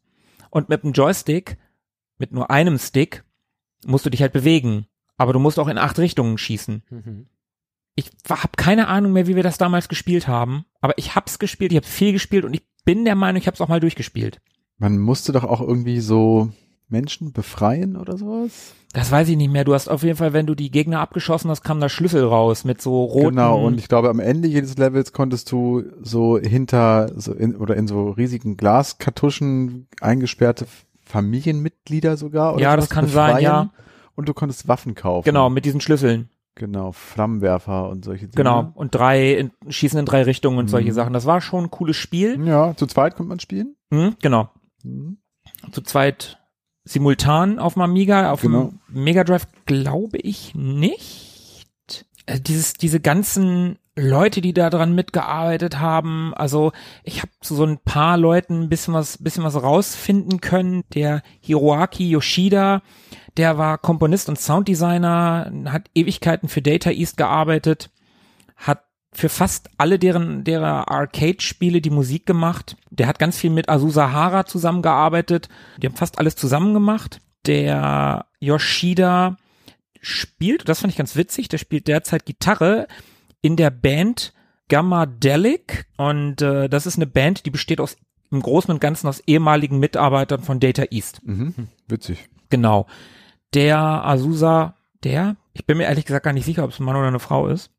und 0.50 0.70
mit 0.70 0.84
einem 0.84 0.94
Joystick, 0.94 1.58
mit 2.18 2.32
nur 2.32 2.52
einem 2.52 2.78
Stick, 2.78 3.24
musst 3.86 4.06
du 4.06 4.10
dich 4.12 4.22
halt 4.22 4.34
bewegen. 4.34 4.86
Aber 5.22 5.34
du 5.34 5.40
musst 5.40 5.60
auch 5.60 5.68
in 5.68 5.78
acht 5.78 6.00
Richtungen 6.00 6.40
schießen. 6.40 6.82
Mhm. 6.90 7.28
Ich 7.94 8.10
habe 8.28 8.54
keine 8.58 8.88
Ahnung 8.88 9.14
mehr, 9.14 9.28
wie 9.28 9.36
wir 9.36 9.44
das 9.44 9.60
damals 9.60 9.88
gespielt 9.88 10.28
haben, 10.28 10.66
aber 10.80 10.98
ich 10.98 11.14
hab's 11.16 11.38
gespielt, 11.38 11.72
ich 11.72 11.76
habe 11.76 11.86
viel 11.86 12.12
gespielt 12.12 12.44
und 12.44 12.56
ich 12.56 12.64
bin 12.86 13.06
der 13.06 13.14
Meinung, 13.14 13.40
ich 13.40 13.46
habe 13.46 13.54
es 13.54 13.62
auch 13.62 13.68
mal 13.68 13.80
durchgespielt. 13.80 14.42
Man 14.80 14.98
musste 14.98 15.32
doch 15.32 15.44
auch 15.44 15.62
irgendwie 15.62 16.00
so 16.00 16.50
Menschen 16.88 17.34
befreien 17.34 17.98
oder 17.98 18.18
sowas. 18.18 18.74
Das 18.94 19.12
weiß 19.12 19.30
ich 19.30 19.38
nicht 19.38 19.52
mehr. 19.52 19.64
Du 19.64 19.76
hast 19.76 19.90
auf 19.90 20.02
jeden 20.02 20.18
Fall, 20.18 20.34
wenn 20.34 20.48
du 20.48 20.56
die 20.56 20.72
Gegner 20.72 21.02
abgeschossen 21.02 21.52
hast, 21.52 21.62
kam 21.62 21.80
da 21.80 21.88
Schlüssel 21.88 22.26
raus 22.26 22.64
mit 22.66 22.82
so 22.82 23.04
roten. 23.04 23.30
Genau, 23.30 23.64
und 23.64 23.78
ich 23.78 23.88
glaube, 23.90 24.10
am 24.10 24.20
Ende 24.20 24.48
jedes 24.48 24.76
Levels 24.80 25.14
konntest 25.14 25.52
du 25.52 25.84
so 26.02 26.40
hinter 26.40 27.12
so 27.16 27.32
in, 27.32 27.56
oder 27.56 27.76
in 27.78 27.88
so 27.88 28.10
riesigen 28.10 28.58
Glaskartuschen 28.58 29.88
eingesperrte 30.02 30.66
Familienmitglieder 31.06 32.18
sogar. 32.18 32.56
Oder 32.56 32.64
Ja, 32.64 32.76
das 32.76 32.90
kann 32.90 33.08
sein, 33.08 33.36
befreien. 33.36 33.44
ja. 33.44 33.70
Und 34.22 34.30
du 34.30 34.36
konntest 34.36 34.68
Waffen 34.68 34.94
kaufen. 34.94 35.26
Genau, 35.26 35.50
mit 35.50 35.66
diesen 35.66 35.82
Schlüsseln. 35.82 36.30
Genau, 36.54 36.92
Flammenwerfer 36.92 37.90
und 37.90 38.06
solche 38.06 38.26
Dinge. 38.28 38.36
Genau. 38.36 38.72
Und 38.76 38.94
drei, 38.94 39.34
in, 39.34 39.52
schießen 39.68 39.98
in 39.98 40.06
drei 40.06 40.22
Richtungen 40.22 40.60
und 40.60 40.68
solche 40.70 40.90
Mhm. 40.92 40.94
Sachen. 40.94 41.14
Das 41.14 41.26
war 41.26 41.42
schon 41.42 41.64
ein 41.66 41.72
cooles 41.72 41.96
Spiel. 41.98 42.40
Ja, 42.46 42.76
zu 42.76 42.86
zweit 42.86 43.16
konnte 43.16 43.30
man 43.30 43.40
spielen. 43.40 43.76
Mhm, 43.90 44.16
genau. 44.22 44.50
Mhm. 44.84 45.18
Zu 45.72 45.82
zweit 45.82 46.38
simultan 46.84 47.58
auf 47.58 47.74
dem 47.74 47.82
Amiga, 47.82 48.32
auf 48.32 48.42
Genau. 48.42 48.74
dem 48.90 49.04
Mega 49.04 49.24
Drive 49.24 49.48
glaube 49.66 50.18
ich 50.20 50.54
nicht. 50.54 51.66
Äh, 52.28 52.40
dieses, 52.40 52.74
diese 52.74 53.00
ganzen 53.00 53.80
Leute, 53.98 54.40
die 54.40 54.54
da 54.54 54.70
dran 54.70 54.96
mitgearbeitet 54.96 55.80
haben, 55.80 56.34
also 56.36 56.72
ich 57.04 57.22
habe 57.22 57.32
zu 57.42 57.56
so 57.56 57.66
ein 57.66 57.78
paar 57.78 58.18
Leuten 58.18 58.62
ein 58.62 58.70
bisschen 58.70 58.94
was, 58.94 59.18
bisschen 59.18 59.44
was 59.44 59.62
rausfinden 59.62 60.40
können. 60.40 60.84
Der 60.94 61.22
Hiroaki 61.42 62.10
Yoshida, 62.10 62.84
der 63.36 63.58
war 63.58 63.78
Komponist 63.78 64.30
und 64.30 64.40
Sounddesigner, 64.40 65.52
hat 65.66 65.90
Ewigkeiten 65.94 66.48
für 66.48 66.62
Data 66.62 66.90
East 66.90 67.18
gearbeitet, 67.18 67.90
hat 68.56 68.86
für 69.14 69.28
fast 69.28 69.70
alle 69.78 70.00
deren 70.00 70.46
derer 70.46 70.90
Arcade-Spiele 70.90 71.82
die 71.82 71.90
Musik 71.90 72.26
gemacht. 72.26 72.78
Der 72.92 73.08
hat 73.08 73.20
ganz 73.20 73.38
viel 73.38 73.50
mit 73.50 73.68
Azusa 73.68 74.12
Hara 74.12 74.46
zusammengearbeitet. 74.46 75.50
Die 75.82 75.88
haben 75.88 75.98
fast 75.98 76.18
alles 76.18 76.38
zusammen 76.38 76.74
gemacht. 76.74 77.20
Der 77.46 78.26
Yoshida 78.40 79.36
spielt, 80.00 80.70
das 80.70 80.80
fand 80.80 80.94
ich 80.94 80.98
ganz 80.98 81.18
witzig, 81.18 81.50
der 81.50 81.58
spielt 81.58 81.88
derzeit 81.88 82.26
Gitarre 82.26 82.88
in 83.42 83.56
der 83.56 83.70
Band 83.70 84.34
Gammadelic 84.70 85.88
und 85.98 86.42
äh, 86.42 86.70
das 86.70 86.86
ist 86.86 86.96
eine 86.96 87.08
Band, 87.08 87.46
die 87.46 87.50
besteht 87.50 87.82
aus 87.82 87.98
im 88.32 88.42
Großen 88.42 88.72
und 88.72 88.80
Ganzen 88.80 89.08
aus 89.08 89.22
ehemaligen 89.28 89.80
Mitarbeitern 89.80 90.42
von 90.42 90.60
Data 90.60 90.84
East. 90.90 91.20
Mhm. 91.26 91.68
Witzig. 91.88 92.30
Genau. 92.50 92.88
Der 93.54 93.78
Azusa, 93.78 94.76
der, 95.04 95.36
ich 95.54 95.66
bin 95.66 95.78
mir 95.78 95.86
ehrlich 95.86 96.06
gesagt 96.06 96.24
gar 96.24 96.32
nicht 96.34 96.46
sicher, 96.46 96.64
ob 96.64 96.72
es 96.72 96.80
ein 96.80 96.86
Mann 96.86 96.96
oder 96.96 97.08
eine 97.08 97.20
Frau 97.20 97.48
ist, 97.48 97.72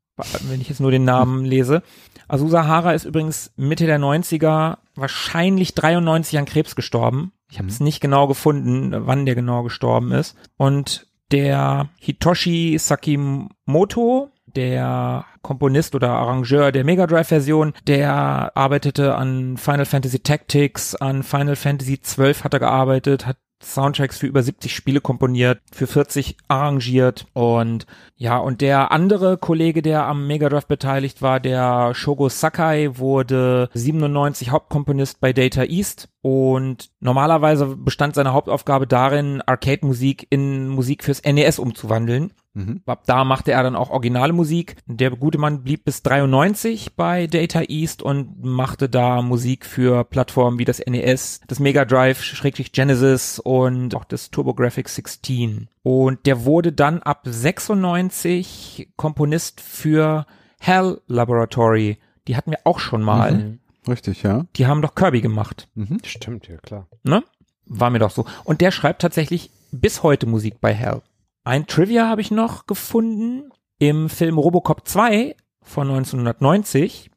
wenn 0.42 0.60
ich 0.60 0.68
jetzt 0.68 0.80
nur 0.80 0.90
den 0.90 1.04
Namen 1.04 1.44
lese. 1.46 1.82
Azusa 2.28 2.66
Hara 2.66 2.92
ist 2.92 3.06
übrigens 3.06 3.52
Mitte 3.56 3.86
der 3.86 3.98
90er, 3.98 4.76
wahrscheinlich 4.94 5.74
93 5.74 6.38
an 6.38 6.44
Krebs 6.44 6.76
gestorben. 6.76 7.32
Ich 7.50 7.58
habe 7.58 7.68
es 7.68 7.80
nicht 7.80 8.00
genau 8.00 8.26
gefunden, 8.26 8.92
wann 9.06 9.26
der 9.26 9.34
genau 9.34 9.62
gestorben 9.62 10.12
ist. 10.12 10.36
Und 10.56 11.06
der 11.30 11.88
Hitoshi 11.98 12.76
Sakimoto, 12.78 14.30
der 14.56 15.24
Komponist 15.42 15.94
oder 15.94 16.10
Arrangeur 16.10 16.72
der 16.72 16.84
Mega 16.84 17.06
Drive 17.06 17.28
Version, 17.28 17.72
der 17.86 18.56
arbeitete 18.56 19.14
an 19.14 19.56
Final 19.56 19.86
Fantasy 19.86 20.20
Tactics, 20.20 20.94
an 20.94 21.22
Final 21.22 21.56
Fantasy 21.56 22.00
12 22.00 22.44
hat 22.44 22.54
er 22.54 22.60
gearbeitet, 22.60 23.26
hat 23.26 23.36
Soundtracks 23.62 24.18
für 24.18 24.26
über 24.26 24.42
70 24.42 24.74
Spiele 24.74 25.00
komponiert, 25.00 25.60
für 25.72 25.86
40 25.86 26.36
arrangiert 26.48 27.26
und 27.32 27.86
ja, 28.16 28.38
und 28.38 28.60
der 28.60 28.92
andere 28.92 29.36
Kollege, 29.38 29.82
der 29.82 30.06
am 30.06 30.26
Mega 30.26 30.48
Drive 30.48 30.66
beteiligt 30.66 31.22
war, 31.22 31.40
der 31.40 31.94
Shogo 31.94 32.28
Sakai, 32.28 32.98
wurde 32.98 33.68
97 33.74 34.50
Hauptkomponist 34.50 35.20
bei 35.20 35.32
Data 35.32 35.64
East 35.64 36.08
und 36.20 36.90
normalerweise 37.00 37.76
bestand 37.76 38.14
seine 38.14 38.32
Hauptaufgabe 38.32 38.86
darin, 38.86 39.42
Arcade-Musik 39.42 40.26
in 40.30 40.68
Musik 40.68 41.04
fürs 41.04 41.22
NES 41.24 41.58
umzuwandeln. 41.58 42.32
Mhm. 42.54 42.82
Ab 42.84 43.04
da 43.06 43.24
machte 43.24 43.52
er 43.52 43.62
dann 43.62 43.76
auch 43.76 43.88
originale 43.90 44.32
Musik. 44.34 44.76
Der 44.86 45.10
gute 45.10 45.38
Mann 45.38 45.62
blieb 45.62 45.84
bis 45.84 46.02
93 46.02 46.94
bei 46.96 47.26
Data 47.26 47.62
East 47.62 48.02
und 48.02 48.44
machte 48.44 48.88
da 48.90 49.22
Musik 49.22 49.64
für 49.64 50.04
Plattformen 50.04 50.58
wie 50.58 50.66
das 50.66 50.80
NES, 50.86 51.40
das 51.48 51.60
Mega 51.60 51.84
Drive, 51.86 52.22
Schrägstrich 52.22 52.72
Genesis 52.72 53.38
und 53.38 53.94
auch 53.94 54.04
das 54.04 54.30
TurboGrafx 54.30 54.94
16. 54.96 55.68
Und 55.82 56.26
der 56.26 56.44
wurde 56.44 56.72
dann 56.72 57.02
ab 57.02 57.22
96 57.24 58.88
Komponist 58.96 59.60
für 59.60 60.26
Hell 60.60 61.00
Laboratory. 61.06 61.98
Die 62.28 62.36
hatten 62.36 62.50
wir 62.50 62.60
auch 62.64 62.78
schon 62.78 63.02
mal. 63.02 63.32
Mhm. 63.32 63.58
Richtig, 63.88 64.22
ja. 64.22 64.46
Die 64.56 64.66
haben 64.66 64.82
doch 64.82 64.94
Kirby 64.94 65.20
gemacht, 65.20 65.68
Mhm. 65.74 65.98
Stimmt, 66.04 66.46
ja 66.48 66.56
klar. 66.58 66.86
ne? 67.02 67.24
War 67.66 67.90
mir 67.90 67.98
doch 67.98 68.10
so. 68.10 68.26
Und 68.44 68.60
der 68.60 68.70
schreibt 68.70 69.02
tatsächlich 69.02 69.50
bis 69.70 70.02
heute 70.02 70.26
Musik 70.26 70.60
bei 70.60 70.74
Hell. 70.74 71.00
Ein 71.44 71.66
Trivia 71.66 72.08
habe 72.08 72.20
ich 72.20 72.30
noch 72.30 72.66
gefunden. 72.66 73.50
Im 73.78 74.08
Film 74.08 74.38
Robocop 74.38 74.86
2 74.86 75.34
von 75.60 75.88
1990 75.88 77.10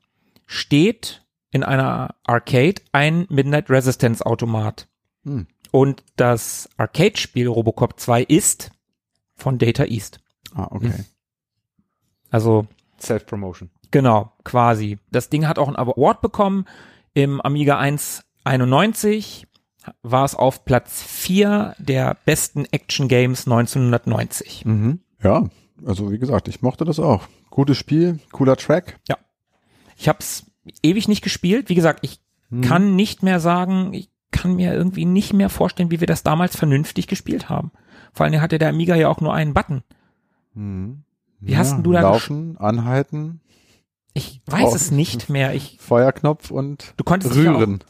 steht 0.48 1.24
in 1.52 1.64
einer 1.64 2.16
Arcade 2.26 2.82
ein 2.92 3.28
Midnight 3.30 3.70
Resistance 3.70 4.26
Automat. 4.26 4.88
Hm. 5.24 5.48
Und 5.72 6.04
das 6.16 6.70
Arcade-Spiel 6.78 7.48
Robocop 7.48 8.00
2 8.00 8.24
ist 8.24 8.72
von 9.36 9.58
Data 9.58 9.86
East. 9.86 10.20
Ah, 10.54 10.68
okay. 10.72 10.94
Also 12.32 12.68
Self-Promotion. 13.00 13.70
Genau, 13.92 14.32
quasi. 14.44 15.00
Das 15.12 15.30
Ding 15.30 15.48
hat 15.48 15.60
auch 15.60 15.68
einen 15.68 15.78
Award 15.78 16.22
bekommen. 16.22 16.66
Im 17.14 17.42
Amiga 17.42 17.78
191 17.78 19.48
war 20.04 20.26
es 20.26 20.36
auf 20.36 20.66
Platz 20.66 21.02
4 21.04 21.76
der 21.80 22.18
besten 22.26 22.66
Action 22.72 23.08
Games 23.08 23.46
1990. 23.48 24.66
Mhm. 24.66 25.00
Ja, 25.24 25.46
also 25.86 26.12
wie 26.12 26.20
gesagt, 26.20 26.48
ich 26.48 26.62
mochte 26.62 26.86
das 26.86 27.00
auch. 27.00 27.28
Gutes 27.50 27.78
Spiel, 27.78 28.20
cooler 28.32 28.56
Track. 28.58 29.00
Ich 29.98 30.08
habe 30.10 30.20
es 30.20 30.46
ewig 30.84 31.08
nicht 31.08 31.24
gespielt. 31.24 31.70
Wie 31.70 31.76
gesagt, 31.76 32.00
ich 32.04 32.20
Mhm. 32.50 32.62
kann 32.62 32.96
nicht 32.96 33.24
mehr 33.24 33.40
sagen, 33.40 33.94
ich 33.94 34.10
kann 34.32 34.56
mir 34.56 34.74
irgendwie 34.74 35.06
nicht 35.06 35.34
mehr 35.34 35.50
vorstellen, 35.50 35.90
wie 35.92 36.00
wir 36.00 36.08
das 36.08 36.22
damals 36.24 36.56
vernünftig 36.56 37.08
gespielt 37.08 37.50
haben. 37.50 37.72
Vor 38.14 38.26
allem 38.26 38.40
hatte 38.42 38.58
der 38.60 38.70
Amiga 38.70 38.96
ja 38.96 39.10
auch 39.10 39.20
nur 39.22 39.34
einen 39.34 39.54
Button. 39.54 39.84
Mhm. 40.54 41.04
Wie 41.40 41.58
hast 41.58 41.72
denn 41.74 41.84
du 41.84 41.92
da 41.92 42.02
Laufen, 42.02 42.58
anhalten, 42.58 43.42
Ich 44.18 44.42
weiß 44.46 44.72
Oh. 44.72 44.76
es 44.76 44.92
nicht 44.92 45.28
mehr. 45.30 45.54
Ich, 45.54 45.78
Feuerknopf 45.82 46.50
und 46.52 46.94
du 46.98 47.04
konntest 47.04 47.36
dich 47.36 47.48
auch, 47.50 47.58
rühren. 47.60 47.84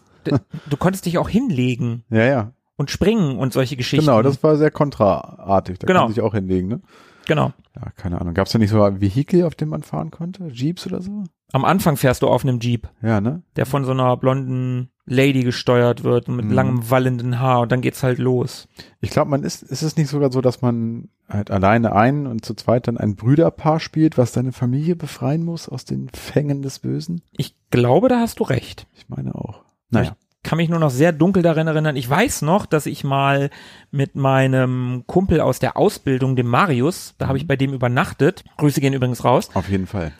Du 0.69 0.77
konntest 0.77 1.05
dich 1.05 1.17
auch 1.17 1.29
hinlegen 1.29 2.03
Ja, 2.09 2.23
ja. 2.25 2.51
und 2.77 2.91
springen 2.91 3.37
und 3.37 3.53
solche 3.53 3.75
Geschichten. 3.77 4.05
Genau, 4.05 4.21
das 4.21 4.41
war 4.43 4.55
sehr 4.57 4.71
kontraartig. 4.71 5.79
Da 5.79 5.87
Genau. 5.87 6.01
kann 6.01 6.09
sich 6.13 6.21
auch 6.21 6.33
hinlegen, 6.33 6.67
ne? 6.67 6.81
genau. 7.25 7.53
Ja, 7.75 7.89
keine 7.97 8.21
Ahnung. 8.21 8.33
Gab 8.33 8.47
es 8.47 8.53
da 8.53 8.59
nicht 8.59 8.69
so 8.69 8.81
ein 8.83 9.01
Vehikel, 9.01 9.43
auf 9.43 9.55
dem 9.55 9.69
man 9.69 9.83
fahren 9.83 10.09
konnte? 10.11 10.45
Jeeps 10.47 10.87
oder 10.87 11.01
so? 11.01 11.23
Am 11.51 11.65
Anfang 11.65 11.97
fährst 11.97 12.21
du 12.21 12.27
auf 12.27 12.43
einem 12.43 12.59
Jeep, 12.59 12.87
Ja, 13.01 13.19
ne? 13.21 13.43
der 13.55 13.65
von 13.65 13.83
so 13.85 13.91
einer 13.91 14.15
blonden 14.17 14.89
Lady 15.05 15.43
gesteuert 15.43 16.03
wird 16.03 16.27
mit 16.29 16.45
Mhm. 16.45 16.51
langem 16.51 16.89
wallenden 16.89 17.39
Haar 17.39 17.59
und 17.61 17.71
dann 17.71 17.81
geht's 17.81 18.01
halt 18.01 18.17
los. 18.17 18.67
Ich 19.01 19.09
glaube, 19.11 19.29
man 19.29 19.43
ist, 19.43 19.61
ist 19.61 19.83
es 19.83 19.97
nicht 19.97 20.09
sogar 20.09 20.31
so, 20.31 20.41
dass 20.41 20.61
man 20.61 21.09
halt 21.29 21.51
alleine 21.51 21.93
ein 21.93 22.25
und 22.27 22.43
zu 22.45 22.55
zweit 22.55 22.87
dann 22.87 22.97
ein 22.97 23.15
Brüderpaar 23.15 23.79
spielt, 23.79 24.17
was 24.17 24.33
seine 24.33 24.51
Familie 24.51 24.95
befreien 24.95 25.43
muss 25.43 25.69
aus 25.69 25.85
den 25.85 26.09
Fängen 26.09 26.61
des 26.63 26.79
Bösen? 26.79 27.21
Ich 27.33 27.55
glaube, 27.71 28.07
da 28.07 28.19
hast 28.19 28.39
du 28.39 28.43
recht. 28.45 28.87
Ich 28.95 29.07
meine 29.09 29.35
auch. 29.35 29.64
Naja. 29.89 30.15
Kann 30.43 30.57
mich 30.57 30.69
nur 30.69 30.77
noch 30.79 30.91
sehr 30.91 31.11
dunkel 31.11 31.41
daran 31.41 31.65
erinnern. 31.67 31.95
Ich 31.95 32.07
weiß 32.07 32.43
noch, 32.43 32.67
dass 32.67 32.85
ich 32.85 33.03
mal 33.03 33.49
mit 33.89 34.15
meinem 34.15 35.03
Kumpel 35.07 35.41
aus 35.41 35.57
der 35.57 35.75
Ausbildung, 35.75 36.35
dem 36.35 36.47
Marius, 36.47 37.15
da 37.17 37.25
Mhm. 37.25 37.29
habe 37.29 37.37
ich 37.39 37.47
bei 37.47 37.55
dem 37.55 37.73
übernachtet. 37.73 38.43
Grüße 38.57 38.79
gehen 38.79 38.93
übrigens 38.93 39.23
raus. 39.23 39.49
Auf 39.55 39.69
jeden 39.69 39.87
Fall. 39.87 40.11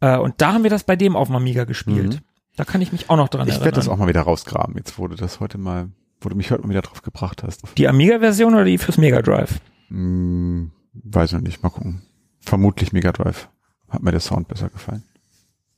Äh, 0.00 0.18
und 0.18 0.34
da 0.42 0.52
haben 0.52 0.62
wir 0.62 0.70
das 0.70 0.84
bei 0.84 0.94
dem 0.96 1.16
auf 1.16 1.28
dem 1.28 1.36
Amiga 1.36 1.64
gespielt. 1.64 2.14
Mhm. 2.16 2.18
Da 2.56 2.64
kann 2.64 2.82
ich 2.82 2.92
mich 2.92 3.08
auch 3.08 3.16
noch 3.16 3.28
dran 3.30 3.46
Ich 3.48 3.54
erinnern. 3.54 3.64
werde 3.64 3.76
das 3.76 3.88
auch 3.88 3.96
mal 3.96 4.08
wieder 4.08 4.20
rausgraben, 4.22 4.76
jetzt 4.76 4.98
du 4.98 5.08
das 5.08 5.40
heute 5.40 5.56
mal, 5.56 5.88
wo 6.20 6.28
du 6.28 6.36
mich 6.36 6.50
heute 6.50 6.62
mal 6.64 6.68
wieder 6.68 6.82
drauf 6.82 7.00
gebracht 7.00 7.42
hast. 7.42 7.62
Die 7.78 7.88
Amiga-Version 7.88 8.52
oder 8.54 8.64
die 8.64 8.76
fürs 8.76 8.98
Mega 8.98 9.22
Drive? 9.22 9.58
Hm, 9.88 10.70
weiß 10.92 11.32
noch 11.32 11.40
nicht, 11.40 11.62
mal 11.62 11.70
gucken. 11.70 12.02
Vermutlich 12.40 12.92
Mega 12.92 13.12
Drive. 13.12 13.48
Hat 13.88 14.02
mir 14.02 14.10
der 14.10 14.20
Sound 14.20 14.48
besser 14.48 14.68
gefallen. 14.68 15.02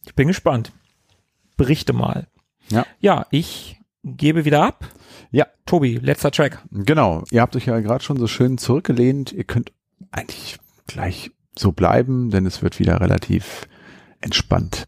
Ich 0.04 0.16
bin 0.16 0.26
gespannt. 0.26 0.72
Berichte 1.56 1.92
mal. 1.92 2.26
Ja. 2.70 2.86
Ja, 3.00 3.26
ich 3.30 3.80
gebe 4.04 4.44
wieder 4.44 4.62
ab. 4.62 4.88
Ja. 5.30 5.46
Tobi, 5.66 5.96
letzter 5.96 6.30
Track. 6.30 6.62
Genau, 6.70 7.24
ihr 7.30 7.40
habt 7.40 7.56
euch 7.56 7.66
ja 7.66 7.80
gerade 7.80 8.04
schon 8.04 8.18
so 8.18 8.26
schön 8.26 8.58
zurückgelehnt. 8.58 9.32
Ihr 9.32 9.44
könnt 9.44 9.72
eigentlich 10.10 10.58
gleich 10.86 11.30
so 11.58 11.72
bleiben, 11.72 12.30
denn 12.30 12.46
es 12.46 12.62
wird 12.62 12.78
wieder 12.78 13.00
relativ 13.00 13.66
entspannt. 14.20 14.86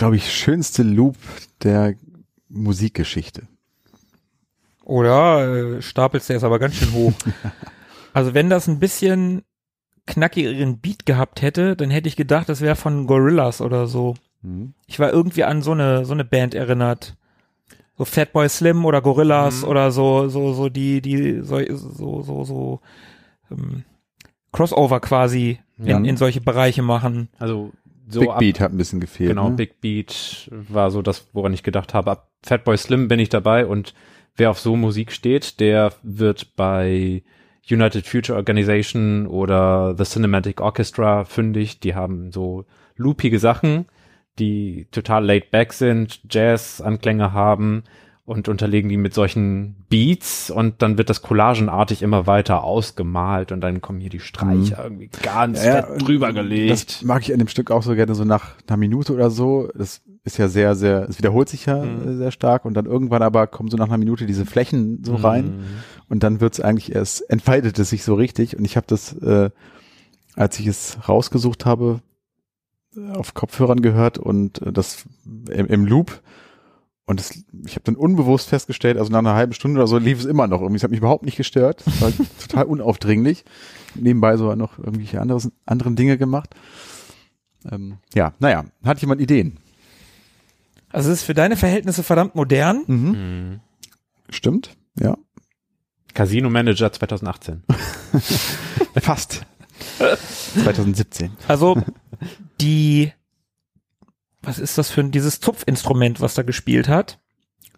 Glaube 0.00 0.16
ich, 0.16 0.32
schönste 0.32 0.82
Loop 0.82 1.16
der 1.62 1.94
Musikgeschichte. 2.48 3.42
Oder 4.82 5.76
äh, 5.76 5.82
stapelst 5.82 6.30
der 6.30 6.36
ist 6.38 6.44
aber 6.44 6.58
ganz 6.58 6.74
schön 6.76 6.92
hoch. 6.92 7.12
also 8.14 8.32
wenn 8.34 8.48
das 8.50 8.66
ein 8.66 8.80
bisschen 8.80 9.42
knackigeren 10.06 10.78
Beat 10.78 11.04
gehabt 11.04 11.42
hätte, 11.42 11.76
dann 11.76 11.90
hätte 11.90 12.08
ich 12.08 12.16
gedacht, 12.16 12.48
das 12.48 12.62
wäre 12.62 12.76
von 12.76 13.06
Gorillas 13.06 13.60
oder 13.60 13.86
so. 13.86 14.14
Mhm. 14.42 14.72
Ich 14.86 14.98
war 14.98 15.12
irgendwie 15.12 15.44
an 15.44 15.60
so 15.62 15.72
eine 15.72 16.06
so 16.06 16.14
eine 16.14 16.24
Band 16.24 16.54
erinnert. 16.54 17.14
So 17.98 18.06
Fatboy 18.06 18.48
Slim 18.48 18.86
oder 18.86 19.02
Gorillas 19.02 19.62
Mhm. 19.62 19.68
oder 19.68 19.92
so 19.92 20.28
so 20.28 20.54
so 20.54 20.70
die 20.70 21.02
die 21.02 21.42
so 21.42 21.60
so 21.76 22.22
so, 22.22 22.44
so 22.44 22.80
ähm, 23.50 23.84
Crossover 24.50 24.98
quasi 25.00 25.60
Ja. 25.76 25.98
in, 25.98 26.06
in 26.06 26.16
solche 26.16 26.40
Bereiche 26.40 26.82
machen. 26.82 27.28
Also 27.38 27.70
so 28.10 28.20
Big 28.20 28.30
ab, 28.30 28.38
Beat 28.38 28.60
hat 28.60 28.72
ein 28.72 28.76
bisschen 28.76 29.00
gefehlt. 29.00 29.30
Genau, 29.30 29.50
ne? 29.50 29.56
Big 29.56 29.80
Beat 29.80 30.50
war 30.50 30.90
so 30.90 31.02
das, 31.02 31.28
woran 31.32 31.52
ich 31.52 31.62
gedacht 31.62 31.94
habe. 31.94 32.10
Ab 32.12 32.30
Fatboy 32.42 32.76
Slim 32.76 33.08
bin 33.08 33.20
ich 33.20 33.28
dabei 33.28 33.66
und 33.66 33.94
wer 34.36 34.50
auf 34.50 34.58
so 34.58 34.76
Musik 34.76 35.12
steht, 35.12 35.60
der 35.60 35.92
wird 36.02 36.56
bei 36.56 37.22
United 37.70 38.06
Future 38.06 38.36
Organization 38.36 39.26
oder 39.26 39.94
The 39.96 40.04
Cinematic 40.04 40.60
Orchestra 40.60 41.24
fündig. 41.24 41.80
Die 41.80 41.94
haben 41.94 42.32
so 42.32 42.64
loopige 42.96 43.38
Sachen, 43.38 43.86
die 44.38 44.88
total 44.90 45.24
laid 45.24 45.50
back 45.50 45.72
sind, 45.72 46.20
Jazz-Anklänge 46.28 47.32
haben 47.32 47.84
und 48.30 48.48
unterlegen 48.48 48.88
die 48.88 48.96
mit 48.96 49.12
solchen 49.12 49.74
Beats 49.88 50.50
und 50.52 50.82
dann 50.82 50.96
wird 50.98 51.10
das 51.10 51.20
collagenartig 51.20 52.00
immer 52.02 52.28
weiter 52.28 52.62
ausgemalt 52.62 53.50
und 53.50 53.60
dann 53.60 53.80
kommen 53.80 53.98
hier 53.98 54.08
die 54.08 54.20
Streicher 54.20 54.84
irgendwie 54.84 55.08
ganz 55.22 55.64
Ja, 55.64 55.82
fett 55.82 56.06
drüber 56.06 56.32
gelegt. 56.32 56.70
Das 56.70 57.02
mag 57.02 57.22
ich 57.22 57.32
an 57.32 57.40
dem 57.40 57.48
Stück 57.48 57.72
auch 57.72 57.82
so 57.82 57.94
gerne, 57.96 58.14
so 58.14 58.24
nach 58.24 58.54
einer 58.68 58.76
Minute 58.76 59.12
oder 59.12 59.30
so. 59.30 59.68
Das 59.74 60.02
ist 60.22 60.38
ja 60.38 60.46
sehr, 60.46 60.76
sehr, 60.76 61.08
es 61.08 61.18
wiederholt 61.18 61.48
sich 61.48 61.66
ja 61.66 61.84
Mhm. 61.84 62.08
äh, 62.08 62.16
sehr 62.18 62.30
stark 62.30 62.64
und 62.64 62.74
dann 62.74 62.86
irgendwann 62.86 63.22
aber 63.22 63.48
kommen 63.48 63.68
so 63.68 63.76
nach 63.76 63.88
einer 63.88 63.98
Minute 63.98 64.26
diese 64.26 64.46
Flächen 64.46 65.02
so 65.02 65.16
rein 65.16 65.46
Mhm. 65.46 65.60
und 66.08 66.22
dann 66.22 66.40
wird's 66.40 66.60
eigentlich 66.60 66.94
erst, 66.94 67.28
entfaltet 67.30 67.78
es 67.80 67.90
sich 67.90 68.04
so 68.04 68.14
richtig 68.14 68.56
und 68.56 68.64
ich 68.64 68.76
habe 68.76 68.86
das, 68.88 69.12
äh, 69.14 69.50
als 70.36 70.60
ich 70.60 70.68
es 70.68 70.98
rausgesucht 71.08 71.66
habe, 71.66 72.00
äh, 72.96 73.10
auf 73.16 73.34
Kopfhörern 73.34 73.82
gehört 73.82 74.18
und 74.18 74.62
äh, 74.62 74.72
das 74.72 75.04
im, 75.50 75.66
im 75.66 75.84
Loop 75.84 76.20
und 77.10 77.18
das, 77.18 77.32
ich 77.66 77.74
habe 77.74 77.82
dann 77.82 77.96
unbewusst 77.96 78.48
festgestellt, 78.48 78.96
also 78.96 79.10
nach 79.10 79.18
einer 79.18 79.34
halben 79.34 79.52
Stunde 79.52 79.80
oder 79.80 79.88
so 79.88 79.98
lief 79.98 80.20
es 80.20 80.26
immer 80.26 80.46
noch 80.46 80.60
irgendwie. 80.60 80.76
Es 80.76 80.84
hat 80.84 80.92
mich 80.92 81.00
überhaupt 81.00 81.24
nicht 81.24 81.36
gestört. 81.36 81.82
Es 81.84 82.00
war 82.00 82.12
total 82.40 82.66
unaufdringlich. 82.66 83.44
Nebenbei 83.96 84.36
so 84.36 84.54
noch 84.54 84.78
irgendwelche 84.78 85.20
anderes, 85.20 85.50
anderen 85.66 85.96
Dinge 85.96 86.18
gemacht. 86.18 86.54
Ähm, 87.68 87.96
ja, 88.14 88.32
naja, 88.38 88.64
hat 88.84 89.00
jemand 89.00 89.20
Ideen? 89.20 89.58
Also 90.90 91.10
es 91.10 91.18
ist 91.18 91.24
für 91.24 91.34
deine 91.34 91.56
Verhältnisse 91.56 92.04
verdammt 92.04 92.36
modern. 92.36 92.84
Mhm. 92.86 93.10
Mhm. 93.10 93.60
Stimmt, 94.28 94.76
ja. 94.96 95.18
Casino 96.14 96.48
Manager 96.48 96.92
2018. 96.92 97.64
Fast. 99.00 99.40
2017. 100.62 101.32
Also 101.48 101.76
die 102.60 103.10
was 104.42 104.58
ist 104.58 104.78
das 104.78 104.90
für 104.90 105.00
ein 105.00 105.10
dieses 105.10 105.40
Zupfinstrument, 105.40 106.20
was 106.20 106.34
da 106.34 106.42
gespielt 106.42 106.88
hat? 106.88 107.18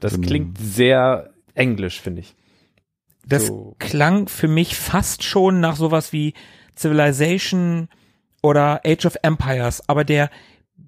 Das 0.01 0.15
Ähm. 0.15 0.23
klingt 0.23 0.59
sehr 0.59 1.33
englisch, 1.55 2.01
finde 2.01 2.21
ich. 2.21 2.35
Das 3.27 3.47
So. 3.47 3.77
klang 3.79 4.29
für 4.29 4.49
mich 4.49 4.77
fast 4.77 5.23
schon 5.23 5.61
nach 5.61 5.77
sowas 5.77 6.13
wie 6.13 6.35
Civilization 6.77 7.89
oder 8.43 8.81
Age 8.85 9.07
of 9.07 9.17
Empires, 9.23 9.89
aber 9.89 10.05
der 10.05 10.31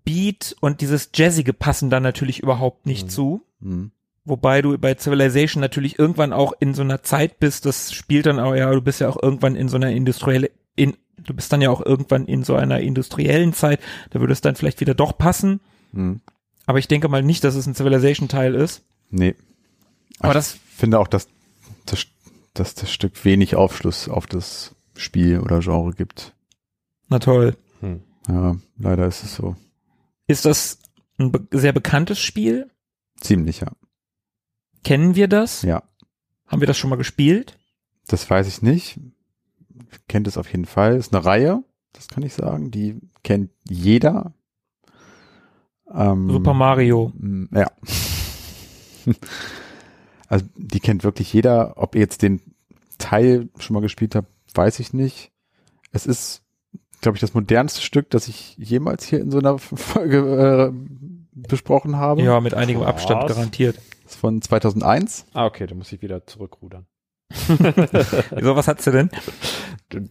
Beat 0.05 0.57
und 0.61 0.81
dieses 0.81 1.11
Jazzige 1.15 1.53
passen 1.53 1.91
da 1.91 2.01
natürlich 2.01 2.41
überhaupt 2.43 2.87
nicht 2.87 3.05
Mhm. 3.07 3.11
zu. 3.11 3.43
Mhm. 3.61 3.91
Wobei 4.25 4.63
du 4.63 4.77
bei 4.79 4.95
Civilization 4.95 5.61
natürlich 5.61 5.99
irgendwann 5.99 6.33
auch 6.33 6.53
in 6.59 6.75
so 6.75 6.83
einer 6.83 7.03
Zeit 7.03 7.39
bist, 7.39 7.67
das 7.67 7.93
spielt 7.93 8.27
dann 8.27 8.41
auch, 8.41 8.55
ja, 8.55 8.71
du 8.73 8.81
bist 8.81 9.01
ja 9.01 9.09
auch 9.09 9.23
irgendwann 9.23 9.55
in 9.55 9.69
so 9.69 9.77
einer 9.77 9.91
industrielle, 9.91 10.51
in, 10.77 10.97
du 11.25 11.35
bist 11.35 11.53
dann 11.53 11.63
ja 11.63 11.71
auch 11.71 11.85
irgendwann 11.85 12.27
in 12.27 12.45
so 12.45 12.55
einer 12.55 12.81
industriellen 12.81 13.53
Zeit, 13.53 13.81
da 14.11 14.21
würde 14.21 14.33
es 14.33 14.41
dann 14.41 14.57
vielleicht 14.57 14.81
wieder 14.81 14.95
doch 14.95 15.17
passen. 15.17 15.61
Mhm. 15.93 16.21
Aber 16.67 16.79
ich 16.79 16.89
denke 16.89 17.09
mal 17.09 17.23
nicht, 17.23 17.45
dass 17.45 17.55
es 17.55 17.67
ein 17.67 17.75
Civilization-Teil 17.75 18.55
ist. 18.55 18.83
Nee. 19.11 19.35
Aber 20.19 20.31
ich 20.31 20.35
das, 20.35 20.59
finde 20.77 20.99
auch, 20.99 21.09
dass, 21.09 21.29
dass, 21.87 22.07
dass 22.55 22.75
das 22.75 22.93
Stück 22.93 23.25
wenig 23.25 23.57
Aufschluss 23.57 24.09
auf 24.09 24.27
das 24.27 24.75
Spiel 24.97 25.41
oder 25.41 25.61
Genre 25.61 25.93
gibt. 25.93 26.33
na 27.09 27.19
toll. 27.19 27.57
Hm. 27.81 28.03
Ja, 28.29 28.57
leider 28.79 29.07
ist 29.07 29.25
es 29.25 29.35
so. 29.35 29.57
Ist 30.27 30.45
das 30.47 30.79
ein 31.19 31.33
be 31.33 31.47
sehr 31.51 31.73
bekanntes 31.73 32.19
Spiel? 32.19 32.71
Ziemlich, 33.21 33.61
ja. 33.61 33.73
Kennen 34.83 35.15
wir 35.15 35.29
das? 35.29 35.63
Ja. 35.63 35.83
Haben 36.47 36.61
wir 36.61 36.67
das 36.67 36.79
schon 36.79 36.91
mal 36.91 36.97
gespielt? 36.97 37.59
Das 38.07 38.29
weiß 38.29 38.47
ich 38.49 38.63
nicht. 38.63 38.99
Kennt 40.09 40.27
es 40.27 40.39
auf 40.39 40.51
jeden 40.51 40.65
Fall. 40.67 40.97
Ist 40.97 41.15
eine 41.15 41.25
Reihe, 41.25 41.65
das 41.93 42.09
kann 42.09 42.23
ich 42.23 42.35
sagen. 42.35 42.71
Die 42.71 43.01
kennt 43.23 43.51
jeder. 43.69 44.35
Ähm, 45.93 46.31
Super 46.31 46.55
Mario. 46.55 47.13
Ja. 47.53 47.71
also 50.29 50.47
die 50.57 50.81
kennt 50.81 51.05
wirklich 51.05 51.33
jeder. 51.33 51.75
Ob 51.77 51.95
ihr 51.95 52.01
jetzt 52.01 52.23
den 52.23 52.41
Teil 52.99 53.49
schon 53.59 53.75
mal 53.75 53.81
gespielt 53.81 54.15
habt, 54.15 54.29
weiß 54.55 54.81
ich 54.81 54.93
nicht. 54.93 55.33
Es 55.93 56.07
ist, 56.07 56.43
glaube 57.01 57.17
ich, 57.17 57.21
das 57.21 57.35
modernste 57.35 57.81
Stück, 57.81 58.11
das 58.11 58.29
ich 58.29 58.57
jemals 58.57 59.05
hier 59.05 59.21
in 59.21 59.31
so 59.31 59.39
einer 59.39 59.59
Folge 59.59 60.73
äh, 60.73 60.73
besprochen 61.33 61.97
habe. 61.97 62.23
Ja, 62.23 62.41
mit 62.41 62.55
einigem 62.55 62.83
Abstand 62.83 63.25
Was? 63.25 63.35
garantiert. 63.35 63.79
Ist 64.07 64.17
von 64.17 64.41
2001. 64.43 65.27
Ah, 65.33 65.47
okay, 65.47 65.67
da 65.67 65.75
muss 65.75 65.93
ich 65.93 66.03
wieder 66.03 66.27
zurückrudern. 66.27 66.87
So, 68.41 68.57
was 68.57 68.69
hat's 68.69 68.85
du 68.85 68.91
denn? 68.93 69.11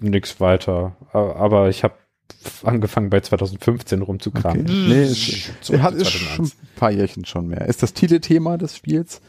Nix 0.01 0.39
weiter. 0.39 0.95
Aber 1.11 1.69
ich 1.69 1.83
habe 1.83 1.95
angefangen 2.63 3.09
bei 3.09 3.19
2015 3.19 4.01
rumzukramen. 4.01 4.61
Okay. 4.61 4.85
Nee, 4.87 5.03
es, 5.03 5.49
Zurück 5.61 5.79
er 5.79 5.83
hat 5.83 5.93
ist 5.95 6.09
schon 6.11 6.45
2001. 6.45 6.53
ein 6.55 6.67
paar 6.79 6.91
Jährchen 6.91 7.25
schon 7.25 7.47
mehr. 7.47 7.65
Ist 7.67 7.83
das 7.83 7.93
Titelthema 7.93 8.57
des 8.57 8.75
Spiels? 8.75 9.21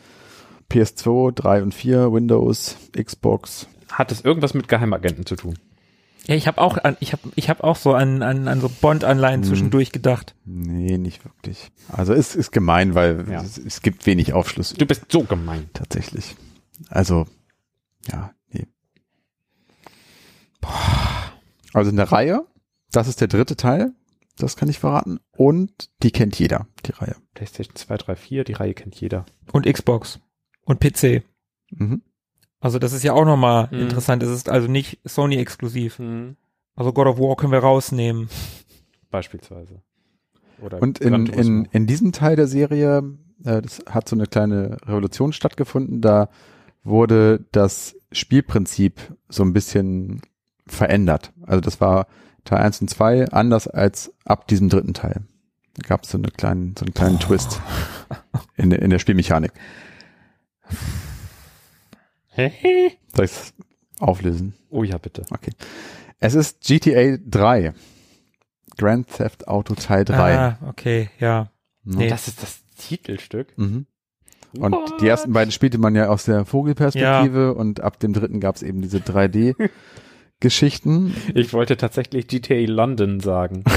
PS2, 0.70 1.32
3 1.32 1.62
und 1.62 1.74
4, 1.74 2.12
Windows, 2.12 2.76
Xbox. 2.96 3.68
Hat 3.92 4.10
es 4.10 4.22
irgendwas 4.22 4.54
mit 4.54 4.68
Geheimagenten 4.68 5.26
zu 5.26 5.36
tun? 5.36 5.58
Ja, 6.26 6.34
ich 6.34 6.46
habe 6.46 6.58
auch 6.60 6.78
an, 6.78 6.96
ich 7.00 7.12
habe 7.12 7.22
ich 7.34 7.50
habe 7.50 7.62
auch 7.64 7.76
so 7.76 7.92
an 7.92 8.22
an, 8.22 8.48
an 8.48 8.60
so 8.62 8.70
Bond-Anleihen 8.80 9.42
Hm. 9.42 9.48
zwischendurch 9.48 9.92
gedacht. 9.92 10.34
Nee, 10.46 10.96
nicht 10.96 11.22
wirklich. 11.24 11.70
Also 11.88 12.14
es 12.14 12.34
ist 12.34 12.50
gemein, 12.50 12.94
weil 12.94 13.26
Ja. 13.30 13.42
es, 13.42 13.58
es 13.58 13.82
gibt 13.82 14.06
wenig 14.06 14.32
Aufschluss 14.32 14.72
Du 14.72 14.86
bist 14.86 15.02
so 15.12 15.22
gemein. 15.24 15.68
tatsächlich. 15.74 16.34
Also, 16.88 17.26
ja, 18.10 18.32
nee. 18.50 18.66
Also 21.72 21.90
eine 21.90 22.10
Reihe, 22.10 22.46
das 22.92 23.08
ist 23.08 23.20
der 23.20 23.28
dritte 23.28 23.56
Teil, 23.56 23.92
das 24.38 24.56
kann 24.56 24.68
ich 24.68 24.78
verraten. 24.78 25.18
Und 25.36 25.90
die 26.02 26.10
kennt 26.10 26.38
jeder, 26.38 26.66
die 26.86 26.92
Reihe. 26.92 27.16
PlayStation 27.34 27.74
2, 27.76 27.96
3, 27.96 28.16
4, 28.16 28.44
die 28.44 28.52
Reihe 28.52 28.74
kennt 28.74 28.94
jeder. 29.00 29.26
Und 29.52 29.66
Xbox 29.66 30.20
und 30.64 30.80
PC. 30.80 31.22
Mhm. 31.70 32.02
Also 32.60 32.78
das 32.78 32.92
ist 32.92 33.02
ja 33.04 33.12
auch 33.12 33.24
nochmal 33.24 33.68
Mhm. 33.70 33.80
interessant. 33.80 34.22
Es 34.22 34.30
ist 34.30 34.48
also 34.48 34.68
nicht 34.68 35.00
Sony 35.04 35.36
exklusiv. 35.36 36.00
Also 36.76 36.92
God 36.92 37.06
of 37.08 37.18
War 37.18 37.36
können 37.36 37.52
wir 37.52 37.58
rausnehmen. 37.58 38.28
Beispielsweise. 39.10 39.82
Oder 40.62 40.80
Und 40.80 41.00
in, 41.00 41.26
in, 41.26 41.64
in 41.72 41.86
diesem 41.86 42.12
Teil 42.12 42.36
der 42.36 42.46
Serie, 42.46 43.02
äh, 43.44 43.60
das 43.60 43.82
hat 43.88 44.08
so 44.08 44.16
eine 44.16 44.26
kleine 44.26 44.78
Revolution 44.86 45.32
stattgefunden, 45.32 46.00
da 46.00 46.28
wurde 46.84 47.44
das 47.52 47.96
Spielprinzip 48.12 49.16
so 49.28 49.42
ein 49.42 49.52
bisschen 49.52 50.22
verändert. 50.66 51.32
Also 51.42 51.60
das 51.60 51.80
war 51.80 52.06
Teil 52.44 52.60
1 52.60 52.82
und 52.82 52.88
2 52.90 53.28
anders 53.30 53.66
als 53.68 54.12
ab 54.24 54.46
diesem 54.46 54.68
dritten 54.68 54.94
Teil. 54.94 55.22
Da 55.76 55.88
gab 55.88 56.04
es 56.04 56.10
so, 56.10 56.18
eine 56.18 56.28
kleinen, 56.28 56.74
so 56.78 56.84
einen 56.84 56.94
kleinen 56.94 57.18
Twist 57.18 57.60
in, 58.56 58.70
der- 58.70 58.82
in 58.82 58.90
der 58.90 58.98
Spielmechanik. 58.98 59.52
Soll 62.36 63.24
ich 63.24 63.30
es 63.32 63.54
auflösen? 64.00 64.54
oh 64.70 64.82
ja, 64.84 64.98
bitte. 64.98 65.22
Okay. 65.30 65.52
Es 66.18 66.34
ist 66.34 66.60
GTA 66.62 67.16
3. 67.24 67.74
Grand 68.76 69.08
Theft 69.08 69.46
Auto 69.46 69.74
Teil 69.74 70.04
3. 70.04 70.38
Ah, 70.38 70.58
okay, 70.68 71.10
ja. 71.20 71.50
Ne? 71.84 71.96
nee. 71.96 72.08
Das 72.08 72.26
ist 72.26 72.42
das 72.42 72.60
Titelstück. 72.76 73.56
Mhm. 73.56 73.86
Und 74.58 74.72
What? 74.72 75.00
die 75.00 75.08
ersten 75.08 75.32
beiden 75.32 75.52
spielte 75.52 75.78
man 75.78 75.94
ja 75.94 76.08
aus 76.08 76.24
der 76.24 76.44
Vogelperspektive 76.44 77.54
und 77.54 77.80
ab 77.80 77.98
dem 78.00 78.12
dritten 78.12 78.40
gab 78.40 78.56
es 78.56 78.62
eben 78.62 78.82
diese 78.82 78.98
3D-Geschichten. 78.98 81.14
Ich 81.34 81.52
wollte 81.52 81.76
tatsächlich 81.76 82.26
GTA 82.28 82.66
London 82.70 83.20
sagen. 83.20 83.64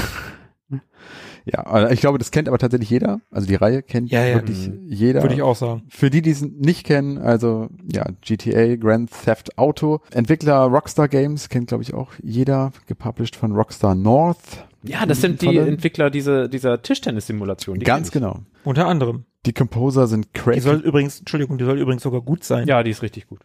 ja, 1.44 1.60
also 1.64 1.92
ich 1.92 2.00
glaube, 2.00 2.18
das 2.18 2.30
kennt 2.30 2.48
aber 2.48 2.58
tatsächlich 2.58 2.90
jeder. 2.90 3.20
Also 3.30 3.46
die 3.46 3.54
Reihe 3.54 3.82
kennt 3.82 4.10
Ja, 4.10 4.24
ja. 4.24 4.34
wirklich 4.34 4.68
Mhm. 4.68 4.82
jeder. 4.86 5.22
Würde 5.22 5.34
ich 5.34 5.42
auch 5.42 5.56
sagen. 5.56 5.82
Für 5.88 6.10
die, 6.10 6.22
die 6.22 6.30
es 6.30 6.42
nicht 6.42 6.84
kennen, 6.84 7.18
also 7.18 7.68
ja, 7.90 8.04
GTA 8.20 8.76
Grand 8.76 9.10
Theft 9.24 9.56
Auto. 9.58 10.00
Entwickler 10.12 10.64
Rockstar 10.66 11.08
Games 11.08 11.48
kennt, 11.48 11.68
glaube 11.68 11.82
ich, 11.82 11.94
auch 11.94 12.12
jeder. 12.22 12.72
Gepublished 12.86 13.36
von 13.36 13.52
Rockstar 13.52 13.94
North. 13.94 14.66
Ja, 14.84 15.06
das 15.06 15.20
sind 15.20 15.42
die 15.42 15.56
Entwickler 15.56 16.08
dieser, 16.10 16.48
dieser 16.48 16.80
Tischtennis-Simulation. 16.82 17.80
die 17.80 17.84
Ganz 17.84 18.10
genau. 18.12 18.40
Unter 18.64 18.86
anderem. 18.86 19.24
Die 19.48 19.54
Composer 19.54 20.06
sind 20.06 20.26
Die 20.26 20.40
Craig, 20.40 20.60
soll 20.60 20.80
übrigens, 20.80 21.20
Entschuldigung, 21.20 21.56
die 21.56 21.64
soll 21.64 21.78
übrigens 21.78 22.02
sogar 22.02 22.20
gut 22.20 22.44
sein. 22.44 22.68
Ja, 22.68 22.82
die 22.82 22.90
ist 22.90 23.00
richtig 23.00 23.28
gut. 23.28 23.40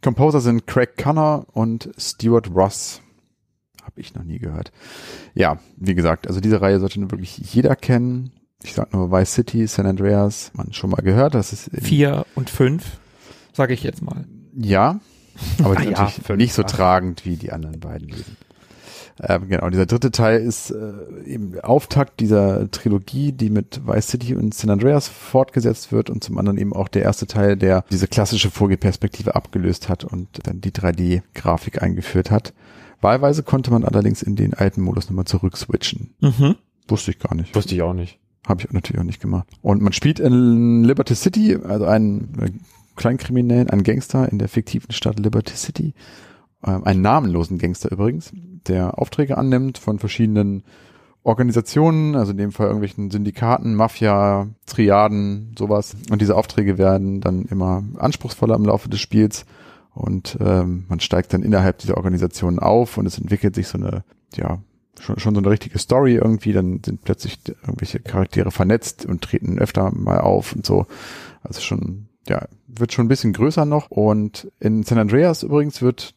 Composer 0.00 0.40
sind 0.40 0.66
Craig 0.66 0.96
Connor 0.96 1.46
und 1.52 1.90
Stuart 1.98 2.48
Ross. 2.54 3.02
Habe 3.82 4.00
ich 4.00 4.14
noch 4.14 4.24
nie 4.24 4.38
gehört. 4.38 4.72
Ja, 5.34 5.58
wie 5.76 5.94
gesagt, 5.94 6.26
also 6.26 6.40
diese 6.40 6.62
Reihe 6.62 6.80
sollte 6.80 6.98
wirklich 7.10 7.36
jeder 7.36 7.76
kennen. 7.76 8.32
Ich 8.62 8.72
sag 8.72 8.94
nur 8.94 9.12
Vice 9.12 9.34
City, 9.34 9.66
San 9.66 9.84
Andreas, 9.84 10.52
man 10.54 10.72
schon 10.72 10.88
mal 10.88 11.02
gehört. 11.02 11.34
Das 11.34 11.52
ist 11.52 11.70
Vier 11.78 12.24
und 12.34 12.48
fünf, 12.48 12.98
sage 13.52 13.74
ich 13.74 13.82
jetzt 13.82 14.00
mal. 14.00 14.24
Ja, 14.56 15.00
aber 15.62 15.74
die 15.74 15.80
Ah 15.80 15.82
sind 15.82 15.84
ja, 15.84 15.90
natürlich 15.90 16.26
fünf, 16.26 16.38
nicht 16.38 16.54
so 16.54 16.62
acht. 16.62 16.70
tragend 16.70 17.26
wie 17.26 17.36
die 17.36 17.52
anderen 17.52 17.78
beiden. 17.78 18.08
Ähm, 19.20 19.48
genau, 19.48 19.68
dieser 19.70 19.86
dritte 19.86 20.10
Teil 20.10 20.40
ist 20.40 20.70
äh, 20.70 21.24
eben 21.24 21.58
Auftakt 21.60 22.20
dieser 22.20 22.70
Trilogie, 22.70 23.32
die 23.32 23.50
mit 23.50 23.86
Vice 23.86 24.08
City 24.08 24.34
und 24.34 24.54
San 24.54 24.70
Andreas 24.70 25.08
fortgesetzt 25.08 25.92
wird 25.92 26.10
und 26.10 26.24
zum 26.24 26.38
anderen 26.38 26.58
eben 26.58 26.72
auch 26.72 26.88
der 26.88 27.02
erste 27.02 27.26
Teil, 27.26 27.56
der 27.56 27.84
diese 27.90 28.08
klassische 28.08 28.50
Vogelperspektive 28.50 29.34
abgelöst 29.34 29.88
hat 29.88 30.04
und 30.04 30.46
dann 30.46 30.60
die 30.60 30.72
3D-Grafik 30.72 31.82
eingeführt 31.82 32.30
hat. 32.30 32.52
Wahlweise 33.00 33.42
konnte 33.42 33.70
man 33.70 33.84
allerdings 33.84 34.22
in 34.22 34.36
den 34.36 34.54
alten 34.54 34.80
Modus 34.80 35.10
nochmal 35.10 35.24
zurückswitchen. 35.24 36.14
Mhm. 36.20 36.56
Wusste 36.88 37.10
ich 37.10 37.18
gar 37.18 37.34
nicht. 37.34 37.54
Wusste 37.54 37.74
ich 37.74 37.82
auch 37.82 37.94
nicht. 37.94 38.18
Habe 38.46 38.62
ich 38.62 38.72
natürlich 38.72 39.00
auch 39.00 39.06
nicht 39.06 39.20
gemacht. 39.20 39.46
Und 39.60 39.82
man 39.82 39.92
spielt 39.92 40.18
in 40.20 40.84
Liberty 40.84 41.14
City, 41.14 41.58
also 41.62 41.84
einen 41.84 42.38
äh, 42.40 42.50
Kleinkriminellen, 42.96 43.70
einen 43.70 43.82
Gangster 43.82 44.30
in 44.30 44.38
der 44.38 44.48
fiktiven 44.48 44.92
Stadt 44.92 45.18
Liberty 45.18 45.56
City. 45.56 45.94
Ähm, 46.64 46.84
einen 46.84 47.02
namenlosen 47.02 47.58
Gangster 47.58 47.90
übrigens, 47.90 48.32
der 48.68 48.98
Aufträge 48.98 49.38
annimmt 49.38 49.78
von 49.78 49.98
verschiedenen 49.98 50.64
Organisationen, 51.24 52.16
also 52.16 52.32
in 52.32 52.38
dem 52.38 52.52
Fall 52.52 52.66
irgendwelchen 52.66 53.10
Syndikaten, 53.10 53.74
Mafia, 53.74 54.48
Triaden, 54.66 55.54
sowas. 55.56 55.94
Und 56.10 56.20
diese 56.20 56.36
Aufträge 56.36 56.78
werden 56.78 57.20
dann 57.20 57.44
immer 57.44 57.84
anspruchsvoller 57.96 58.56
im 58.56 58.64
Laufe 58.64 58.88
des 58.88 59.00
Spiels. 59.00 59.44
Und 59.94 60.38
ähm, 60.40 60.84
man 60.88 61.00
steigt 61.00 61.32
dann 61.32 61.42
innerhalb 61.42 61.78
dieser 61.78 61.96
Organisationen 61.96 62.58
auf 62.58 62.98
und 62.98 63.06
es 63.06 63.18
entwickelt 63.18 63.54
sich 63.54 63.68
so 63.68 63.78
eine, 63.78 64.04
ja, 64.34 64.58
schon, 64.98 65.18
schon 65.18 65.34
so 65.34 65.40
eine 65.40 65.50
richtige 65.50 65.78
Story 65.78 66.14
irgendwie, 66.14 66.52
dann 66.52 66.80
sind 66.84 67.02
plötzlich 67.02 67.38
irgendwelche 67.62 68.00
Charaktere 68.00 68.50
vernetzt 68.50 69.06
und 69.06 69.22
treten 69.22 69.58
öfter 69.58 69.92
mal 69.94 70.18
auf 70.18 70.54
und 70.54 70.66
so. 70.66 70.86
Also 71.42 71.60
schon, 71.60 72.08
ja, 72.28 72.46
wird 72.66 72.92
schon 72.92 73.04
ein 73.04 73.08
bisschen 73.08 73.32
größer 73.32 73.64
noch. 73.64 73.90
Und 73.90 74.50
in 74.60 74.82
San 74.82 74.98
Andreas 74.98 75.42
übrigens 75.42 75.82
wird 75.82 76.14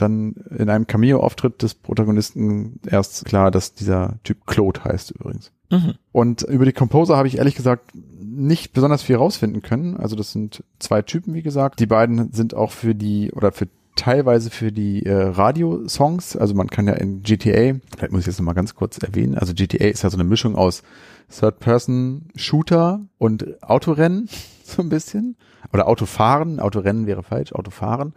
dann 0.00 0.34
in 0.56 0.70
einem 0.70 0.86
Cameo-Auftritt 0.86 1.62
des 1.62 1.74
Protagonisten 1.74 2.80
erst 2.86 3.24
klar, 3.24 3.50
dass 3.50 3.74
dieser 3.74 4.18
Typ 4.24 4.46
Claude 4.46 4.84
heißt 4.84 5.10
übrigens. 5.10 5.52
Mhm. 5.70 5.94
Und 6.12 6.42
über 6.42 6.64
die 6.64 6.72
Composer 6.72 7.16
habe 7.16 7.28
ich 7.28 7.38
ehrlich 7.38 7.54
gesagt 7.54 7.92
nicht 7.94 8.72
besonders 8.72 9.02
viel 9.02 9.16
rausfinden 9.16 9.62
können. 9.62 9.96
Also 9.96 10.16
das 10.16 10.32
sind 10.32 10.64
zwei 10.78 11.02
Typen, 11.02 11.34
wie 11.34 11.42
gesagt. 11.42 11.80
Die 11.80 11.86
beiden 11.86 12.32
sind 12.32 12.54
auch 12.54 12.70
für 12.70 12.94
die 12.94 13.32
oder 13.32 13.52
für 13.52 13.68
teilweise 13.98 14.50
für 14.50 14.72
die 14.72 15.04
äh, 15.04 15.12
Radiosongs. 15.12 16.36
Also 16.36 16.54
man 16.54 16.68
kann 16.68 16.86
ja 16.86 16.94
in 16.94 17.22
GTA, 17.22 17.74
vielleicht 17.94 18.12
muss 18.12 18.22
ich 18.22 18.26
jetzt 18.26 18.38
nochmal 18.38 18.54
ganz 18.54 18.74
kurz 18.74 18.98
erwähnen, 18.98 19.36
also 19.36 19.52
GTA 19.54 19.88
ist 19.88 20.02
ja 20.02 20.10
so 20.10 20.16
eine 20.16 20.24
Mischung 20.24 20.56
aus 20.56 20.82
Third-Person-Shooter 21.30 23.00
und 23.18 23.62
Autorennen, 23.62 24.28
so 24.64 24.82
ein 24.82 24.88
bisschen. 24.88 25.36
Oder 25.72 25.88
Autofahren, 25.88 26.60
Autorennen 26.60 27.06
wäre 27.06 27.22
falsch, 27.22 27.52
Autofahren. 27.52 28.14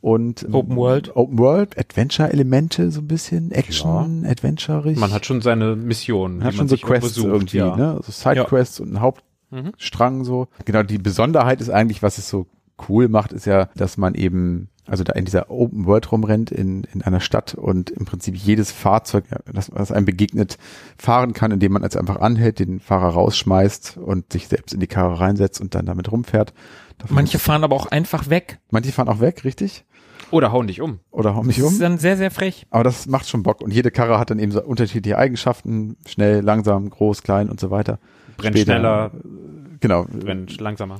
Und 0.00 0.44
ähm, 0.44 0.54
Open 0.54 0.76
World. 0.76 1.16
Open 1.16 1.38
World, 1.38 1.76
Adventure-Elemente, 1.78 2.90
so 2.90 3.00
ein 3.00 3.08
bisschen, 3.08 3.50
Action, 3.50 4.24
Adventure-ig. 4.26 4.98
Man 4.98 5.12
hat 5.12 5.26
schon 5.26 5.40
seine 5.40 5.74
Mission. 5.76 6.38
Man 6.38 6.44
hat 6.44 6.52
die 6.52 6.56
schon 6.58 6.66
man 6.66 6.76
so 6.78 6.86
Quests 6.86 7.14
sucht, 7.14 7.26
irgendwie, 7.26 7.56
ja. 7.58 7.76
ne? 7.76 8.00
So 8.04 8.12
Sidequests 8.12 8.80
und 8.80 8.92
ein 8.94 9.00
Hauptstrang 9.00 10.24
so. 10.24 10.48
Genau, 10.64 10.82
die 10.82 10.98
Besonderheit 10.98 11.60
ist 11.60 11.70
eigentlich, 11.70 12.02
was 12.02 12.18
es 12.18 12.28
so 12.28 12.46
cool 12.88 13.08
macht, 13.08 13.32
ist 13.32 13.44
ja, 13.46 13.68
dass 13.74 13.96
man 13.96 14.14
eben, 14.14 14.68
also 14.86 15.02
da 15.02 15.14
in 15.14 15.24
dieser 15.24 15.50
Open 15.50 15.84
World 15.86 16.12
rumrennt 16.12 16.52
in, 16.52 16.84
in 16.94 17.02
einer 17.02 17.18
Stadt 17.20 17.54
und 17.54 17.90
im 17.90 18.04
Prinzip 18.04 18.36
jedes 18.36 18.70
Fahrzeug, 18.70 19.24
ja, 19.32 19.38
das, 19.52 19.70
was 19.74 19.90
einem 19.90 20.06
begegnet, 20.06 20.58
fahren 20.96 21.32
kann, 21.32 21.50
indem 21.50 21.72
man 21.72 21.82
es 21.82 21.96
einfach 21.96 22.20
anhält, 22.20 22.60
den 22.60 22.78
Fahrer 22.78 23.08
rausschmeißt 23.08 23.96
und 23.96 24.32
sich 24.32 24.46
selbst 24.46 24.72
in 24.74 24.78
die 24.80 24.86
Karre 24.86 25.18
reinsetzt 25.18 25.60
und 25.60 25.74
dann 25.74 25.86
damit 25.86 26.12
rumfährt. 26.12 26.54
Davon- 26.98 27.16
Manche 27.16 27.38
fahren 27.38 27.64
aber 27.64 27.74
auch 27.76 27.86
einfach 27.86 28.30
weg. 28.30 28.58
manche 28.70 28.92
fahren 28.92 29.08
auch 29.08 29.20
weg, 29.20 29.44
richtig? 29.44 29.84
Oder 30.30 30.52
hauen 30.52 30.66
dich 30.66 30.80
um. 30.80 30.98
Oder 31.10 31.34
hauen 31.34 31.46
mich 31.46 31.56
Das 31.56 31.66
ist 31.66 31.72
um. 31.74 31.78
dann 31.80 31.98
sehr, 31.98 32.16
sehr 32.16 32.30
frech. 32.30 32.66
Aber 32.70 32.84
das 32.84 33.06
macht 33.06 33.28
schon 33.28 33.42
Bock. 33.42 33.60
Und 33.62 33.72
jede 33.72 33.90
Karre 33.90 34.18
hat 34.18 34.30
dann 34.30 34.38
eben 34.38 34.52
so 34.52 34.62
unterschiedliche 34.62 35.16
Eigenschaften. 35.18 35.96
Schnell, 36.06 36.40
langsam, 36.40 36.90
groß, 36.90 37.22
klein 37.22 37.48
und 37.48 37.58
so 37.60 37.70
weiter. 37.70 37.98
Brennt 38.36 38.56
Später- 38.56 38.72
schneller, 38.72 39.10
Genau. 39.80 40.04
brennt 40.04 40.60
langsamer. 40.60 40.98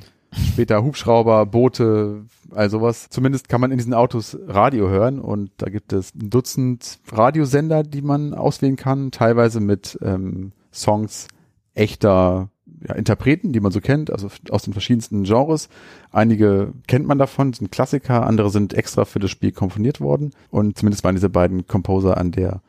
Später 0.53 0.83
Hubschrauber, 0.83 1.45
Boote, 1.47 2.25
all 2.51 2.69
sowas. 2.69 3.09
Zumindest 3.09 3.49
kann 3.49 3.61
man 3.61 3.71
in 3.71 3.77
diesen 3.77 3.93
Autos 3.95 4.37
Radio 4.47 4.87
hören 4.87 5.19
und 5.19 5.49
da 5.57 5.69
gibt 5.69 5.91
es 5.91 6.13
ein 6.13 6.29
Dutzend 6.29 6.99
Radiosender, 7.11 7.81
die 7.83 8.01
man 8.03 8.33
auswählen 8.35 8.75
kann, 8.75 9.09
teilweise 9.11 9.59
mit 9.59 9.97
ähm, 10.03 10.51
Songs 10.71 11.27
echter 11.73 12.49
ja, 12.87 12.95
Interpreten, 12.95 13.51
die 13.51 13.59
man 13.59 13.71
so 13.71 13.81
kennt, 13.81 14.11
also 14.11 14.29
aus 14.49 14.63
den 14.63 14.73
verschiedensten 14.73 15.23
Genres. 15.23 15.69
Einige 16.11 16.73
kennt 16.87 17.07
man 17.07 17.17
davon, 17.17 17.53
sind 17.53 17.71
Klassiker, 17.71 18.25
andere 18.25 18.49
sind 18.49 18.73
extra 18.73 19.05
für 19.05 19.19
das 19.19 19.31
Spiel 19.31 19.51
komponiert 19.51 20.01
worden 20.01 20.31
und 20.49 20.77
zumindest 20.77 21.03
waren 21.03 21.15
diese 21.15 21.29
beiden 21.29 21.67
Composer 21.67 22.17
an 22.17 22.31
der 22.31 22.61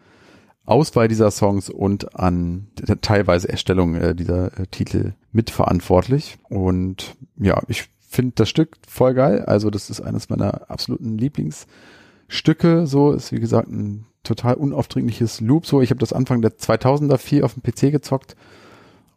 Auswahl 0.66 1.09
dieser 1.09 1.31
Songs 1.31 1.69
und 1.69 2.19
an 2.19 2.69
der 2.78 3.01
teilweise 3.01 3.49
Erstellung 3.49 3.95
äh, 3.97 4.15
dieser 4.15 4.59
äh, 4.59 4.66
Titel 4.70 5.15
mitverantwortlich. 5.32 6.39
Und 6.49 7.16
ja, 7.37 7.61
ich 7.66 7.89
finde 8.09 8.32
das 8.37 8.49
Stück 8.49 8.77
voll 8.87 9.15
geil. 9.15 9.45
Also 9.47 9.70
das 9.70 9.91
ist 9.91 10.01
eines 10.01 10.28
meiner 10.28 10.70
absoluten 10.70 11.19
Lieblingsstücke. 11.19 12.87
So 12.87 13.12
ist 13.12 13.32
wie 13.32 13.41
gesagt 13.41 13.69
ein 13.69 14.07
total 14.23 14.55
unaufdringliches 14.55 15.41
Loop. 15.41 15.66
So, 15.66 15.81
ich 15.81 15.91
habe 15.91 16.01
das 16.01 16.12
Anfang 16.12 16.43
der 16.43 16.53
2000er 16.53 17.19
viel 17.19 17.43
auf 17.43 17.55
dem 17.55 17.62
PC 17.62 17.91
gezockt 17.91 18.37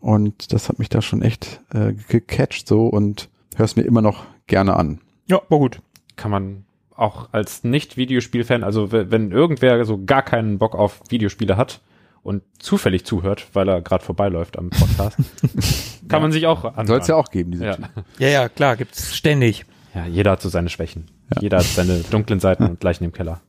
und 0.04 0.52
das 0.52 0.68
hat 0.68 0.80
mich 0.80 0.90
da 0.90 1.02
schon 1.02 1.22
echt 1.22 1.62
äh, 1.74 1.94
gecatcht 1.94 2.68
so 2.68 2.88
und 2.88 3.30
hör's 3.56 3.78
mir 3.78 3.84
immer 3.84 4.02
noch 4.02 4.26
gerne 4.48 4.76
an. 4.76 5.00
Ja, 5.30 5.42
war 5.48 5.60
gut. 5.60 5.80
Kann 6.18 6.30
man 6.30 6.66
auch 6.94 7.30
als 7.32 7.64
Nicht-Videospiel-Fan, 7.64 8.66
also 8.66 8.92
wenn 8.92 9.32
irgendwer 9.32 9.84
so 9.86 10.04
gar 10.04 10.22
keinen 10.22 10.60
Bock 10.60 10.76
auf 10.76 11.00
Videospiele 11.08 11.56
hat 11.56 11.80
und 12.22 12.44
zufällig 12.60 13.06
zuhört, 13.06 13.48
weil 13.54 13.70
er 13.70 13.82
gerade 13.82 14.04
vorbeiläuft 14.04 14.58
am 14.58 14.72
Podcast, 14.72 15.18
kann 16.10 16.22
man 16.22 16.34
sich 16.34 16.48
auch 16.48 16.66
anhören. 16.66 16.88
Soll 16.88 17.00
es 17.00 17.08
ja 17.08 17.16
auch 17.16 17.32
geben, 17.32 17.52
diese 17.52 17.66
ja. 17.66 17.76
Typen. 17.76 17.90
Ja, 18.20 18.28
ja, 18.28 18.50
klar, 18.50 18.76
gibt's 18.76 19.16
ständig. 19.16 19.66
ja, 19.96 20.06
jeder 20.06 20.32
hat 20.32 20.42
so 20.42 20.50
seine 20.50 20.68
Schwächen. 20.68 21.06
Jeder 21.40 21.60
hat 21.60 21.66
seine 21.66 22.00
dunklen 22.00 22.42
Seiten 22.42 22.64
und 22.70 22.84
Leichen 22.84 23.06
im 23.06 23.14
Keller. 23.14 23.40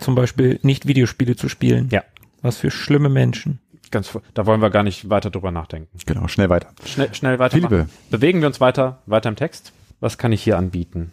Zum 0.00 0.16
Beispiel 0.16 0.58
nicht 0.62 0.88
Videospiele 0.88 1.36
zu 1.36 1.48
spielen. 1.48 1.88
Ja. 1.92 2.02
Was 2.42 2.58
für 2.58 2.72
schlimme 2.72 3.08
Menschen. 3.08 3.60
Ganz, 3.94 4.18
da 4.34 4.44
wollen 4.44 4.60
wir 4.60 4.70
gar 4.70 4.82
nicht 4.82 5.08
weiter 5.08 5.30
drüber 5.30 5.52
nachdenken. 5.52 5.96
Genau, 6.04 6.26
schnell 6.26 6.50
weiter. 6.50 6.70
Schnell, 6.84 7.14
schnell 7.14 7.38
weiter. 7.38 7.86
Bewegen 8.10 8.40
wir 8.40 8.48
uns 8.48 8.60
weiter, 8.60 8.98
weiter 9.06 9.28
im 9.28 9.36
Text. 9.36 9.72
Was 10.00 10.18
kann 10.18 10.32
ich 10.32 10.42
hier 10.42 10.58
anbieten? 10.58 11.12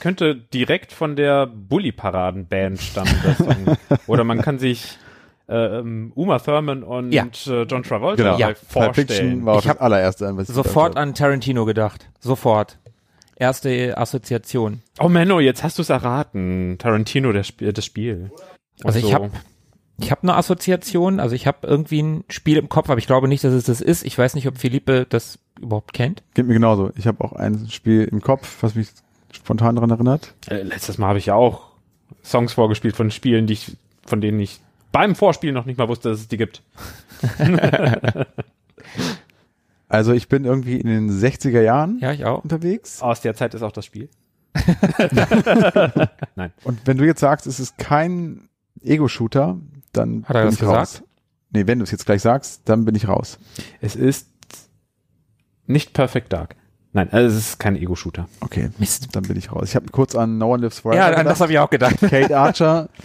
Könnte 0.00 0.34
direkt 0.34 0.92
von 0.92 1.14
der 1.16 1.46
Bully-Paraden-Band 1.46 2.80
stammen. 2.80 3.14
Das. 3.24 3.98
Oder 4.08 4.24
man 4.24 4.40
kann 4.42 4.58
sich, 4.58 4.98
ähm, 5.48 6.12
Uma 6.14 6.38
Thurman 6.38 6.82
und 6.82 7.12
Ja. 7.12 7.24
äh, 7.46 7.62
John 7.62 7.82
Travolta 7.82 8.22
Genau. 8.22 8.38
Ja. 8.38 8.52
Vorstellen. 8.68 9.40
Ich 9.40 9.44
das 9.44 9.66
hab 9.66 9.82
allererste, 9.82 10.28
an 10.28 10.44
Sofort 10.44 10.96
an 10.96 11.14
Tarantino 11.14 11.64
gedacht. 11.64 12.08
Sofort. 12.20 12.78
Erste 13.36 13.96
Assoziation. 13.96 14.82
Oh 14.98 15.08
Menno, 15.08 15.40
jetzt 15.40 15.62
hast 15.64 15.78
du 15.78 15.82
es 15.82 15.88
erraten. 15.90 16.76
Tarantino, 16.78 17.32
der 17.32 17.40
Sp 17.46 17.72
das 17.72 17.84
Spiel. 17.84 18.30
Und 18.80 18.86
Also 18.86 18.98
ich 18.98 19.06
so. 19.06 19.14
hab- 19.14 19.30
Ich 19.98 20.10
habe 20.10 20.22
eine 20.22 20.34
Assoziation, 20.36 21.20
also 21.20 21.34
ich 21.34 21.46
habe 21.46 21.66
irgendwie 21.66 22.02
ein 22.02 22.24
Spiel 22.28 22.56
im 22.58 22.68
Kopf, 22.68 22.88
aber 22.90 22.98
ich 22.98 23.06
glaube 23.06 23.28
nicht, 23.28 23.42
dass 23.44 23.52
es 23.54 23.64
das 23.64 23.80
ist. 23.80 24.04
Ich 24.04 24.16
weiß 24.16 24.34
nicht, 24.34 24.46
ob 24.46 24.56
Philippe 24.58 25.06
das 25.08 25.38
überhaupt 25.60 25.92
kennt. 25.94 26.22
Geht 26.34 26.46
mir 26.46 26.54
genauso. 26.54 26.90
Ich 26.96 27.06
habe 27.06 27.22
auch 27.24 27.32
ein 27.32 27.68
Spiel 27.70 28.04
im 28.10 28.20
Kopf, 28.20 28.58
was 28.62 28.74
mich 28.74 28.88
spontan 29.32 29.74
daran 29.76 29.90
erinnert. 29.90 30.34
Äh, 30.48 30.62
letztes 30.62 30.98
Mal 30.98 31.08
habe 31.08 31.18
ich 31.18 31.26
ja 31.26 31.34
auch 31.34 31.68
Songs 32.24 32.52
vorgespielt 32.52 32.96
von 32.96 33.10
Spielen, 33.10 33.46
die 33.46 33.52
ich, 33.54 33.76
von 34.06 34.20
denen 34.20 34.40
ich 34.40 34.60
beim 34.92 35.14
Vorspiel 35.14 35.52
noch 35.52 35.66
nicht 35.66 35.78
mal 35.78 35.88
wusste, 35.88 36.10
dass 36.10 36.20
es 36.20 36.28
die 36.28 36.36
gibt. 36.36 36.62
Also 39.88 40.12
ich 40.12 40.28
bin 40.28 40.44
irgendwie 40.44 40.76
in 40.80 40.86
den 40.86 41.10
60er 41.10 41.60
Jahren 41.60 41.98
Ja, 41.98 42.12
ich 42.12 42.24
auch. 42.24 42.44
unterwegs. 42.44 43.02
Aus 43.02 43.20
der 43.22 43.34
Zeit 43.34 43.54
ist 43.54 43.62
auch 43.62 43.72
das 43.72 43.84
Spiel. 43.84 44.08
Und 46.64 46.86
wenn 46.86 46.96
du 46.96 47.04
jetzt 47.04 47.18
sagst, 47.20 47.46
es 47.48 47.58
ist 47.58 47.76
kein 47.76 48.48
Ego-Shooter, 48.82 49.58
dann 49.92 50.24
Hat 50.26 50.36
er 50.36 50.42
bin 50.42 50.46
das 50.46 50.54
ich 50.54 50.60
gesagt? 50.60 50.78
raus. 50.78 51.02
Nee, 51.50 51.66
wenn 51.66 51.80
du 51.80 51.82
es 51.82 51.90
jetzt 51.90 52.06
gleich 52.06 52.22
sagst, 52.22 52.62
dann 52.66 52.84
bin 52.84 52.94
ich 52.94 53.08
raus. 53.08 53.38
Es 53.80 53.96
ist 53.96 54.28
nicht 55.66 55.92
Perfect 55.92 56.32
Dark. 56.32 56.54
Nein, 56.92 57.08
also 57.12 57.36
es 57.36 57.50
ist 57.50 57.58
kein 57.60 57.76
Ego-Shooter. 57.76 58.28
Okay, 58.40 58.70
Mist. 58.78 59.08
dann 59.14 59.22
bin 59.22 59.36
ich 59.36 59.52
raus. 59.52 59.68
Ich 59.68 59.76
habe 59.76 59.86
kurz 59.92 60.14
an 60.16 60.38
No 60.38 60.52
One 60.52 60.62
Lives 60.62 60.80
Forever 60.80 60.98
Ja, 60.98 61.06
an 61.06 61.10
gedacht. 61.12 61.26
das 61.26 61.40
habe 61.40 61.52
ich 61.52 61.58
auch 61.58 61.70
gedacht. 61.70 61.96
Kate 62.00 62.36
Archer, 62.36 62.88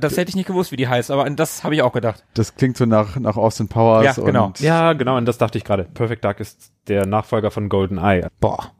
Das 0.00 0.16
hätte 0.16 0.30
ich 0.30 0.36
nicht 0.36 0.46
gewusst, 0.46 0.72
wie 0.72 0.76
die 0.76 0.88
heißt, 0.88 1.10
aber 1.10 1.26
an 1.26 1.36
das 1.36 1.62
habe 1.62 1.74
ich 1.74 1.82
auch 1.82 1.92
gedacht. 1.92 2.24
das 2.32 2.54
klingt 2.54 2.76
so 2.78 2.86
nach, 2.86 3.16
nach 3.16 3.36
Austin 3.36 3.68
Powers. 3.68 4.16
Ja, 4.16 4.24
genau. 4.24 4.46
Und, 4.46 4.60
Ja, 4.60 4.94
genau, 4.94 5.18
und 5.18 5.26
das 5.26 5.36
dachte 5.36 5.58
ich 5.58 5.64
gerade. 5.64 5.84
Perfect 5.84 6.24
Dark 6.24 6.40
ist 6.40 6.72
der 6.88 7.04
Nachfolger 7.04 7.50
von 7.50 7.68
Golden 7.68 7.98
Eye. 7.98 8.26
Boah. 8.40 8.72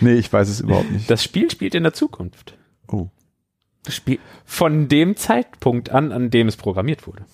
Nee, 0.00 0.14
ich 0.14 0.32
weiß 0.32 0.48
es 0.48 0.60
überhaupt 0.60 0.90
nicht. 0.90 1.10
Das 1.10 1.22
Spiel 1.22 1.50
spielt 1.50 1.74
in 1.74 1.82
der 1.82 1.92
Zukunft. 1.92 2.56
Oh, 2.88 3.08
Das 3.84 3.94
Spiel. 3.94 4.18
Von 4.46 4.88
dem 4.88 5.14
Zeitpunkt 5.16 5.90
an, 5.90 6.10
an 6.10 6.30
dem 6.30 6.48
es 6.48 6.56
programmiert 6.56 7.06
wurde. 7.06 7.24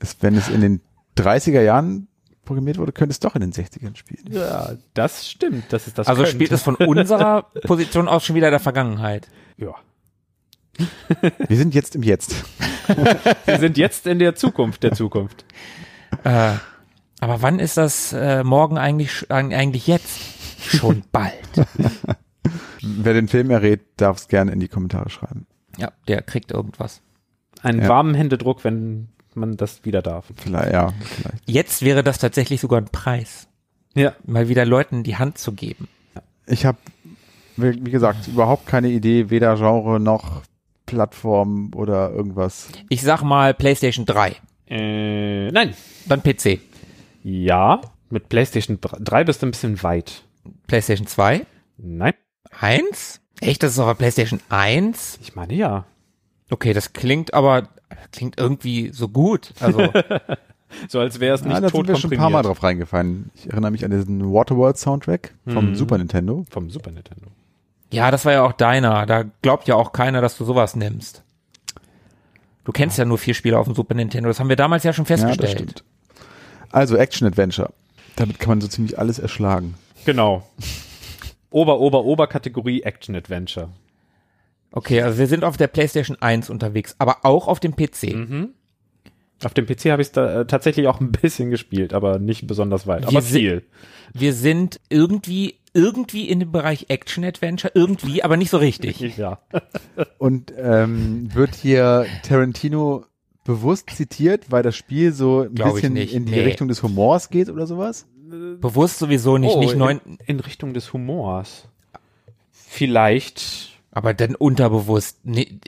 ist, 0.00 0.22
wenn 0.22 0.36
es 0.36 0.48
in 0.50 0.60
den 0.60 0.80
30er 1.16 1.62
Jahren 1.62 2.08
programmiert 2.52 2.78
wurde, 2.78 2.92
könnte 2.92 3.12
es 3.12 3.20
doch 3.20 3.34
in 3.34 3.40
den 3.40 3.52
60ern 3.52 3.96
spielen. 3.96 4.24
Ja, 4.30 4.72
das 4.94 5.28
stimmt. 5.28 5.64
Das 5.72 5.86
ist 5.86 5.98
das. 5.98 6.06
Also 6.06 6.22
könnte. 6.22 6.36
spielt 6.36 6.52
es 6.52 6.62
von 6.62 6.76
unserer 6.76 7.42
Position 7.66 8.08
aus 8.08 8.24
schon 8.24 8.36
wieder 8.36 8.48
in 8.48 8.52
der 8.52 8.60
Vergangenheit. 8.60 9.28
Ja. 9.56 9.74
Wir 11.48 11.56
sind 11.56 11.74
jetzt 11.74 11.94
im 11.96 12.02
Jetzt. 12.02 12.34
Wir 13.46 13.58
sind 13.58 13.76
jetzt 13.78 14.06
in 14.06 14.18
der 14.18 14.34
Zukunft 14.34 14.82
der 14.82 14.92
Zukunft. 14.92 15.44
Äh, 16.24 16.52
aber 17.20 17.40
wann 17.42 17.58
ist 17.58 17.76
das 17.76 18.12
äh, 18.12 18.42
morgen 18.44 18.76
eigentlich 18.78 19.30
eigentlich 19.30 19.86
jetzt? 19.86 20.18
Schon 20.60 21.02
bald. 21.12 21.34
Wer 22.82 23.14
den 23.14 23.28
Film 23.28 23.50
errät, 23.50 23.80
darf 23.96 24.18
es 24.18 24.28
gerne 24.28 24.52
in 24.52 24.60
die 24.60 24.68
Kommentare 24.68 25.08
schreiben. 25.10 25.46
Ja, 25.78 25.92
der 26.08 26.22
kriegt 26.22 26.50
irgendwas. 26.52 27.00
Einen 27.62 27.82
Ja. 27.82 27.88
warmen 27.88 28.14
Händedruck, 28.14 28.64
wenn 28.64 29.08
man 29.36 29.56
das 29.56 29.84
wieder 29.84 30.02
darf. 30.02 30.26
Vielleicht, 30.36 30.72
ja, 30.72 30.92
vielleicht. 31.04 31.48
Jetzt 31.50 31.82
wäre 31.82 32.02
das 32.02 32.18
tatsächlich 32.18 32.60
sogar 32.60 32.80
ein 32.80 32.86
Preis, 32.86 33.48
Ja. 33.94 34.14
mal 34.24 34.48
wieder 34.48 34.64
Leuten 34.64 35.02
die 35.02 35.16
Hand 35.16 35.38
zu 35.38 35.52
geben. 35.52 35.88
Ich 36.46 36.64
habe, 36.66 36.78
wie 37.56 37.84
wie 37.84 37.90
gesagt, 37.90 38.28
überhaupt 38.28 38.66
keine 38.66 38.88
Idee, 38.88 39.30
weder 39.30 39.56
Genre 39.56 40.00
noch 40.00 40.42
Plattform 40.86 41.70
oder 41.74 42.10
irgendwas. 42.10 42.68
Ich 42.88 43.02
sag 43.02 43.22
mal 43.22 43.54
PlayStation 43.54 44.04
3, 44.06 44.36
Äh, 44.68 45.50
nein. 45.50 45.74
dann 46.06 46.22
PC. 46.22 46.60
Ja. 47.22 47.80
Mit 48.10 48.28
PlayStation 48.28 48.78
3 48.80 49.24
bist 49.24 49.40
du 49.42 49.46
ein 49.46 49.52
bisschen 49.52 49.82
weit. 49.82 50.22
PlayStation 50.66 51.06
2, 51.06 51.46
Nein. 51.78 52.12
1? 52.60 53.20
Echt, 53.40 53.62
das 53.62 53.72
ist 53.72 53.78
aber 53.78 53.94
PlayStation 53.94 54.40
1? 54.50 55.18
Ich 55.22 55.34
meine 55.34 55.54
ja. 55.54 55.84
Okay, 56.50 56.72
das 56.74 56.92
klingt 56.92 57.32
aber 57.32 57.68
klingt 58.12 58.38
irgendwie 58.38 58.90
so 58.92 59.08
gut. 59.08 59.52
Also 59.60 59.92
So 60.88 61.00
als 61.00 61.20
wäre 61.20 61.34
es 61.34 61.44
nicht 61.44 61.54
Ah, 61.54 61.60
da 61.60 61.68
tot 61.68 61.84
sind 61.86 61.88
wir 61.88 61.96
schon 61.96 62.12
ein 62.12 62.18
paar 62.18 62.30
Mal 62.30 62.40
drauf 62.42 62.62
reingefallen. 62.62 63.30
Ich 63.34 63.50
erinnere 63.50 63.70
mich 63.70 63.84
an 63.84 63.90
diesen 63.90 64.32
Waterworld 64.32 64.78
Soundtrack 64.78 65.34
vom 65.46 65.70
Mhm. 65.70 65.74
Super 65.76 65.98
Nintendo. 65.98 66.46
Vom 66.48 66.70
Super 66.70 66.90
Nintendo. 66.92 67.26
ja, 67.90 68.10
das 68.10 68.24
war 68.24 68.32
ja 68.32 68.42
auch 68.42 68.52
deiner. 68.52 69.04
Da 69.04 69.24
glaubt 69.42 69.68
ja 69.68 69.74
auch 69.74 69.92
keiner, 69.92 70.22
dass 70.22 70.38
du 70.38 70.44
sowas 70.46 70.74
nimmst. 70.74 71.22
Du 72.64 72.72
kennst 72.72 72.96
ja 72.96 73.04
nur 73.04 73.18
vier 73.18 73.34
Spiele 73.34 73.58
auf 73.58 73.66
dem 73.66 73.74
Super 73.74 73.94
Nintendo. 73.94 74.28
Das 74.30 74.40
haben 74.40 74.48
wir 74.48 74.56
damals 74.56 74.82
ja 74.84 74.92
schon 74.94 75.04
Ja, 75.04 75.10
das 75.16 75.20
festgestellt. 75.22 75.50
stimmt. 75.58 75.84
Also 76.70 76.96
Action 76.96 77.26
Adventure. 77.26 77.70
Damit 78.16 78.38
kann 78.38 78.48
man 78.50 78.60
so 78.62 78.68
ziemlich 78.68 78.98
alles 78.98 79.18
erschlagen. 79.18 79.74
Genau. 80.06 80.48
Ober, 81.50 81.80
Ober, 81.80 82.04
Ober 82.04 82.26
Kategorie 82.28 82.82
Action 82.82 83.14
Adventure. 83.14 83.68
Okay, 84.72 85.02
also 85.02 85.18
wir 85.18 85.26
sind 85.26 85.44
auf 85.44 85.56
der 85.56 85.68
PlayStation 85.68 86.16
1 86.20 86.50
unterwegs, 86.50 86.94
aber 86.98 87.24
auch 87.24 87.48
auf 87.48 87.60
dem 87.60 87.74
PC. 87.76 88.14
Mhm. 88.14 88.48
Auf 89.44 89.54
dem 89.54 89.66
PC 89.66 89.86
habe 89.86 90.02
ich 90.02 90.08
es 90.08 90.16
äh, 90.16 90.44
tatsächlich 90.46 90.86
auch 90.86 91.00
ein 91.00 91.12
bisschen 91.22 91.50
gespielt, 91.50 91.92
aber 91.94 92.18
nicht 92.18 92.46
besonders 92.46 92.86
weit. 92.86 93.04
Aber 93.04 93.12
Wir 93.14 93.22
sind- 93.22 93.38
viel. 93.40 93.62
Wir 94.14 94.34
sind 94.34 94.80
irgendwie 94.88 95.56
irgendwie 95.74 96.28
in 96.28 96.38
dem 96.40 96.52
Bereich 96.52 96.86
Action 96.90 97.24
Adventure, 97.24 97.72
irgendwie, 97.74 98.22
aber 98.22 98.36
nicht 98.36 98.50
so 98.50 98.58
richtig. 98.58 99.00
Ja. 99.16 99.38
Und 100.18 100.52
ähm, 100.58 101.34
wird 101.34 101.54
hier 101.54 102.04
Tarantino 102.22 103.06
bewusst 103.44 103.88
zitiert, 103.90 104.50
weil 104.52 104.62
das 104.62 104.76
Spiel 104.76 105.12
so 105.12 105.40
ein 105.44 105.54
Glaub 105.54 105.74
bisschen 105.74 105.94
nicht. 105.94 106.12
in 106.14 106.26
die 106.26 106.32
Nee. 106.32 106.42
Richtung 106.44 106.68
des 106.68 106.82
Humors 106.82 107.30
geht 107.30 107.48
oder 107.48 107.66
sowas? 107.66 108.06
Bewusst 108.60 108.98
sowieso 108.98 109.38
nicht, 109.38 109.56
nicht 109.58 109.74
neun, 109.76 110.00
in, 110.04 110.18
in 110.26 110.40
Richtung 110.40 110.74
des 110.74 110.92
Humors. 110.92 111.68
Vielleicht. 112.52 113.71
Aber 113.92 114.14
dann 114.14 114.34
unterbewusst. 114.34 115.18
Nee, 115.22 115.60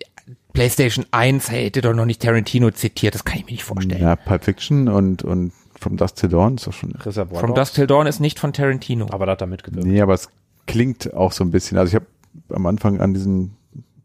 PlayStation 0.52 1.06
1 1.10 1.50
hätte 1.50 1.80
doch 1.80 1.94
noch 1.94 2.06
nicht 2.06 2.22
Tarantino 2.22 2.70
zitiert, 2.70 3.14
das 3.14 3.24
kann 3.24 3.38
ich 3.38 3.46
mir 3.46 3.52
nicht 3.52 3.64
vorstellen. 3.64 4.00
Ja, 4.00 4.16
Pulp 4.16 4.44
Fiction 4.44 4.88
und, 4.88 5.22
und 5.22 5.52
From 5.78 5.96
Dusk 5.96 6.16
Till 6.16 6.30
Dawn 6.30 6.54
ist 6.56 6.66
doch 6.66 6.72
schon. 6.72 6.92
Reservoir 6.92 7.40
From. 7.40 7.54
Dusk 7.54 7.74
Till 7.74 7.86
Dawn 7.86 8.06
ist 8.06 8.20
nicht 8.20 8.38
von 8.38 8.52
Tarantino. 8.52 9.06
Aber 9.10 9.26
da 9.26 9.32
hat 9.32 9.40
er 9.40 9.46
mitgewirkt. 9.46 9.86
Nee, 9.86 10.00
aber 10.00 10.14
es 10.14 10.28
klingt 10.66 11.12
auch 11.12 11.32
so 11.32 11.44
ein 11.44 11.50
bisschen. 11.50 11.76
Also 11.76 11.90
ich 11.90 11.94
habe 11.94 12.06
am 12.50 12.66
Anfang 12.66 13.00
an 13.00 13.12
diesen 13.12 13.56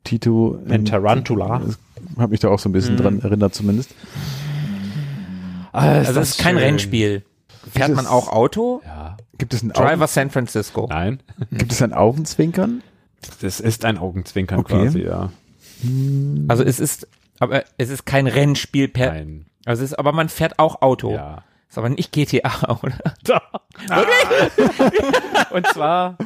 Tito. 0.04 0.60
Ein 0.68 0.86
Tarantula. 0.86 1.62
Habe 2.18 2.32
mich 2.32 2.40
da 2.40 2.50
auch 2.50 2.60
so 2.60 2.70
ein 2.70 2.72
bisschen 2.72 2.98
dran 2.98 3.22
erinnert 3.22 3.54
zumindest. 3.54 3.94
also 5.72 6.20
es 6.20 6.32
ist 6.32 6.40
kein 6.40 6.56
schön. 6.56 6.64
Rennspiel. 6.64 7.24
Fährt 7.72 7.96
man 7.96 8.08
auch 8.08 8.30
Auto? 8.30 8.82
Ja. 8.84 9.18
Gibt 9.38 9.54
es 9.54 9.62
ein, 9.62 9.70
Driver 9.70 10.04
Augen, 10.04 10.08
San 10.08 10.30
Francisco. 10.32 10.88
Nein. 10.90 11.20
gibt 11.52 11.72
es 11.72 11.82
ein 11.82 11.94
Augenzwinkern? 11.94 12.82
Das 13.42 13.60
ist 13.60 13.86
ein 13.86 13.98
Augenzwinkern 13.98 14.60
Okay. 14.60 14.84
quasi, 14.86 15.02
ja. 15.04 15.32
Also 16.48 16.64
es 16.64 16.80
ist, 16.80 17.08
aber 17.40 17.64
es 17.78 17.90
ist 17.90 18.06
kein 18.06 18.28
Rennspiel 18.28 18.88
per, 18.88 19.12
Nein. 19.14 19.46
also 19.66 19.84
es 19.84 19.92
ist, 19.92 19.98
aber 19.98 20.12
man 20.12 20.30
fährt 20.30 20.60
auch 20.60 20.82
Auto. 20.82 21.14
Ja. 21.14 21.44
Ist 21.70 21.78
aber 21.78 21.90
nicht 21.90 22.12
GTA, 22.12 22.80
oder? 22.84 22.98
Und 25.52 25.68
zwar 25.68 26.18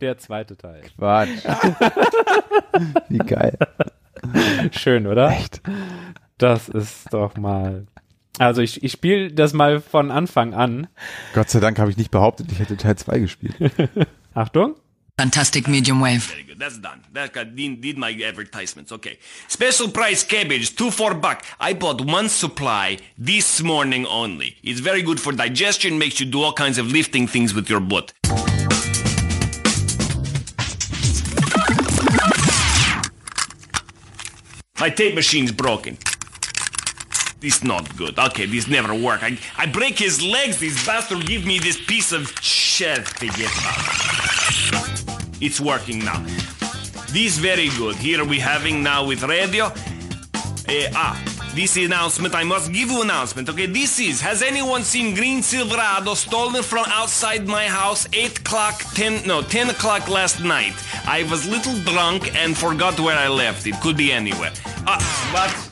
der 0.00 0.18
zweite 0.18 0.56
Teil. 0.56 0.82
Quatsch. 0.96 1.44
Wie 3.08 3.18
geil. 3.18 3.58
Schön, 4.72 5.06
oder? 5.06 5.30
Echt? 5.30 5.60
Das 6.38 6.68
ist 6.68 7.12
doch 7.12 7.36
mal. 7.36 7.86
Also 8.38 8.62
ich, 8.62 8.82
ich 8.82 8.92
spiele 8.92 9.32
das 9.32 9.52
mal 9.52 9.80
von 9.80 10.10
Anfang 10.10 10.54
an. 10.54 10.86
Gott 11.34 11.50
sei 11.50 11.60
Dank 11.60 11.78
habe 11.78 11.90
ich 11.90 11.96
nicht 11.96 12.10
behauptet, 12.10 12.50
ich 12.52 12.58
hätte 12.58 12.76
Teil 12.76 12.96
2 12.96 13.18
gespielt. 13.18 13.54
Achtung. 14.34 14.74
Fantastic 15.20 15.68
medium 15.68 16.00
wave. 16.00 16.24
Very 16.24 16.44
good. 16.44 16.58
That's 16.58 16.78
done. 16.78 17.04
That 17.12 17.34
did, 17.54 17.82
did 17.82 17.98
my 17.98 18.10
advertisements. 18.24 18.90
Okay. 18.90 19.18
Special 19.48 19.86
price 19.90 20.24
cabbage, 20.24 20.74
two 20.76 20.90
for 20.90 21.12
buck. 21.12 21.44
I 21.60 21.74
bought 21.74 22.00
one 22.00 22.30
supply 22.30 22.96
this 23.18 23.60
morning 23.60 24.06
only. 24.06 24.56
It's 24.62 24.80
very 24.80 25.02
good 25.02 25.20
for 25.20 25.32
digestion, 25.32 25.98
makes 25.98 26.20
you 26.20 26.24
do 26.24 26.40
all 26.40 26.54
kinds 26.54 26.78
of 26.78 26.90
lifting 26.90 27.26
things 27.26 27.52
with 27.52 27.68
your 27.68 27.80
butt. 27.80 28.14
My 34.80 34.88
tape 34.88 35.14
machine's 35.14 35.52
broken. 35.52 35.98
This 37.40 37.62
not 37.62 37.94
good. 37.98 38.18
Okay, 38.18 38.46
this 38.46 38.68
never 38.68 38.94
work. 38.94 39.22
I, 39.22 39.38
I 39.58 39.66
break 39.66 39.98
his 39.98 40.22
legs. 40.22 40.60
This 40.60 40.86
bastard 40.86 41.26
give 41.26 41.44
me 41.44 41.58
this 41.58 41.78
piece 41.78 42.12
of 42.12 42.32
shit 42.40 43.04
to 43.04 43.26
get 43.26 43.50
out. 43.66 44.79
It's 45.40 45.60
working 45.60 46.00
now. 46.00 46.22
This 47.12 47.38
very 47.38 47.70
good. 47.70 47.96
Here 47.96 48.24
we 48.24 48.38
having 48.38 48.82
now 48.82 49.06
with 49.06 49.22
radio. 49.22 49.72
Eh, 50.68 50.90
ah, 50.94 51.20
this 51.54 51.76
announcement. 51.76 52.34
I 52.34 52.44
must 52.44 52.72
give 52.72 52.90
you 52.90 53.02
announcement. 53.02 53.48
Okay, 53.48 53.66
this 53.66 53.98
is. 53.98 54.20
Has 54.20 54.42
anyone 54.42 54.82
seen 54.84 55.14
Green 55.14 55.42
Silverado 55.42 56.14
stolen 56.14 56.62
from 56.62 56.84
outside 56.88 57.48
my 57.48 57.66
house? 57.66 58.06
Eight 58.12 58.38
o'clock, 58.38 58.80
ten 58.94 59.26
no, 59.26 59.42
ten 59.42 59.70
o'clock 59.70 60.08
last 60.08 60.42
night. 60.44 60.74
I 61.06 61.24
was 61.30 61.48
little 61.48 61.74
drunk 61.90 62.34
and 62.36 62.56
forgot 62.56 63.00
where 63.00 63.16
I 63.16 63.28
left 63.28 63.66
it. 63.66 63.74
Could 63.80 63.96
be 63.96 64.12
anywhere. 64.12 64.52
Ah, 64.86 65.00
but 65.32 65.69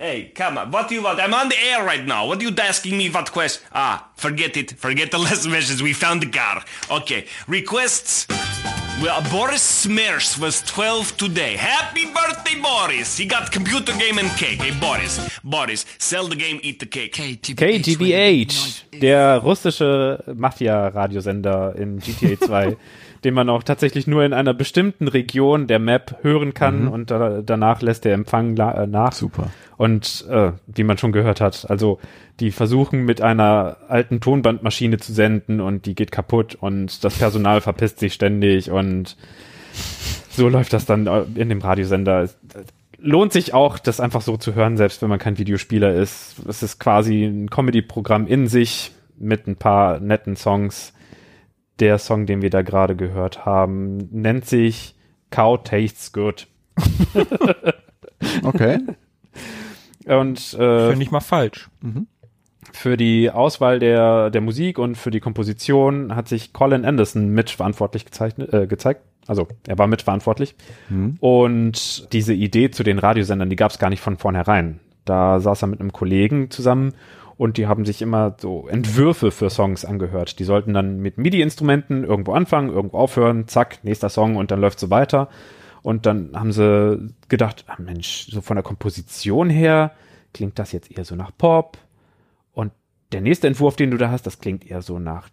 Hey, 0.00 0.30
come 0.32 0.58
on. 0.58 0.70
What 0.70 0.88
do 0.88 0.94
you 0.94 1.02
want? 1.02 1.18
I'm 1.18 1.34
on 1.34 1.48
the 1.48 1.58
air 1.58 1.84
right 1.84 2.06
now. 2.06 2.24
What 2.28 2.38
are 2.38 2.44
you 2.44 2.54
asking 2.56 2.96
me? 2.96 3.10
What 3.10 3.32
quest? 3.32 3.60
Ah, 3.72 4.08
forget 4.14 4.56
it. 4.56 4.78
Forget 4.78 5.10
the 5.10 5.18
last 5.26 5.48
message. 5.48 5.82
We 5.82 5.92
found 5.92 6.22
the 6.22 6.30
car. 6.30 6.62
Okay. 6.88 7.26
Requests. 7.48 8.28
Well, 9.02 9.20
Boris 9.30 9.62
Smers 9.62 10.38
was 10.38 10.62
12 10.62 11.16
today. 11.16 11.56
Happy 11.56 12.06
birthday, 12.06 12.60
Boris! 12.60 13.16
He 13.16 13.26
got 13.26 13.50
computer 13.52 13.92
game 13.92 14.18
and 14.18 14.28
cake. 14.36 14.60
Hey, 14.60 14.72
Boris. 14.72 15.20
Boris, 15.44 15.86
sell 15.98 16.28
the 16.28 16.34
game, 16.36 16.58
eat 16.62 16.80
the 16.80 16.86
cake. 16.86 17.12
KGBH, 17.12 19.00
der 19.00 19.38
russische 19.38 20.24
Mafia-Radiosender 20.34 21.76
in 21.76 22.00
GTA 22.00 22.40
2, 22.44 22.76
den 23.24 23.34
man 23.34 23.48
auch 23.48 23.62
tatsächlich 23.62 24.08
nur 24.08 24.24
in 24.24 24.32
einer 24.32 24.52
bestimmten 24.52 25.06
Region 25.06 25.68
der 25.68 25.78
Map 25.78 26.18
hören 26.22 26.52
kann 26.52 26.88
und 26.88 27.12
da, 27.12 27.40
danach 27.42 27.82
lässt 27.82 28.04
der 28.04 28.14
Empfang 28.14 28.56
äh, 28.56 28.86
nach. 28.88 29.12
Super. 29.12 29.50
Und 29.78 30.26
äh, 30.28 30.52
wie 30.66 30.82
man 30.82 30.98
schon 30.98 31.12
gehört 31.12 31.40
hat, 31.40 31.70
also 31.70 32.00
die 32.40 32.50
versuchen 32.50 33.04
mit 33.04 33.22
einer 33.22 33.76
alten 33.86 34.20
Tonbandmaschine 34.20 34.98
zu 34.98 35.12
senden 35.12 35.60
und 35.60 35.86
die 35.86 35.94
geht 35.94 36.10
kaputt 36.10 36.56
und 36.56 37.04
das 37.04 37.16
Personal 37.16 37.60
verpisst 37.60 38.00
sich 38.00 38.12
ständig 38.12 38.72
und 38.72 39.16
so 40.30 40.48
läuft 40.48 40.72
das 40.72 40.84
dann 40.84 41.06
äh, 41.06 41.22
in 41.36 41.48
dem 41.48 41.60
Radiosender. 41.60 42.28
Lohnt 42.98 43.32
sich 43.32 43.54
auch, 43.54 43.78
das 43.78 44.00
einfach 44.00 44.20
so 44.20 44.36
zu 44.36 44.56
hören, 44.56 44.76
selbst 44.76 45.00
wenn 45.00 45.10
man 45.10 45.20
kein 45.20 45.38
Videospieler 45.38 45.94
ist. 45.94 46.34
Es 46.48 46.64
ist 46.64 46.80
quasi 46.80 47.24
ein 47.24 47.48
Comedy-Programm 47.48 48.26
in 48.26 48.48
sich 48.48 48.90
mit 49.16 49.46
ein 49.46 49.54
paar 49.54 50.00
netten 50.00 50.34
Songs. 50.34 50.92
Der 51.78 51.98
Song, 51.98 52.26
den 52.26 52.42
wir 52.42 52.50
da 52.50 52.62
gerade 52.62 52.96
gehört 52.96 53.46
haben, 53.46 54.08
nennt 54.10 54.44
sich 54.44 54.96
Cow 55.30 55.62
Tastes 55.62 56.12
Good. 56.12 56.48
Okay. 58.42 58.78
Und 60.08 60.54
äh, 60.54 60.88
Finde 60.88 61.02
ich 61.02 61.10
mal 61.10 61.20
falsch. 61.20 61.68
Für 62.72 62.96
die 62.96 63.30
Auswahl 63.30 63.78
der, 63.78 64.30
der 64.30 64.40
Musik 64.40 64.78
und 64.78 64.96
für 64.96 65.10
die 65.10 65.20
Komposition 65.20 66.14
hat 66.14 66.28
sich 66.28 66.52
Colin 66.52 66.84
Anderson 66.84 67.28
mitverantwortlich 67.28 68.04
gezeichnet, 68.04 68.52
äh, 68.52 68.66
gezeigt. 68.66 69.02
Also 69.26 69.46
er 69.66 69.78
war 69.78 69.86
mitverantwortlich. 69.86 70.54
Und 71.20 72.12
diese 72.12 72.32
Idee 72.32 72.70
zu 72.70 72.82
den 72.82 72.98
Radiosendern, 72.98 73.50
die 73.50 73.56
gab 73.56 73.70
es 73.70 73.78
gar 73.78 73.90
nicht 73.90 74.00
von 74.00 74.16
vornherein. 74.16 74.80
Da 75.04 75.40
saß 75.40 75.62
er 75.62 75.68
mit 75.68 75.80
einem 75.80 75.92
Kollegen 75.92 76.50
zusammen 76.50 76.94
und 77.36 77.56
die 77.56 77.66
haben 77.66 77.84
sich 77.84 78.02
immer 78.02 78.36
so 78.38 78.68
Entwürfe 78.68 79.30
für 79.30 79.48
Songs 79.48 79.84
angehört. 79.84 80.38
Die 80.38 80.44
sollten 80.44 80.74
dann 80.74 80.98
mit 80.98 81.18
MIDI-Instrumenten 81.18 82.04
irgendwo 82.04 82.32
anfangen, 82.32 82.70
irgendwo 82.70 82.98
aufhören, 82.98 83.46
zack, 83.48 83.78
nächster 83.84 84.08
Song 84.08 84.36
und 84.36 84.50
dann 84.50 84.60
läuft 84.60 84.80
so 84.80 84.90
weiter. 84.90 85.28
Und 85.88 86.04
dann 86.04 86.32
haben 86.34 86.52
sie 86.52 87.14
gedacht, 87.30 87.64
ah 87.66 87.76
Mensch, 87.78 88.26
so 88.30 88.42
von 88.42 88.56
der 88.56 88.62
Komposition 88.62 89.48
her 89.48 89.92
klingt 90.34 90.58
das 90.58 90.72
jetzt 90.72 90.90
eher 90.90 91.06
so 91.06 91.16
nach 91.16 91.30
Pop. 91.34 91.78
Und 92.52 92.72
der 93.10 93.22
nächste 93.22 93.46
Entwurf, 93.46 93.76
den 93.76 93.90
du 93.90 93.96
da 93.96 94.10
hast, 94.10 94.26
das 94.26 94.38
klingt 94.38 94.70
eher 94.70 94.82
so 94.82 94.98
nach 94.98 95.30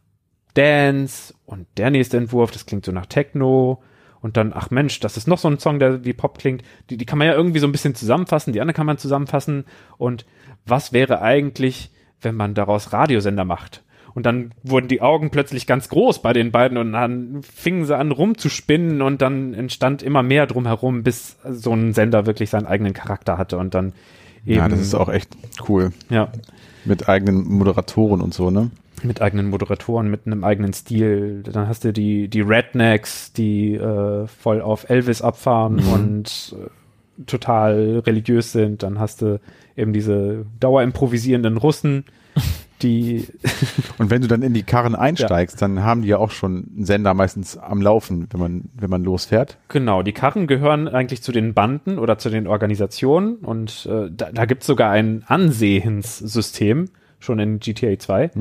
Dance. 0.54 1.34
Und 1.46 1.68
der 1.76 1.90
nächste 1.90 2.16
Entwurf, 2.16 2.52
das 2.52 2.66
klingt 2.66 2.86
so 2.86 2.94
nach 2.94 3.06
Techno. 3.06 3.84
Und 4.22 4.38
dann, 4.38 4.54
ach 4.56 4.70
Mensch, 4.70 5.02
das 5.02 5.18
ist 5.18 5.28
noch 5.28 5.40
so 5.40 5.50
ein 5.50 5.60
Song, 5.60 5.78
der 5.78 6.06
wie 6.06 6.14
Pop 6.14 6.38
klingt. 6.38 6.64
Die, 6.90 6.96
die 6.96 7.06
kann 7.06 7.18
man 7.20 7.28
ja 7.28 7.34
irgendwie 7.34 7.60
so 7.60 7.68
ein 7.68 7.74
bisschen 7.74 7.94
zusammenfassen, 7.94 8.54
die 8.54 8.62
andere 8.62 8.76
kann 8.76 8.86
man 8.86 8.98
zusammenfassen. 8.98 9.66
Und 9.98 10.26
was 10.66 10.94
wäre 10.94 11.22
eigentlich, 11.22 11.92
wenn 12.22 12.36
man 12.36 12.54
daraus 12.54 12.94
Radiosender 12.94 13.44
macht? 13.44 13.84
Und 14.16 14.26
dann 14.26 14.52
wurden 14.64 14.88
die 14.88 15.02
Augen 15.02 15.30
plötzlich 15.30 15.68
ganz 15.68 15.90
groß 15.90 16.22
bei 16.22 16.34
den 16.34 16.52
beiden 16.52 16.78
und 16.78 16.94
dann 16.94 17.42
fingen 17.44 17.86
sie 17.86 17.96
an 17.96 18.12
rumzuspinnen 18.12 19.02
und 19.02 19.22
dann 19.22 19.54
entstand 19.54 20.02
immer 20.02 20.24
mehr 20.24 20.48
drumherum, 20.48 21.04
bis 21.04 21.38
so 21.48 21.74
ein 21.74 21.94
Sender 21.94 22.26
wirklich 22.26 22.50
seinen 22.50 22.66
eigenen 22.66 22.94
Charakter 22.94 23.38
hatte 23.38 23.58
und 23.58 23.76
dann 23.76 23.92
eben, 24.46 24.56
Ja, 24.58 24.70
das 24.70 24.80
ist 24.80 24.96
auch 24.96 25.10
echt 25.10 25.36
cool. 25.68 25.92
ja, 26.10 26.30
Mit 26.86 27.08
eigenen 27.10 27.46
Moderatoren 27.46 28.22
und 28.22 28.34
so, 28.34 28.50
ne? 28.50 28.72
mit 29.04 29.22
eigenen 29.22 29.50
Moderatoren, 29.50 30.10
mit 30.10 30.22
einem 30.26 30.44
eigenen 30.44 30.74
Stil. 30.74 31.44
Dann 31.44 31.68
hast 31.68 31.84
du 31.84 31.92
die, 31.94 32.28
die 32.30 32.42
Rednecks, 32.42 33.34
die 33.34 33.76
äh, 33.76 34.26
voll 34.28 34.62
auf 34.62 34.90
Elvis 34.90 35.22
abfahren 35.22 35.80
und 35.80 36.56
äh, 36.58 37.24
total 37.26 38.00
religiös 38.06 38.52
sind. 38.54 38.82
Dann 38.84 39.00
hast 39.00 39.22
du 39.22 39.40
eben 39.76 39.94
diese 39.94 40.46
dauerimprovisierenden 40.60 41.58
Russen, 41.58 42.06
die 42.82 43.28
Und 43.98 44.10
wenn 44.10 44.22
du 44.22 44.28
dann 44.28 44.42
in 44.42 44.54
die 44.54 44.64
Karren 44.64 44.96
einsteigst, 44.96 45.62
dann 45.62 45.84
haben 45.84 46.02
die 46.02 46.10
ja 46.10 46.18
auch 46.18 46.32
schon 46.32 46.72
einen 46.76 46.86
Sender 46.86 47.14
meistens 47.14 47.58
am 47.58 47.82
Laufen, 47.82 48.28
wenn 48.32 48.40
man, 48.40 48.64
wenn 48.76 48.90
man 48.90 49.04
losfährt. 49.04 49.58
Genau, 49.70 50.04
die 50.04 50.14
Karren 50.14 50.48
gehören 50.48 50.88
eigentlich 50.88 51.22
zu 51.22 51.32
den 51.32 51.54
Banden 51.54 52.00
oder 52.00 52.18
zu 52.18 52.30
den 52.30 52.48
Organisationen 52.48 53.36
und 53.38 53.88
äh, 53.90 54.10
da, 54.12 54.32
da 54.32 54.46
gibt 54.46 54.62
es 54.64 54.68
sogar 54.68 54.92
ein 54.92 55.24
Ansehenssystem, 55.28 56.90
schon 57.20 57.40
in 57.40 57.60
GTA 57.60 57.98
2, 57.98 58.32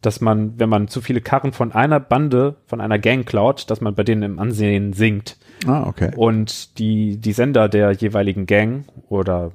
dass 0.00 0.20
man, 0.20 0.58
wenn 0.58 0.68
man 0.68 0.88
zu 0.88 1.00
viele 1.00 1.20
Karren 1.20 1.52
von 1.52 1.72
einer 1.72 2.00
Bande, 2.00 2.56
von 2.66 2.80
einer 2.80 2.98
Gang 2.98 3.26
klaut, 3.26 3.70
dass 3.70 3.80
man 3.80 3.94
bei 3.94 4.02
denen 4.02 4.22
im 4.22 4.38
Ansehen 4.38 4.92
sinkt. 4.92 5.36
Ah, 5.66 5.86
okay. 5.86 6.10
Und 6.16 6.78
die, 6.78 7.18
die 7.18 7.32
Sender 7.32 7.68
der 7.68 7.92
jeweiligen 7.92 8.46
Gang 8.46 8.84
oder 9.08 9.52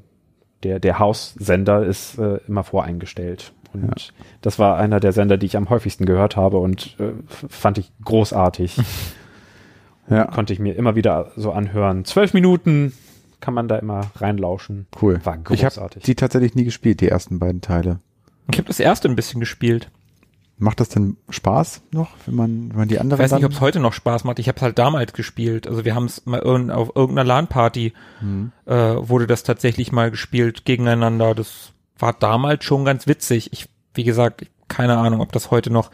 der, 0.63 0.79
der 0.79 0.99
Haussender 0.99 1.85
ist 1.85 2.17
äh, 2.19 2.39
immer 2.47 2.63
voreingestellt. 2.63 3.53
Und 3.83 4.13
das 4.41 4.59
war 4.59 4.77
einer 4.77 4.99
der 4.99 5.11
Sender, 5.13 5.37
die 5.37 5.45
ich 5.45 5.57
am 5.57 5.69
häufigsten 5.69 6.05
gehört 6.05 6.35
habe 6.35 6.57
und 6.57 6.95
äh, 6.99 7.11
fand 7.49 7.77
ich 7.77 7.91
großartig 8.03 8.77
Ja, 10.09 10.25
konnte 10.25 10.53
ich 10.53 10.59
mir 10.59 10.75
immer 10.75 10.95
wieder 10.95 11.31
so 11.35 11.51
anhören. 11.51 12.05
Zwölf 12.05 12.33
Minuten 12.33 12.93
kann 13.39 13.53
man 13.53 13.67
da 13.67 13.77
immer 13.77 14.11
reinlauschen. 14.17 14.87
cool. 15.01 15.19
War 15.23 15.37
Ich 15.49 15.63
habe 15.65 15.73
großartig. 15.73 16.03
die 16.03 16.15
tatsächlich 16.15 16.55
nie 16.55 16.63
gespielt, 16.63 17.01
die 17.01 17.09
ersten 17.09 17.39
beiden 17.39 17.61
Teile. 17.61 17.99
Ich 18.51 18.57
habe 18.59 18.67
das 18.67 18.79
erste 18.79 19.09
ein 19.09 19.15
bisschen 19.15 19.39
gespielt. 19.39 19.89
Macht 20.57 20.79
das 20.79 20.87
denn 20.89 21.17
Spaß 21.29 21.81
noch, 21.91 22.11
wenn 22.25 22.35
man, 22.35 22.69
wenn 22.69 22.77
man 22.77 22.87
die 22.87 22.95
Ich 22.95 23.01
anderen 23.01 23.21
weiß 23.21 23.33
nicht, 23.33 23.43
ob 23.43 23.51
es 23.51 23.59
heute 23.61 23.79
noch 23.81 23.91
Spaß 23.91 24.23
macht. 24.23 24.39
Ich 24.39 24.47
habe 24.47 24.55
es 24.55 24.61
halt 24.61 24.79
damals 24.79 25.11
gespielt. 25.11 25.67
Also 25.67 25.83
wir 25.83 25.95
haben 25.95 26.05
es 26.05 26.25
mal 26.25 26.41
auf 26.71 26.95
irgendeiner 26.95 27.27
LAN-Party 27.27 27.93
äh, 28.65 28.73
wurde 28.73 29.27
das 29.27 29.43
tatsächlich 29.43 29.91
mal 29.91 30.11
gespielt 30.11 30.63
gegeneinander. 30.63 31.35
Das 31.35 31.73
war 31.97 32.13
damals 32.13 32.63
schon 32.63 32.85
ganz 32.85 33.07
witzig. 33.07 33.51
Ich, 33.53 33.67
wie 33.93 34.03
gesagt, 34.03 34.45
keine 34.67 34.97
Ahnung, 34.97 35.21
ob 35.21 35.31
das 35.31 35.51
heute 35.51 35.71
noch. 35.71 35.91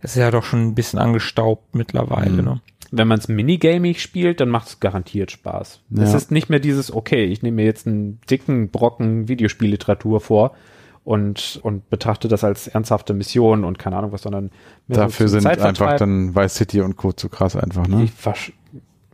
Es 0.00 0.12
ist 0.12 0.20
ja 0.20 0.30
doch 0.30 0.44
schon 0.44 0.62
ein 0.62 0.74
bisschen 0.74 0.98
angestaubt 0.98 1.74
mittlerweile. 1.74 2.42
Ne? 2.42 2.60
Wenn 2.90 3.08
man 3.08 3.18
es 3.18 3.28
minigamig 3.28 4.02
spielt, 4.02 4.40
dann 4.40 4.50
macht 4.50 4.68
es 4.68 4.80
garantiert 4.80 5.30
Spaß. 5.30 5.80
Ja. 5.90 6.02
Es 6.02 6.12
ist 6.12 6.30
nicht 6.30 6.50
mehr 6.50 6.60
dieses, 6.60 6.92
okay, 6.92 7.24
ich 7.24 7.42
nehme 7.42 7.56
mir 7.56 7.64
jetzt 7.64 7.86
einen 7.86 8.20
dicken 8.30 8.68
Brocken 8.68 9.28
Videospielliteratur 9.28 10.20
vor 10.20 10.54
und, 11.04 11.58
und 11.62 11.88
betrachte 11.90 12.28
das 12.28 12.44
als 12.44 12.68
ernsthafte 12.68 13.14
Mission 13.14 13.64
und 13.64 13.78
keine 13.78 13.96
Ahnung 13.96 14.12
was, 14.12 14.22
sondern 14.22 14.50
so 14.88 14.94
Dafür 14.94 15.26
zum 15.26 15.40
sind 15.40 15.60
einfach 15.60 15.96
dann 15.96 16.34
Vice 16.34 16.54
City 16.54 16.80
und 16.82 16.96
Co. 16.96 17.12
zu 17.12 17.28
krass 17.28 17.56
einfach, 17.56 17.86
ne? 17.86 18.04
Ich 18.04 18.12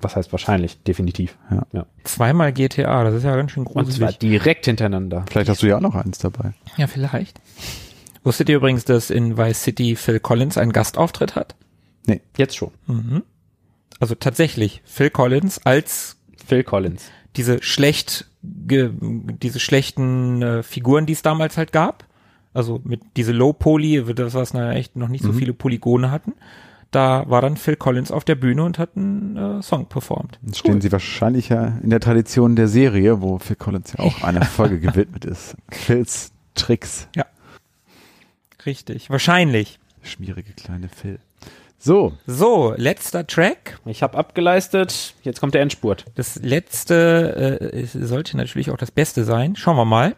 was 0.03 0.17
heißt 0.17 0.33
wahrscheinlich? 0.33 0.83
Definitiv. 0.83 1.37
Ja. 1.51 1.67
ja. 1.73 1.87
Zweimal 2.05 2.53
GTA, 2.53 3.05
das 3.05 3.15
ist 3.15 3.25
ja 3.25 3.37
ganz 3.37 3.53
schön 3.53 3.65
Und 3.67 3.73
zwar 3.73 3.85
gruselig. 3.85 4.19
direkt 4.19 4.65
hintereinander. 4.67 5.25
Vielleicht 5.31 5.49
hast 5.49 5.63
du 5.63 5.67
ja 5.67 5.77
auch 5.77 5.81
noch 5.81 5.95
eins 5.95 6.19
dabei. 6.19 6.55
Ja, 6.77 6.87
vielleicht. 6.87 7.41
Wusstet 8.23 8.49
ihr 8.49 8.57
übrigens, 8.57 8.85
dass 8.85 9.11
in 9.11 9.37
Vice 9.39 9.63
City 9.63 9.97
Phil 9.97 10.21
Collins 10.21 10.59
einen 10.59 10.73
Gastauftritt 10.73 11.37
hat? 11.37 11.55
Jetzt 12.37 12.57
schon. 12.57 12.71
Also 14.01 14.15
tatsächlich, 14.15 14.83
Phil 14.85 15.11
Collins 15.11 15.65
als 15.65 16.17
Phil 16.45 16.65
Collins. 16.65 17.05
diese 17.37 17.63
schlecht, 17.63 18.27
ge, 18.43 18.91
diese 19.01 19.61
schlechten 19.61 20.43
äh, 20.43 20.63
Figuren, 20.63 21.07
die 21.07 21.13
es 21.13 21.23
damals 21.23 21.57
halt 21.57 21.73
gab. 21.73 22.05
Also 22.53 22.81
mit 22.83 23.01
diese 23.17 23.33
Low 23.33 23.53
Poly, 23.53 24.03
das 24.15 24.35
was 24.35 24.55
na 24.55 24.73
echt 24.73 24.97
noch 24.97 25.09
nicht 25.09 25.23
so 25.23 25.33
viele 25.33 25.53
Polygone 25.55 26.11
hatten. 26.11 26.33
Da 26.91 27.25
war 27.29 27.41
dann 27.41 27.57
Phil 27.57 27.77
Collins 27.77 28.11
auf 28.11 28.25
der 28.25 28.35
Bühne 28.35 28.65
und 28.65 28.79
hat 28.79 28.97
einen 28.97 29.37
äh, 29.37 29.63
Song 29.63 29.87
performt. 29.87 30.39
Dann 30.43 30.55
stehen 30.55 30.81
sie 30.81 30.91
wahrscheinlich 30.91 31.49
ja 31.49 31.79
in 31.83 31.91
der 31.91 32.01
Tradition 32.01 32.57
der 32.57 32.67
Serie, 32.67 33.23
wo 33.23 33.39
Phil 33.39 33.57
Collins 33.57 33.95
ja 33.97 34.05
auch 34.05 34.23
einer 34.25 34.45
Folge 34.45 34.81
gewidmet 34.81 35.25
ist. 35.25 35.57
Phils 35.71 36.33
Tricks. 36.55 37.09
Richtig, 38.67 39.09
wahrscheinlich. 39.09 39.79
Schmierige 40.03 40.53
kleine 40.53 40.89
Phil. 40.89 41.19
So, 41.79 42.13
So, 42.27 42.75
letzter 42.77 43.27
Track. 43.27 43.79
Ich 43.87 44.03
habe 44.03 44.19
abgeleistet. 44.19 45.15
Jetzt 45.23 45.41
kommt 45.41 45.55
der 45.55 45.63
Endspurt. 45.63 46.05
Das 46.15 46.37
letzte 46.37 47.71
äh, 47.73 47.87
sollte 47.87 48.37
natürlich 48.37 48.71
auch 48.71 48.77
das 48.77 48.91
Beste 48.91 49.25
sein. 49.25 49.57
Schauen 49.57 49.77
wir 49.77 49.87
mal. 49.87 50.15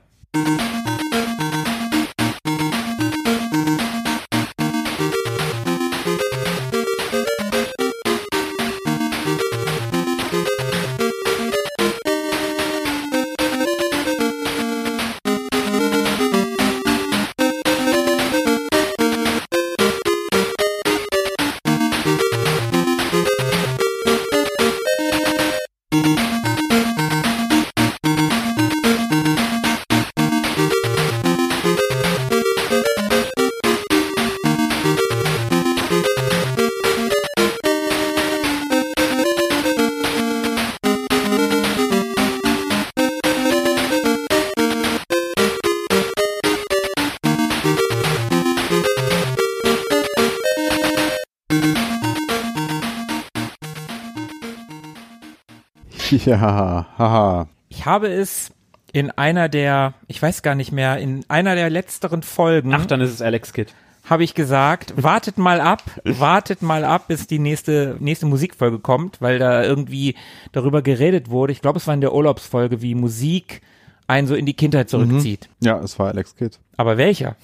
Ja, 56.41 56.87
haha. 56.99 57.49
Ich 57.69 57.87
habe 57.87 58.09
es 58.09 58.53
in 58.93 59.11
einer 59.11 59.49
der, 59.49 59.95
ich 60.09 60.21
weiß 60.21 60.43
gar 60.43 60.55
nicht 60.55 60.73
mehr, 60.73 60.99
in 60.99 61.25
einer 61.29 61.55
der 61.55 61.71
letzteren 61.71 62.23
Folgen 62.23 62.75
Ach, 62.75 62.87
dann 62.87 63.01
ist 63.01 63.11
es 63.11 63.23
Alex 63.23 63.53
Kidd. 63.53 63.73
habe 64.09 64.25
ich 64.25 64.35
gesagt, 64.35 64.93
wartet 65.03 65.39
mal 65.39 65.61
ab, 65.61 65.83
wartet 66.05 66.61
mal 66.63 66.85
ab, 66.85 67.09
bis 67.09 67.27
die 67.27 67.39
nächste, 67.39 67.97
nächste 68.01 68.27
Musikfolge 68.27 68.79
kommt, 68.79 69.21
weil 69.21 69.39
da 69.39 69.63
irgendwie 69.63 70.15
darüber 70.53 70.83
geredet 70.83 71.31
wurde. 71.31 71.53
Ich 71.53 71.63
glaube, 71.63 71.79
es 71.79 71.87
war 71.87 71.95
in 71.95 72.01
der 72.03 72.13
Urlaubsfolge, 72.15 72.83
wie 72.83 72.95
Musik 72.95 73.63
einen 74.07 74.27
so 74.27 74.35
in 74.35 74.45
die 74.47 74.55
Kindheit 74.55 74.91
zurückzieht. 74.91 75.49
Ja, 75.61 75.79
es 75.81 75.99
war 75.99 76.09
Alex 76.09 76.37
Kidd 76.37 76.59
Aber 76.77 76.97
welcher? 76.99 77.37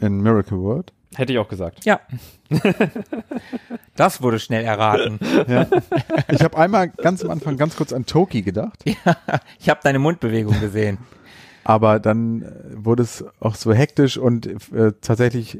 in 0.00 0.22
Miracle 0.22 0.58
World. 0.58 0.92
Hätte 1.16 1.32
ich 1.32 1.38
auch 1.38 1.48
gesagt. 1.48 1.84
Ja. 1.84 2.00
das 3.96 4.22
wurde 4.22 4.38
schnell 4.38 4.64
erraten. 4.64 5.18
Ja. 5.48 5.66
Ich 6.30 6.42
habe 6.42 6.56
einmal 6.56 6.88
ganz 6.88 7.22
am 7.24 7.30
Anfang 7.30 7.56
ganz 7.56 7.76
kurz 7.76 7.92
an 7.92 8.06
Toki 8.06 8.42
gedacht, 8.42 8.84
Ich 9.58 9.68
habe 9.68 9.80
deine 9.82 9.98
Mundbewegung 9.98 10.58
gesehen. 10.60 10.98
aber 11.64 12.00
dann 12.00 12.42
äh, 12.42 12.46
wurde 12.74 13.02
es 13.02 13.24
auch 13.40 13.54
so 13.54 13.72
hektisch 13.72 14.16
und 14.18 14.46
äh, 14.72 14.92
tatsächlich 15.00 15.58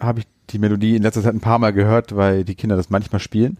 habe 0.00 0.20
ich 0.20 0.26
die 0.50 0.58
Melodie 0.58 0.96
in 0.96 1.02
letzter 1.02 1.22
Zeit 1.22 1.34
ein 1.34 1.40
paar 1.40 1.58
Mal 1.58 1.72
gehört, 1.72 2.14
weil 2.16 2.44
die 2.44 2.54
Kinder 2.54 2.76
das 2.76 2.90
manchmal 2.90 3.20
spielen. 3.20 3.58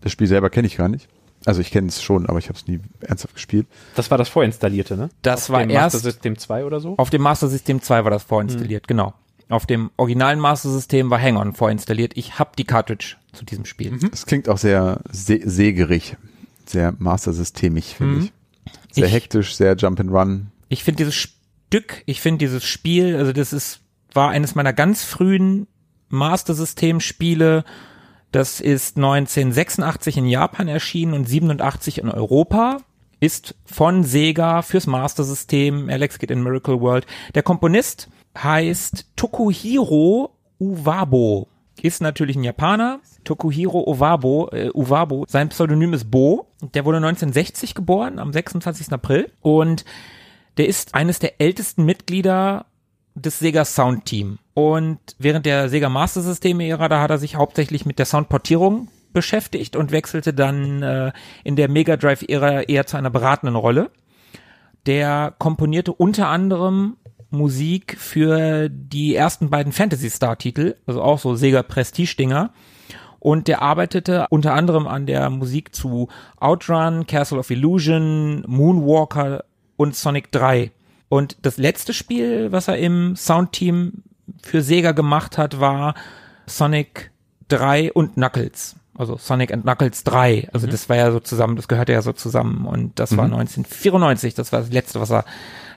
Das 0.00 0.12
Spiel 0.12 0.26
selber 0.26 0.50
kenne 0.50 0.66
ich 0.66 0.76
gar 0.76 0.88
nicht. 0.88 1.08
Also 1.44 1.60
ich 1.60 1.70
kenne 1.70 1.88
es 1.88 2.02
schon, 2.02 2.26
aber 2.26 2.38
ich 2.38 2.48
habe 2.48 2.58
es 2.58 2.66
nie 2.66 2.80
ernsthaft 3.00 3.34
gespielt. 3.34 3.66
Das 3.94 4.10
war 4.10 4.18
das 4.18 4.28
vorinstallierte, 4.28 4.96
ne? 4.96 5.08
Das 5.22 5.44
Auf 5.44 5.50
war 5.50 5.60
dem 5.60 5.70
erst 5.70 5.94
Master 5.94 5.98
System 6.10 6.36
2 6.38 6.64
oder 6.64 6.80
so? 6.80 6.94
auf 6.96 7.10
dem 7.10 7.22
Master 7.22 7.48
System 7.48 7.80
2 7.80 8.04
war 8.04 8.10
das 8.10 8.24
vorinstalliert, 8.24 8.88
genau. 8.88 9.14
Auf 9.48 9.64
dem 9.66 9.90
originalen 9.96 10.40
Master 10.40 10.68
System 10.70 11.10
war 11.10 11.20
Hang-On 11.20 11.54
vorinstalliert. 11.54 12.12
Ich 12.16 12.38
habe 12.38 12.50
die 12.58 12.64
Cartridge 12.64 13.16
zu 13.32 13.44
diesem 13.44 13.64
Spiel. 13.64 13.98
Es 14.12 14.26
klingt 14.26 14.48
auch 14.48 14.58
sehr 14.58 15.00
se 15.10 15.40
segerig, 15.44 16.16
sehr 16.66 16.94
Master-Systemig, 16.98 17.94
finde 17.96 18.14
Mhm. 18.16 18.24
ich. 18.24 18.32
Sehr 18.94 19.06
Ich- 19.06 19.12
hektisch, 19.12 19.54
sehr 19.56 19.74
Jump 19.76 20.00
and 20.00 20.10
Run. 20.10 20.50
Ich 20.68 20.84
finde 20.84 20.98
dieses 20.98 21.14
Stück, 21.14 22.02
ich 22.04 22.20
finde 22.20 22.38
dieses 22.38 22.64
Spiel, 22.64 23.16
also 23.16 23.32
das 23.32 23.52
ist, 23.54 23.80
war 24.12 24.30
eines 24.30 24.54
meiner 24.54 24.72
ganz 24.74 25.04
frühen 25.04 25.66
Master 26.10 26.54
System 26.54 27.00
Spiele. 27.00 27.64
Das 28.32 28.60
ist 28.60 28.96
1986 28.98 30.18
in 30.18 30.26
Japan 30.26 30.68
erschienen 30.68 31.14
und 31.14 31.26
87 31.26 31.98
in 31.98 32.10
Europa. 32.10 32.78
Ist 33.20 33.54
von 33.64 34.04
Sega 34.04 34.62
fürs 34.62 34.86
Master 34.86 35.24
System, 35.24 35.88
Alex 35.90 36.18
geht 36.18 36.30
in 36.30 36.42
Miracle 36.42 36.80
World. 36.80 37.06
Der 37.34 37.42
Komponist 37.42 38.08
heißt 38.36 39.06
Tokuhiro 39.16 40.30
Uwabo. 40.60 41.48
Ist 41.82 42.00
natürlich 42.00 42.36
ein 42.36 42.44
Japaner. 42.44 43.00
Tokuhiro 43.24 43.84
Uwabo, 43.88 44.48
äh, 44.52 44.70
Uwabo. 44.72 45.24
Sein 45.28 45.48
Pseudonym 45.48 45.92
ist 45.92 46.10
Bo. 46.10 46.46
Der 46.74 46.84
wurde 46.84 46.98
1960 46.98 47.74
geboren, 47.74 48.18
am 48.18 48.32
26. 48.32 48.92
April. 48.92 49.30
Und 49.40 49.84
der 50.56 50.66
ist 50.66 50.94
eines 50.94 51.18
der 51.18 51.40
ältesten 51.40 51.84
Mitglieder 51.84 52.66
des 53.14 53.38
Sega 53.38 53.64
Sound 53.64 54.06
Team. 54.06 54.38
Und 54.54 54.98
während 55.18 55.46
der 55.46 55.68
Sega 55.68 55.88
Master 55.88 56.20
System 56.20 56.60
Ära, 56.60 56.88
da 56.88 57.00
hat 57.00 57.10
er 57.10 57.18
sich 57.18 57.36
hauptsächlich 57.36 57.86
mit 57.86 57.98
der 57.98 58.06
Soundportierung 58.06 58.88
beschäftigt 59.12 59.76
und 59.76 59.90
wechselte 59.90 60.34
dann 60.34 60.82
äh, 60.82 61.12
in 61.44 61.56
der 61.56 61.68
Mega 61.68 61.96
Drive 61.96 62.24
Ära 62.28 62.62
eher 62.62 62.86
zu 62.86 62.96
einer 62.96 63.10
beratenden 63.10 63.56
Rolle. 63.56 63.90
Der 64.86 65.34
komponierte 65.38 65.92
unter 65.92 66.28
anderem 66.28 66.96
Musik 67.30 67.96
für 67.98 68.68
die 68.70 69.14
ersten 69.14 69.50
beiden 69.50 69.72
Fantasy 69.72 70.08
Star 70.08 70.38
Titel, 70.38 70.76
also 70.86 71.02
auch 71.02 71.18
so 71.18 71.34
Sega 71.34 71.62
Prestige 71.62 72.14
Dinger. 72.16 72.52
Und 73.20 73.48
der 73.48 73.62
arbeitete 73.62 74.26
unter 74.30 74.54
anderem 74.54 74.86
an 74.86 75.06
der 75.06 75.28
Musik 75.28 75.74
zu 75.74 76.08
Outrun, 76.38 77.06
Castle 77.06 77.38
of 77.38 77.50
Illusion, 77.50 78.44
Moonwalker 78.46 79.44
und 79.76 79.96
Sonic 79.96 80.30
3. 80.30 80.70
Und 81.08 81.36
das 81.42 81.56
letzte 81.56 81.92
Spiel, 81.92 82.52
was 82.52 82.68
er 82.68 82.78
im 82.78 83.16
Soundteam 83.16 84.04
für 84.42 84.62
Sega 84.62 84.92
gemacht 84.92 85.36
hat, 85.36 85.58
war 85.58 85.94
Sonic 86.46 87.10
3 87.48 87.92
und 87.92 88.14
Knuckles. 88.14 88.76
Also 88.98 89.16
Sonic 89.16 89.52
and 89.52 89.62
Knuckles 89.62 90.02
3. 90.02 90.48
Also 90.52 90.66
das 90.66 90.88
war 90.88 90.96
ja 90.96 91.12
so 91.12 91.20
zusammen, 91.20 91.54
das 91.54 91.68
gehörte 91.68 91.92
ja 91.92 92.02
so 92.02 92.12
zusammen. 92.12 92.66
Und 92.66 92.98
das 92.98 93.16
war 93.16 93.24
1994, 93.24 94.34
das 94.34 94.52
war 94.52 94.60
das 94.60 94.72
letzte, 94.72 95.00
was 95.00 95.12
er 95.12 95.24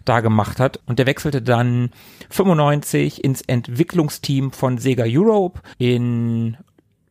da 0.06 0.22
gemacht 0.22 0.60
hat. 0.60 0.80
Und 0.88 0.98
der 0.98 1.06
wechselte 1.06 1.44
dann 1.44 1.92
95 2.32 3.24
ins 3.24 3.42
Entwicklungsteam 3.44 4.52
von 4.52 4.80
Sega 4.80 5.04
Europe 5.06 5.62
in 5.78 6.58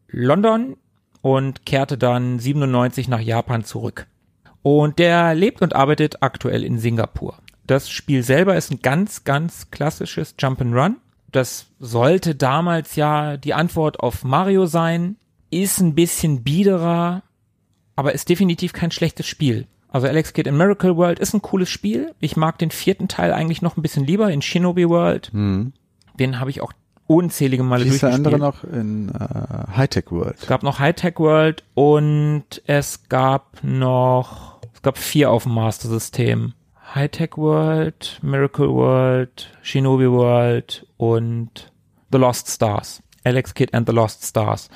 London 0.09 0.77
und 1.23 1.65
kehrte 1.65 1.97
dann 1.97 2.41
97 2.41 3.07
nach 3.07 3.21
Japan 3.21 3.63
zurück. 3.63 4.07
Und 4.63 4.99
der 4.99 5.35
lebt 5.35 5.63
und 5.63 5.77
arbeitet 5.77 6.23
aktuell 6.23 6.65
in 6.65 6.79
Singapur. 6.79 7.39
Das 7.67 7.89
Spiel 7.89 8.25
selber 8.25 8.57
ist 8.57 8.73
ein 8.73 8.83
ganz, 8.83 9.23
ganz 9.23 9.71
klassisches 9.71 10.37
Jump'n'Run. 10.37 10.97
Das 11.31 11.67
sollte 11.79 12.35
damals 12.35 12.97
ja 12.97 13.37
die 13.37 13.55
Antwort 13.55 14.01
auf 14.01 14.25
Mario 14.25 14.67
sein. 14.67 15.17
Ist 15.51 15.81
ein 15.81 15.95
bisschen 15.95 16.43
biederer, 16.43 17.23
aber 17.97 18.13
ist 18.13 18.29
definitiv 18.29 18.73
kein 18.73 18.91
schlechtes 18.91 19.27
Spiel. 19.27 19.67
Also 19.89 20.07
Alex 20.07 20.33
Kidd 20.33 20.49
in 20.49 20.57
Miracle 20.57 20.97
World 20.97 21.19
ist 21.19 21.35
ein 21.35 21.43
cooles 21.43 21.69
Spiel. 21.69 22.15
Ich 22.21 22.37
mag 22.37 22.59
den 22.59 22.71
vierten 22.71 23.09
Teil 23.09 23.33
eigentlich 23.33 23.61
noch 23.61 23.77
ein 23.77 23.83
bisschen 23.83 24.07
lieber 24.07 24.31
in 24.31 24.41
Shinobi 24.43 24.89
World. 24.89 25.31
Den 25.33 26.39
habe 26.39 26.51
ich 26.51 26.61
auch 26.61 26.73
unzählige 27.09 27.65
Male 27.65 27.85
hieß 27.85 27.99
der 27.99 28.11
durchgespielt. 28.11 28.35
andere 28.35 28.39
noch 28.39 28.63
in 28.63 29.09
äh, 29.09 29.77
Hightech 29.77 30.13
World? 30.13 30.37
Es 30.41 30.47
gab 30.47 30.63
noch 30.63 30.79
Hightech 30.79 31.19
World 31.19 31.65
und 31.75 32.45
es 32.67 33.09
gab 33.09 33.59
noch, 33.65 34.61
es 34.73 34.83
gab 34.83 34.97
vier 34.97 35.33
auf 35.33 35.43
dem 35.43 35.55
Master 35.55 35.89
System. 35.89 36.53
Hightech 36.95 37.37
World, 37.37 38.21
Miracle 38.23 38.69
World, 38.71 39.51
Shinobi 39.63 40.09
World 40.09 40.87
und 40.97 41.73
The 42.13 42.19
Lost 42.19 42.49
Stars. 42.49 43.03
Alex 43.25 43.55
Kidd 43.55 43.75
and 43.75 43.89
the 43.89 43.95
Lost 43.95 44.25
Stars. 44.25 44.71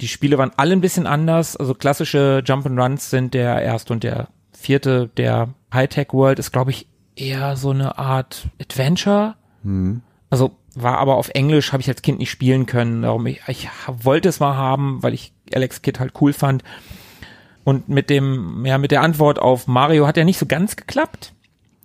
Die 0.00 0.08
Spiele 0.08 0.38
waren 0.38 0.50
alle 0.56 0.72
ein 0.72 0.80
bisschen 0.80 1.06
anders. 1.06 1.56
Also 1.56 1.74
klassische 1.74 2.42
Jump'n'Runs 2.46 3.10
sind 3.10 3.34
der 3.34 3.62
erste 3.62 3.92
und 3.92 4.02
der 4.02 4.28
vierte. 4.52 5.10
Der 5.16 5.48
Hightech 5.72 6.12
World 6.12 6.38
ist, 6.38 6.52
glaube 6.52 6.70
ich, 6.70 6.86
eher 7.16 7.56
so 7.56 7.70
eine 7.70 7.98
Art 7.98 8.48
Adventure. 8.60 9.34
Also 10.30 10.52
war 10.74 10.98
aber 10.98 11.16
auf 11.16 11.28
Englisch, 11.30 11.72
habe 11.72 11.82
ich 11.82 11.88
als 11.88 12.02
Kind 12.02 12.18
nicht 12.18 12.30
spielen 12.30 12.66
können. 12.66 13.02
Darum 13.02 13.26
ich, 13.26 13.40
ich 13.48 13.68
wollte 13.86 14.28
es 14.28 14.40
mal 14.40 14.56
haben, 14.56 15.02
weil 15.02 15.14
ich 15.14 15.32
Alex 15.54 15.82
Kidd 15.82 15.98
halt 16.00 16.12
cool 16.20 16.32
fand. 16.32 16.62
Und 17.64 17.88
mit 17.88 18.08
dem, 18.08 18.64
ja, 18.64 18.78
mit 18.78 18.90
der 18.90 19.02
Antwort 19.02 19.38
auf 19.38 19.66
Mario 19.66 20.06
hat 20.06 20.16
ja 20.16 20.24
nicht 20.24 20.38
so 20.38 20.46
ganz 20.46 20.76
geklappt. 20.76 21.34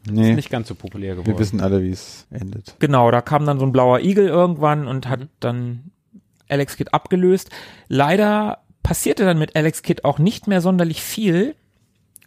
Nee, 0.09 0.33
Nicht 0.35 0.51
ganz 0.51 0.67
so 0.67 0.75
populär 0.75 1.13
geworden. 1.15 1.27
wir 1.33 1.39
wissen 1.39 1.61
alle, 1.61 1.81
wie 1.81 1.89
es 1.89 2.27
endet. 2.29 2.75
Genau, 2.79 3.09
da 3.09 3.21
kam 3.21 3.45
dann 3.45 3.59
so 3.59 3.65
ein 3.65 3.71
blauer 3.71 3.99
Igel 4.01 4.27
irgendwann 4.27 4.87
und 4.87 5.09
hat 5.09 5.27
dann 5.39 5.91
Alex 6.49 6.77
Kidd 6.77 6.93
abgelöst. 6.93 7.49
Leider 7.87 8.59
passierte 8.83 9.25
dann 9.25 9.39
mit 9.39 9.55
Alex 9.55 9.81
Kidd 9.81 10.03
auch 10.03 10.19
nicht 10.19 10.47
mehr 10.47 10.61
sonderlich 10.61 11.01
viel. 11.01 11.55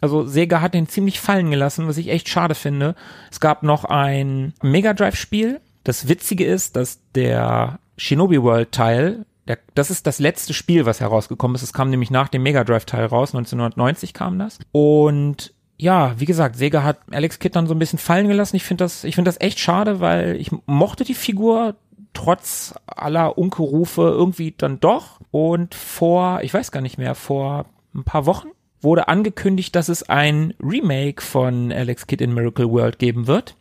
Also 0.01 0.25
Sega 0.25 0.61
hat 0.61 0.73
den 0.73 0.87
ziemlich 0.87 1.19
fallen 1.19 1.51
gelassen, 1.51 1.87
was 1.87 1.97
ich 1.97 2.09
echt 2.09 2.29
schade 2.29 2.55
finde. 2.55 2.95
Es 3.31 3.39
gab 3.39 3.63
noch 3.63 3.85
ein 3.85 4.53
Mega 4.61 4.93
Drive 4.93 5.15
Spiel. 5.15 5.61
Das 5.83 6.07
Witzige 6.07 6.45
ist, 6.45 6.75
dass 6.75 6.99
der 7.15 7.79
Shinobi 7.97 8.41
World 8.41 8.71
Teil, 8.71 9.25
das 9.73 9.89
ist 9.89 10.05
das 10.05 10.19
letzte 10.19 10.53
Spiel, 10.53 10.85
was 10.85 10.99
herausgekommen 10.99 11.55
ist. 11.55 11.63
Es 11.63 11.73
kam 11.73 11.89
nämlich 11.89 12.11
nach 12.11 12.27
dem 12.27 12.43
Mega 12.43 12.63
Drive 12.63 12.85
Teil 12.85 13.05
raus. 13.05 13.33
1990 13.33 14.13
kam 14.13 14.37
das. 14.37 14.59
Und 14.71 15.53
ja, 15.77 16.13
wie 16.19 16.25
gesagt, 16.25 16.57
Sega 16.57 16.83
hat 16.83 16.99
Alex 17.09 17.39
Kidd 17.39 17.55
dann 17.55 17.67
so 17.67 17.73
ein 17.73 17.79
bisschen 17.79 17.99
fallen 17.99 18.27
gelassen. 18.27 18.57
Ich 18.57 18.63
finde 18.63 18.83
das, 18.83 19.05
ich 19.05 19.15
finde 19.15 19.29
das 19.29 19.41
echt 19.41 19.59
schade, 19.59 20.01
weil 20.01 20.35
ich 20.35 20.51
mochte 20.65 21.05
die 21.05 21.13
Figur 21.13 21.75
trotz 22.13 22.73
aller 22.87 23.37
Unkerufe 23.37 24.01
irgendwie 24.01 24.53
dann 24.57 24.79
doch. 24.79 25.19
Und 25.31 25.75
vor, 25.75 26.41
ich 26.41 26.53
weiß 26.53 26.71
gar 26.71 26.81
nicht 26.81 26.97
mehr, 26.97 27.15
vor 27.15 27.65
ein 27.93 28.03
paar 28.03 28.25
Wochen 28.25 28.49
wurde 28.81 29.07
angekündigt, 29.07 29.75
dass 29.75 29.89
es 29.89 30.09
ein 30.09 30.53
Remake 30.61 31.21
von 31.21 31.71
Alex 31.71 32.07
Kidd 32.07 32.23
in 32.23 32.33
Miracle 32.33 32.69
World 32.69 32.99
geben 32.99 33.27
wird. 33.27 33.55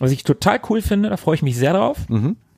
Was 0.00 0.10
ich 0.10 0.24
total 0.24 0.60
cool 0.68 0.82
finde, 0.82 1.10
da 1.10 1.16
freue 1.16 1.36
ich 1.36 1.42
mich 1.42 1.56
sehr 1.56 1.74
drauf. 1.74 1.98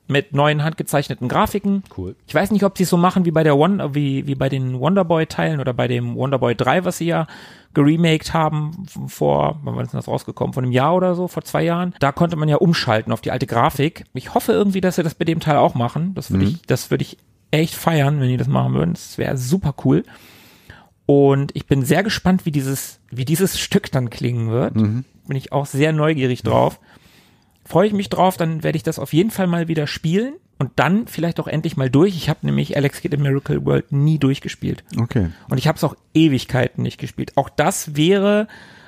Mit 0.07 0.33
neuen 0.33 0.63
handgezeichneten 0.63 1.27
Grafiken. 1.27 1.83
Cool. 1.97 2.15
Ich 2.27 2.33
weiß 2.33 2.51
nicht, 2.51 2.63
ob 2.63 2.77
sie 2.77 2.83
es 2.83 2.89
so 2.89 2.97
machen 2.97 3.25
wie 3.25 3.31
bei 3.31 3.43
der 3.43 3.57
One, 3.57 3.93
wie, 3.93 4.25
wie 4.25 4.35
bei 4.35 4.47
den 4.47 4.79
Wonderboy-Teilen 4.79 5.59
oder 5.59 5.73
bei 5.73 5.87
dem 5.89 6.15
Wonderboy 6.15 6.55
3, 6.55 6.85
was 6.85 6.97
sie 6.99 7.07
ja 7.07 7.27
geremaked 7.73 8.33
haben 8.33 8.85
vor, 9.07 9.59
wann 9.63 9.77
das 9.77 9.91
denn 9.91 9.99
das 9.99 10.07
rausgekommen? 10.07 10.53
Vor 10.53 10.63
einem 10.63 10.71
Jahr 10.71 10.95
oder 10.95 11.13
so, 11.13 11.27
vor 11.27 11.43
zwei 11.43 11.63
Jahren. 11.63 11.93
Da 11.99 12.11
konnte 12.11 12.37
man 12.37 12.47
ja 12.49 12.55
umschalten 12.55 13.11
auf 13.11 13.21
die 13.21 13.31
alte 13.31 13.47
Grafik. 13.47 14.05
Ich 14.13 14.33
hoffe 14.33 14.53
irgendwie, 14.53 14.81
dass 14.81 14.95
sie 14.95 15.03
das 15.03 15.15
bei 15.15 15.25
dem 15.25 15.39
Teil 15.41 15.57
auch 15.57 15.75
machen. 15.75 16.15
Das 16.15 16.31
würde 16.31 16.45
ich, 16.45 16.61
das 16.63 16.89
würde 16.89 17.03
ich 17.03 17.17
echt 17.51 17.75
feiern, 17.75 18.19
wenn 18.19 18.29
die 18.29 18.37
das 18.37 18.47
machen 18.47 18.73
würden. 18.73 18.93
Das 18.93 19.17
wäre 19.17 19.37
super 19.37 19.75
cool. 19.85 20.03
Und 21.05 21.55
ich 21.55 21.67
bin 21.67 21.85
sehr 21.85 22.03
gespannt, 22.03 22.45
wie 22.45 22.51
dieses, 22.51 22.99
wie 23.11 23.25
dieses 23.25 23.59
Stück 23.59 23.91
dann 23.91 24.09
klingen 24.09 24.49
wird. 24.49 24.73
Bin 25.27 25.37
ich 25.37 25.51
auch 25.51 25.65
sehr 25.65 25.93
neugierig 25.93 26.43
drauf. 26.43 26.79
Freue 27.67 27.87
ich 27.87 27.93
mich 27.93 28.09
drauf, 28.09 28.37
dann 28.37 28.63
werde 28.63 28.77
ich 28.77 28.83
das 28.83 28.97
auf 28.99 29.13
jeden 29.13 29.31
Fall 29.31 29.47
mal 29.47 29.67
wieder 29.67 29.87
spielen. 29.87 30.35
und 30.59 30.71
dann 30.75 31.07
vielleicht 31.07 31.39
auch 31.39 31.47
endlich 31.47 31.77
mal 31.77 31.89
durch. 31.89 32.15
Ich 32.15 32.29
habe 32.29 32.39
nämlich 32.45 32.75
Alex 32.75 33.01
Kidd 33.01 33.15
in 33.15 33.21
Miracle 33.21 33.63
World 33.65 33.91
nie 33.91 34.17
durchgespielt. 34.17 34.83
Okay. 34.99 35.29
Und 35.49 35.57
ich 35.57 35.67
habe 35.67 35.77
es 35.77 35.83
auch 35.83 35.95
Ewigkeiten 36.13 36.81
nicht 36.83 36.97
gespielt. 36.99 37.33
Auch 37.35 37.49
das 37.49 37.95
wäre, 37.95 38.47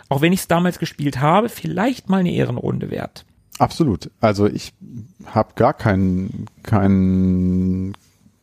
auch 0.09 0.21
wenn 0.21 0.33
ich 0.33 0.41
es 0.41 0.47
damals 0.47 0.79
gespielt 0.79 1.19
habe, 1.21 1.49
vielleicht 1.49 2.09
mal 2.09 2.21
eine 2.21 2.31
Ehrenrunde 2.33 2.89
wert. 2.89 3.25
Absolut. 3.59 4.09
Also 4.19 4.47
ich 4.47 4.73
habe 5.25 5.53
gar 5.55 5.73
keinen 5.73 6.47
keinen 6.63 7.93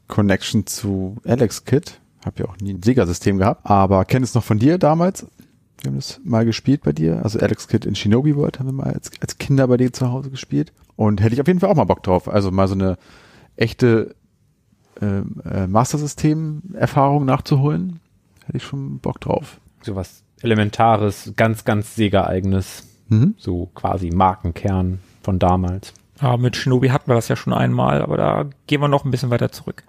Connection 0.09 0.67
zu 0.67 1.17
Alex 1.25 1.65
Kid. 1.65 1.99
Habe 2.25 2.43
ja 2.43 2.49
auch 2.49 2.57
nie 2.59 2.75
ein 2.75 2.83
Sega-System 2.83 3.39
gehabt, 3.39 3.65
aber 3.65 4.05
kenne 4.05 4.25
es 4.25 4.35
noch 4.35 4.45
von 4.45 4.59
dir 4.59 4.79
damals. 4.79 5.27
Wir 5.87 5.91
haben 5.91 5.99
das 5.99 6.21
mal 6.25 6.45
gespielt 6.45 6.83
bei 6.83 6.91
dir. 6.91 7.23
Also 7.23 7.39
Alex 7.39 7.69
Kid 7.69 7.87
in 7.87 7.95
Shinobi 7.95 8.35
World 8.35 8.59
haben 8.59 8.67
wir 8.67 8.73
mal 8.73 8.93
als, 8.93 9.13
als 9.21 9.39
Kinder 9.39 9.69
bei 9.69 9.77
dir 9.77 9.93
zu 9.93 10.11
Hause 10.11 10.31
gespielt. 10.31 10.73
Und 10.97 11.23
hätte 11.23 11.35
ich 11.35 11.41
auf 11.41 11.47
jeden 11.47 11.61
Fall 11.61 11.71
auch 11.71 11.77
mal 11.77 11.85
Bock 11.85 12.03
drauf. 12.03 12.29
Also 12.29 12.51
mal 12.51 12.67
so 12.67 12.75
eine 12.75 12.99
echte 13.55 14.17
ähm, 15.01 15.41
äh, 15.49 15.69
Master-System-Erfahrung 15.69 17.25
nachzuholen. 17.25 18.01
Hätte 18.47 18.57
ich 18.57 18.65
schon 18.65 18.99
Bock 18.99 19.21
drauf. 19.21 19.61
Sowas 19.81 20.25
Elementares, 20.43 21.33
ganz, 21.37 21.65
ganz 21.65 21.95
Sega-eigenes. 21.95 22.89
Mhm. 23.09 23.37
So 23.39 23.71
quasi 23.77 24.11
Markenkern 24.11 24.99
von 25.23 25.39
damals. 25.39 25.95
Ja, 26.21 26.37
mit 26.37 26.57
Shinobi 26.57 26.89
hatten 26.89 27.09
wir 27.09 27.15
das 27.15 27.29
ja 27.29 27.37
schon 27.37 27.53
einmal, 27.53 28.03
aber 28.03 28.17
da 28.17 28.47
gehen 28.67 28.81
wir 28.81 28.89
noch 28.89 29.05
ein 29.05 29.13
bisschen 29.13 29.31
weiter 29.31 29.53
zurück. 29.53 29.85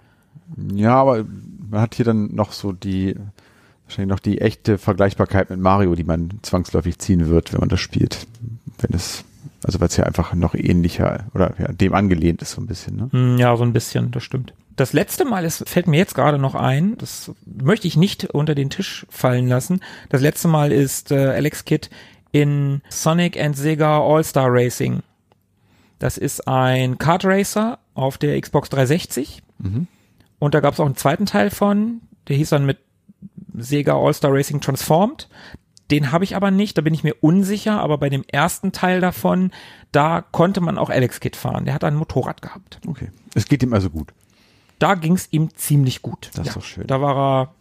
Ja, 0.72 0.94
aber 0.94 1.24
man 1.68 1.80
hat 1.80 1.96
hier 1.96 2.04
dann 2.04 2.36
noch 2.36 2.52
so 2.52 2.70
die, 2.70 3.16
wahrscheinlich 3.88 4.10
noch 4.10 4.20
die 4.20 4.40
echte 4.40 4.78
Vergleichbarkeit 4.78 5.50
mit 5.50 5.58
Mario, 5.60 5.94
die 5.94 6.04
man 6.04 6.30
zwangsläufig 6.42 6.98
ziehen 6.98 7.28
wird, 7.28 7.52
wenn 7.52 7.60
man 7.60 7.68
das 7.68 7.80
spielt. 7.80 8.26
Wenn 8.78 8.94
es, 8.94 9.24
also 9.64 9.80
weil 9.80 9.88
es 9.88 9.96
ja 9.96 10.04
einfach 10.04 10.34
noch 10.34 10.54
ähnlicher 10.54 11.26
oder 11.34 11.54
ja, 11.58 11.72
dem 11.72 11.94
angelehnt 11.94 12.42
ist 12.42 12.52
so 12.52 12.60
ein 12.60 12.66
bisschen, 12.66 12.96
ne? 12.96 13.08
Hm, 13.10 13.38
Ja, 13.38 13.56
so 13.56 13.64
ein 13.64 13.72
bisschen, 13.72 14.10
das 14.10 14.22
stimmt. 14.22 14.52
Das 14.76 14.92
letzte 14.92 15.24
Mal, 15.24 15.44
es 15.44 15.64
fällt 15.66 15.88
mir 15.88 15.96
jetzt 15.96 16.14
gerade 16.14 16.38
noch 16.38 16.54
ein, 16.54 16.96
das 16.98 17.32
möchte 17.44 17.88
ich 17.88 17.96
nicht 17.96 18.26
unter 18.26 18.54
den 18.54 18.70
Tisch 18.70 19.06
fallen 19.10 19.48
lassen. 19.48 19.80
Das 20.08 20.20
letzte 20.20 20.46
Mal 20.46 20.70
ist 20.70 21.10
äh, 21.10 21.16
Alex 21.30 21.64
Kidd 21.64 21.88
in 22.30 22.82
Sonic 22.88 23.40
and 23.40 23.56
Sega 23.56 23.98
All-Star 24.00 24.46
Racing. 24.48 25.00
Das 25.98 26.16
ist 26.16 26.46
ein 26.46 26.98
Kart 26.98 27.24
Racer 27.24 27.78
auf 27.94 28.18
der 28.18 28.40
Xbox 28.40 28.68
360. 28.70 29.42
Und 30.38 30.54
da 30.54 30.60
gab 30.60 30.74
es 30.74 30.78
auch 30.80 30.86
einen 30.86 30.94
zweiten 30.94 31.26
Teil 31.26 31.50
von, 31.50 32.00
der 32.28 32.36
hieß 32.36 32.50
dann 32.50 32.64
mit 32.64 32.78
Sega 33.62 33.94
All-Star 33.94 34.32
Racing 34.32 34.60
Transformed. 34.60 35.28
Den 35.90 36.12
habe 36.12 36.24
ich 36.24 36.36
aber 36.36 36.50
nicht, 36.50 36.76
da 36.76 36.82
bin 36.82 36.92
ich 36.92 37.02
mir 37.02 37.14
unsicher, 37.20 37.80
aber 37.80 37.96
bei 37.96 38.10
dem 38.10 38.22
ersten 38.30 38.72
Teil 38.72 39.00
davon, 39.00 39.52
da 39.90 40.20
konnte 40.20 40.60
man 40.60 40.76
auch 40.76 40.90
Alex 40.90 41.20
Kidd 41.20 41.36
fahren. 41.36 41.64
Der 41.64 41.72
hat 41.72 41.82
ein 41.84 41.94
Motorrad 41.94 42.42
gehabt. 42.42 42.78
Okay. 42.86 43.10
Es 43.34 43.46
geht 43.46 43.62
ihm 43.62 43.72
also 43.72 43.88
gut. 43.88 44.12
Da 44.78 44.94
ging 44.94 45.14
es 45.14 45.32
ihm 45.32 45.54
ziemlich 45.54 46.02
gut. 46.02 46.30
Das 46.34 46.48
ist 46.48 46.56
doch 46.56 46.62
schön. 46.62 46.86
Da 46.86 47.00
war 47.00 47.16
er, 47.16 47.54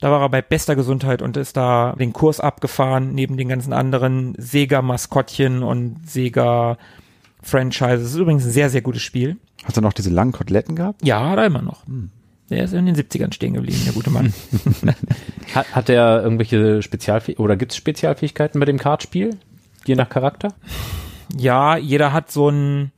da 0.00 0.10
war 0.10 0.22
er 0.22 0.28
bei 0.30 0.40
bester 0.40 0.76
Gesundheit 0.76 1.20
und 1.20 1.36
ist 1.36 1.56
da 1.56 1.94
den 1.98 2.12
Kurs 2.14 2.40
abgefahren, 2.40 3.14
neben 3.14 3.36
den 3.36 3.48
ganzen 3.48 3.72
anderen 3.74 4.34
Sega-Maskottchen 4.38 5.62
und 5.62 6.08
Sega-Franchises. 6.08 8.02
Das 8.02 8.10
ist 8.12 8.16
übrigens 8.16 8.46
ein 8.46 8.50
sehr, 8.50 8.70
sehr 8.70 8.82
gutes 8.82 9.02
Spiel. 9.02 9.36
Hast 9.64 9.76
du 9.76 9.82
noch 9.82 9.92
diese 9.92 10.10
langen 10.10 10.32
Koteletten 10.32 10.74
gehabt? 10.74 11.04
Ja, 11.04 11.36
da 11.36 11.44
immer 11.44 11.62
noch. 11.62 11.84
Der 12.50 12.64
ist 12.64 12.72
in 12.72 12.86
den 12.86 12.96
70ern 12.96 13.32
stehen 13.34 13.54
geblieben, 13.54 13.80
der 13.84 13.92
gute 13.92 14.10
Mann. 14.10 14.32
Hat, 15.54 15.66
hat 15.74 15.88
er 15.88 16.22
irgendwelche 16.22 16.82
Spezialfähigkeiten 16.82 17.44
oder 17.44 17.56
gibt 17.56 17.72
es 17.72 17.76
Spezialfähigkeiten 17.78 18.58
bei 18.60 18.66
dem 18.66 18.78
Kartspiel? 18.78 19.36
Je 19.86 19.94
nach 19.94 20.08
Charakter? 20.08 20.54
ja, 21.36 21.76
jeder 21.76 22.12
hat 22.12 22.30
so 22.30 22.48
ein 22.50 22.92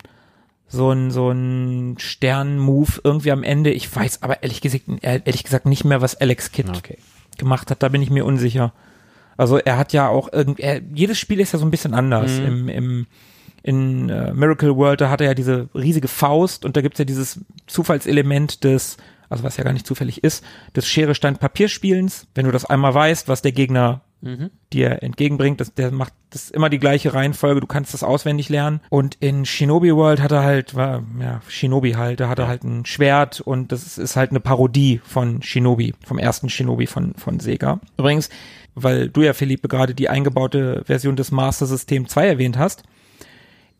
so 0.69 0.91
ein 0.93 1.11
so 1.11 1.31
ein 1.31 1.97
Stern-Move 1.99 3.01
irgendwie 3.03 3.33
am 3.33 3.43
Ende. 3.43 3.71
Ich 3.71 3.95
weiß 3.95 4.23
aber 4.23 4.43
ehrlich 4.43 4.61
gesagt, 4.61 4.85
ehrlich 5.03 5.45
gesagt 5.45 5.67
nicht 5.67 5.85
mehr, 5.85 6.01
was 6.01 6.15
Alex 6.15 6.53
Kidd 6.53 6.69
Okay. 6.77 6.99
gemacht 7.39 7.71
hat. 7.71 7.83
Da 7.83 7.89
bin 7.89 8.03
ich 8.03 8.11
mir 8.11 8.25
unsicher. 8.25 8.73
Also 9.37 9.59
er 9.59 9.79
hat 9.79 9.93
ja 9.93 10.09
auch 10.09 10.33
irgend, 10.33 10.61
er, 10.61 10.81
jedes 10.95 11.19
Spiel 11.19 11.41
ist 11.41 11.53
ja 11.53 11.59
so 11.59 11.65
ein 11.65 11.71
bisschen 11.71 11.95
anders. 11.95 12.39
Mhm. 12.39 12.47
Im, 12.47 12.69
im 12.69 13.07
in 13.63 14.09
äh, 14.09 14.33
Miracle 14.33 14.77
World, 14.77 15.01
da 15.03 15.11
hat 15.11 15.21
er 15.21 15.29
ja 15.29 15.35
diese 15.35 15.69
riesige 15.75 16.09
Faust 16.09 16.65
und 16.65 16.77
da 16.77 16.81
gibt's 16.81 16.99
ja 16.99 17.05
dieses 17.05 17.41
Zufallselement 17.67 18.65
des, 18.65 18.97
also 19.31 19.43
was 19.45 19.57
ja 19.57 19.65
gar 19.65 19.73
nicht 19.73 19.87
zufällig 19.87 20.23
ist, 20.23 20.45
des 20.77 20.87
Schere 20.87 21.15
Stein 21.15 21.39
Papier 21.39 21.69
Spielens. 21.69 22.27
Wenn 22.35 22.45
du 22.45 22.53
das 22.53 22.67
einmal 22.67 22.93
weißt, 22.93 23.29
was 23.29 23.41
der 23.41 23.53
Gegner 23.53 24.03
dir 24.73 25.03
entgegenbringt, 25.03 25.61
das, 25.61 25.73
der 25.73 25.91
macht 25.91 26.13
das 26.29 26.51
immer 26.51 26.69
die 26.69 26.79
gleiche 26.79 27.15
Reihenfolge, 27.15 27.61
du 27.61 27.67
kannst 27.67 27.95
das 27.95 28.03
auswendig 28.03 28.51
lernen. 28.51 28.81
Und 28.91 29.17
in 29.21 29.47
Shinobi 29.47 29.95
World 29.95 30.21
hat 30.21 30.33
er 30.33 30.43
halt, 30.43 30.75
war, 30.75 31.03
ja, 31.19 31.41
Shinobi 31.49 31.93
halt, 31.93 32.21
da 32.21 32.29
hat 32.29 32.39
er 32.39 32.47
halt 32.47 32.63
ein 32.63 32.85
Schwert 32.85 33.41
und 33.41 33.73
das 33.73 33.85
ist, 33.85 33.99
ist 33.99 34.17
halt 34.17 34.31
eine 34.31 34.41
Parodie 34.41 35.01
von 35.05 35.43
Shinobi, 35.43 35.95
vom 36.05 36.19
ersten 36.19 36.51
Shinobi 36.51 36.87
von, 36.87 37.15
von 37.15 37.41
Sega. 37.41 37.81
Übrigens, 37.97 38.29
weil 38.75 39.09
du 39.09 39.23
ja, 39.23 39.33
Philippe, 39.33 39.69
gerade 39.69 39.95
die 39.95 40.11
eingebaute 40.11 40.83
Version 40.85 41.17
des 41.17 41.31
Master 41.31 41.67
System 41.67 42.07
2 42.07 42.27
erwähnt 42.27 42.59
hast, 42.59 42.83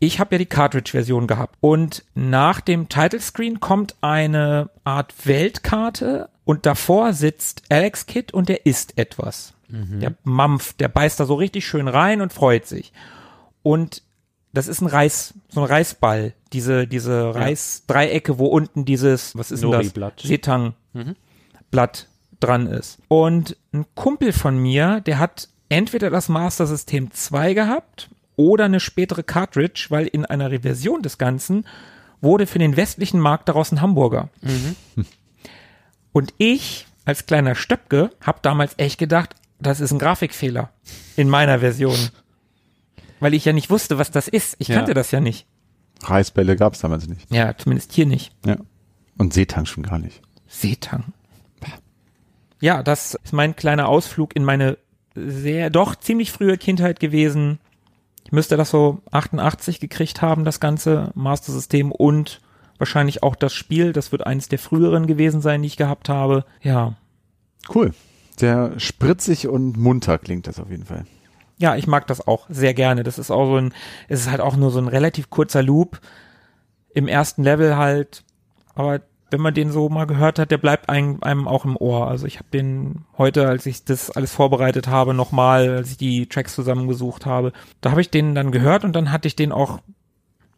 ich 0.01 0.19
habe 0.19 0.35
ja 0.35 0.39
die 0.39 0.47
Cartridge-Version 0.47 1.27
gehabt. 1.27 1.57
Und 1.61 2.05
nach 2.15 2.61
dem 2.61 2.89
Title-Screen 2.89 3.61
kommt 3.61 3.95
eine 4.01 4.71
Art 4.83 5.15
Weltkarte 5.27 6.31
und 6.45 6.67
davor 6.67 7.13
sitzt 7.13 7.63
Alex 7.69 8.07
Kidd 8.07 8.33
und 8.33 8.49
der 8.49 8.67
isst 8.67 8.99
etwas. 8.99 9.55
Der 10.01 10.15
mampft, 10.25 10.81
der 10.81 10.89
beißt 10.89 11.21
da 11.21 11.27
so 11.27 11.35
richtig 11.35 11.67
schön 11.67 11.87
rein 11.87 12.23
und 12.23 12.33
freut 12.33 12.67
sich. 12.67 12.93
Und 13.63 14.03
das 14.53 14.67
ist 14.67 14.81
ein 14.81 14.89
Reis, 14.89 15.35
so 15.49 15.61
ein 15.61 15.67
Reisball, 15.67 16.33
diese, 16.53 16.89
diese 16.89 17.35
Reisdreiecke, 17.35 18.39
wo 18.39 18.47
unten 18.47 18.85
dieses, 18.85 19.37
was 19.37 19.53
ist 19.53 19.63
denn 19.63 19.71
das? 19.71 19.81
Setang-Blatt 20.27 22.09
dran 22.41 22.67
ist. 22.67 22.99
Und 23.09 23.57
ein 23.73 23.85
Kumpel 23.95 24.33
von 24.33 24.59
mir, 24.59 25.03
der 25.03 25.19
hat 25.19 25.49
entweder 25.69 26.11
das 26.11 26.29
Master 26.31 26.67
System 26.67 27.13
2 27.13 27.55
gehabt 27.55 28.09
oder 28.37 28.65
eine 28.67 28.81
spätere 28.81 29.23
Cartridge, 29.23 29.87
weil 29.91 30.07
in 30.07 30.25
einer 30.25 30.51
Reversion 30.51 31.03
des 31.03 31.19
Ganzen 31.19 31.67
wurde 32.21 32.47
für 32.47 32.59
den 32.59 32.77
westlichen 32.77 33.21
Markt 33.21 33.49
daraus 33.49 33.73
ein 33.73 33.81
Hamburger. 33.81 34.29
Und 36.13 36.35
ich 36.39 36.87
als 37.05 37.27
kleiner 37.27 37.55
Stöpke 37.55 38.11
habe 38.21 38.39
damals 38.43 38.75
echt 38.77 38.99
gedacht, 38.99 39.35
das 39.59 39.81
ist 39.81 39.93
ein 39.93 39.99
Grafikfehler 39.99 40.71
in 41.17 41.29
meiner 41.29 41.61
Version. 41.61 41.99
Weil 43.21 43.35
ich 43.35 43.45
ja 43.45 43.53
nicht 43.53 43.69
wusste, 43.71 43.99
was 43.99 44.11
das 44.11 44.29
ist. 44.29 44.57
Ich 44.59 44.69
Ja. 44.69 44.77
kannte 44.77 44.95
das 44.95 45.11
ja 45.11 45.21
nicht. 45.21 45.47
Reisbälle 46.03 46.57
gab 46.57 46.73
es 46.75 46.81
damals 46.81 47.07
nicht. 47.07 47.31
Ja, 47.33 47.55
zumindest 47.57 47.93
hier 47.93 48.07
nicht. 48.07 48.33
Ja. 48.47 48.57
Und 49.19 49.35
Seetang 49.35 49.67
schon 49.67 49.83
gar 49.83 49.99
nicht. 49.99 50.23
Seetang. 50.49 51.05
Ja, 52.63 52.83
das 52.83 53.15
ist 53.23 53.33
mein 53.33 53.57
kleiner 53.57 53.89
Ausflug 53.89 54.37
in 54.37 54.45
meine 54.45 54.77
sehr, 55.15 55.71
doch 55.71 55.97
ziemlich 55.97 56.31
frühe 56.33 56.59
Kindheit 56.59 57.01
gewesen. 57.01 57.59
Ich 58.25 58.33
müsste 58.33 58.57
das 58.57 58.71
so 58.71 59.03
88 59.11 59.81
gekriegt 59.81 60.23
haben, 60.23 60.45
das 60.45 60.61
ganze 60.61 61.11
Master 61.15 61.53
System 61.53 61.91
und 61.91 62.41
wahrscheinlich 62.79 63.23
auch 63.23 63.37
das 63.37 63.53
Spiel. 63.53 63.93
Das 63.93 64.13
wird 64.13 64.27
eines 64.27 64.49
der 64.49 64.59
früheren 64.59 65.07
gewesen 65.07 65.41
sein, 65.41 65.63
die 65.63 65.69
ich 65.69 65.77
gehabt 65.77 66.09
habe. 66.09 66.45
Ja. 66.63 66.95
Cool. 67.73 67.93
Sehr 68.37 68.79
spritzig 68.79 69.49
und 69.49 69.77
munter 69.77 70.19
klingt 70.19 70.47
das 70.47 70.59
auf 70.59 70.71
jeden 70.71 70.87
Fall. 70.87 71.05
Ja, 71.59 71.77
ich 71.77 71.87
mag 71.87 72.07
das 72.07 72.27
auch 72.27 72.47
sehr 72.49 72.73
gerne. 72.73 73.03
Das 73.03 73.19
ist 73.19 73.31
auch 73.31 73.47
so 73.47 73.57
ein, 73.57 73.75
es 74.09 74.21
ist 74.21 74.31
halt 74.31 74.41
auch 74.41 74.57
nur 74.57 74.71
so 74.71 74.79
ein 74.79 74.89
relativ 74.89 75.29
kurzer 75.29 75.63
Loop 75.63 76.01
im 76.95 77.07
ersten 77.07 77.43
Level 77.43 77.77
halt. 77.77 78.25
Aber 78.75 79.01
wenn 79.31 79.41
man 79.41 79.55
den 79.55 79.71
so 79.71 79.89
mal 79.89 80.07
gehört 80.07 80.39
hat, 80.39 80.51
der 80.51 80.59
bleibt 80.59 80.89
einem, 80.89 81.19
einem 81.23 81.47
auch 81.49 81.65
im 81.65 81.77
Ohr. 81.77 82.09
Also 82.09 82.27
ich 82.27 82.37
habe 82.39 82.49
den 82.53 83.05
heute, 83.19 83.49
als 83.49 83.67
ich 83.67 83.85
das 83.85 84.11
alles 84.11 84.33
vorbereitet 84.33 84.89
habe, 84.89 85.15
nochmal, 85.15 85.69
als 85.71 85.91
ich 85.93 85.97
die 85.97 86.27
Tracks 86.27 86.55
zusammengesucht 86.55 87.27
habe, 87.27 87.53
da 87.81 87.91
habe 87.91 88.01
ich 88.01 88.11
den 88.11 88.35
dann 88.35 88.51
gehört 88.53 88.85
und 88.85 88.95
dann 88.95 89.13
hatte 89.13 89.29
ich 89.29 89.37
den 89.37 89.53
auch 89.53 89.79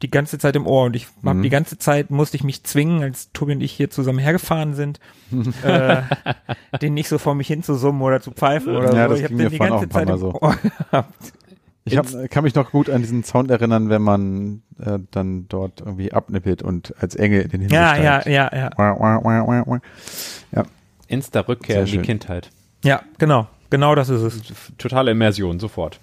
die 0.03 0.11
ganze 0.11 0.37
Zeit 0.39 0.57
im 0.57 0.67
Ohr 0.67 0.87
und 0.87 0.97
ich 0.97 1.07
hab 1.25 1.37
Mhm. 1.37 1.43
die 1.43 1.49
ganze 1.49 1.79
Zeit 1.79 2.11
musste 2.11 2.37
ich 2.37 2.43
mich 2.43 2.65
zwingen, 2.65 3.03
als 3.05 3.31
Tobi 3.33 3.53
und 3.53 3.61
ich 3.61 3.71
hier 3.71 3.89
zusammen 3.89 4.19
hergefahren 4.19 4.75
sind, 4.75 4.99
äh, 5.63 6.03
den 6.81 6.95
nicht 6.95 7.09
so 7.09 7.19
vor 7.19 7.37
mich 7.37 7.47
hinzusummen 7.47 8.03
oder 8.03 8.21
zu 8.21 8.33
pfeifen 8.33 8.75
oder 8.77 8.93
Ja, 8.97 9.05
so. 9.05 9.11
das 9.11 9.19
Ich 9.21 9.25
hab 9.25 9.29
ging 9.31 9.39
den 9.39 9.51
die 9.51 9.59
ganze 9.59 9.89
Zeit 9.89 10.09
im. 10.09 10.23
Ohr 10.25 10.57
gehabt. 10.91 11.33
Ich 11.85 11.97
hab, 11.97 12.07
kann 12.31 12.45
mich 12.45 12.55
noch 12.55 12.71
gut 12.71 12.89
an 12.89 13.01
diesen 13.03 13.25
Sound 13.25 13.51
erinnern, 13.51 13.89
wenn 13.89 14.03
man 14.03 14.63
äh, 14.79 14.99
dann 15.11 15.49
dort 15.49 15.81
irgendwie 15.81 16.13
abnippelt 16.13 16.63
und 16.63 16.95
als 17.01 17.17
Engel 17.17 17.43
in 17.43 17.49
den 17.51 17.61
Himmel 17.63 17.75
Ja, 17.75 17.97
ja, 17.97 18.21
steigt. 18.21 18.27
ja, 18.37 18.51
ja. 18.57 18.71
Wah, 18.77 18.97
wah, 19.01 19.21
wah, 19.25 19.47
wah, 19.47 19.63
wah. 19.67 19.79
Ja, 20.55 20.65
Insta-Rückkehr 21.09 21.81
in 21.81 21.87
die. 21.87 21.99
Kindheit. 21.99 22.51
Ja, 22.85 23.03
genau. 23.19 23.49
Genau 23.71 23.95
das 23.95 24.11
ist 24.11 24.23
es. 24.23 24.43
Totale 24.79 25.11
Immersion, 25.11 25.59
sofort. 25.59 25.99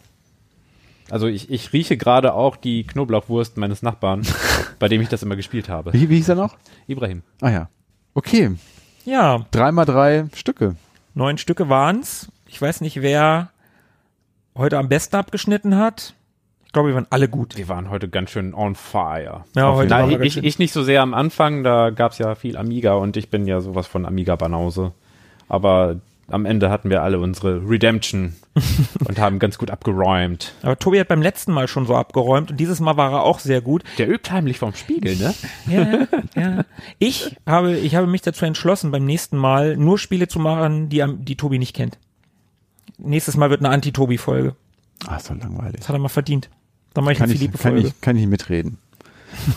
Also 1.10 1.28
ich, 1.28 1.50
ich 1.50 1.72
rieche 1.74 1.98
gerade 1.98 2.34
auch 2.34 2.56
die 2.58 2.84
Knoblauchwurst 2.86 3.58
meines 3.58 3.82
Nachbarn, 3.82 4.24
bei 4.80 4.88
dem 4.90 5.02
ich 5.02 5.08
das 5.10 5.24
immer 5.24 5.36
gespielt 5.36 5.70
habe. 5.70 5.94
Wie, 5.94 6.10
wie 6.10 6.16
hieß 6.18 6.30
er 6.30 6.36
noch? 6.36 6.58
Ibrahim. 6.88 7.24
Ah 7.42 7.50
ja. 7.52 7.70
Okay, 8.14 8.52
Ja, 9.06 9.46
drei 9.52 9.72
mal 9.72 9.86
drei 9.86 10.26
Stücke. 10.36 10.76
neun 11.14 11.38
Stücke 11.38 11.70
waren's. 11.70 12.28
Ich 12.48 12.62
weiß 12.62 12.82
nicht, 12.82 13.02
wer 13.02 13.50
heute 14.60 14.78
am 14.78 14.90
besten 14.90 15.16
abgeschnitten 15.16 15.76
hat. 15.78 16.14
Ich 16.68 16.74
glaube, 16.74 16.90
wir 16.90 16.96
waren 16.96 17.08
alle 17.10 17.28
gut. 17.28 17.58
Wir 17.58 17.68
waren 17.68 17.90
heute 17.90 18.08
ganz 18.10 18.30
schön 18.30 18.54
on 18.54 18.76
fire. 18.76 19.44
Ja, 19.56 19.74
heute 19.74 19.90
ganz 19.90 20.22
ich, 20.24 20.34
schön- 20.34 20.44
ich 20.44 20.60
nicht 20.60 20.72
so 20.72 20.84
sehr 20.84 21.02
am 21.02 21.16
Anfang, 21.16 21.64
da 21.64 21.90
gab's 21.90 22.20
ja 22.20 22.36
viel 22.36 22.56
Amiga 22.58 22.94
und 22.94 23.18
ich 23.18 23.30
bin 23.30 23.48
ja 23.48 23.60
sowas 23.60 23.88
von 23.88 24.06
Amiga-Banause. 24.06 24.92
Aber 25.48 25.96
am 26.28 26.46
Ende 26.46 26.70
hatten 26.70 26.92
wir 26.92 27.02
alle 27.02 27.20
unsere 27.20 27.68
Redemption 27.68 28.36
und 29.08 29.18
haben 29.18 29.40
ganz 29.40 29.58
gut 29.58 29.72
abgeräumt. 29.72 30.54
Aber 30.62 30.78
Tobi 30.78 31.00
hat 31.00 31.08
beim 31.08 31.24
letzten 31.24 31.54
Mal 31.54 31.68
schon 31.68 31.88
so 31.88 31.96
abgeräumt 31.96 32.52
und 32.52 32.60
dieses 32.60 32.80
Mal 32.80 32.98
war 32.98 33.12
er 33.14 33.24
auch 33.24 33.40
sehr 33.40 33.62
gut. 33.62 33.84
Der 33.98 34.08
übt 34.08 34.30
heimlich 34.32 34.60
vom 34.60 34.76
Spiegel, 34.76 35.16
ne? 35.16 35.34
Ja, 35.68 36.08
ja. 36.40 36.66
Ich 37.00 37.36
habe, 37.48 37.76
ich 37.78 37.96
habe 37.96 38.06
mich 38.06 38.22
dazu 38.22 38.46
entschlossen, 38.46 38.92
beim 38.92 39.06
nächsten 39.06 39.38
Mal 39.38 39.76
nur 39.76 39.98
Spiele 39.98 40.28
zu 40.28 40.38
machen, 40.38 40.90
die, 40.90 41.04
die 41.18 41.36
Tobi 41.36 41.58
nicht 41.58 41.76
kennt. 41.76 41.98
Nächstes 43.00 43.38
Mal 43.38 43.50
wird 43.50 43.62
eine 43.62 43.70
Anti-Tobi-Folge. 43.74 44.56
Ach, 45.08 45.20
so 45.20 45.34
langweilig. 45.34 45.78
Das 45.80 45.90
hat 45.90 45.96
er 45.96 46.00
mal 46.00 46.10
verdient. 46.10 46.50
Dann 46.94 47.04
mache 47.04 47.14
ich 47.14 47.20
Kann 47.20 47.26
eine 47.30 47.34
ich, 47.34 47.40
kann, 47.40 47.52
Philippe-Folge. 47.52 47.88
ich, 47.88 48.02
kann 48.02 48.16
ich 48.16 48.22
nicht 48.24 48.30
mitreden. 48.32 48.78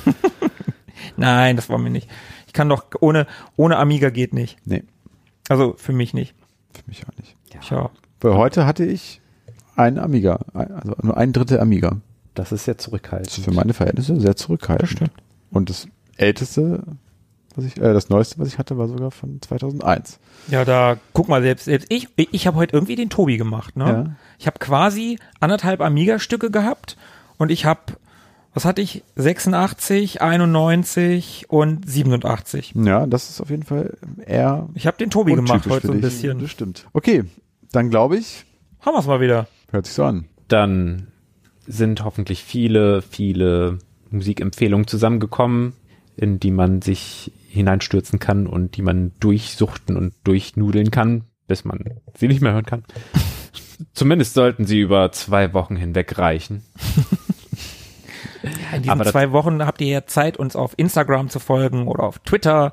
Nein, 1.16 1.56
das 1.56 1.68
wollen 1.68 1.82
wir 1.84 1.90
nicht. 1.90 2.08
Ich 2.46 2.52
kann 2.52 2.68
doch, 2.68 2.84
ohne, 3.00 3.26
ohne 3.56 3.76
Amiga 3.78 4.10
geht 4.10 4.32
nicht. 4.34 4.58
Nee, 4.64 4.84
Also 5.48 5.74
für 5.76 5.92
mich 5.92 6.14
nicht. 6.14 6.34
für 6.74 6.82
mich 6.86 7.02
auch 7.06 7.16
nicht. 7.18 7.36
Ja. 7.70 7.90
Weil 8.20 8.34
heute 8.34 8.66
hatte 8.66 8.84
ich 8.84 9.20
einen 9.76 9.98
Amiga, 9.98 10.40
also 10.52 10.94
nur 11.02 11.16
ein 11.16 11.32
Drittel 11.32 11.60
Amiga. 11.60 12.00
Das 12.34 12.52
ist 12.52 12.66
ja 12.66 12.74
Das 12.74 12.82
ist 12.82 12.84
zurückhaltend. 12.84 13.30
für 13.44 13.50
meine 13.52 13.74
Verhältnisse 13.74 14.20
sehr 14.20 14.36
zurückhaltend. 14.36 14.82
Das 14.82 14.90
stimmt. 14.90 15.12
Und 15.50 15.68
das 15.70 15.88
älteste, 16.16 16.82
was 17.54 17.64
ich, 17.64 17.76
äh, 17.76 17.92
das 17.92 18.08
neueste, 18.08 18.38
was 18.38 18.48
ich 18.48 18.58
hatte, 18.58 18.78
war 18.78 18.88
sogar 18.88 19.10
von 19.10 19.40
2001. 19.40 20.18
Ja, 20.48 20.64
da 20.64 20.96
guck 21.12 21.28
mal, 21.28 21.42
selbst, 21.42 21.64
selbst 21.66 21.86
ich, 21.90 22.08
ich 22.16 22.46
habe 22.46 22.56
heute 22.56 22.74
irgendwie 22.74 22.96
den 22.96 23.10
Tobi 23.10 23.36
gemacht. 23.36 23.76
Ne? 23.76 23.84
Ja. 23.84 24.16
Ich 24.38 24.46
habe 24.46 24.58
quasi 24.58 25.18
anderthalb 25.40 25.80
Amiga-Stücke 25.80 26.50
gehabt 26.50 26.96
und 27.38 27.50
ich 27.50 27.64
habe, 27.64 27.80
was 28.54 28.64
hatte 28.64 28.82
ich? 28.82 29.04
86, 29.16 30.22
91 30.22 31.46
und 31.48 31.88
87. 31.88 32.74
Ja, 32.76 33.06
das 33.06 33.30
ist 33.30 33.40
auf 33.40 33.50
jeden 33.50 33.62
Fall 33.64 33.96
eher 34.26 34.68
Ich 34.74 34.86
habe 34.86 34.96
den 34.96 35.10
Tobi 35.10 35.34
gemacht 35.34 35.66
heute 35.68 35.86
so 35.86 35.92
ein 35.92 36.00
bisschen. 36.00 36.38
Das 36.38 36.50
stimmt. 36.50 36.86
Okay, 36.92 37.24
dann 37.70 37.90
glaube 37.90 38.16
ich, 38.18 38.44
Haben 38.80 38.94
wir's 38.94 39.06
mal 39.06 39.20
wieder. 39.20 39.46
hört 39.70 39.86
sich 39.86 39.94
so 39.94 40.04
an. 40.04 40.26
Dann 40.48 41.08
sind 41.66 42.04
hoffentlich 42.04 42.42
viele, 42.42 43.02
viele 43.02 43.78
Musikempfehlungen 44.10 44.86
zusammengekommen, 44.86 45.72
in 46.16 46.38
die 46.40 46.50
man 46.50 46.82
sich 46.82 47.32
hineinstürzen 47.52 48.18
kann 48.18 48.46
und 48.46 48.76
die 48.76 48.82
man 48.82 49.12
durchsuchten 49.20 49.96
und 49.96 50.14
durchnudeln 50.24 50.90
kann, 50.90 51.24
bis 51.46 51.64
man 51.64 51.84
sie 52.14 52.28
nicht 52.28 52.40
mehr 52.40 52.52
hören 52.52 52.66
kann. 52.66 52.84
Zumindest 53.92 54.34
sollten 54.34 54.64
sie 54.64 54.80
über 54.80 55.12
zwei 55.12 55.52
Wochen 55.52 55.76
hinweg 55.76 56.18
reichen. 56.18 56.62
In 58.72 58.82
diesen 58.82 59.04
zwei 59.04 59.32
Wochen 59.32 59.64
habt 59.64 59.80
ihr 59.80 59.88
ja 59.88 60.06
Zeit, 60.06 60.36
uns 60.36 60.56
auf 60.56 60.74
Instagram 60.76 61.28
zu 61.28 61.38
folgen 61.38 61.86
oder 61.86 62.04
auf 62.04 62.18
Twitter. 62.20 62.72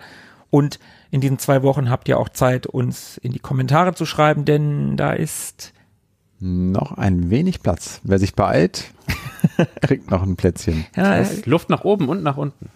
Und 0.49 0.80
in 1.11 1.22
diesen 1.22 1.39
zwei 1.39 1.61
Wochen 1.61 1.89
habt 1.89 2.07
ihr 2.07 2.18
auch 2.18 2.30
Zeit, 2.30 2.65
uns 2.65 3.18
in 3.18 3.31
die 3.31 3.39
Kommentare 3.39 3.93
zu 3.93 4.06
schreiben, 4.06 4.45
denn 4.45 4.97
da 4.97 5.14
ist 5.14 5.73
Noch 6.41 6.93
ein 6.93 7.29
wenig 7.29 7.61
Platz. 7.61 7.99
Wer 8.03 8.17
sich 8.17 8.33
beeilt, 8.33 8.85
kriegt 9.81 10.09
noch 10.09 10.23
ein 10.23 10.37
Plätzchen. 10.37 10.85
ja, 10.95 11.17
Es 11.17 11.33
ist 11.33 11.45
Luft 11.47 11.69
nach 11.69 11.83
oben 11.83 12.07
und 12.07 12.23
nach 12.23 12.37
unten. 12.37 12.69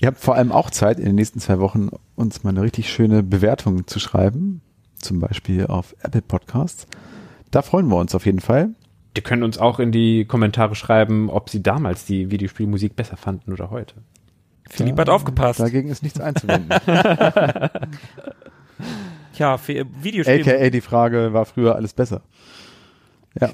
Ihr 0.00 0.08
habt 0.08 0.18
vor 0.18 0.34
allem 0.34 0.52
auch 0.52 0.70
Zeit, 0.70 0.98
in 0.98 1.06
den 1.06 1.14
nächsten 1.14 1.40
zwei 1.40 1.58
Wochen 1.58 1.88
uns 2.16 2.42
mal 2.44 2.50
eine 2.50 2.62
richtig 2.62 2.90
schöne 2.92 3.22
Bewertung 3.22 3.86
zu 3.86 3.98
schreiben. 3.98 4.60
Zum 4.98 5.20
Beispiel 5.20 5.66
auf 5.66 5.96
Apple 6.02 6.20
Podcasts. 6.20 6.86
Da 7.50 7.62
freuen 7.62 7.88
wir 7.88 7.96
uns 7.96 8.14
auf 8.14 8.26
jeden 8.26 8.40
Fall. 8.40 8.70
Die 9.16 9.22
können 9.22 9.42
uns 9.42 9.56
auch 9.58 9.80
in 9.80 9.90
die 9.90 10.26
Kommentare 10.26 10.74
schreiben, 10.74 11.30
ob 11.30 11.48
sie 11.48 11.62
damals 11.62 12.04
die 12.04 12.30
Videospielmusik 12.30 12.94
besser 12.94 13.16
fanden 13.16 13.52
oder 13.52 13.70
heute. 13.70 13.94
Philipp 14.68 14.98
hat 14.98 15.08
aufgepasst. 15.08 15.58
Dagegen 15.60 15.88
ist 15.88 16.02
nichts 16.02 16.20
einzuwenden. 16.20 16.78
Tja, 19.34 19.58
für 19.58 19.86
Videospiele. 20.02 20.40
AKA 20.40 20.70
die 20.70 20.80
Frage, 20.80 21.32
war 21.32 21.44
früher 21.44 21.76
alles 21.76 21.92
besser? 21.92 22.22
Ja. 23.40 23.50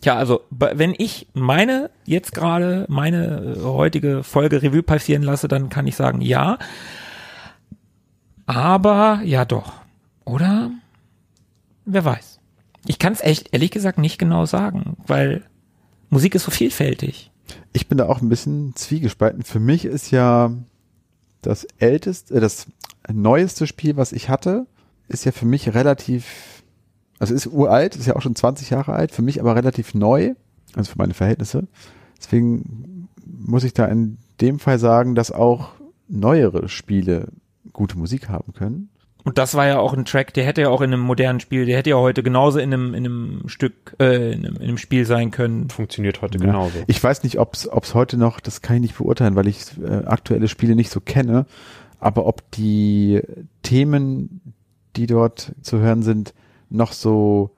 Tja, 0.00 0.16
also 0.16 0.42
wenn 0.50 0.94
ich 0.96 1.26
meine 1.34 1.90
jetzt 2.06 2.32
gerade 2.32 2.86
meine 2.88 3.56
äh, 3.56 3.62
heutige 3.62 4.22
Folge 4.22 4.62
Revue 4.62 4.82
passieren 4.82 5.22
lasse, 5.22 5.48
dann 5.48 5.68
kann 5.68 5.86
ich 5.86 5.96
sagen 5.96 6.20
ja. 6.20 6.58
Aber 8.46 9.20
ja 9.24 9.44
doch, 9.44 9.72
oder? 10.24 10.70
Wer 11.84 12.04
weiß. 12.04 12.40
Ich 12.86 12.98
kann 12.98 13.12
es 13.12 13.20
echt 13.20 13.52
ehrlich 13.52 13.70
gesagt 13.70 13.98
nicht 13.98 14.18
genau 14.18 14.46
sagen, 14.46 14.96
weil 15.06 15.42
Musik 16.08 16.34
ist 16.34 16.44
so 16.44 16.50
vielfältig. 16.50 17.30
Ich 17.72 17.88
bin 17.88 17.98
da 17.98 18.06
auch 18.06 18.20
ein 18.20 18.28
bisschen 18.28 18.74
zwiegespalten. 18.74 19.42
Für 19.42 19.60
mich 19.60 19.84
ist 19.84 20.10
ja 20.10 20.52
das 21.42 21.66
älteste, 21.78 22.34
äh, 22.34 22.40
das 22.40 22.66
neueste 23.12 23.66
Spiel, 23.66 23.96
was 23.96 24.12
ich 24.12 24.28
hatte, 24.28 24.66
ist 25.10 25.24
ja 25.24 25.32
für 25.32 25.46
mich 25.46 25.74
relativ, 25.74 26.62
also 27.18 27.34
ist 27.34 27.46
uralt, 27.46 27.96
ist 27.96 28.06
ja 28.06 28.16
auch 28.16 28.22
schon 28.22 28.34
20 28.36 28.70
Jahre 28.70 28.92
alt, 28.94 29.12
für 29.12 29.22
mich 29.22 29.40
aber 29.40 29.54
relativ 29.56 29.94
neu, 29.94 30.34
also 30.74 30.92
für 30.92 30.98
meine 30.98 31.14
Verhältnisse. 31.14 31.66
Deswegen 32.18 33.08
muss 33.26 33.64
ich 33.64 33.74
da 33.74 33.86
in 33.86 34.18
dem 34.40 34.58
Fall 34.58 34.78
sagen, 34.78 35.14
dass 35.14 35.30
auch 35.32 35.70
neuere 36.08 36.68
Spiele 36.68 37.28
gute 37.72 37.98
Musik 37.98 38.28
haben 38.28 38.52
können. 38.52 38.88
Und 39.22 39.36
das 39.36 39.54
war 39.54 39.66
ja 39.66 39.78
auch 39.78 39.92
ein 39.92 40.06
Track, 40.06 40.32
der 40.32 40.44
hätte 40.46 40.62
ja 40.62 40.70
auch 40.70 40.80
in 40.80 40.92
einem 40.94 41.02
modernen 41.02 41.40
Spiel, 41.40 41.66
der 41.66 41.76
hätte 41.76 41.90
ja 41.90 41.96
heute 41.96 42.22
genauso 42.22 42.58
in 42.58 42.72
einem, 42.72 42.94
in 42.94 43.04
einem 43.04 43.42
Stück, 43.48 43.94
äh, 44.00 44.32
in 44.32 44.46
einem, 44.46 44.56
in 44.56 44.62
einem 44.62 44.78
Spiel 44.78 45.04
sein 45.04 45.30
können. 45.30 45.68
Funktioniert 45.68 46.22
heute 46.22 46.38
Ja. 46.38 46.46
genauso. 46.46 46.78
Ich 46.86 47.02
weiß 47.04 47.22
nicht, 47.22 47.38
ob 47.38 47.54
es 47.54 47.94
heute 47.94 48.16
noch, 48.16 48.40
das 48.40 48.62
kann 48.62 48.76
ich 48.76 48.82
nicht 48.82 48.96
beurteilen, 48.96 49.36
weil 49.36 49.46
ich 49.46 49.78
äh, 49.82 50.04
aktuelle 50.06 50.48
Spiele 50.48 50.74
nicht 50.74 50.90
so 50.90 51.00
kenne, 51.00 51.44
aber 51.98 52.24
ob 52.24 52.50
die 52.52 53.20
Themen, 53.62 54.54
die 55.00 55.06
dort 55.06 55.52
zu 55.62 55.78
hören 55.78 56.02
sind, 56.02 56.34
noch 56.68 56.92
so 56.92 57.50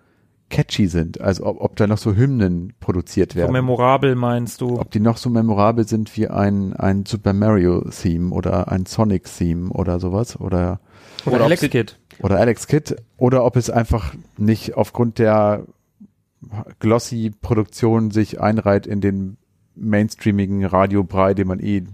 catchy 0.48 0.86
sind. 0.86 1.20
Also 1.20 1.46
ob, 1.46 1.60
ob 1.60 1.76
da 1.76 1.86
noch 1.86 1.98
so 1.98 2.14
Hymnen 2.14 2.72
produziert 2.78 3.32
So 3.32 3.38
werden. 3.38 3.52
memorabel 3.52 4.14
meinst 4.14 4.60
du? 4.60 4.78
ob 4.78 4.90
die 4.90 5.00
noch 5.00 5.16
so 5.16 5.28
memorabel 5.30 5.86
sind 5.88 6.14
wie 6.16 6.28
ein, 6.28 6.72
ein 6.74 7.04
Super 7.06 7.32
Mario 7.32 7.88
Theme 7.90 8.30
oder 8.32 8.70
ein 8.70 8.86
Sonic 8.86 9.24
Theme 9.24 9.70
oder 9.70 9.98
sowas 9.98 10.38
oder 10.38 10.80
Oder, 11.26 11.36
Oder 11.36 11.44
Alex 11.44 11.62
Kidd. 11.62 11.96
oder 12.20 12.38
Alex 12.38 12.66
Kidd 12.66 12.96
oder 13.16 13.44
ob 13.44 13.56
es 13.56 13.70
einfach 13.70 14.14
nicht 14.36 14.74
aufgrund 14.76 15.18
der 15.18 15.64
glossy 16.80 17.30
Produktion 17.40 18.10
sich 18.10 18.40
einreiht 18.40 18.86
in 18.86 19.00
den 19.00 19.36
mainstreamigen 19.74 20.64
Radiobrei, 20.66 21.32
den 21.34 21.48
man 21.48 21.60
eh 21.60 21.84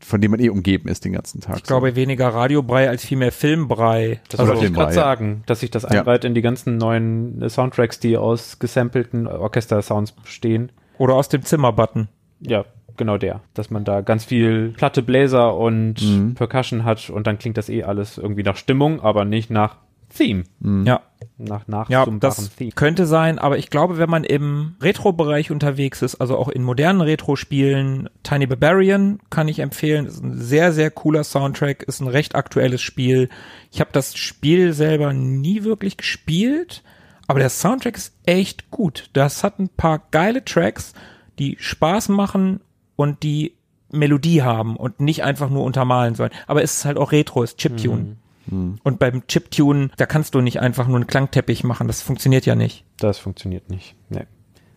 von 0.00 0.20
dem 0.20 0.30
man 0.30 0.40
eh 0.40 0.48
umgeben 0.50 0.88
ist 0.88 1.04
den 1.04 1.12
ganzen 1.12 1.40
Tag. 1.40 1.56
Ich 1.56 1.62
glaube 1.64 1.96
weniger 1.96 2.28
Radiobrei 2.28 2.88
als 2.88 3.04
vielmehr 3.04 3.32
Filmbrei. 3.32 4.20
Das 4.28 4.40
Also 4.40 4.52
wollte 4.52 4.66
ich 4.66 4.72
gerade 4.72 4.92
sagen, 4.92 5.42
dass 5.46 5.60
sich 5.60 5.70
das 5.70 5.82
Ja. 5.82 5.88
einreiht 5.90 6.24
in 6.24 6.34
die 6.34 6.42
ganzen 6.42 6.76
neuen 6.76 7.42
äh, 7.42 7.48
Soundtracks, 7.48 7.98
die 8.00 8.16
aus 8.16 8.58
gesampelten 8.58 9.26
Orchester-Sounds 9.26 10.12
bestehen. 10.12 10.70
Oder 10.98 11.14
aus 11.14 11.28
dem 11.28 11.42
Zimmerbutton. 11.42 12.08
Ja, 12.40 12.64
genau 12.96 13.18
der. 13.18 13.40
Dass 13.54 13.70
man 13.70 13.84
da 13.84 14.00
ganz 14.00 14.24
viel 14.24 14.70
platte 14.76 15.02
Bläser 15.02 15.56
und 15.56 16.00
Mhm. 16.02 16.34
Percussion 16.34 16.84
hat 16.84 17.10
und 17.10 17.26
dann 17.26 17.38
klingt 17.38 17.56
das 17.56 17.68
eh 17.68 17.82
alles 17.82 18.16
irgendwie 18.18 18.42
nach 18.44 18.56
Stimmung, 18.56 19.00
aber 19.00 19.24
nicht 19.24 19.50
nach 19.50 19.76
Theme. 20.14 20.44
Ja, 20.60 21.02
Nach 21.38 21.66
ja, 21.68 21.86
nachsummbarem 21.88 22.20
das 22.20 22.54
Theme. 22.56 22.72
könnte 22.72 23.06
sein, 23.06 23.38
aber 23.38 23.58
ich 23.58 23.70
glaube, 23.70 23.98
wenn 23.98 24.08
man 24.08 24.24
im 24.24 24.76
Retro-Bereich 24.80 25.50
unterwegs 25.50 26.02
ist, 26.02 26.16
also 26.16 26.36
auch 26.36 26.48
in 26.48 26.62
modernen 26.62 27.00
Retro-Spielen, 27.00 28.08
Tiny 28.22 28.46
Barbarian 28.46 29.20
kann 29.30 29.48
ich 29.48 29.58
empfehlen, 29.58 30.06
ist 30.06 30.22
ein 30.22 30.38
sehr, 30.40 30.72
sehr 30.72 30.90
cooler 30.90 31.24
Soundtrack, 31.24 31.82
ist 31.82 32.00
ein 32.00 32.08
recht 32.08 32.34
aktuelles 32.34 32.80
Spiel. 32.80 33.28
Ich 33.70 33.80
habe 33.80 33.90
das 33.92 34.16
Spiel 34.16 34.72
selber 34.72 35.12
nie 35.12 35.64
wirklich 35.64 35.96
gespielt, 35.96 36.82
aber 37.26 37.40
der 37.40 37.50
Soundtrack 37.50 37.96
ist 37.96 38.14
echt 38.24 38.70
gut. 38.70 39.10
Das 39.12 39.42
hat 39.44 39.58
ein 39.58 39.68
paar 39.68 40.02
geile 40.10 40.44
Tracks, 40.44 40.92
die 41.38 41.56
Spaß 41.58 42.08
machen 42.10 42.60
und 42.96 43.22
die 43.22 43.54
Melodie 43.90 44.42
haben 44.42 44.76
und 44.76 45.00
nicht 45.00 45.24
einfach 45.24 45.50
nur 45.50 45.64
untermalen 45.64 46.14
sollen. 46.14 46.32
Aber 46.46 46.62
es 46.62 46.78
ist 46.78 46.84
halt 46.84 46.98
auch 46.98 47.12
Retro, 47.12 47.42
es 47.42 47.52
ist 47.52 47.58
Chiptune. 47.58 48.16
Und 48.50 48.98
beim 48.98 49.26
Chiptune, 49.26 49.90
da 49.96 50.06
kannst 50.06 50.34
du 50.34 50.40
nicht 50.40 50.60
einfach 50.60 50.86
nur 50.86 50.96
einen 50.96 51.06
Klangteppich 51.06 51.64
machen, 51.64 51.86
das 51.86 52.02
funktioniert 52.02 52.46
ja 52.46 52.54
nicht. 52.54 52.84
Das 52.98 53.18
funktioniert 53.18 53.70
nicht. 53.70 53.94
Nee. 54.10 54.24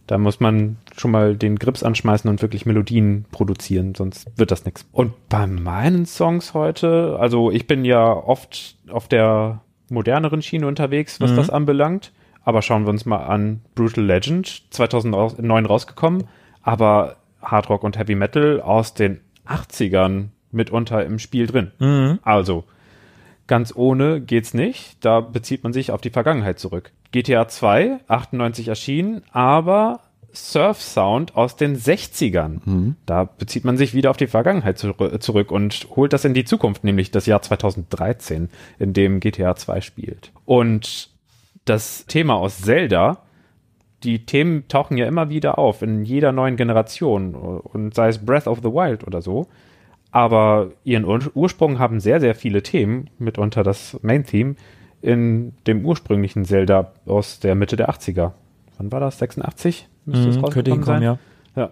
Da 0.07 0.17
muss 0.17 0.39
man 0.39 0.77
schon 0.95 1.11
mal 1.11 1.35
den 1.35 1.57
Grips 1.59 1.83
anschmeißen 1.83 2.29
und 2.29 2.41
wirklich 2.41 2.65
Melodien 2.65 3.25
produzieren, 3.31 3.93
sonst 3.93 4.25
wird 4.37 4.51
das 4.51 4.63
nichts. 4.63 4.87
Und 4.93 5.11
bei 5.27 5.45
meinen 5.47 6.05
Songs 6.05 6.53
heute, 6.53 7.17
also 7.19 7.51
ich 7.51 7.67
bin 7.67 7.83
ja 7.83 8.13
oft 8.13 8.77
auf 8.89 9.09
der 9.09 9.61
moderneren 9.89 10.41
Schiene 10.41 10.65
unterwegs, 10.67 11.19
was 11.19 11.31
Mhm. 11.31 11.35
das 11.35 11.49
anbelangt. 11.49 12.13
Aber 12.43 12.61
schauen 12.61 12.85
wir 12.85 12.91
uns 12.91 13.05
mal 13.05 13.25
an 13.25 13.59
Brutal 13.75 14.05
Legend, 14.05 14.63
2009 14.73 15.65
rausgekommen, 15.65 16.23
aber 16.61 17.17
Hard 17.41 17.69
Rock 17.69 17.83
und 17.83 17.97
Heavy 17.99 18.15
Metal 18.15 18.61
aus 18.61 18.93
den 18.93 19.19
80ern 19.45 20.29
mitunter 20.51 21.05
im 21.05 21.19
Spiel 21.19 21.47
drin. 21.47 21.71
Mhm. 21.79 22.19
Also, 22.21 22.63
ganz 23.47 23.73
ohne 23.75 24.21
geht's 24.21 24.53
nicht. 24.53 25.03
Da 25.03 25.21
bezieht 25.21 25.63
man 25.63 25.73
sich 25.73 25.91
auf 25.91 26.01
die 26.01 26.09
Vergangenheit 26.09 26.59
zurück. 26.59 26.91
GTA 27.11 27.47
2, 27.47 27.99
98 28.07 28.67
erschienen, 28.67 29.23
aber 29.31 30.01
Surf-Sound 30.33 31.35
aus 31.35 31.55
den 31.55 31.75
60ern. 31.75 32.59
Da 33.05 33.23
bezieht 33.23 33.65
man 33.65 33.77
sich 33.77 33.93
wieder 33.93 34.11
auf 34.11 34.17
die 34.17 34.27
Vergangenheit 34.27 34.77
zu, 34.77 34.93
zurück 35.19 35.51
und 35.51 35.87
holt 35.95 36.13
das 36.13 36.25
in 36.25 36.33
die 36.33 36.45
Zukunft, 36.45 36.83
nämlich 36.83 37.11
das 37.11 37.25
Jahr 37.25 37.41
2013, 37.41 38.49
in 38.77 38.93
dem 38.93 39.19
GTA 39.19 39.55
2 39.55 39.81
spielt. 39.81 40.31
Und 40.45 41.09
das 41.65 42.05
Thema 42.05 42.35
aus 42.35 42.61
Zelda, 42.61 43.23
die 44.03 44.25
Themen 44.25 44.67
tauchen 44.67 44.97
ja 44.97 45.07
immer 45.07 45.29
wieder 45.29 45.57
auf 45.57 45.81
in 45.81 46.03
jeder 46.05 46.31
neuen 46.31 46.55
Generation 46.55 47.33
und 47.33 47.95
sei 47.95 48.09
es 48.09 48.23
Breath 48.23 48.47
of 48.47 48.59
the 48.59 48.71
Wild 48.71 49.07
oder 49.07 49.21
so. 49.21 49.47
Aber 50.11 50.71
ihren 50.83 51.05
Ur 51.05 51.19
Ursprung 51.33 51.79
haben 51.79 51.99
sehr, 51.99 52.19
sehr 52.19 52.35
viele 52.35 52.63
Themen, 52.63 53.09
mitunter 53.19 53.63
das 53.63 53.97
Main-Theme, 54.01 54.55
in 55.01 55.53
dem 55.67 55.85
ursprünglichen 55.85 56.45
Zelda 56.45 56.93
aus 57.05 57.39
der 57.39 57.55
Mitte 57.55 57.75
der 57.75 57.89
80er. 57.89 58.31
Wann 58.77 58.91
war 58.91 58.99
das? 58.99 59.19
86? 59.19 59.87
Müsste 60.05 60.29
es 60.29 60.37
Mhm, 60.37 60.41
könnte 60.49 60.71
hinkommen, 60.71 61.03
ja. 61.03 61.17
Ja. 61.55 61.71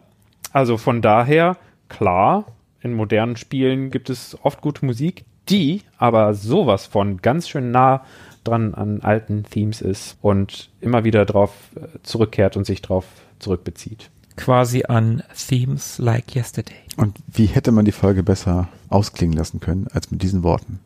Also 0.51 0.77
von 0.77 1.01
daher, 1.01 1.57
klar, 1.89 2.45
in 2.81 2.93
modernen 2.93 3.35
Spielen 3.35 3.89
gibt 3.89 4.09
es 4.09 4.37
oft 4.43 4.61
gute 4.61 4.85
Musik, 4.85 5.25
die 5.49 5.81
aber 5.97 6.33
sowas 6.33 6.85
von 6.85 7.17
ganz 7.17 7.47
schön 7.49 7.71
nah 7.71 8.03
dran 8.43 8.73
an 8.73 9.01
alten 9.01 9.43
Themes 9.43 9.81
ist 9.81 10.17
und 10.21 10.69
immer 10.81 11.03
wieder 11.03 11.25
drauf 11.25 11.51
äh, 11.75 11.99
zurückkehrt 12.03 12.57
und 12.57 12.65
sich 12.65 12.81
drauf 12.81 13.05
zurückbezieht. 13.39 14.11
Quasi 14.37 14.83
an 14.87 15.23
Themes 15.35 15.97
like 15.97 16.35
yesterday. 16.35 16.75
Und 16.97 17.17
wie 17.27 17.45
hätte 17.45 17.71
man 17.71 17.85
die 17.85 17.91
Folge 17.91 18.23
besser 18.23 18.67
ausklingen 18.89 19.37
lassen 19.37 19.59
können 19.59 19.87
als 19.93 20.11
mit 20.11 20.21
diesen 20.21 20.43
Worten? 20.43 20.79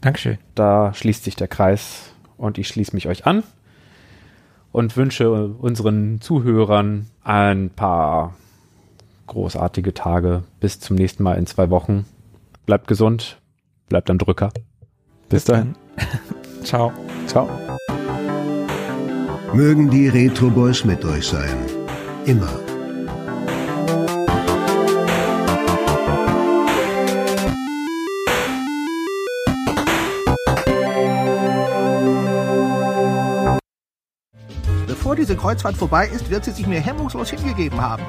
Dankeschön. 0.00 0.38
Da 0.54 0.92
schließt 0.94 1.24
sich 1.24 1.36
der 1.36 1.48
Kreis 1.48 2.10
und 2.36 2.58
ich 2.58 2.68
schließe 2.68 2.94
mich 2.94 3.08
euch 3.08 3.26
an 3.26 3.42
und 4.72 4.96
wünsche 4.96 5.30
unseren 5.32 6.20
Zuhörern 6.20 7.06
ein 7.24 7.70
paar 7.70 8.34
großartige 9.26 9.94
Tage. 9.94 10.44
Bis 10.60 10.80
zum 10.80 10.96
nächsten 10.96 11.22
Mal 11.22 11.34
in 11.34 11.46
zwei 11.46 11.70
Wochen. 11.70 12.04
Bleibt 12.66 12.88
gesund, 12.88 13.40
bleibt 13.88 14.10
am 14.10 14.18
Drücker. 14.18 14.50
Bis, 15.28 15.44
dahin. 15.44 15.74
Ciao. 16.62 16.92
Ciao. 17.26 17.48
Mögen 19.52 19.90
die 19.90 20.08
Retro 20.08 20.50
Boys 20.50 20.84
mit 20.84 21.04
euch 21.04 21.26
sein. 21.26 21.56
Immer. 22.26 22.65
Diese 35.16 35.36
Kreuzfahrt 35.36 35.76
vorbei 35.76 36.08
ist, 36.08 36.30
wird 36.30 36.44
sie 36.44 36.52
sich 36.52 36.66
mir 36.66 36.80
hemmungslos 36.80 37.30
hingegeben 37.30 37.80
haben. 37.80 38.04